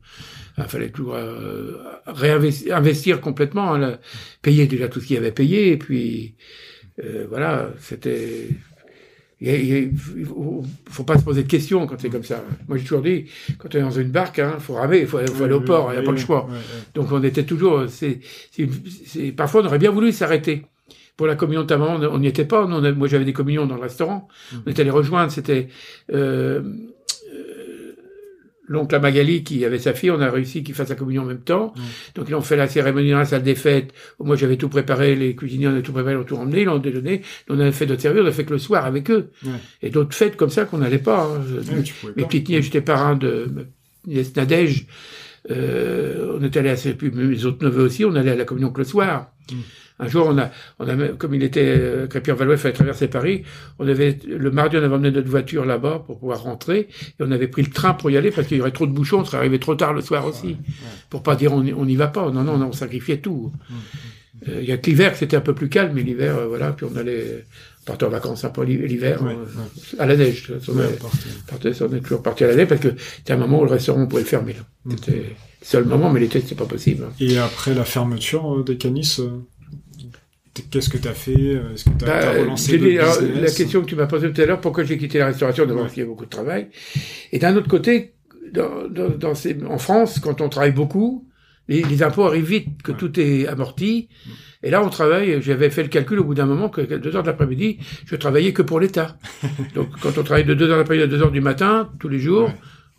Il 0.57 0.63
fallait 0.65 0.89
toujours 0.89 1.15
euh, 1.15 1.77
réinvestir 2.07 2.75
investir 2.75 3.19
complètement, 3.19 3.75
hein, 3.75 3.97
payer 4.41 4.67
déjà 4.67 4.87
tout 4.87 5.01
ce 5.01 5.07
qu'il 5.07 5.15
y 5.15 5.19
avait 5.19 5.31
payé, 5.31 5.71
et 5.71 5.77
puis 5.77 6.35
euh, 7.03 7.25
voilà, 7.29 7.69
c'était 7.79 8.47
il, 9.41 9.49
il, 9.49 10.25
faut, 10.89 11.03
pas 11.03 11.17
se 11.17 11.23
poser 11.23 11.43
de 11.43 11.47
questions 11.47 11.85
quand 11.87 11.99
c'est 11.99 12.09
comme 12.09 12.23
ça. 12.23 12.43
Moi, 12.67 12.77
j'ai 12.77 12.83
toujours 12.83 13.01
dit, 13.01 13.25
quand 13.57 13.73
on 13.75 13.77
est 13.77 13.81
dans 13.81 13.91
une 13.91 14.09
barque, 14.09 14.39
hein, 14.39 14.55
faut 14.59 14.73
ramer, 14.73 14.99
il 14.99 15.07
faut, 15.07 15.19
faut 15.27 15.43
aller 15.43 15.53
au 15.53 15.61
port, 15.61 15.91
il 15.91 15.97
n'y 15.97 16.01
a 16.01 16.05
pas 16.05 16.11
le 16.11 16.17
choix. 16.17 16.47
Donc, 16.93 17.11
on 17.11 17.21
était 17.23 17.43
toujours, 17.43 17.85
c'est, 17.89 18.19
parfois, 19.35 19.61
on 19.61 19.65
aurait 19.65 19.79
bien 19.79 19.91
voulu 19.91 20.11
s'arrêter. 20.11 20.65
Pour 21.17 21.27
la 21.27 21.35
communion 21.35 21.65
maman, 21.69 21.95
on 22.11 22.19
n'y 22.19 22.27
était 22.27 22.43
pas. 22.43 22.65
On 22.65 22.93
moi, 22.93 23.07
j'avais 23.07 23.23
des 23.23 23.31
communions 23.31 23.65
dans 23.65 23.75
le 23.75 23.81
restaurant. 23.81 24.27
Mmh. 24.51 24.57
On 24.65 24.71
était 24.71 24.81
allés 24.81 24.89
rejoindre. 24.89 25.31
C'était 25.31 25.69
euh, 26.11 26.61
l'oncle 28.67 28.99
Magali 28.99 29.43
qui 29.43 29.63
avait 29.65 29.79
sa 29.79 29.93
fille, 29.93 30.11
on 30.11 30.21
a 30.21 30.29
réussi 30.29 30.63
qu'il 30.63 30.75
fasse 30.75 30.89
la 30.89 30.95
communion 30.95 31.23
en 31.23 31.25
même 31.25 31.41
temps. 31.41 31.73
Donc 32.15 32.25
ils 32.29 32.35
ont 32.35 32.41
fait 32.41 32.55
la 32.55 32.67
cérémonie 32.67 33.11
dans 33.11 33.19
la 33.19 33.25
salle 33.25 33.43
des 33.43 33.55
fêtes. 33.55 33.93
Moi 34.19 34.35
j'avais 34.35 34.57
tout 34.57 34.69
préparé, 34.69 35.15
les 35.15 35.35
cuisiniers 35.35 35.67
ont 35.67 35.81
tout 35.81 35.93
préparé, 35.93 36.15
ils 36.15 36.19
ont 36.19 36.23
tout 36.23 36.35
emmené, 36.35 36.61
ils 36.61 36.65
l'ont 36.65 36.79
déjeuné. 36.79 37.21
On 37.49 37.59
avait 37.59 37.71
fait 37.71 37.85
d'autres 37.85 38.01
servir, 38.01 38.23
on 38.23 38.27
a 38.27 38.31
fait 38.31 38.45
que 38.45 38.53
le 38.53 38.59
soir 38.59 38.85
avec 38.85 39.09
eux. 39.11 39.31
Et 39.81 39.89
d'autres 39.89 40.15
fêtes 40.15 40.35
comme 40.35 40.49
ça 40.49 40.65
qu'on 40.65 40.79
n'allait 40.79 40.97
pas. 40.97 41.25
Hein. 41.25 41.43
mes 42.15 42.23
petites 42.23 42.49
nièces, 42.49 42.65
j'étais 42.65 42.81
parrain 42.81 43.15
de 43.15 43.47
nièce 44.07 44.35
Nadège. 44.35 44.87
Euh, 45.51 46.37
on 46.39 46.43
était 46.43 46.59
allé 46.59 46.69
à 46.69 46.93
puis 46.93 47.11
mes 47.11 47.45
autres 47.45 47.63
neveux 47.63 47.83
aussi, 47.83 48.03
on 48.03 48.15
allait 48.15 48.31
à 48.31 48.35
la 48.35 48.45
communion 48.45 48.71
que 48.71 48.79
le 48.79 48.85
soir. 48.85 49.31
Mm. 49.99 50.03
Un 50.03 50.07
jour, 50.07 50.27
on 50.29 50.37
a, 50.37 50.51
on 50.79 50.87
a, 50.87 51.07
comme 51.09 51.33
il 51.33 51.43
était, 51.43 51.75
euh, 51.77 52.07
Crépierre 52.07 52.35
Valois 52.35 52.57
fallait 52.57 52.73
traverser 52.73 53.07
Paris, 53.07 53.43
on 53.79 53.87
avait, 53.87 54.17
le 54.27 54.51
mardi, 54.51 54.77
on 54.77 54.83
avait 54.83 54.95
emmené 54.95 55.11
notre 55.11 55.29
voiture 55.29 55.65
là-bas 55.65 56.03
pour 56.05 56.19
pouvoir 56.19 56.43
rentrer, 56.43 56.87
et 56.89 57.21
on 57.21 57.31
avait 57.31 57.47
pris 57.47 57.63
le 57.63 57.71
train 57.71 57.93
pour 57.93 58.11
y 58.11 58.17
aller 58.17 58.31
parce 58.31 58.47
qu'il 58.47 58.57
y 58.57 58.61
aurait 58.61 58.71
trop 58.71 58.87
de 58.87 58.93
bouchons, 58.93 59.19
on 59.19 59.25
serait 59.25 59.37
arrivé 59.37 59.59
trop 59.59 59.75
tard 59.75 59.93
le 59.93 60.01
soir 60.01 60.25
aussi. 60.25 60.57
Pour 61.09 61.23
pas 61.23 61.35
dire 61.35 61.53
on 61.53 61.85
n'y 61.85 61.95
va 61.95 62.07
pas. 62.07 62.29
Non, 62.31 62.43
non, 62.43 62.61
on 62.61 62.71
sacrifiait 62.71 63.17
tout. 63.17 63.51
Euh, 64.47 64.59
il 64.61 64.67
y 64.67 64.71
a 64.71 64.77
que 64.77 64.89
l'hiver 64.89 65.15
c'était 65.15 65.37
un 65.37 65.41
peu 65.41 65.53
plus 65.53 65.69
calme, 65.69 65.93
mais 65.95 66.03
l'hiver, 66.03 66.37
euh, 66.37 66.47
voilà, 66.47 66.71
puis 66.73 66.85
on 66.91 66.95
allait, 66.97 67.45
partait 67.85 68.05
en 68.05 68.09
vacances 68.09 68.43
un 68.43 68.49
peu 68.49 68.63
l'hiver, 68.63 69.21
à 69.97 70.05
la 70.05 70.15
neige. 70.15 70.51
On, 70.67 70.73
partait, 71.47 71.81
on 71.81 71.93
est 71.93 72.01
toujours 72.01 72.21
parti 72.21 72.43
à 72.43 72.47
la 72.47 72.55
neige 72.55 72.67
parce 72.67 72.81
que 72.81 72.93
c'était 73.17 73.33
un 73.33 73.37
moment 73.37 73.61
où 73.61 73.65
le 73.65 73.71
restaurant 73.71 74.05
pouvait 74.07 74.23
le 74.23 74.27
fermer. 74.27 74.55
C'était 74.89 75.11
le 75.11 75.25
seul 75.61 75.85
moment, 75.85 76.11
mais 76.11 76.19
l'été 76.19 76.41
c'était 76.41 76.55
pas 76.55 76.65
possible. 76.65 77.07
Et 77.19 77.37
après 77.37 77.73
la 77.73 77.85
fermeture 77.85 78.63
des 78.63 78.77
canis, 78.77 79.19
Qu'est-ce 80.71 80.89
que 80.89 80.97
tu 80.97 81.07
as 81.07 81.13
fait 81.13 81.33
Est-ce 81.73 81.85
que 81.85 81.89
tu 81.97 82.05
as, 82.05 82.07
bah, 82.07 82.31
relancé 82.31 82.77
La 82.77 83.51
question 83.51 83.81
que 83.81 83.87
tu 83.87 83.95
m'as 83.95 84.07
posée 84.07 84.31
tout 84.31 84.41
à 84.41 84.45
l'heure, 84.45 84.61
pourquoi 84.61 84.83
j'ai 84.83 84.97
quitté 84.97 85.19
la 85.19 85.27
restauration 85.27 85.65
D'abord 85.65 85.83
parce 85.83 85.93
qu'il 85.93 86.03
y 86.03 86.05
a 86.05 86.09
beaucoup 86.09 86.25
de 86.25 86.29
travail. 86.29 86.69
Et 87.31 87.39
d'un 87.39 87.55
autre 87.55 87.67
côté, 87.67 88.13
dans, 88.53 88.87
dans, 88.87 89.09
dans 89.09 89.35
ces, 89.35 89.57
en 89.63 89.77
France, 89.77 90.19
quand 90.19 90.41
on 90.41 90.49
travaille 90.49 90.71
beaucoup, 90.71 91.27
les, 91.67 91.83
les 91.83 92.03
impôts 92.03 92.23
arrivent 92.23 92.45
vite, 92.45 92.83
que 92.83 92.91
tout 92.91 93.19
est 93.19 93.47
amorti. 93.47 94.09
Et 94.63 94.69
là, 94.69 94.83
on 94.83 94.89
travaille, 94.89 95.41
j'avais 95.41 95.69
fait 95.69 95.83
le 95.83 95.89
calcul 95.89 96.19
au 96.19 96.23
bout 96.23 96.33
d'un 96.33 96.45
moment 96.45 96.69
que 96.69 96.81
2 96.81 97.15
heures 97.15 97.23
de 97.23 97.27
l'après-midi, 97.27 97.79
je 98.05 98.15
travaillais 98.15 98.53
que 98.53 98.61
pour 98.61 98.79
l'État. 98.79 99.17
Donc, 99.75 99.89
quand 100.01 100.17
on 100.17 100.23
travaille 100.23 100.45
de 100.45 100.53
2 100.53 100.65
heures 100.65 100.71
de 100.71 100.79
l'après-midi 100.79 101.03
à 101.03 101.07
2 101.07 101.21
heures 101.21 101.31
du 101.31 101.41
matin, 101.41 101.89
tous 101.99 102.09
les 102.09 102.19
jours, 102.19 102.51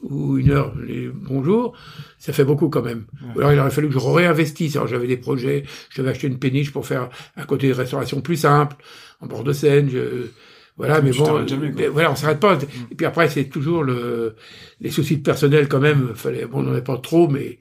ou 0.02 0.38
une 0.38 0.50
heure 0.50 0.74
les 0.86 1.08
bonjours, 1.08 1.76
ça 2.18 2.32
fait 2.32 2.44
beaucoup 2.44 2.68
quand 2.68 2.82
même. 2.82 3.06
alors 3.36 3.52
il 3.52 3.58
aurait 3.58 3.70
fallu 3.70 3.88
que 3.88 3.94
je 3.94 3.98
réinvestisse. 3.98 4.76
Alors 4.76 4.88
j'avais 4.88 5.06
des 5.06 5.16
projets, 5.16 5.64
je 5.90 6.00
devais 6.00 6.10
acheter 6.10 6.26
une 6.26 6.38
péniche 6.38 6.72
pour 6.72 6.86
faire 6.86 7.08
un 7.36 7.44
côté 7.44 7.68
de 7.68 7.74
restauration 7.74 8.20
plus 8.20 8.36
simple, 8.36 8.76
en 9.20 9.26
bord 9.26 9.44
de 9.44 9.52
Seine. 9.52 9.88
Je, 9.90 10.28
voilà, 10.76 11.00
mais 11.00 11.10
bon, 11.10 11.44
voilà, 11.90 12.12
on 12.12 12.16
s'arrête 12.16 12.40
pas. 12.40 12.56
Mm. 12.56 12.60
Et 12.90 12.94
puis 12.94 13.06
après, 13.06 13.28
c'est 13.28 13.44
toujours 13.44 13.82
le, 13.82 14.36
les 14.80 14.90
soucis 14.90 15.16
de 15.16 15.22
personnel 15.22 15.68
quand 15.68 15.80
même. 15.80 16.12
Fallait, 16.14 16.44
bon, 16.44 16.58
on 16.58 16.62
n'en 16.64 16.72
avait 16.72 16.82
pas 16.82 16.98
trop, 16.98 17.28
mais 17.28 17.58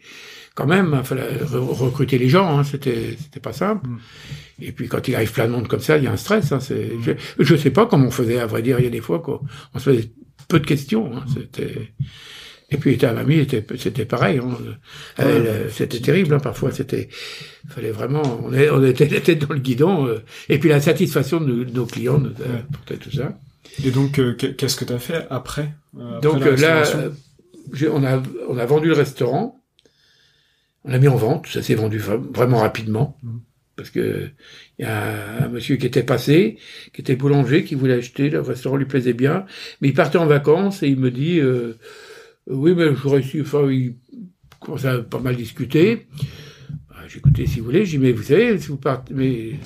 quand 0.53 0.65
même, 0.65 0.97
il 0.99 1.05
fallait 1.05 1.37
recruter 1.53 2.17
les 2.17 2.27
gens. 2.27 2.57
Hein, 2.57 2.63
c'était, 2.63 3.15
c'était 3.17 3.39
pas 3.39 3.53
simple. 3.53 3.87
Mm. 3.87 3.97
Et 4.61 4.71
puis 4.71 4.87
quand 4.87 5.07
il 5.07 5.15
arrive 5.15 5.31
plein 5.31 5.47
de 5.47 5.51
monde 5.51 5.67
comme 5.67 5.79
ça, 5.79 5.97
il 5.97 6.03
y 6.03 6.07
a 6.07 6.11
un 6.11 6.17
stress. 6.17 6.51
Hein, 6.51 6.59
c'est, 6.59 6.91
mm. 6.93 7.01
je, 7.03 7.11
je 7.39 7.55
sais 7.55 7.71
pas 7.71 7.85
comment 7.85 8.07
on 8.07 8.11
faisait. 8.11 8.39
À 8.39 8.47
vrai 8.47 8.61
dire, 8.61 8.79
il 8.79 8.83
y 8.83 8.87
a 8.87 8.91
des 8.91 9.01
fois 9.01 9.19
quoi, 9.19 9.41
on 9.73 9.79
se 9.79 9.91
faisait 9.91 10.11
peu 10.47 10.59
de 10.59 10.65
questions. 10.65 11.15
Hein, 11.15 11.25
c'était 11.33 11.93
et 12.71 12.77
puis 12.77 12.97
ta 12.97 13.13
mamie 13.13 13.37
était 13.37 13.65
c'était 13.77 14.05
pareil. 14.05 14.39
Hein. 14.39 14.57
Euh, 15.19 15.69
c'était 15.69 15.99
terrible 15.99 16.33
hein, 16.33 16.39
parfois. 16.39 16.71
C'était 16.71 17.09
fallait 17.69 17.91
vraiment 17.91 18.23
on, 18.43 18.53
on 18.53 18.83
était 18.83 19.07
la 19.07 19.21
tête 19.21 19.47
dans 19.47 19.53
le 19.53 19.59
guidon. 19.59 20.07
Euh, 20.07 20.23
et 20.49 20.57
puis 20.57 20.69
la 20.69 20.81
satisfaction 20.81 21.39
de, 21.39 21.63
nos 21.65 21.85
clients 21.85 22.17
de, 22.17 22.29
ouais. 22.29 22.97
tout 22.97 23.11
ça. 23.11 23.37
Et 23.83 23.91
donc 23.91 24.19
euh, 24.19 24.33
qu'est-ce 24.33 24.75
que 24.77 24.85
tu 24.85 24.93
as 24.93 24.99
fait 24.99 25.27
après, 25.29 25.73
Donc 26.21 26.43
là 26.43 26.83
on 27.91 28.03
a 28.03 28.21
on 28.47 28.57
a 28.57 28.65
vendu 28.65 28.87
le 28.87 28.95
restaurant. 28.95 29.61
On 30.83 30.91
l'a 30.91 30.99
mis 30.99 31.07
en 31.07 31.15
vente. 31.15 31.47
Ça 31.47 31.63
s'est 31.63 31.75
vendu 31.75 31.97
vraiment 31.97 32.59
rapidement. 32.59 33.17
Mmh. 33.23 33.37
Parce 33.75 33.89
que 33.89 34.29
il 34.79 34.85
y 34.85 34.87
a 34.87 35.45
un 35.45 35.49
monsieur 35.49 35.75
qui 35.75 35.85
était 35.85 36.03
passé, 36.03 36.57
qui 36.93 37.01
était 37.01 37.15
boulanger, 37.15 37.63
qui 37.63 37.75
voulait 37.75 37.95
acheter, 37.95 38.29
le 38.29 38.41
restaurant 38.41 38.77
lui 38.77 38.85
plaisait 38.85 39.13
bien, 39.13 39.45
mais 39.81 39.89
il 39.89 39.93
partait 39.93 40.17
en 40.17 40.25
vacances 40.25 40.81
et 40.83 40.87
il 40.87 40.97
me 40.97 41.11
dit 41.11 41.39
euh, 41.39 41.73
oui, 42.47 42.73
mais 42.75 42.95
j'aurais 42.95 43.21
su, 43.21 43.41
enfin, 43.41 43.69
il 43.69 43.95
commençait 44.59 44.87
à 44.87 44.99
pas 44.99 45.19
mal 45.19 45.35
discuter. 45.35 46.07
Bah, 46.89 46.95
écouté 47.13 47.45
si 47.47 47.59
vous 47.59 47.65
voulez, 47.65 47.85
j'ai 47.85 47.97
dit 47.97 48.03
mais 48.03 48.11
vous 48.13 48.23
savez, 48.23 48.57
si 48.59 48.67
vous 48.69 48.77
partez, 48.77 49.13
mais 49.13 49.59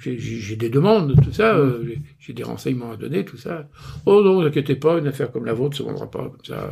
j'ai 0.00 0.56
des 0.56 0.70
demandes, 0.70 1.14
tout 1.22 1.32
ça, 1.32 1.56
euh, 1.56 1.84
j'ai 2.18 2.32
des 2.32 2.42
renseignements 2.42 2.92
à 2.92 2.96
donner, 2.96 3.24
tout 3.24 3.36
ça. 3.36 3.68
Oh 4.06 4.22
non, 4.22 4.36
ne 4.36 4.42
vous 4.42 4.48
inquiétez 4.48 4.76
pas, 4.76 4.98
une 4.98 5.06
affaire 5.06 5.30
comme 5.30 5.44
la 5.44 5.54
vôtre 5.54 5.76
se 5.76 5.82
vendra 5.82 6.10
pas 6.10 6.30
comme 6.30 6.44
ça. 6.44 6.70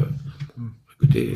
Écoutez, 1.02 1.34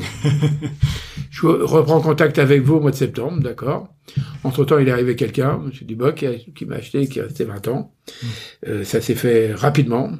je 1.29 1.45
reprends 1.45 2.01
contact 2.01 2.39
avec 2.39 2.63
vous 2.63 2.75
au 2.75 2.79
mois 2.79 2.91
de 2.91 2.95
septembre, 2.95 3.41
d'accord. 3.41 3.93
Entre-temps, 4.43 4.79
il 4.79 4.87
est 4.87 4.91
arrivé 4.91 5.15
quelqu'un, 5.15 5.61
M. 5.63 5.71
Duboc, 5.83 6.25
qui, 6.55 6.65
m'a 6.65 6.75
acheté, 6.75 7.07
qui 7.07 7.19
est 7.19 7.23
resté 7.23 7.43
20 7.43 7.67
ans. 7.67 7.93
Mmh. 8.07 8.27
Euh, 8.67 8.83
ça 8.83 9.01
s'est 9.01 9.15
fait 9.15 9.53
rapidement. 9.53 10.11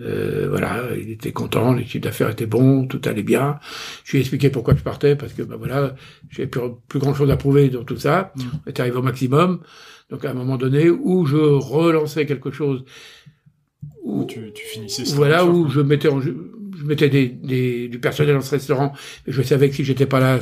Euh, 0.00 0.46
voilà, 0.48 0.84
il 0.96 1.10
était 1.10 1.32
content, 1.32 1.74
les 1.74 1.84
chiffres 1.84 2.04
d'affaires 2.04 2.30
étaient 2.30 2.46
bons, 2.46 2.86
tout 2.86 3.00
allait 3.04 3.24
bien. 3.24 3.58
Je 4.04 4.12
lui 4.12 4.18
ai 4.18 4.20
expliqué 4.20 4.48
pourquoi 4.48 4.74
je 4.76 4.82
partais, 4.82 5.16
parce 5.16 5.32
que 5.32 5.42
ben 5.42 5.56
voilà, 5.56 5.96
j'avais 6.30 6.46
plus, 6.48 6.60
plus 6.88 6.98
grand 7.00 7.14
chose 7.14 7.30
à 7.30 7.36
prouver 7.36 7.68
dans 7.68 7.84
tout 7.84 7.98
ça. 7.98 8.32
Mmh. 8.36 8.40
On 8.64 8.70
était 8.70 8.80
arrivé 8.80 8.96
au 8.96 9.02
maximum. 9.02 9.60
Donc 10.08 10.24
à 10.24 10.30
un 10.30 10.34
moment 10.34 10.56
donné, 10.56 10.88
où 10.88 11.26
je 11.26 11.36
relançais 11.36 12.26
quelque 12.26 12.52
chose, 12.52 12.84
où 14.04 14.24
tu, 14.24 14.52
tu 14.54 14.64
finissais. 14.64 15.02
Voilà, 15.14 15.44
où 15.44 15.68
je 15.68 15.80
mettais 15.80 16.08
en 16.08 16.20
jeu, 16.20 16.52
je 16.82 16.86
mettais 16.86 17.08
des, 17.08 17.28
des, 17.28 17.88
du 17.88 17.98
personnel 17.98 18.34
dans 18.34 18.40
ce 18.40 18.50
restaurant, 18.50 18.92
et 19.26 19.32
je 19.32 19.42
savais 19.42 19.70
que 19.70 19.76
si 19.76 19.84
j'étais 19.84 20.06
pas 20.06 20.20
là, 20.20 20.40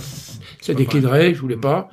ça 0.60 0.74
déclinerait, 0.74 1.34
je 1.34 1.40
voulais 1.40 1.56
pas. 1.56 1.90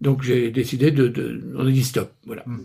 Donc 0.00 0.22
j'ai 0.22 0.50
décidé 0.50 0.90
de, 0.90 1.08
de, 1.08 1.52
on 1.56 1.66
a 1.66 1.70
dit 1.70 1.84
stop, 1.84 2.12
voilà. 2.24 2.42
Mm, 2.46 2.52
mm. 2.54 2.64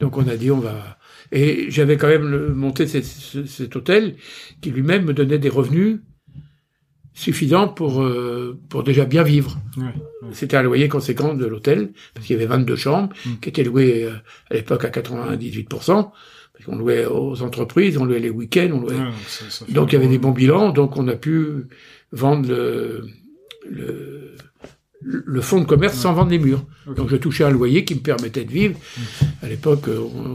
Donc 0.00 0.16
on 0.16 0.28
a 0.28 0.36
dit 0.36 0.50
on 0.50 0.60
va, 0.60 0.98
et 1.32 1.70
j'avais 1.70 1.96
quand 1.96 2.08
même 2.08 2.52
monté 2.52 2.86
cet, 2.86 3.04
cet 3.04 3.74
hôtel 3.74 4.16
qui 4.60 4.70
lui-même 4.70 5.04
me 5.04 5.12
donnait 5.12 5.38
des 5.38 5.48
revenus 5.48 5.98
suffisants 7.14 7.68
pour 7.68 8.02
euh, 8.02 8.60
pour 8.68 8.84
déjà 8.84 9.04
bien 9.06 9.22
vivre. 9.22 9.58
C'était 10.32 10.56
un 10.56 10.62
loyer 10.62 10.88
conséquent 10.88 11.34
de 11.34 11.46
l'hôtel 11.46 11.92
parce 12.14 12.26
qu'il 12.26 12.36
y 12.36 12.38
avait 12.38 12.46
22 12.46 12.76
chambres 12.76 13.14
mm. 13.24 13.30
qui 13.40 13.48
étaient 13.48 13.64
louées 13.64 14.04
euh, 14.04 14.12
à 14.50 14.54
l'époque 14.54 14.84
à 14.84 14.90
98%. 14.90 16.10
Parce 16.56 16.64
qu'on 16.66 16.76
louait 16.76 17.04
aux 17.04 17.42
entreprises, 17.42 17.98
on 17.98 18.06
louait 18.06 18.18
les 18.18 18.30
week-ends, 18.30 18.70
on 18.72 18.80
louait. 18.80 18.96
donc 19.68 19.92
il 19.92 19.96
y 19.96 19.98
avait 19.98 20.08
des 20.08 20.18
bons 20.18 20.32
bilans, 20.32 20.70
donc 20.70 20.96
on 20.96 21.06
a 21.06 21.14
pu 21.14 21.66
vendre 22.12 22.48
le, 22.48 23.06
le, 23.68 24.34
le 25.02 25.40
fonds 25.40 25.60
de 25.60 25.66
commerce 25.66 25.96
sans 25.96 26.14
vendre 26.14 26.30
les 26.30 26.38
murs. 26.38 26.64
Donc 26.86 27.08
je 27.10 27.16
touchais 27.16 27.44
un 27.44 27.50
loyer 27.50 27.84
qui 27.84 27.94
me 27.94 28.00
permettait 28.00 28.44
de 28.44 28.50
vivre. 28.50 28.78
Mm. 28.78 29.24
À 29.42 29.48
l'époque, 29.48 29.88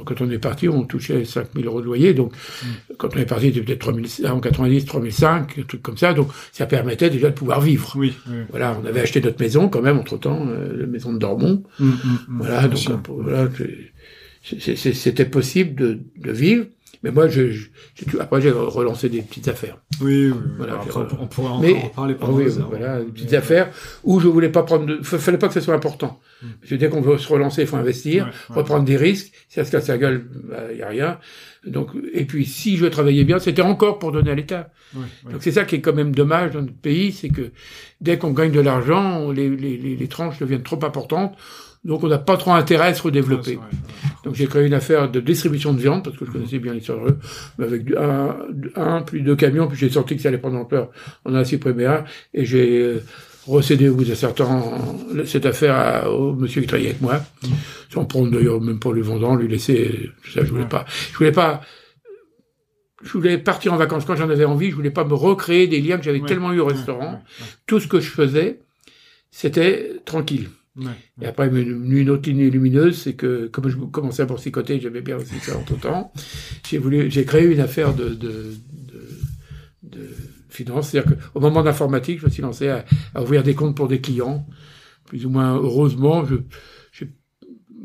quand 0.05 0.22
on 0.22 0.30
est 0.30 0.38
parti, 0.38 0.69
on 0.69 0.84
touchait 0.84 1.26
5000 1.26 1.65
euros 1.65 1.82
de 1.82 1.86
loyer. 1.86 2.13
Donc 2.13 2.34
mm. 2.34 2.67
quand 2.97 3.15
on 3.15 3.19
est 3.19 3.26
parti, 3.26 3.47
c'était 3.47 3.61
peut-être 3.61 3.80
3000, 3.80 4.28
en 4.28 4.39
90, 4.39 4.86
3005, 4.86 5.57
un 5.57 5.63
truc 5.63 5.82
comme 5.82 5.97
ça. 5.97 6.13
Donc 6.13 6.30
ça 6.51 6.65
permettait 6.65 7.09
déjà 7.09 7.30
de 7.30 7.36
pouvoir 7.36 7.61
vivre. 7.61 7.93
Oui, 7.95 8.13
Voilà, 8.49 8.78
on 8.82 8.86
avait 8.86 9.01
acheté 9.01 9.22
notre 9.22 9.41
maison 9.41 9.69
quand 9.69 9.82
même 9.82 9.97
entre-temps, 9.97 10.45
euh, 10.47 10.82
la 10.82 10.88
maison 10.88 11.13
de 11.13 11.17
Dormont. 11.17 11.63
Mm, 11.80 11.91
voilà, 12.30 12.67
donc 12.67 13.07
voilà, 13.07 13.47
c'était 14.43 15.25
possible 15.25 15.75
de, 15.75 15.99
de, 16.17 16.31
vivre. 16.31 16.65
Mais 17.03 17.11
moi, 17.11 17.27
je, 17.27 17.51
je 17.51 17.69
après, 18.19 18.41
j'ai 18.41 18.51
relancé 18.51 19.09
des 19.09 19.21
petites 19.21 19.47
affaires. 19.47 19.77
Oui, 20.01 20.29
oui. 20.29 20.33
Voilà, 20.57 20.75
après, 20.75 21.01
on 21.19 21.27
pourrait 21.27 21.47
encore 21.47 21.61
mais, 21.61 21.75
en 21.75 21.89
parler 21.89 22.15
pendant 22.15 22.33
oui, 22.33 22.45
voilà, 22.69 22.99
des 22.99 23.11
petites 23.11 23.33
affaires 23.33 23.71
où 24.03 24.19
je 24.19 24.27
voulais 24.27 24.49
pas 24.49 24.63
prendre, 24.63 24.85
de, 24.85 25.01
fallait 25.01 25.39
pas 25.39 25.47
que 25.47 25.53
ce 25.55 25.61
soit 25.61 25.73
important. 25.73 26.19
Mm. 26.41 26.47
Parce 26.59 26.69
que 26.69 26.75
dès 26.75 26.89
qu'on 26.89 27.01
veut 27.01 27.17
se 27.17 27.27
relancer, 27.27 27.61
il 27.61 27.67
faut 27.67 27.77
investir, 27.77 28.29
reprendre 28.49 28.85
des 28.85 28.97
risques. 28.97 29.31
Si 29.47 29.55
ça 29.55 29.65
se 29.65 29.71
casse 29.71 29.87
la 29.87 29.97
gueule, 29.97 30.27
il 30.33 30.49
bah, 30.49 30.73
y 30.73 30.81
a 30.81 30.87
rien. 30.87 31.19
Donc, 31.65 31.89
et 32.13 32.25
puis, 32.25 32.45
si 32.45 32.77
je 32.77 32.85
travaillais 32.85 33.23
bien, 33.23 33.39
c'était 33.39 33.61
encore 33.61 33.97
pour 33.97 34.11
donner 34.11 34.31
à 34.31 34.35
l'État. 34.35 34.69
Donc, 35.29 35.41
c'est 35.41 35.51
ça 35.51 35.65
qui 35.65 35.75
est 35.75 35.81
quand 35.81 35.93
même 35.93 36.13
dommage 36.13 36.51
dans 36.51 36.61
notre 36.61 36.73
pays, 36.73 37.11
c'est 37.11 37.29
que 37.29 37.51
dès 37.99 38.17
qu'on 38.17 38.31
gagne 38.31 38.51
de 38.51 38.59
l'argent, 38.59 39.31
les, 39.31 39.49
les, 39.49 39.77
les, 39.77 39.95
les 39.95 40.07
tranches 40.07 40.39
deviennent 40.39 40.63
trop 40.63 40.83
importantes 40.83 41.35
donc 41.84 42.03
on 42.03 42.07
n'a 42.07 42.17
pas 42.19 42.38
trop 42.38 42.51
intérêt 42.53 42.88
à 42.89 42.93
se 42.93 43.01
redévelopper. 43.01 43.59
Donc 44.23 44.36
j'ai 44.36 44.45
créé 44.47 44.67
une 44.67 44.73
affaire 44.73 45.09
de 45.09 45.19
distribution 45.19 45.73
de 45.73 45.79
viande, 45.79 46.03
parce 46.03 46.15
que 46.15 46.25
je 46.25 46.32
connaissais 46.32 46.59
bien 46.59 46.73
l'histoire 46.73 47.03
de 47.03 47.17
mais 47.57 47.65
avec 47.65 47.84
un, 47.97 48.36
un, 48.75 49.01
puis 49.01 49.23
deux 49.23 49.36
camions, 49.36 49.67
puis 49.67 49.77
j'ai 49.77 49.89
sorti 49.89 50.15
que 50.15 50.21
ça 50.21 50.29
allait 50.29 50.38
prendre 50.38 50.57
ampleur. 50.57 50.89
On 51.25 51.34
a 51.34 51.43
supprimé 51.43 51.86
un, 51.86 52.03
et 52.34 52.45
j'ai 52.45 52.79
euh, 52.82 53.03
recédé 53.47 53.89
au 53.89 53.95
bout 53.95 54.03
d'un 54.05 54.13
certain 54.13 54.45
temps 54.45 54.99
cette 55.25 55.47
affaire 55.47 56.07
au 56.11 56.34
monsieur 56.34 56.61
qui 56.61 56.67
travaillait 56.67 56.89
avec 56.91 57.01
moi, 57.01 57.17
mmh. 57.17 57.47
sans 57.91 58.05
prendre 58.05 58.29
d'ailleurs 58.29 58.61
même 58.61 58.79
pour 58.79 58.93
lui 58.93 59.01
vendant, 59.01 59.36
lui 59.36 59.47
laisser, 59.47 60.11
ça 60.34 60.45
je 60.45 60.51
voulais 60.51 60.67
pas. 60.67 60.86
Je 61.13 61.17
voulais 61.17 61.32
pas 61.32 61.61
je 63.03 63.13
voulais 63.13 63.39
partir 63.39 63.73
en 63.73 63.77
vacances 63.77 64.05
quand 64.05 64.15
j'en 64.15 64.29
avais 64.29 64.45
envie. 64.45 64.69
Je 64.69 64.75
voulais 64.75 64.91
pas 64.91 65.03
me 65.03 65.15
recréer 65.15 65.65
des 65.65 65.82
liens 65.82 65.97
que 65.97 66.03
j'avais 66.03 66.19
Ouais. 66.21 66.27
tellement 66.27 66.53
eu 66.53 66.59
au 66.59 66.67
restaurant. 66.67 67.13
ouais. 67.13 67.45
Tout 67.65 67.79
ce 67.79 67.88
que 67.88 67.99
je 67.99 68.11
faisais, 68.11 68.59
c'était 69.32 69.93
tranquille. 70.05 70.49
Ouais, 70.78 70.91
Et 71.22 71.26
après, 71.26 71.47
une 71.49 72.09
autre 72.09 72.30
ligne 72.30 72.47
lumineuse, 72.47 73.01
c'est 73.01 73.13
que 73.15 73.47
comme 73.47 73.67
je 73.67 73.76
commençais 73.78 74.22
à 74.22 74.26
boursicoter, 74.26 74.80
j'aimais 74.80 75.01
bien 75.01 75.17
aussi 75.17 75.39
ça 75.39 75.57
entre 75.57 75.78
temps. 75.78 76.13
J'ai 76.67 76.78
voulu, 76.78 77.11
j'ai 77.11 77.26
créé 77.26 77.45
une 77.45 77.59
affaire 77.59 77.93
de, 77.93 78.09
de, 78.09 78.53
de, 78.72 79.01
de 79.84 80.09
finance. 80.49 80.89
C'est-à-dire 80.89 81.17
qu'au 81.34 81.39
moment 81.41 81.61
d'informatique, 81.63 82.19
je 82.19 82.26
me 82.26 82.32
suis 82.32 82.41
lancé 82.41 82.69
à, 82.69 82.86
à 83.13 83.22
ouvrir 83.22 83.43
des 83.43 83.53
comptes 83.53 83.76
pour 83.76 83.89
des 83.89 83.99
clients. 83.99 84.47
Plus 85.05 85.26
ou 85.26 85.30
moins 85.30 85.55
heureusement, 85.55 86.26
je 86.26 86.36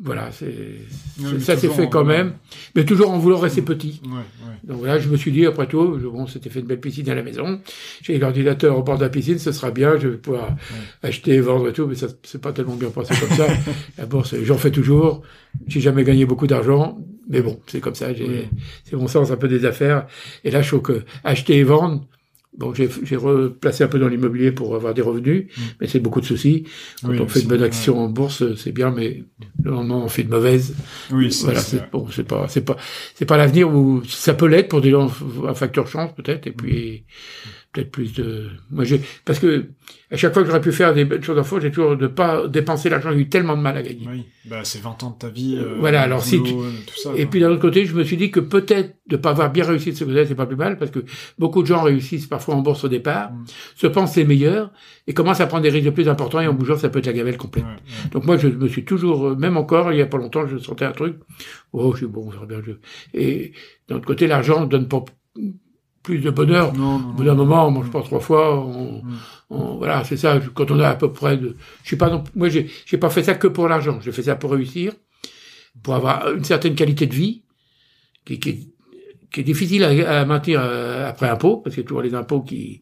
voilà, 0.06 0.30
c'est, 0.32 0.46
Ouais, 0.46 1.40
ça 1.40 1.56
s'est 1.56 1.68
fait 1.68 1.88
quand 1.90 2.02
voulant- 2.04 2.16
même, 2.16 2.32
mais 2.74 2.84
toujours 2.84 3.10
en 3.10 3.18
voulant 3.18 3.38
rester 3.38 3.60
petit. 3.62 4.00
Ouais, 4.04 4.10
ouais. 4.12 4.54
Donc 4.64 4.78
voilà, 4.78 4.98
je 4.98 5.08
me 5.08 5.16
suis 5.16 5.32
dit, 5.32 5.44
après 5.44 5.66
tout, 5.66 5.98
je- 6.00 6.06
bon, 6.06 6.26
c'était 6.26 6.48
fait 6.48 6.60
une 6.60 6.66
belle 6.66 6.80
piscine 6.80 7.08
à 7.10 7.14
la 7.14 7.22
maison. 7.22 7.60
J'ai 8.02 8.18
l'ordinateur 8.18 8.78
au 8.78 8.82
bord 8.82 8.96
de 8.96 9.02
la 9.04 9.10
piscine, 9.10 9.38
ce 9.38 9.52
sera 9.52 9.70
bien, 9.70 9.98
je 9.98 10.08
vais 10.08 10.16
pouvoir 10.16 10.56
acheter 11.02 11.32
et 11.34 11.40
vendre 11.40 11.68
et 11.68 11.72
tout, 11.72 11.86
mais 11.86 11.94
ça, 11.96 12.06
c'est 12.22 12.40
pas 12.40 12.52
tellement 12.52 12.76
bien 12.76 12.90
passé 12.90 13.14
comme 13.20 13.36
ça. 13.36 13.46
la 13.98 14.06
bourse, 14.06 14.34
j'en 14.42 14.56
fais 14.58 14.70
toujours. 14.70 15.22
J'ai 15.66 15.80
jamais 15.80 16.04
gagné 16.04 16.24
beaucoup 16.24 16.46
d'argent, 16.46 16.98
mais 17.28 17.40
bon, 17.42 17.58
c'est 17.66 17.80
comme 17.80 17.94
ça, 17.94 18.12
j'ai, 18.14 18.48
c'est 18.84 18.96
mon 18.96 19.08
sens 19.08 19.30
un 19.30 19.36
peu 19.36 19.48
des 19.48 19.64
affaires. 19.64 20.06
Et 20.44 20.50
là, 20.50 20.62
je 20.62 20.68
trouve 20.68 20.82
que 20.82 21.02
acheter 21.24 21.56
et 21.56 21.64
vendre, 21.64 22.06
bon, 22.56 22.72
j'ai, 22.74 23.16
replacé 23.16 23.84
un 23.84 23.88
peu 23.88 23.98
dans 23.98 24.08
l'immobilier 24.08 24.52
pour 24.52 24.74
avoir 24.74 24.94
des 24.94 25.02
revenus, 25.02 25.46
Mm. 25.56 25.62
mais 25.80 25.86
c'est 25.86 26.00
beaucoup 26.00 26.20
de 26.20 26.26
soucis. 26.26 26.64
Quand 27.02 27.08
Oui, 27.10 27.20
on 27.20 27.28
fait 27.28 27.40
une 27.40 27.48
bonne 27.48 27.60
ouais. 27.60 27.66
action 27.66 27.98
en 27.98 28.08
bourse, 28.08 28.42
c'est 28.56 28.72
bien, 28.72 28.90
mais 28.90 29.24
le 29.62 29.70
lendemain, 29.70 29.96
on 29.96 30.08
fait 30.08 30.24
de 30.24 30.30
mauvaises. 30.30 30.74
Oui, 31.10 31.32
c'est 31.32 31.44
Voilà, 31.44 31.60
c'est 31.60 31.90
bon, 31.90 32.06
c'est 32.10 32.24
pas, 32.26 32.46
c'est 32.48 32.64
pas, 32.64 32.76
c'est 33.14 33.26
pas 33.26 33.36
l'avenir 33.36 33.72
où 33.74 34.02
ça 34.04 34.34
peut 34.34 34.46
l'être 34.46 34.68
pour 34.68 34.80
des 34.80 34.90
gens, 34.90 35.10
un 35.46 35.54
facteur 35.54 35.86
chance 35.86 36.12
peut-être, 36.16 36.46
et 36.46 36.52
puis 36.52 37.04
peut-être 37.72 37.90
plus 37.90 38.14
de, 38.14 38.48
moi 38.70 38.84
j'ai, 38.84 39.00
parce 39.24 39.38
que 39.38 39.66
à 40.10 40.16
chaque 40.16 40.32
fois 40.32 40.42
que 40.42 40.48
j'aurais 40.48 40.60
pu 40.60 40.72
faire 40.72 40.94
des 40.94 41.04
bonnes 41.04 41.22
choses 41.22 41.38
en 41.38 41.44
faux, 41.44 41.60
j'ai 41.60 41.70
toujours 41.70 41.96
de 41.96 42.06
pas 42.06 42.46
dépenser 42.48 42.88
l'argent, 42.88 43.10
j'ai 43.12 43.18
eu 43.20 43.28
tellement 43.28 43.56
de 43.56 43.60
mal 43.62 43.76
à 43.76 43.82
gagner. 43.82 44.06
Oui, 44.08 44.24
bah 44.46 44.60
c'est 44.64 44.80
20 44.80 45.02
ans 45.02 45.10
de 45.10 45.18
ta 45.18 45.28
vie. 45.28 45.56
euh, 45.58 45.76
Voilà, 45.78 46.02
alors 46.02 46.22
si 46.22 46.40
tout 46.42 46.62
ça, 46.96 47.10
Et 47.16 47.22
quoi. 47.22 47.30
puis 47.30 47.40
d'un 47.40 47.50
autre 47.50 47.60
côté, 47.60 47.84
je 47.84 47.94
me 47.94 48.04
suis 48.04 48.16
dit 48.16 48.30
que 48.30 48.40
peut-être 48.40 48.96
de 49.08 49.16
pas 49.16 49.30
avoir 49.30 49.50
bien 49.52 49.64
réussi 49.64 49.90
de 49.92 49.96
ce 49.96 50.04
côté, 50.04 50.24
c'est 50.26 50.34
pas 50.34 50.46
plus 50.46 50.56
mal, 50.56 50.78
parce 50.78 50.90
que 50.90 51.00
beaucoup 51.38 51.62
de 51.62 51.66
gens 51.66 51.82
réussissent 51.82 52.26
parfois 52.26 52.54
en 52.54 52.60
bourse 52.62 52.84
au 52.84 52.88
départ, 52.88 53.32
Mm. 53.32 53.44
se 53.76 53.86
pensent 53.88 54.16
les 54.16 54.24
meilleurs, 54.24 54.72
et 55.06 55.12
commencent 55.14 55.40
à 55.40 55.46
prendre 55.46 55.62
des 55.62 55.70
risques 55.70 55.86
de 55.86 55.90
plus 55.90 56.08
importants, 56.08 56.40
et 56.40 56.46
en 56.46 56.54
bougeant, 56.54 56.76
ça 56.78 56.88
peut 56.88 57.00
être 57.00 57.06
la 57.06 57.12
gamelle 57.12 57.36
complète. 57.36 57.64
Ouais, 57.64 57.70
ouais. 57.70 58.10
Donc 58.12 58.24
moi, 58.24 58.36
je 58.36 58.48
me 58.48 58.68
suis 58.68 58.84
toujours, 58.84 59.26
euh, 59.28 59.34
même 59.36 59.56
encore, 59.56 59.92
il 59.92 59.98
y 59.98 60.02
a 60.02 60.06
pas 60.06 60.18
longtemps, 60.18 60.46
je 60.46 60.56
sentais 60.58 60.84
un 60.84 60.92
truc. 60.92 61.16
Oh, 61.72 61.92
je 61.92 61.98
suis 61.98 62.06
bon, 62.06 62.28
va 62.30 62.46
bien. 62.46 62.60
Je... 62.64 62.72
Et 63.12 63.52
d'un 63.88 63.96
autre 63.96 64.06
côté, 64.06 64.26
l'argent 64.28 64.60
ne 64.62 64.66
donne 64.66 64.88
pas 64.88 65.04
plus 66.06 66.18
de 66.20 66.30
bonheur. 66.30 66.72
Non, 66.72 66.98
non, 67.00 67.10
Au 67.10 67.12
bout 67.14 67.22
non. 67.24 67.30
d'un 67.30 67.34
moment, 67.34 67.66
on 67.66 67.70
mange 67.72 67.90
pas 67.90 68.00
trois 68.00 68.20
fois. 68.20 68.58
On, 68.64 69.02
Mm. 69.02 69.18
on- 69.50 69.76
voilà, 69.76 70.04
c'est 70.04 70.16
ça. 70.16 70.40
Quand 70.54 70.70
on 70.70 70.78
a 70.80 70.88
à 70.88 70.94
peu 70.94 71.12
près 71.12 71.36
de, 71.36 71.56
je 71.82 71.86
suis 71.88 71.96
pas 71.96 72.08
non, 72.08 72.22
moi, 72.36 72.48
j'ai, 72.48 72.70
j'ai 72.86 72.96
pas 72.96 73.10
fait 73.10 73.24
ça 73.24 73.34
que 73.34 73.48
pour 73.48 73.66
l'argent. 73.68 73.98
J'ai 74.00 74.12
fait 74.12 74.22
ça 74.22 74.36
pour 74.36 74.52
réussir, 74.52 74.92
pour 75.82 75.94
avoir 75.94 76.32
une 76.32 76.44
certaine 76.44 76.74
qualité 76.76 77.06
de 77.06 77.14
vie, 77.14 77.42
qui, 78.24 78.38
qui, 78.38 78.48
est- 78.50 78.68
qui 79.36 79.40
est 79.42 79.44
difficile 79.44 79.84
à, 79.84 80.20
à 80.20 80.24
maintenir 80.24 80.60
euh, 80.62 81.06
après 81.06 81.28
impôt, 81.28 81.58
parce 81.58 81.74
qu'il 81.74 81.82
y 81.82 81.86
a 81.86 81.88
toujours 81.88 82.00
les 82.00 82.14
impôts 82.14 82.40
qui, 82.40 82.80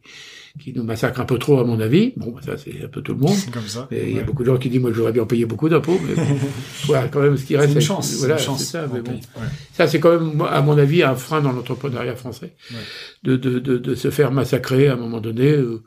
qui 0.60 0.72
nous 0.72 0.84
massacrent 0.84 1.20
un 1.20 1.24
peu 1.24 1.36
trop, 1.36 1.58
à 1.58 1.64
mon 1.64 1.80
avis. 1.80 2.12
Bon, 2.16 2.30
bah, 2.30 2.40
ça, 2.46 2.56
c'est 2.56 2.84
un 2.84 2.86
peu 2.86 3.02
tout 3.02 3.12
le 3.12 3.18
monde. 3.18 3.34
C'est 3.34 3.50
comme 3.52 3.66
ça. 3.66 3.88
Il 3.90 4.14
y 4.14 4.20
a 4.20 4.22
beaucoup 4.22 4.44
de 4.44 4.48
gens 4.52 4.56
qui 4.56 4.70
disent, 4.70 4.80
moi, 4.80 4.92
j'aurais 4.94 5.10
bien 5.10 5.24
payé 5.26 5.46
beaucoup 5.46 5.68
d'impôts, 5.68 5.98
mais 6.06 6.14
bon, 6.14 6.22
voilà, 6.86 7.08
quand 7.08 7.20
même, 7.22 7.36
ce 7.36 7.42
qui 7.42 7.54
C'est 7.54 7.58
reste. 7.58 7.74
une 7.74 7.80
c'est- 7.80 7.86
chance. 7.86 8.14
Voilà, 8.20 8.34
une 8.34 8.40
chance. 8.40 8.58
c'est 8.60 8.70
ça, 8.70 8.86
mais 8.92 9.00
bon. 9.00 9.12
Ouais. 9.14 9.46
Ça, 9.72 9.88
c'est 9.88 9.98
quand 9.98 10.16
même, 10.16 10.40
à 10.42 10.62
mon 10.62 10.78
avis, 10.78 11.02
un 11.02 11.16
frein 11.16 11.40
dans 11.40 11.50
l'entrepreneuriat 11.50 12.14
français. 12.14 12.54
Ouais. 12.70 12.76
De, 13.24 13.36
de, 13.36 13.58
de, 13.58 13.78
de 13.78 13.94
se 13.96 14.10
faire 14.10 14.30
massacrer 14.30 14.86
à 14.86 14.92
un 14.92 14.96
moment 14.96 15.20
donné. 15.20 15.50
euh, 15.50 15.82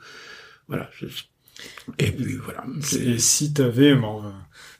voilà. 0.68 0.90
je- 1.00 1.06
Et 1.98 2.12
puis, 2.12 2.36
voilà. 2.44 2.66
Et 3.02 3.18
si 3.20 3.54
t'avais, 3.54 3.96
bon, 3.96 4.20
euh, 4.22 4.30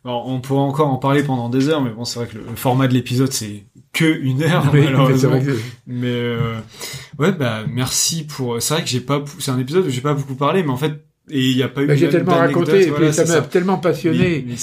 alors, 0.06 0.28
on 0.28 0.40
pourrait 0.40 0.62
encore 0.62 0.88
en 0.88 0.98
parler 0.98 1.24
pendant 1.24 1.50
des 1.50 1.68
heures, 1.70 1.82
mais 1.82 1.90
bon, 1.90 2.06
c'est 2.06 2.20
vrai 2.20 2.28
que 2.28 2.38
le, 2.38 2.44
format 2.56 2.88
de 2.88 2.94
l'épisode 2.94 3.32
c'est 3.34 3.66
que 3.94 4.06
une 4.06 4.42
heure 4.44 4.70
Oui, 4.74 4.80
mais 4.80 4.86
c'est 4.86 4.92
malheureusement. 4.92 5.30
vrai 5.32 5.42
que- 5.44 5.58
Mais 5.88 6.08
euh, 6.08 6.56
ouais, 7.20 7.32
bah 7.34 7.66
merci 7.70 8.26
pour. 8.26 8.62
C'est 8.62 8.74
vrai 8.76 8.84
que 8.84 8.90
j'ai 8.90 9.02
pas. 9.02 9.24
C'est 9.40 9.52
un 9.52 9.60
épisode 9.60 9.86
où 9.86 9.90
j'ai 9.90 10.02
pas 10.02 10.14
beaucoup 10.14 10.36
parlé, 10.36 10.64
mais 10.64 10.70
en 10.70 10.78
fait, 10.78 11.04
et 11.30 11.42
il 11.50 11.58
y 11.58 11.64
a 11.64 11.68
pas 11.68 11.82
eu. 11.84 11.88
Bah, 11.88 11.96
j'ai 11.96 12.10
tellement 12.10 12.36
raconté, 12.36 12.84
et 12.84 12.90
voilà, 12.90 13.08
puis 13.08 13.16
ça 13.16 13.26
m'a 13.26 13.42
tellement 13.42 13.78
passionné. 13.80 14.46
Mais, 14.48 14.56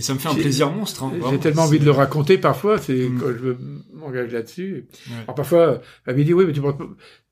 ça 0.00 0.14
me 0.14 0.18
fait 0.18 0.28
un 0.28 0.34
plaisir 0.34 0.70
monstre. 0.70 1.02
Hein, 1.04 1.12
J'ai 1.30 1.38
tellement 1.38 1.64
envie 1.64 1.78
de 1.78 1.84
le 1.84 1.90
raconter 1.90 2.38
parfois, 2.38 2.78
c'est 2.78 2.94
Mm. 3.08 3.18
quand 3.20 3.26
je 3.28 3.98
m'engage 3.98 4.32
là-dessus. 4.32 4.86
Ouais. 5.08 5.14
Alors 5.24 5.34
parfois, 5.34 5.80
elle 6.06 6.16
me 6.16 6.24
dit, 6.24 6.32
oui, 6.32 6.44
mais 6.46 6.52
tu 6.54 6.62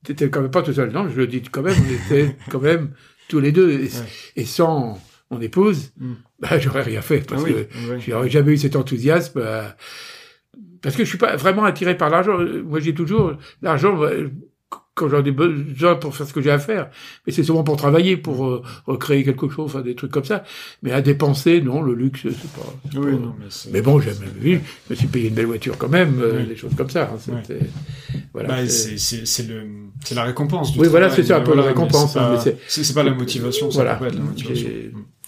t'étais 0.04 0.28
quand 0.28 0.42
même 0.42 0.50
pas 0.50 0.62
tout 0.62 0.74
seul. 0.74 0.90
Non, 0.92 1.08
je 1.08 1.16
le 1.16 1.26
dis 1.26 1.40
quand 1.40 1.62
même, 1.62 1.76
on 1.78 2.14
était 2.14 2.36
quand 2.50 2.60
même 2.60 2.90
tous 3.28 3.40
les 3.40 3.52
deux. 3.52 3.70
Et, 3.70 3.90
et 4.36 4.44
sans 4.44 4.98
mon 5.32 5.40
épouse, 5.40 5.92
Mm. 5.98 6.12
bah, 6.40 6.58
j'aurais 6.58 6.82
rien 6.82 7.00
fait, 7.02 7.26
parce 7.26 7.42
Ah 7.42 7.46
oui, 7.46 7.52
que 7.54 7.92
ouais. 7.92 8.00
j'aurais 8.06 8.30
jamais 8.30 8.52
eu 8.52 8.58
cet 8.58 8.76
enthousiasme. 8.76 9.40
euh, 9.42 9.68
parce 10.82 10.96
que 10.96 11.04
je 11.04 11.08
suis 11.08 11.18
pas 11.18 11.36
vraiment 11.36 11.64
attiré 11.64 11.96
par 11.96 12.10
l'argent. 12.10 12.38
Moi, 12.64 12.80
j'ai 12.80 12.92
toujours 12.94 13.34
l'argent 13.62 14.02
euh, 14.02 14.28
quand 14.94 15.08
j'en 15.08 15.24
ai 15.24 15.30
besoin 15.30 15.94
pour 15.94 16.14
faire 16.14 16.26
ce 16.26 16.32
que 16.34 16.42
j'ai 16.42 16.50
à 16.50 16.58
faire. 16.58 16.90
Mais 17.26 17.32
c'est 17.32 17.44
souvent 17.44 17.62
pour 17.64 17.76
travailler, 17.76 18.16
pour 18.18 18.44
euh, 18.46 18.62
recréer 18.86 19.22
quelque 19.24 19.48
chose, 19.48 19.64
enfin 19.66 19.80
des 19.80 19.94
trucs 19.94 20.10
comme 20.10 20.24
ça. 20.24 20.42
Mais 20.82 20.90
à 20.92 21.00
dépenser, 21.00 21.62
non, 21.62 21.80
le 21.82 21.94
luxe, 21.94 22.22
c'est 22.24 22.52
pas. 22.52 22.98
Oui, 23.00 23.12
pas- 23.12 23.18
non, 23.18 23.34
mais 23.38 23.46
mais 23.72 23.80
bon, 23.80 24.00
j'aime. 24.00 24.16
Je 24.42 24.58
me 24.90 24.94
suis 24.94 25.06
payé 25.06 25.28
une 25.28 25.34
belle 25.34 25.46
voiture 25.46 25.78
quand 25.78 25.88
même, 25.88 26.20
euh, 26.20 26.44
des 26.44 26.56
choses 26.56 26.74
comme 26.76 26.90
ça. 26.90 27.10
hein, 27.14 27.32
voilà, 28.34 28.48
Bah, 28.48 28.66
c'est- 28.66 28.98
c'est 28.98 28.98
c'est 28.98 29.26
c'est 29.26 29.48
le 29.48 29.62
c'est 30.04 30.14
la 30.16 30.24
récompense. 30.24 30.72
Du 30.72 30.80
Oui, 30.80 30.88
voilà, 30.88 31.08
c'est 31.10 31.22
ça, 31.22 31.38
un 31.38 31.40
peu 31.42 31.54
la 31.54 31.62
récompense, 31.62 32.12
c'est 32.12 32.18
pas- 32.94 33.02
pas 33.02 33.08
la 33.08 33.14
motivation, 33.14 33.70
ça 33.70 33.76
Voilà. 33.76 33.94
peut 33.94 34.06
pas 34.06 34.10
être 34.10 34.18
la 34.18 34.24
motivation. 34.24 34.68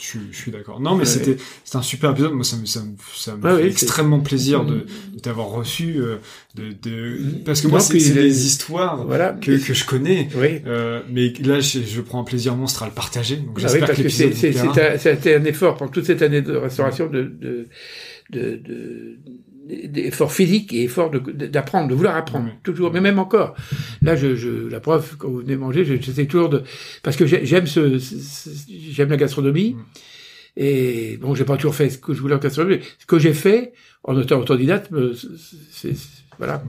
Je 0.00 0.04
suis 0.04 0.20
je 0.32 0.36
suis 0.36 0.50
d'accord. 0.50 0.80
Non, 0.80 0.92
mais 0.94 1.00
Ouais. 1.00 1.04
c'était 1.06 1.36
c'était 1.64 1.76
un 1.76 1.82
super 1.82 2.10
épisode. 2.10 2.32
Moi, 2.32 2.42
ça 2.42 2.56
me 2.56 2.66
ça 2.66 2.80
me 2.80 2.94
ça 3.16 3.36
me 3.36 3.42
Ouais, 3.44 3.62
fait 3.62 3.68
extrêmement 3.68 4.18
plaisir 4.20 4.64
de, 4.64 4.74
Mm. 4.74 4.86
de 5.14 5.18
t'avoir 5.20 5.48
reçu, 5.50 5.96
euh, 5.98 6.16
de 6.56 6.72
de 6.82 7.18
parce 7.44 7.60
que 7.60 7.68
moi 7.68 7.78
Non, 7.78 7.84
c'est 7.84 7.98
les- 7.98 8.10
des 8.22 8.46
histoires 8.46 9.06
Voilà. 9.06 9.34
que 9.40 9.52
que 9.64 9.72
je 9.72 9.84
connais. 9.86 10.28
Oui. 10.34 10.60
Euh, 10.66 11.00
mais 11.10 11.32
là, 11.44 11.60
je, 11.60 11.78
je 11.80 12.00
prends 12.00 12.20
un 12.20 12.24
plaisir 12.24 12.56
monstre 12.56 12.82
à 12.82 12.86
le 12.86 12.92
partager. 12.92 13.36
Donc 13.36 13.50
Ah 13.50 13.52
oui, 13.56 13.62
j'espère 13.62 13.86
parce 13.86 13.98
que 13.98 14.02
que 14.02 14.08
c'est, 14.08 14.32
c'est 14.32 14.58
un, 14.58 14.98
c'était 14.98 15.36
un 15.36 15.44
effort 15.44 15.76
pendant 15.76 15.92
toute 15.92 16.06
cette 16.06 16.22
année 16.22 16.42
de 16.42 16.56
restauration 16.56 17.06
de, 17.08 17.22
de, 17.22 17.68
de, 18.30 18.40
de- 18.56 19.16
d'effort 19.66 20.32
physique 20.32 20.72
et 20.74 20.84
effort 20.84 21.10
de, 21.10 21.18
d'apprendre, 21.46 21.88
de 21.88 21.94
vouloir 21.94 22.16
apprendre, 22.16 22.50
toujours, 22.62 22.92
mais 22.92 23.00
même 23.00 23.18
encore. 23.18 23.54
Là, 24.02 24.14
je, 24.14 24.36
je, 24.36 24.68
la 24.68 24.80
preuve, 24.80 25.16
quand 25.16 25.28
vous 25.28 25.38
venez 25.38 25.56
manger, 25.56 25.84
je- 25.84 25.94
j'essaie 26.00 26.26
toujours 26.26 26.50
de, 26.50 26.62
parce 27.02 27.16
que 27.16 27.26
j'ai- 27.26 27.46
j'aime 27.46 27.66
ce, 27.66 27.98
j'aime 28.90 29.08
la 29.10 29.16
gastronomie. 29.16 29.76
Et 30.56 31.16
bon, 31.20 31.34
j'ai 31.34 31.44
pas 31.44 31.56
toujours 31.56 31.74
fait 31.74 31.90
ce 31.90 31.98
que 31.98 32.14
je 32.14 32.20
voulais 32.20 32.34
en 32.34 32.38
gastronomie. 32.38 32.80
Ce 32.98 33.06
que 33.06 33.18
j'ai 33.18 33.32
fait 33.34 33.72
en 34.04 34.14
auto- 34.16 34.36
autodidacte, 34.36 34.90
c'est, 35.72 35.94
voilà. 36.38 36.62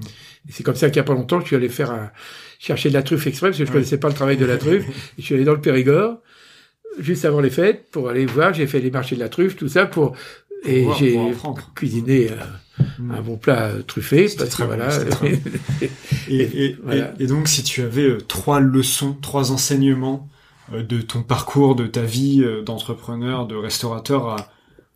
C'est 0.50 0.64
comme 0.64 0.76
ça 0.76 0.90
qu'il 0.90 0.98
y 0.98 1.00
a 1.00 1.04
pas 1.04 1.14
longtemps, 1.14 1.40
je 1.42 1.48
suis 1.48 1.56
allé 1.56 1.70
faire 1.70 1.92
un, 1.92 2.12
chercher 2.60 2.90
de 2.90 2.94
la 2.94 3.04
truffe 3.04 3.28
exprès 3.28 3.48
parce 3.50 3.58
que 3.58 3.66
je 3.66 3.70
Ouais. 3.70 3.74
connaissais 3.74 3.98
pas 4.00 4.08
le 4.08 4.14
travail 4.14 4.38
de 4.38 4.46
la 4.46 4.58
truffe. 4.58 4.86
Et 4.88 4.92
je 5.20 5.24
suis 5.24 5.36
allé 5.36 5.44
dans 5.44 5.54
le 5.54 5.62
Périgord 5.62 6.22
juste 6.98 7.26
avant 7.26 7.42
les 7.42 7.50
fêtes 7.50 7.86
pour 7.92 8.10
aller 8.10 8.26
voir. 8.26 8.54
J'ai 8.54 8.68
fait 8.68 8.80
les 8.80 8.90
marchés 8.92 9.16
de 9.16 9.20
la 9.20 9.28
truffe, 9.30 9.56
tout 9.58 9.68
ça 9.68 9.86
pour 9.86 10.16
et 10.66 10.88
j'ai 10.98 11.20
cuisiné 11.76 12.32
euh, 12.32 12.36
Mm. 13.00 13.12
un 13.12 13.22
bon 13.22 13.38
plat 13.38 13.68
euh, 13.68 13.84
truffé 13.84 14.28
parce 14.38 14.50
très 14.50 14.66
voilà. 14.66 14.90
bon. 15.06 15.28
Et, 16.30 16.36
et, 16.66 16.78
Voilà. 16.84 17.14
et, 17.18 17.24
et 17.24 17.28
donc, 17.28 17.48
si 17.48 17.64
tu 17.64 17.82
avais 17.82 18.04
euh, 18.04 18.18
trois 18.20 18.60
leçons, 18.60 19.14
trois 19.22 19.52
enseignements 19.54 20.28
de 20.74 21.00
ton 21.02 21.24
parcours, 21.24 21.76
de 21.76 21.88
ta 21.88 22.02
vie 22.02 22.44
d'entrepreneur, 22.66 23.48
de 23.48 23.56
restaurateur 23.56 24.28
à, 24.28 24.52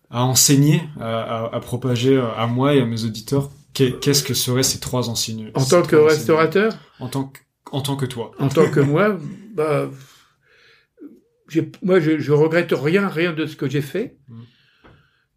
à 0.10 0.26
enseigner, 0.26 0.82
à, 1.00 1.46
à, 1.46 1.56
à 1.56 1.60
propager 1.62 2.20
à 2.38 2.48
moi 2.48 2.74
et 2.76 2.82
à 2.82 2.86
mes 2.86 3.06
auditeurs, 3.06 3.50
qu'est- 3.74 3.98
qu'est-ce 4.02 4.24
que 4.24 4.34
seraient 4.34 4.64
ces 4.64 4.80
trois 4.82 5.08
enseignements 5.10 5.52
en 5.54 5.64
tant 5.64 5.82
que 5.84 5.96
restaurateur, 5.96 6.74
En 7.00 7.08
tant 7.08 7.26
que, 7.26 7.40
en 7.72 7.80
tant 7.82 7.96
que 7.96 8.06
toi. 8.06 8.32
en 8.40 8.50
tant 8.50 8.70
que 8.70 8.80
moi, 8.94 9.18
bah, 9.56 9.90
moi 11.82 12.00
je, 12.00 12.20
je 12.20 12.32
regrette 12.32 12.74
rien, 12.74 13.08
rien 13.08 13.32
de 13.34 13.46
ce 13.46 13.56
que 13.56 13.70
j'ai 13.70 13.82
fait. 13.82 14.18
Mm. 14.28 14.42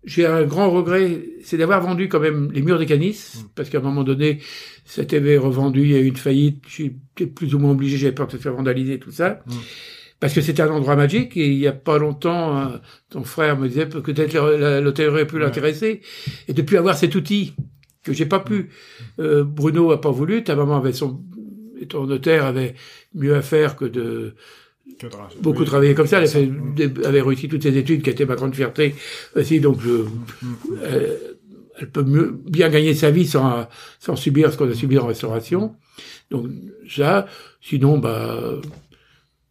J'ai 0.04 0.26
un 0.26 0.42
grand 0.42 0.68
regret, 0.70 1.22
c'est 1.44 1.56
d'avoir 1.56 1.80
vendu 1.80 2.08
quand 2.08 2.18
même 2.18 2.50
les 2.52 2.60
murs 2.62 2.78
des 2.78 2.86
canisses, 2.86 3.36
Mm. 3.44 3.46
parce 3.54 3.70
qu'à 3.70 3.78
un 3.78 3.82
moment 3.82 4.02
donné, 4.02 4.40
ça 4.84 5.02
avait 5.12 5.36
revendu, 5.38 5.82
il 5.82 5.92
y 5.92 5.94
a 5.94 6.00
eu 6.00 6.06
une 6.06 6.16
faillite, 6.16 6.64
j'étais 6.68 7.26
plus 7.26 7.54
ou 7.54 7.58
moins 7.60 7.70
obligé, 7.70 7.96
j'avais 7.98 8.12
peur 8.14 8.26
de 8.26 8.32
se 8.32 8.36
faire 8.38 8.52
vandaliser, 8.54 8.98
tout 8.98 9.12
ça. 9.12 9.42
Mm. 9.46 9.52
Parce 10.18 10.34
que 10.34 10.40
c'était 10.40 10.62
un 10.62 10.70
endroit 10.70 10.96
magique, 10.96 11.36
et 11.36 11.46
il 11.48 11.58
y 11.58 11.66
a 11.68 11.72
pas 11.72 11.98
longtemps, 11.98 12.58
euh, 12.58 12.78
ton 13.10 13.22
frère 13.24 13.56
me 13.58 13.68
disait 13.68 13.88
que 13.88 13.98
peut-être 13.98 14.34
l'hôtellerie 14.80 15.12
aurait 15.14 15.26
pu 15.26 15.36
Ouais. 15.36 15.42
l'intéresser, 15.42 16.00
et 16.48 16.52
depuis 16.52 16.76
avoir 16.76 16.96
cet 16.96 17.14
outil 17.14 17.54
que 18.04 18.12
j'ai 18.12 18.26
pas 18.26 18.40
pu, 18.40 18.70
euh, 19.20 19.44
Bruno 19.44 19.92
a 19.92 20.00
pas 20.00 20.10
voulu, 20.10 20.42
ta 20.42 20.56
maman 20.56 20.76
avait 20.78 20.92
son, 20.92 21.22
et 21.80 21.86
ton 21.86 22.06
notaire 22.06 22.44
avait 22.44 22.74
mieux 23.14 23.34
à 23.36 23.42
faire 23.42 23.76
Que 23.76 23.84
de- 23.84 24.34
beaucoup 25.40 25.60
oui. 25.60 25.66
travailler 25.66 25.94
comme 25.94 26.06
ça. 26.06 26.20
Elle 26.20 26.28
fait, 26.28 26.50
avait 27.04 27.22
réussi 27.22 27.48
toutes 27.48 27.62
ses 27.62 27.76
études, 27.76 28.02
qui 28.02 28.10
était 28.10 28.26
ma 28.26 28.34
grande 28.34 28.54
fierté 28.54 28.94
aussi. 29.34 29.60
Donc, 29.60 29.80
je, 29.80 30.04
euh, 30.82 31.16
elle 31.78 31.90
peut 31.90 32.02
mieux, 32.02 32.38
bien 32.48 32.68
gagner 32.68 32.94
sa 32.94 33.10
vie 33.10 33.26
sans, 33.26 33.66
sans 33.98 34.16
subir 34.16 34.52
ce 34.52 34.58
qu'on 34.58 34.70
a 34.70 34.74
subi 34.74 34.98
en 34.98 35.06
restauration. 35.06 35.74
Donc 36.30 36.46
ça, 36.88 37.26
sinon, 37.60 37.98
bah, 37.98 38.60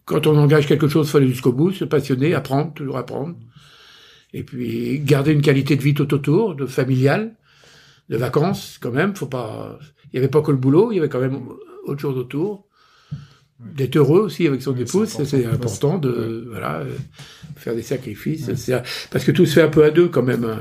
quand 0.05 0.27
on 0.27 0.37
engage 0.37 0.67
quelque 0.67 0.87
chose, 0.87 1.07
il 1.07 1.11
faut 1.11 1.17
aller 1.17 1.27
jusqu'au 1.27 1.51
bout, 1.51 1.71
se 1.71 1.85
passionner, 1.85 2.33
apprendre, 2.33 2.73
toujours 2.73 2.97
apprendre. 2.97 3.35
Et 4.33 4.43
puis 4.43 4.99
garder 4.99 5.33
une 5.33 5.41
qualité 5.41 5.75
de 5.75 5.81
vie 5.81 5.93
tout 5.93 6.13
autour, 6.13 6.55
de 6.55 6.65
familial, 6.65 7.35
de 8.09 8.17
vacances 8.17 8.77
quand 8.81 8.91
même. 8.91 9.15
Faut 9.15 9.27
pas, 9.27 9.77
il 10.11 10.15
y 10.15 10.19
avait 10.19 10.29
pas 10.29 10.41
que 10.41 10.51
le 10.51 10.57
boulot, 10.57 10.91
il 10.91 10.95
y 10.95 10.99
avait 10.99 11.09
quand 11.09 11.19
même 11.19 11.39
autre 11.83 11.99
chose 11.99 12.17
autour. 12.17 12.65
D'être 13.75 13.95
heureux 13.95 14.21
aussi 14.21 14.47
avec 14.47 14.61
son 14.61 14.75
épouse, 14.75 15.09
c'est 15.23 15.45
important 15.45 15.97
de 15.97 16.47
voilà 16.49 16.83
faire 17.55 17.75
des 17.75 17.83
sacrifices. 17.83 18.49
Parce 19.11 19.23
que 19.23 19.31
tout 19.31 19.45
se 19.45 19.53
fait 19.53 19.61
un 19.61 19.69
peu 19.69 19.83
à 19.83 19.91
deux 19.91 20.07
quand 20.07 20.23
même. 20.23 20.43
Hein. 20.43 20.59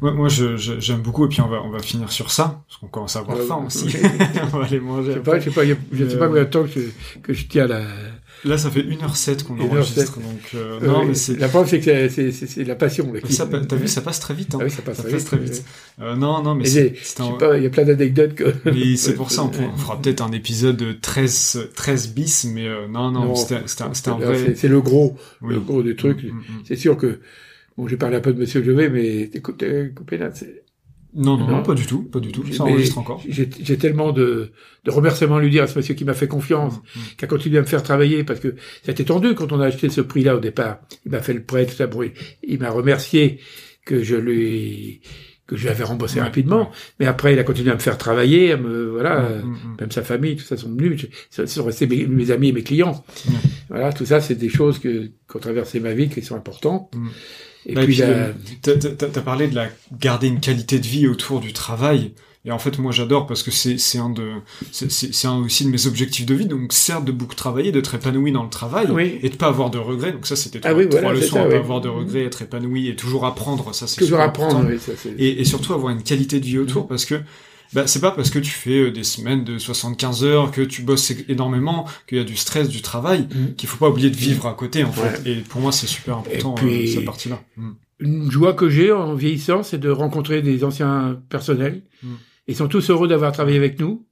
Moi, 0.00 0.12
moi 0.12 0.28
je, 0.28 0.56
j'aime 0.56 1.02
beaucoup, 1.02 1.26
et 1.26 1.28
puis 1.28 1.40
on 1.40 1.48
va, 1.48 1.62
on 1.62 1.70
va 1.70 1.80
finir 1.80 2.12
sur 2.12 2.30
ça, 2.30 2.62
parce 2.66 2.78
qu'on 2.78 2.86
commence 2.86 3.16
à 3.16 3.20
avoir 3.20 3.38
faim 3.38 3.64
aussi. 3.66 3.88
on 4.52 4.58
va 4.58 4.64
aller 4.64 4.80
manger. 4.80 5.12
Je 5.12 5.16
sais 5.16 5.20
pas, 5.20 5.38
je 5.38 5.50
sais 5.50 5.50
pas, 5.50 5.64
je 5.92 6.08
sais 6.08 6.18
pas 6.18 6.28
combien 6.28 6.44
de 6.44 6.48
temps 6.48 6.64
que, 6.64 6.80
que 7.22 7.32
je 7.32 7.46
tiens 7.46 7.66
la, 7.66 7.82
Là, 8.44 8.58
ça 8.58 8.70
fait 8.70 8.82
1h07 8.82 9.44
qu'on 9.44 9.58
enregistre, 9.58 10.20
donc 10.20 10.50
euh, 10.54 10.78
euh, 10.82 10.86
non, 10.86 11.06
mais 11.06 11.14
c'est. 11.14 11.38
La 11.38 11.48
preuve, 11.48 11.68
c'est 11.68 11.80
que 11.80 12.08
c'est 12.08 12.64
la 12.64 12.74
passion. 12.74 13.10
Là, 13.12 13.20
ça, 13.30 13.46
t'as 13.46 13.76
vu, 13.76 13.88
ça 13.88 14.02
passe 14.02 14.20
très 14.20 14.34
vite. 14.34 14.54
Hein. 14.54 14.58
Ah 14.60 14.64
oui, 14.64 14.70
ça 14.70 14.82
passe, 14.82 14.98
ça 14.98 15.04
passe 15.04 15.24
très 15.24 15.38
vite. 15.38 15.64
Euh, 16.00 16.14
non, 16.14 16.42
non, 16.42 16.54
mais 16.54 16.66
c'est. 16.66 16.94
Un... 17.20 17.56
il 17.56 17.62
y 17.62 17.66
a 17.66 17.70
plein 17.70 17.84
d'anecdotes 17.84 18.34
que. 18.34 18.54
Mais 18.66 18.96
c'est 18.96 19.14
pour 19.16 19.30
ça, 19.30 19.44
on, 19.44 19.46
on 19.48 19.76
fera 19.78 20.00
peut-être 20.00 20.20
un 20.20 20.32
épisode 20.32 20.76
de 20.76 20.92
13, 20.92 21.70
13 21.74 22.08
bis, 22.12 22.44
mais 22.52 22.68
euh, 22.68 22.86
non, 22.86 23.10
non, 23.10 23.24
non 23.24 23.34
c'était 23.34 23.54
un, 23.82 24.12
un 24.12 24.18
vrai. 24.18 24.54
C'est 24.56 24.68
le 24.68 24.80
gros, 24.82 25.16
le 25.46 25.60
gros 25.60 25.82
du 25.82 25.96
truc. 25.96 26.22
Mm, 26.22 26.26
mm, 26.26 26.30
mm. 26.30 26.62
C'est 26.68 26.76
sûr 26.76 26.98
que 26.98 27.20
bon, 27.78 27.88
j'ai 27.88 27.96
parlé 27.96 28.16
un 28.16 28.20
peu 28.20 28.34
de 28.34 28.38
Monsieur 28.38 28.60
Levé, 28.60 28.90
mais 28.90 29.30
t'es 29.32 29.40
coupé 29.40 30.18
là, 30.18 30.30
c'est 30.34 30.63
non, 31.14 31.36
non, 31.36 31.46
non, 31.46 31.62
pas 31.62 31.74
du 31.74 31.86
tout, 31.86 32.02
pas 32.02 32.18
du 32.18 32.32
tout. 32.32 32.44
Ça 32.52 32.64
enregistre 32.64 32.98
encore. 32.98 33.22
J'ai 33.28 33.78
tellement 33.78 34.12
de, 34.12 34.50
de 34.84 34.90
remerciements 34.90 35.36
à 35.36 35.40
lui 35.40 35.50
dire 35.50 35.62
à 35.62 35.66
ce 35.66 35.78
monsieur 35.78 35.94
qui 35.94 36.04
m'a 36.04 36.14
fait 36.14 36.28
confiance, 36.28 36.74
mmh, 36.74 36.78
mmh. 36.78 37.02
qui 37.18 37.24
a 37.24 37.28
continué 37.28 37.58
à 37.58 37.60
me 37.60 37.66
faire 37.66 37.82
travailler, 37.82 38.24
parce 38.24 38.40
que 38.40 38.56
c'était 38.82 39.04
tendu 39.04 39.34
quand 39.34 39.52
on 39.52 39.60
a 39.60 39.66
acheté 39.66 39.88
ce 39.88 40.00
prix-là 40.00 40.36
au 40.36 40.40
départ. 40.40 40.78
Il 41.06 41.12
m'a 41.12 41.20
fait 41.20 41.32
le 41.32 41.42
prêt, 41.42 41.66
tout 41.66 41.74
ça, 41.74 41.88
il 42.42 42.58
m'a 42.58 42.70
remercié 42.70 43.38
que 43.84 44.02
je 44.02 44.16
lui 44.16 45.00
que 45.46 45.56
je 45.58 45.64
lui 45.64 45.68
avais 45.68 45.84
remboursé 45.84 46.22
rapidement, 46.22 46.70
mais 46.98 47.04
après 47.04 47.34
il 47.34 47.38
a 47.38 47.44
continué 47.44 47.70
à 47.70 47.74
me 47.74 47.78
faire 47.78 47.98
travailler, 47.98 48.52
à 48.52 48.56
me 48.56 48.86
voilà, 48.86 49.28
mmh, 49.28 49.76
même 49.78 49.90
sa 49.90 50.02
famille, 50.02 50.36
tout 50.36 50.42
ça 50.44 50.56
sont 50.56 50.70
venus, 50.70 51.06
sont 51.28 51.64
restés 51.64 51.86
mes, 51.86 52.30
amis 52.30 52.48
et 52.48 52.52
mes 52.52 52.62
clients. 52.62 53.04
Voilà, 53.68 53.92
tout 53.92 54.06
ça 54.06 54.22
c'est 54.22 54.36
des 54.36 54.48
choses 54.48 54.78
que 54.78 55.10
ont 55.34 55.38
traversé 55.38 55.80
ma 55.80 55.92
vie 55.92 56.08
qui 56.08 56.22
sont 56.22 56.36
importantes. 56.36 56.94
Et 57.66 57.74
puis, 57.74 58.02
euh, 58.02 58.32
t'as 58.62 59.20
parlé 59.20 59.48
de 59.48 59.54
la 59.54 59.68
garder 59.98 60.28
une 60.28 60.40
qualité 60.40 60.78
de 60.78 60.86
vie 60.86 61.08
autour 61.08 61.40
du 61.40 61.52
travail. 61.52 62.12
Et 62.46 62.52
en 62.52 62.58
fait, 62.58 62.78
moi, 62.78 62.92
j'adore 62.92 63.26
parce 63.26 63.42
que 63.42 63.50
c'est 63.50 63.98
un 63.98 64.10
de 64.10 64.32
c'est 64.70 65.26
un 65.26 65.38
aussi 65.38 65.64
de 65.64 65.70
mes 65.70 65.86
objectifs 65.86 66.26
de 66.26 66.34
vie. 66.34 66.44
Donc, 66.44 66.74
certes, 66.74 67.04
de 67.06 67.12
beaucoup 67.12 67.34
travailler, 67.34 67.72
d'être 67.72 67.94
épanoui 67.94 68.32
dans 68.32 68.42
le 68.42 68.50
travail 68.50 68.86
et 69.22 69.30
de 69.30 69.36
pas 69.36 69.46
avoir 69.46 69.70
de 69.70 69.78
regrets. 69.78 70.12
Donc 70.12 70.26
ça, 70.26 70.36
c'était 70.36 70.60
ah 70.62 70.74
trois, 70.90 71.14
leçons, 71.14 71.36
pas 71.36 71.56
avoir 71.56 71.80
de 71.80 71.88
regrets, 71.88 72.24
être 72.24 72.42
épanoui 72.42 72.88
et 72.88 72.96
toujours 72.96 73.24
apprendre. 73.24 73.74
Ça, 73.74 73.86
c'est 73.86 74.00
toujours 74.00 74.20
apprendre. 74.20 74.66
Oui, 74.68 74.78
ça, 74.78 74.92
et, 75.18 75.40
et 75.40 75.44
surtout 75.44 75.72
avoir 75.72 75.90
une 75.92 76.02
qualité 76.02 76.38
de 76.38 76.44
vie 76.44 76.58
autour 76.58 76.86
parce 76.86 77.06
que 77.06 77.20
bah, 77.74 77.86
c'est 77.86 78.00
pas 78.00 78.10
parce 78.10 78.30
que 78.30 78.38
tu 78.38 78.50
fais 78.50 78.84
euh, 78.84 78.90
des 78.90 79.04
semaines 79.04 79.44
de 79.44 79.58
75 79.58 80.24
heures, 80.24 80.50
que 80.50 80.60
tu 80.60 80.82
bosses 80.82 81.12
énormément, 81.28 81.86
qu'il 82.06 82.18
y 82.18 82.20
a 82.20 82.24
du 82.24 82.36
stress, 82.36 82.68
du 82.68 82.82
travail, 82.82 83.22
mm. 83.22 83.54
qu'il 83.56 83.68
faut 83.68 83.78
pas 83.78 83.88
oublier 83.88 84.10
de 84.10 84.16
vivre 84.16 84.46
à 84.46 84.54
côté, 84.54 84.84
en 84.84 84.92
fait. 84.92 85.26
Et 85.26 85.36
pour 85.36 85.60
moi, 85.60 85.72
c'est 85.72 85.86
super 85.86 86.18
important, 86.18 86.54
euh, 86.62 86.86
cette 86.86 87.04
partie-là. 87.04 87.42
Mm. 87.56 87.70
Une 88.00 88.30
joie 88.30 88.52
que 88.54 88.68
j'ai 88.68 88.92
en 88.92 89.14
vieillissant, 89.14 89.62
c'est 89.62 89.78
de 89.78 89.90
rencontrer 89.90 90.42
des 90.42 90.64
anciens 90.64 91.20
personnels. 91.28 91.82
Mm. 92.02 92.14
Ils 92.48 92.56
sont 92.56 92.68
tous 92.68 92.90
heureux 92.90 93.08
d'avoir 93.08 93.32
travaillé 93.32 93.56
avec 93.56 93.80
nous 93.80 94.04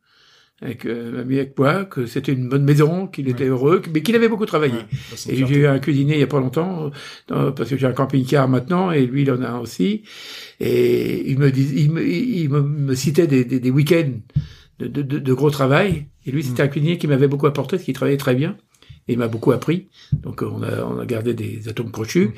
avec 0.61 0.87
euh, 0.87 1.11
mamie 1.11 1.39
avec 1.39 1.59
moi, 1.59 1.85
que 1.85 2.07
c'était 2.07 2.33
une 2.33 2.49
bonne 2.49 2.65
maison, 2.65 3.09
qu'il 3.09 3.29
était 3.29 3.47
heureux, 3.47 3.83
mais 3.93 4.03
qu'il 4.03 4.15
avait 4.15 4.29
beaucoup 4.29 4.47
travaillé. 4.47 4.79
et 5.29 5.37
j'ai 5.37 5.57
eu 5.57 5.67
un 5.67 5.79
cuisinier 5.79 6.15
il 6.15 6.21
y 6.21 6.25
a 6.25 6.29
pas 6.29 6.39
longtemps, 6.39 6.91
parce 7.27 7.69
que 7.69 7.77
j'ai 7.77 7.87
un 7.87 7.93
camping-car 7.93 8.49
maintenant, 8.49 8.93
et 8.93 9.05
lui 9.07 9.23
il 9.23 9.33
en 9.33 9.43
a 9.43 9.49
un 9.49 9.59
aussi. 9.59 10.03
Et 10.61 11.29
il 11.29 11.39
me 11.39 11.51
dis, 11.51 11.69
il 11.77 11.91
me, 11.91 12.07
il 12.07 12.49
me, 12.49 12.95
citait 12.95 13.27
des, 13.27 13.45
des, 13.45 13.59
des 13.59 13.71
week-ends 13.71 14.13
de, 14.79 14.87
de, 14.87 15.03
de, 15.03 15.33
gros 15.35 15.51
travail. 15.51 16.07
Et 16.27 16.31
lui 16.31 16.45
c'était 16.45 16.63
mm. 16.63 16.67
un 16.67 16.69
cuisinier 16.69 16.99
qui 16.99 17.09
m'avait 17.09 17.29
beaucoup 17.29 17.47
apporté, 17.47 17.77
parce 17.77 17.85
qu'il 17.85 17.95
travaillait 17.95 18.19
très 18.19 18.35
bien 18.35 18.57
il 19.09 19.19
m'a 19.19 19.29
beaucoup 19.29 19.53
appris. 19.53 19.89
Donc 20.13 20.43
euh, 20.43 20.51
on 20.53 20.63
a, 20.63 20.85
on 20.85 20.99
a 20.99 21.07
gardé 21.07 21.35
des 21.35 21.69
atomes 21.69 21.91
crochus, 21.91 22.31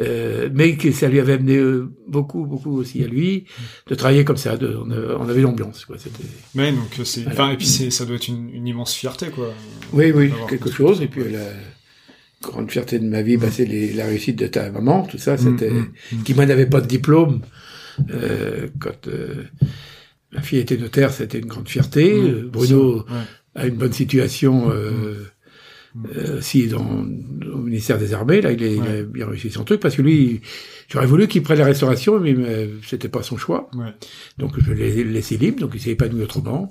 euh, 0.00 0.48
mais 0.52 0.76
que 0.76 0.92
ça 0.92 1.08
lui 1.08 1.20
avait 1.20 1.34
amené 1.34 1.56
euh, 1.56 1.90
beaucoup, 2.06 2.44
beaucoup 2.44 2.76
aussi 2.78 3.02
à 3.02 3.06
lui 3.06 3.44
de 3.86 3.94
travailler 3.94 4.24
comme 4.24 4.36
ça. 4.36 4.56
De, 4.56 4.76
on, 4.76 5.28
avait 5.28 5.40
l'ambiance, 5.40 5.84
quoi. 5.84 5.96
C'était. 5.98 6.24
Mais 6.54 6.72
donc 6.72 7.00
c'est, 7.04 7.26
enfin 7.26 7.50
et 7.50 7.56
puis 7.56 7.66
c'est, 7.66 7.90
ça 7.90 8.04
doit 8.04 8.16
être 8.16 8.28
une, 8.28 8.50
une, 8.50 8.66
immense 8.66 8.94
fierté, 8.94 9.30
quoi. 9.30 9.52
Oui, 9.92 10.12
oui, 10.14 10.30
quelque 10.48 10.70
chose. 10.70 11.00
Et 11.00 11.08
puis 11.08 11.22
la 11.30 11.48
grande 12.42 12.70
fierté 12.70 12.98
de 12.98 13.06
ma 13.06 13.22
vie, 13.22 13.36
bah, 13.36 13.48
c'est 13.50 13.66
la 13.94 14.06
réussite 14.06 14.36
de 14.36 14.46
ta 14.46 14.70
maman, 14.70 15.06
tout 15.06 15.18
ça. 15.18 15.38
C'était 15.38 15.70
mm, 15.70 15.92
mm, 16.12 16.18
mm. 16.18 16.22
qui 16.24 16.34
moi 16.34 16.44
n'avait 16.46 16.66
pas 16.66 16.80
de 16.80 16.86
diplôme 16.86 17.40
euh, 18.10 18.68
quand. 18.78 19.08
Ma 20.34 20.40
fille 20.40 20.60
était 20.60 20.78
notaire, 20.78 21.12
c'était 21.12 21.38
une 21.38 21.46
grande 21.46 21.68
fierté. 21.68 22.18
Bruno 22.50 23.04
a 23.54 23.66
une 23.66 23.74
bonne 23.74 23.92
situation 23.92 24.70
euh, 24.70 25.26
euh, 26.16 26.40
si 26.40 26.68
dans, 26.68 27.04
au 27.52 27.58
ministère 27.58 27.98
des 27.98 28.14
Armées, 28.14 28.40
là, 28.40 28.52
il, 28.52 28.62
il, 28.62 28.80
a 28.80 29.02
bien 29.02 29.26
réussi 29.26 29.50
son 29.50 29.64
truc 29.64 29.80
parce 29.80 29.96
que 29.96 30.02
lui, 30.02 30.40
j'aurais 30.92 31.06
voulu 31.06 31.26
qu'il 31.26 31.42
prenne 31.42 31.58
la 31.58 31.64
restauration, 31.64 32.20
mais, 32.20 32.34
mais 32.34 32.68
c'était 32.86 33.08
pas 33.08 33.22
son 33.22 33.38
choix. 33.38 33.70
Ouais. 33.74 33.92
Donc 34.38 34.52
je 34.58 34.72
l'ai 34.72 35.04
laissé 35.04 35.38
libre, 35.38 35.60
donc 35.60 35.70
il 35.74 35.80
s'est 35.80 35.90
épanoui 35.90 36.22
autrement. 36.22 36.68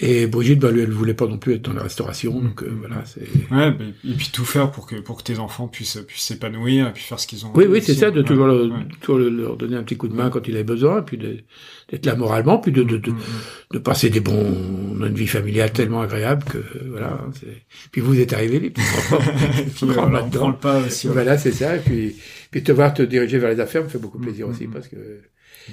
Et 0.00 0.26
Brigitte, 0.26 0.60
bah, 0.60 0.68
elle, 0.70 0.80
elle 0.80 0.90
voulait 0.90 1.14
pas 1.14 1.26
non 1.26 1.38
plus 1.38 1.54
être 1.54 1.62
dans 1.62 1.72
la 1.72 1.82
restauration, 1.82 2.38
mm. 2.38 2.42
donc 2.42 2.62
euh, 2.62 2.72
voilà. 2.78 3.02
Ouais, 3.50 3.74
et 4.04 4.12
puis 4.12 4.30
tout 4.32 4.44
faire 4.44 4.70
pour 4.70 4.86
que 4.86 4.96
pour 4.96 5.16
que 5.16 5.22
tes 5.22 5.38
enfants 5.38 5.66
puissent 5.66 5.98
puissent 6.06 6.24
s'épanouir, 6.24 6.88
et 6.88 6.92
puis 6.92 7.02
faire 7.02 7.18
ce 7.18 7.26
qu'ils 7.26 7.46
ont. 7.46 7.52
Oui, 7.54 7.64
oui, 7.68 7.80
c'est 7.82 7.94
ça, 7.94 8.10
de 8.10 8.22
toujours, 8.22 8.46
leur, 8.46 9.56
donner 9.56 9.76
un 9.76 9.82
petit 9.82 9.96
coup 9.96 10.08
de 10.08 10.14
main 10.14 10.28
quand 10.28 10.46
il 10.46 10.54
avait 10.54 10.64
besoin, 10.64 11.02
puis 11.02 11.16
d'être 11.16 12.06
là 12.06 12.14
moralement, 12.16 12.58
puis 12.58 12.70
de 12.70 12.82
de, 12.82 12.98
de, 12.98 13.10
mm, 13.10 13.14
mm, 13.14 13.74
de, 13.74 13.78
passer 13.78 14.10
des 14.10 14.20
bons, 14.20 14.54
une 15.00 15.14
vie 15.14 15.26
familiale 15.26 15.72
tellement 15.72 16.02
agréable 16.02 16.44
que 16.44 16.58
voilà. 16.90 17.18
C'est... 17.40 17.62
Puis 17.90 18.00
vous 18.02 18.20
êtes 18.20 18.32
arrivés 18.34 18.60
les 18.60 18.70
petits 18.70 18.82
enfants, 18.82 19.18
voilà, 19.82 20.24
on 20.24 20.30
prend 20.30 20.48
le 20.50 20.56
pas 20.56 20.80
aussi. 20.80 21.08
Voilà, 21.08 21.38
c'est 21.38 21.52
ça. 21.52 21.76
Et 21.76 21.80
puis 21.80 22.14
puis 22.50 22.62
te 22.62 22.72
voir 22.72 22.94
te 22.94 23.02
diriger 23.02 23.37
vers 23.38 23.50
les 23.50 23.60
affaires 23.60 23.84
me 23.84 23.88
fait 23.88 23.98
beaucoup 23.98 24.18
plaisir 24.18 24.48
aussi 24.48 24.66
parce 24.66 24.88
que 24.88 24.96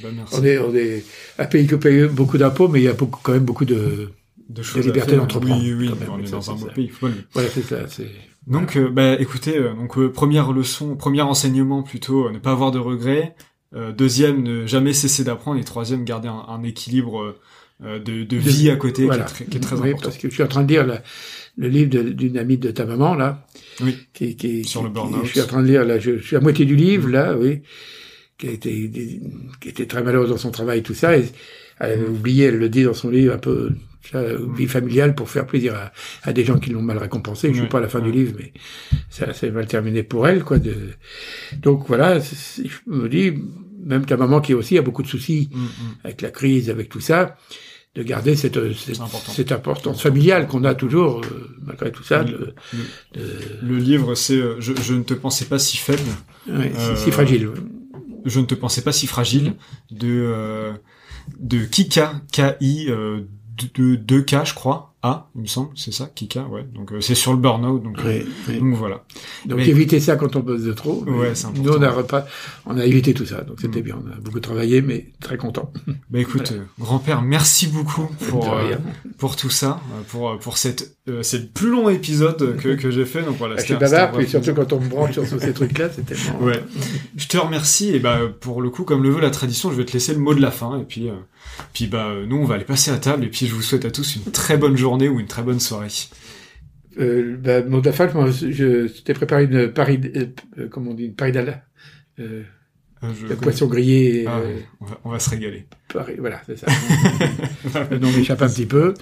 bah, 0.02 0.10
on 0.34 0.44
est, 0.44 0.58
on 0.58 0.76
est 0.76 1.04
un 1.40 1.46
pays 1.46 1.68
qui 1.68 1.76
paye 1.78 2.08
beaucoup 2.08 2.38
d'impôts, 2.38 2.68
mais 2.68 2.82
il 2.82 2.84
y 2.84 2.88
a 2.88 2.94
beaucoup, 2.94 3.20
quand 3.24 3.34
même 3.34 3.46
beaucoup 3.46 3.66
de, 3.66 4.10
de, 4.50 4.64
choses 4.64 4.86
de 4.86 4.92
liberté 4.92 5.16
d'entreprendre. 5.16 5.62
Oui, 5.62 5.74
oui, 5.74 5.92
on 6.10 6.20
est 6.20 6.32
dans 6.32 6.52
un 6.52 6.56
beau 6.56 6.68
pays. 6.68 6.92
Voilà, 7.34 7.50
c'est 7.50 7.64
ça. 7.64 7.88
C'est... 7.88 8.10
Donc, 8.48 8.76
euh, 8.76 8.90
bah, 8.90 9.20
écoutez, 9.20 9.58
euh, 9.58 9.74
donc 9.74 9.98
euh, 9.98 10.12
première 10.12 10.52
leçon, 10.52 10.96
premier 10.96 11.22
enseignement 11.22 11.82
plutôt, 11.82 12.30
ne 12.32 12.40
pas 12.40 12.52
avoir 12.52 12.72
de 12.72 12.80
regrets. 12.80 13.36
deuxième, 13.98 14.44
ne 14.44 14.68
jamais 14.68 14.94
cesser 14.94 15.24
d'apprendre. 15.24 15.60
Et 15.60 15.64
troisième, 15.64 16.04
garder 16.04 16.28
un, 16.28 16.46
un 16.48 16.64
équilibre 16.64 17.36
de, 17.82 18.24
de, 18.24 18.38
vie 18.38 18.70
à 18.70 18.78
côté 18.78 19.08
qui, 19.08 19.14
est 19.14 19.26
très, 19.26 19.46
qui 19.46 19.58
est 19.58 19.60
très 19.60 19.76
oui, 19.76 19.90
important. 19.90 20.10
Parce 20.10 20.18
que 20.18 20.30
je 20.30 20.34
suis 20.34 20.44
en 20.44 20.48
train 20.48 20.64
de 20.64 20.70
lire 20.70 20.86
le 21.58 21.68
livre 21.70 22.02
d'une 22.02 22.38
amie 22.38 22.58
de 22.58 22.72
ta 22.72 22.86
maman 22.86 23.16
là, 23.16 23.48
oui, 23.82 23.96
qui, 24.14 24.36
qui, 24.36 24.64
sur 24.64 24.84
le 24.84 24.90
burn-out. 24.90 25.26
Je 25.26 25.32
suis 25.32 25.42
en 25.42 25.48
train 25.48 25.62
de 25.62 25.68
lire 25.68 25.86
là, 25.86 26.00
je, 26.00 26.18
je 26.18 26.24
suis 26.26 26.36
à 26.36 26.42
moitié 26.42 26.66
du 26.66 26.76
livre 26.76 27.10
là, 27.10 27.36
oui 27.38 27.62
qui 28.38 28.48
était, 28.48 28.90
qui 29.62 29.70
était 29.70 29.86
très 29.86 30.04
malheureuse 30.04 30.30
dans 30.30 30.38
son 30.38 30.52
travail, 30.52 30.84
tout 30.84 30.94
ça. 30.94 31.18
Et 31.18 31.26
elle 31.80 31.92
avait 31.94 32.08
oublié, 32.08 32.46
elle 32.46 32.58
le 32.58 32.70
dit 32.70 32.84
dans 32.84 32.94
son 32.94 33.10
livre, 33.10 33.34
un 33.34 33.38
peu 33.38 33.72
ça, 34.12 34.22
vie 34.56 34.68
familiale 34.68 35.16
pour 35.16 35.30
faire 35.30 35.48
plaisir 35.48 35.76
à, 35.76 35.92
à 36.24 36.34
des 36.34 36.44
gens 36.44 36.60
qui 36.60 36.70
l'ont 36.70 36.82
mal 36.82 36.98
récompensé. 36.98 37.48
Je 37.48 37.54
ne 37.54 37.60
suis 37.62 37.70
pas 37.70 37.80
à 37.80 37.82
la 37.82 37.90
fin 37.90 38.02
du 38.02 38.12
livre, 38.12 38.34
mais 38.38 38.54
ça 39.10 39.34
s'est 39.34 39.52
mal 39.52 39.68
terminé 39.68 40.04
pour 40.04 40.28
elle, 40.28 40.44
quoi. 40.44 40.60
De... 40.60 40.76
Donc 41.58 41.88
voilà, 41.88 42.20
je 42.20 42.68
me 42.88 43.08
dis, 43.10 43.34
même 43.84 44.06
ta 44.06 44.18
maman 44.18 44.42
qui 44.42 44.54
aussi 44.54 44.78
a 44.78 44.82
beaucoup 44.82 45.04
de 45.04 45.08
soucis 45.08 45.50
mm, 45.52 45.60
mm. 45.60 45.70
avec 46.04 46.22
la 46.22 46.32
crise, 46.32 46.70
avec 46.70 46.90
tout 46.90 47.00
ça, 47.00 47.38
de 47.96 48.04
garder 48.04 48.36
cette, 48.36 48.60
cette, 48.74 49.52
importance 49.52 50.02
familiale 50.02 50.48
qu'on 50.48 50.66
a 50.66 50.76
toujours 50.76 51.22
euh, 51.22 51.56
malgré 51.66 51.92
tout 51.92 52.04
ça. 52.04 52.24
Le, 52.24 52.54
le, 53.62 53.78
livre, 53.78 54.16
c'est 54.16 54.36
euh, 54.36 54.60
je, 54.60 54.74
je, 54.74 54.94
ne 54.94 55.04
te 55.04 55.14
pensais 55.14 55.46
pas 55.46 55.60
si 55.60 55.78
faible, 55.78 56.04
ouais, 56.48 56.74
si, 56.98 57.12
fragile. 57.12 57.50
Je 58.26 58.40
ne 58.40 58.46
te 58.46 58.56
pensais 58.56 58.82
pas 58.82 58.92
si 58.92 59.08
fragile 59.08 59.54
de 59.92 60.08
euh, 60.08 60.74
de 61.40 61.64
Kika 61.64 62.22
K 62.34 62.58
I 62.60 62.88
euh, 62.90 63.22
de 63.76 63.96
2K 63.96 64.46
je 64.46 64.54
crois 64.54 64.95
A, 65.08 65.30
il 65.36 65.42
me 65.42 65.46
semble, 65.46 65.70
c'est 65.76 65.94
ça, 65.94 66.10
Kika, 66.16 66.48
ouais. 66.48 66.66
Donc 66.74 66.92
c'est 67.00 67.14
sur 67.14 67.32
le 67.32 67.38
burn-out, 67.38 67.84
donc, 67.84 67.98
donc 67.98 68.74
voilà. 68.74 69.04
Donc 69.46 69.60
éviter 69.60 70.00
ça 70.00 70.16
quand 70.16 70.36
on 70.36 70.40
bosse 70.40 70.64
de 70.64 70.74
trop. 70.74 71.04
Ouais, 71.06 71.36
c'est 71.36 71.56
Nous 71.60 71.72
on 71.72 71.84
a 71.84 72.26
on 72.66 72.76
a 72.76 72.86
évité 72.88 73.14
tout 73.14 73.28
ça, 73.28 73.42
donc 73.42 73.60
c'était 73.62 73.82
mm. 73.82 73.84
bien. 73.84 74.00
On 74.04 74.12
a 74.12 74.16
beaucoup 74.16 74.40
travaillé, 74.40 74.82
mais 74.82 75.12
très 75.22 75.38
content. 75.38 75.72
Bah 76.10 76.20
écoute, 76.20 76.54
grand-père, 76.80 77.22
merci 77.22 77.68
beaucoup 77.68 78.10
pour 78.30 78.58
pour 79.18 79.36
tout 79.36 79.50
ça, 79.52 79.80
pour 80.10 80.40
pour 80.40 80.58
cette 80.58 80.98
c'est 81.22 81.54
plus 81.54 81.70
long 81.70 81.90
épisode 81.90 82.58
que 82.58 82.70
que 82.70 82.90
j'ai 82.90 83.06
fait, 83.06 83.22
donc 83.22 83.38
voilà. 83.38 83.56
Ah, 83.60 83.62
suis 83.62 83.76
bavard, 83.76 84.12
puis 84.12 84.28
surtout 84.28 84.56
quand 84.56 84.74
on 84.74 84.80
me 84.80 84.88
branche 84.88 85.14
sur 85.14 85.40
ces 85.40 85.54
trucs-là, 85.54 85.90
c'était. 85.96 86.16
Ouais. 86.42 86.64
Je 87.16 87.28
te 87.28 87.38
remercie 87.38 87.96
et 87.96 88.00
bah 88.00 88.22
pour 88.40 88.62
le 88.62 88.72
coup, 88.72 88.86
comme 88.86 89.04
le 89.04 89.10
veut 89.10 89.22
la 89.22 89.30
tradition, 89.30 89.72
je 89.72 89.78
vais 89.78 89.86
te 89.86 89.94
laisser 89.94 90.14
le 90.14 90.20
mot 90.20 90.34
de 90.34 90.42
la 90.42 90.52
fin 90.52 90.80
et 90.80 90.84
puis 90.84 91.12
puis 91.74 91.88
bah 91.88 92.14
nous 92.28 92.38
on 92.38 92.46
va 92.46 92.56
aller 92.56 92.66
passer 92.66 92.92
à 92.92 92.98
table 92.98 93.26
et 93.26 93.30
puis 93.30 93.48
je 93.48 93.54
vous 93.54 93.62
souhaite 93.62 93.86
à 93.86 93.92
tous 93.92 94.16
une 94.16 94.32
très 94.32 94.58
bonne 94.58 94.78
journée 94.78 95.10
ou 95.10 95.20
une 95.20 95.28
très 95.28 95.44
bonne 95.44 95.60
soirée. 95.60 95.90
Euh, 96.98 97.36
bah, 97.38 97.62
de 97.62 97.86
la 97.86 97.92
fin, 97.92 98.08
je, 98.32 98.88
t'ai 99.02 99.14
préparé 99.14 99.46
une 99.46 99.72
Paris, 99.72 100.00
euh, 100.16 100.28
euh, 100.58 100.68
comment 100.70 100.92
on 100.92 100.94
dit, 100.94 101.06
une 101.06 101.16
Paris 101.16 101.32
d'Ala. 101.32 101.64
Euh, 102.20 102.44
ah, 103.02 103.08
poisson 103.42 103.68
grillé. 103.68 104.26
Ah, 104.28 104.40
on, 104.80 104.86
va, 104.86 105.00
on, 105.04 105.10
va, 105.10 105.20
se 105.20 105.30
régaler. 105.30 105.68
Paris, 105.94 106.16
voilà, 106.18 106.42
c'est 106.46 106.58
ça. 106.58 106.68
le 107.92 108.00
nom 108.00 108.12
m'échappe 108.12 108.42
un 108.42 108.48
petit 108.48 108.66
peu. 108.66 108.94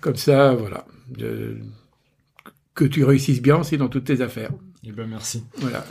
Comme 0.00 0.16
ça, 0.16 0.54
voilà. 0.54 0.86
que 2.74 2.84
tu 2.84 3.04
réussisses 3.04 3.42
bien 3.42 3.58
aussi 3.58 3.76
dans 3.76 3.88
toutes 3.88 4.04
tes 4.04 4.20
affaires. 4.22 4.50
Eh 4.86 4.92
ben 4.92 5.06
merci. 5.06 5.44
Voilà. 5.58 5.86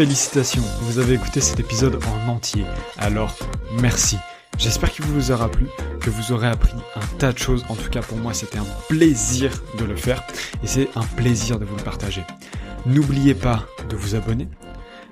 Félicitations, 0.00 0.64
vous 0.80 0.98
avez 0.98 1.12
écouté 1.12 1.42
cet 1.42 1.60
épisode 1.60 2.00
en 2.06 2.30
entier. 2.30 2.64
Alors, 2.96 3.36
merci. 3.82 4.16
J'espère 4.56 4.90
qu'il 4.90 5.04
vous 5.04 5.30
aura 5.30 5.50
plu, 5.50 5.66
que 6.00 6.08
vous 6.08 6.32
aurez 6.32 6.48
appris 6.48 6.72
un 6.96 7.16
tas 7.18 7.34
de 7.34 7.38
choses. 7.38 7.66
En 7.68 7.74
tout 7.74 7.90
cas, 7.90 8.00
pour 8.00 8.16
moi, 8.16 8.32
c'était 8.32 8.56
un 8.56 8.66
plaisir 8.88 9.52
de 9.76 9.84
le 9.84 9.96
faire 9.96 10.24
et 10.64 10.66
c'est 10.66 10.88
un 10.96 11.02
plaisir 11.02 11.58
de 11.58 11.66
vous 11.66 11.76
le 11.76 11.82
partager. 11.82 12.24
N'oubliez 12.86 13.34
pas 13.34 13.66
de 13.90 13.96
vous 13.96 14.14
abonner, 14.14 14.48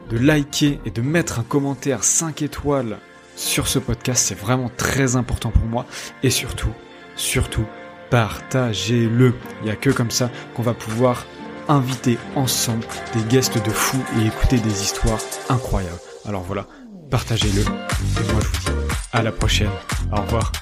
de 0.09 0.17
liker 0.17 0.81
et 0.87 0.91
de 0.91 1.03
mettre 1.03 1.39
un 1.39 1.45
commentaire 1.45 2.03
5 2.03 2.41
étoiles 2.41 2.97
sur 3.37 3.69
ce 3.69 3.79
podcast. 3.79 4.25
C'est 4.27 4.39
vraiment 4.39 4.71
très 4.75 5.17
important 5.17 5.51
pour 5.51 5.67
moi. 5.67 5.85
Et 6.23 6.31
surtout, 6.31 6.73
surtout, 7.15 7.67
partagez-le. 8.09 9.35
Il 9.61 9.65
n'y 9.67 9.71
a 9.71 9.77
que 9.77 9.91
comme 9.91 10.11
ça 10.11 10.31
qu'on 10.55 10.63
va 10.63 10.73
pouvoir 10.73 11.27
inviter 11.69 12.19
ensemble 12.35 12.87
des 13.15 13.23
guests 13.23 13.63
de 13.65 13.71
fous 13.71 14.03
et 14.19 14.27
écouter 14.27 14.59
des 14.59 14.83
histoires 14.83 15.21
incroyables. 15.49 16.01
Alors 16.27 16.43
voilà, 16.43 16.67
partagez-le. 17.11 17.63
Et 17.63 18.33
moi 18.33 18.41
je 18.41 18.47
vous 18.47 18.73
dis 18.73 18.93
à 19.13 19.23
la 19.23 19.33
prochaine. 19.33 19.71
Au 20.13 20.21
revoir. 20.21 20.53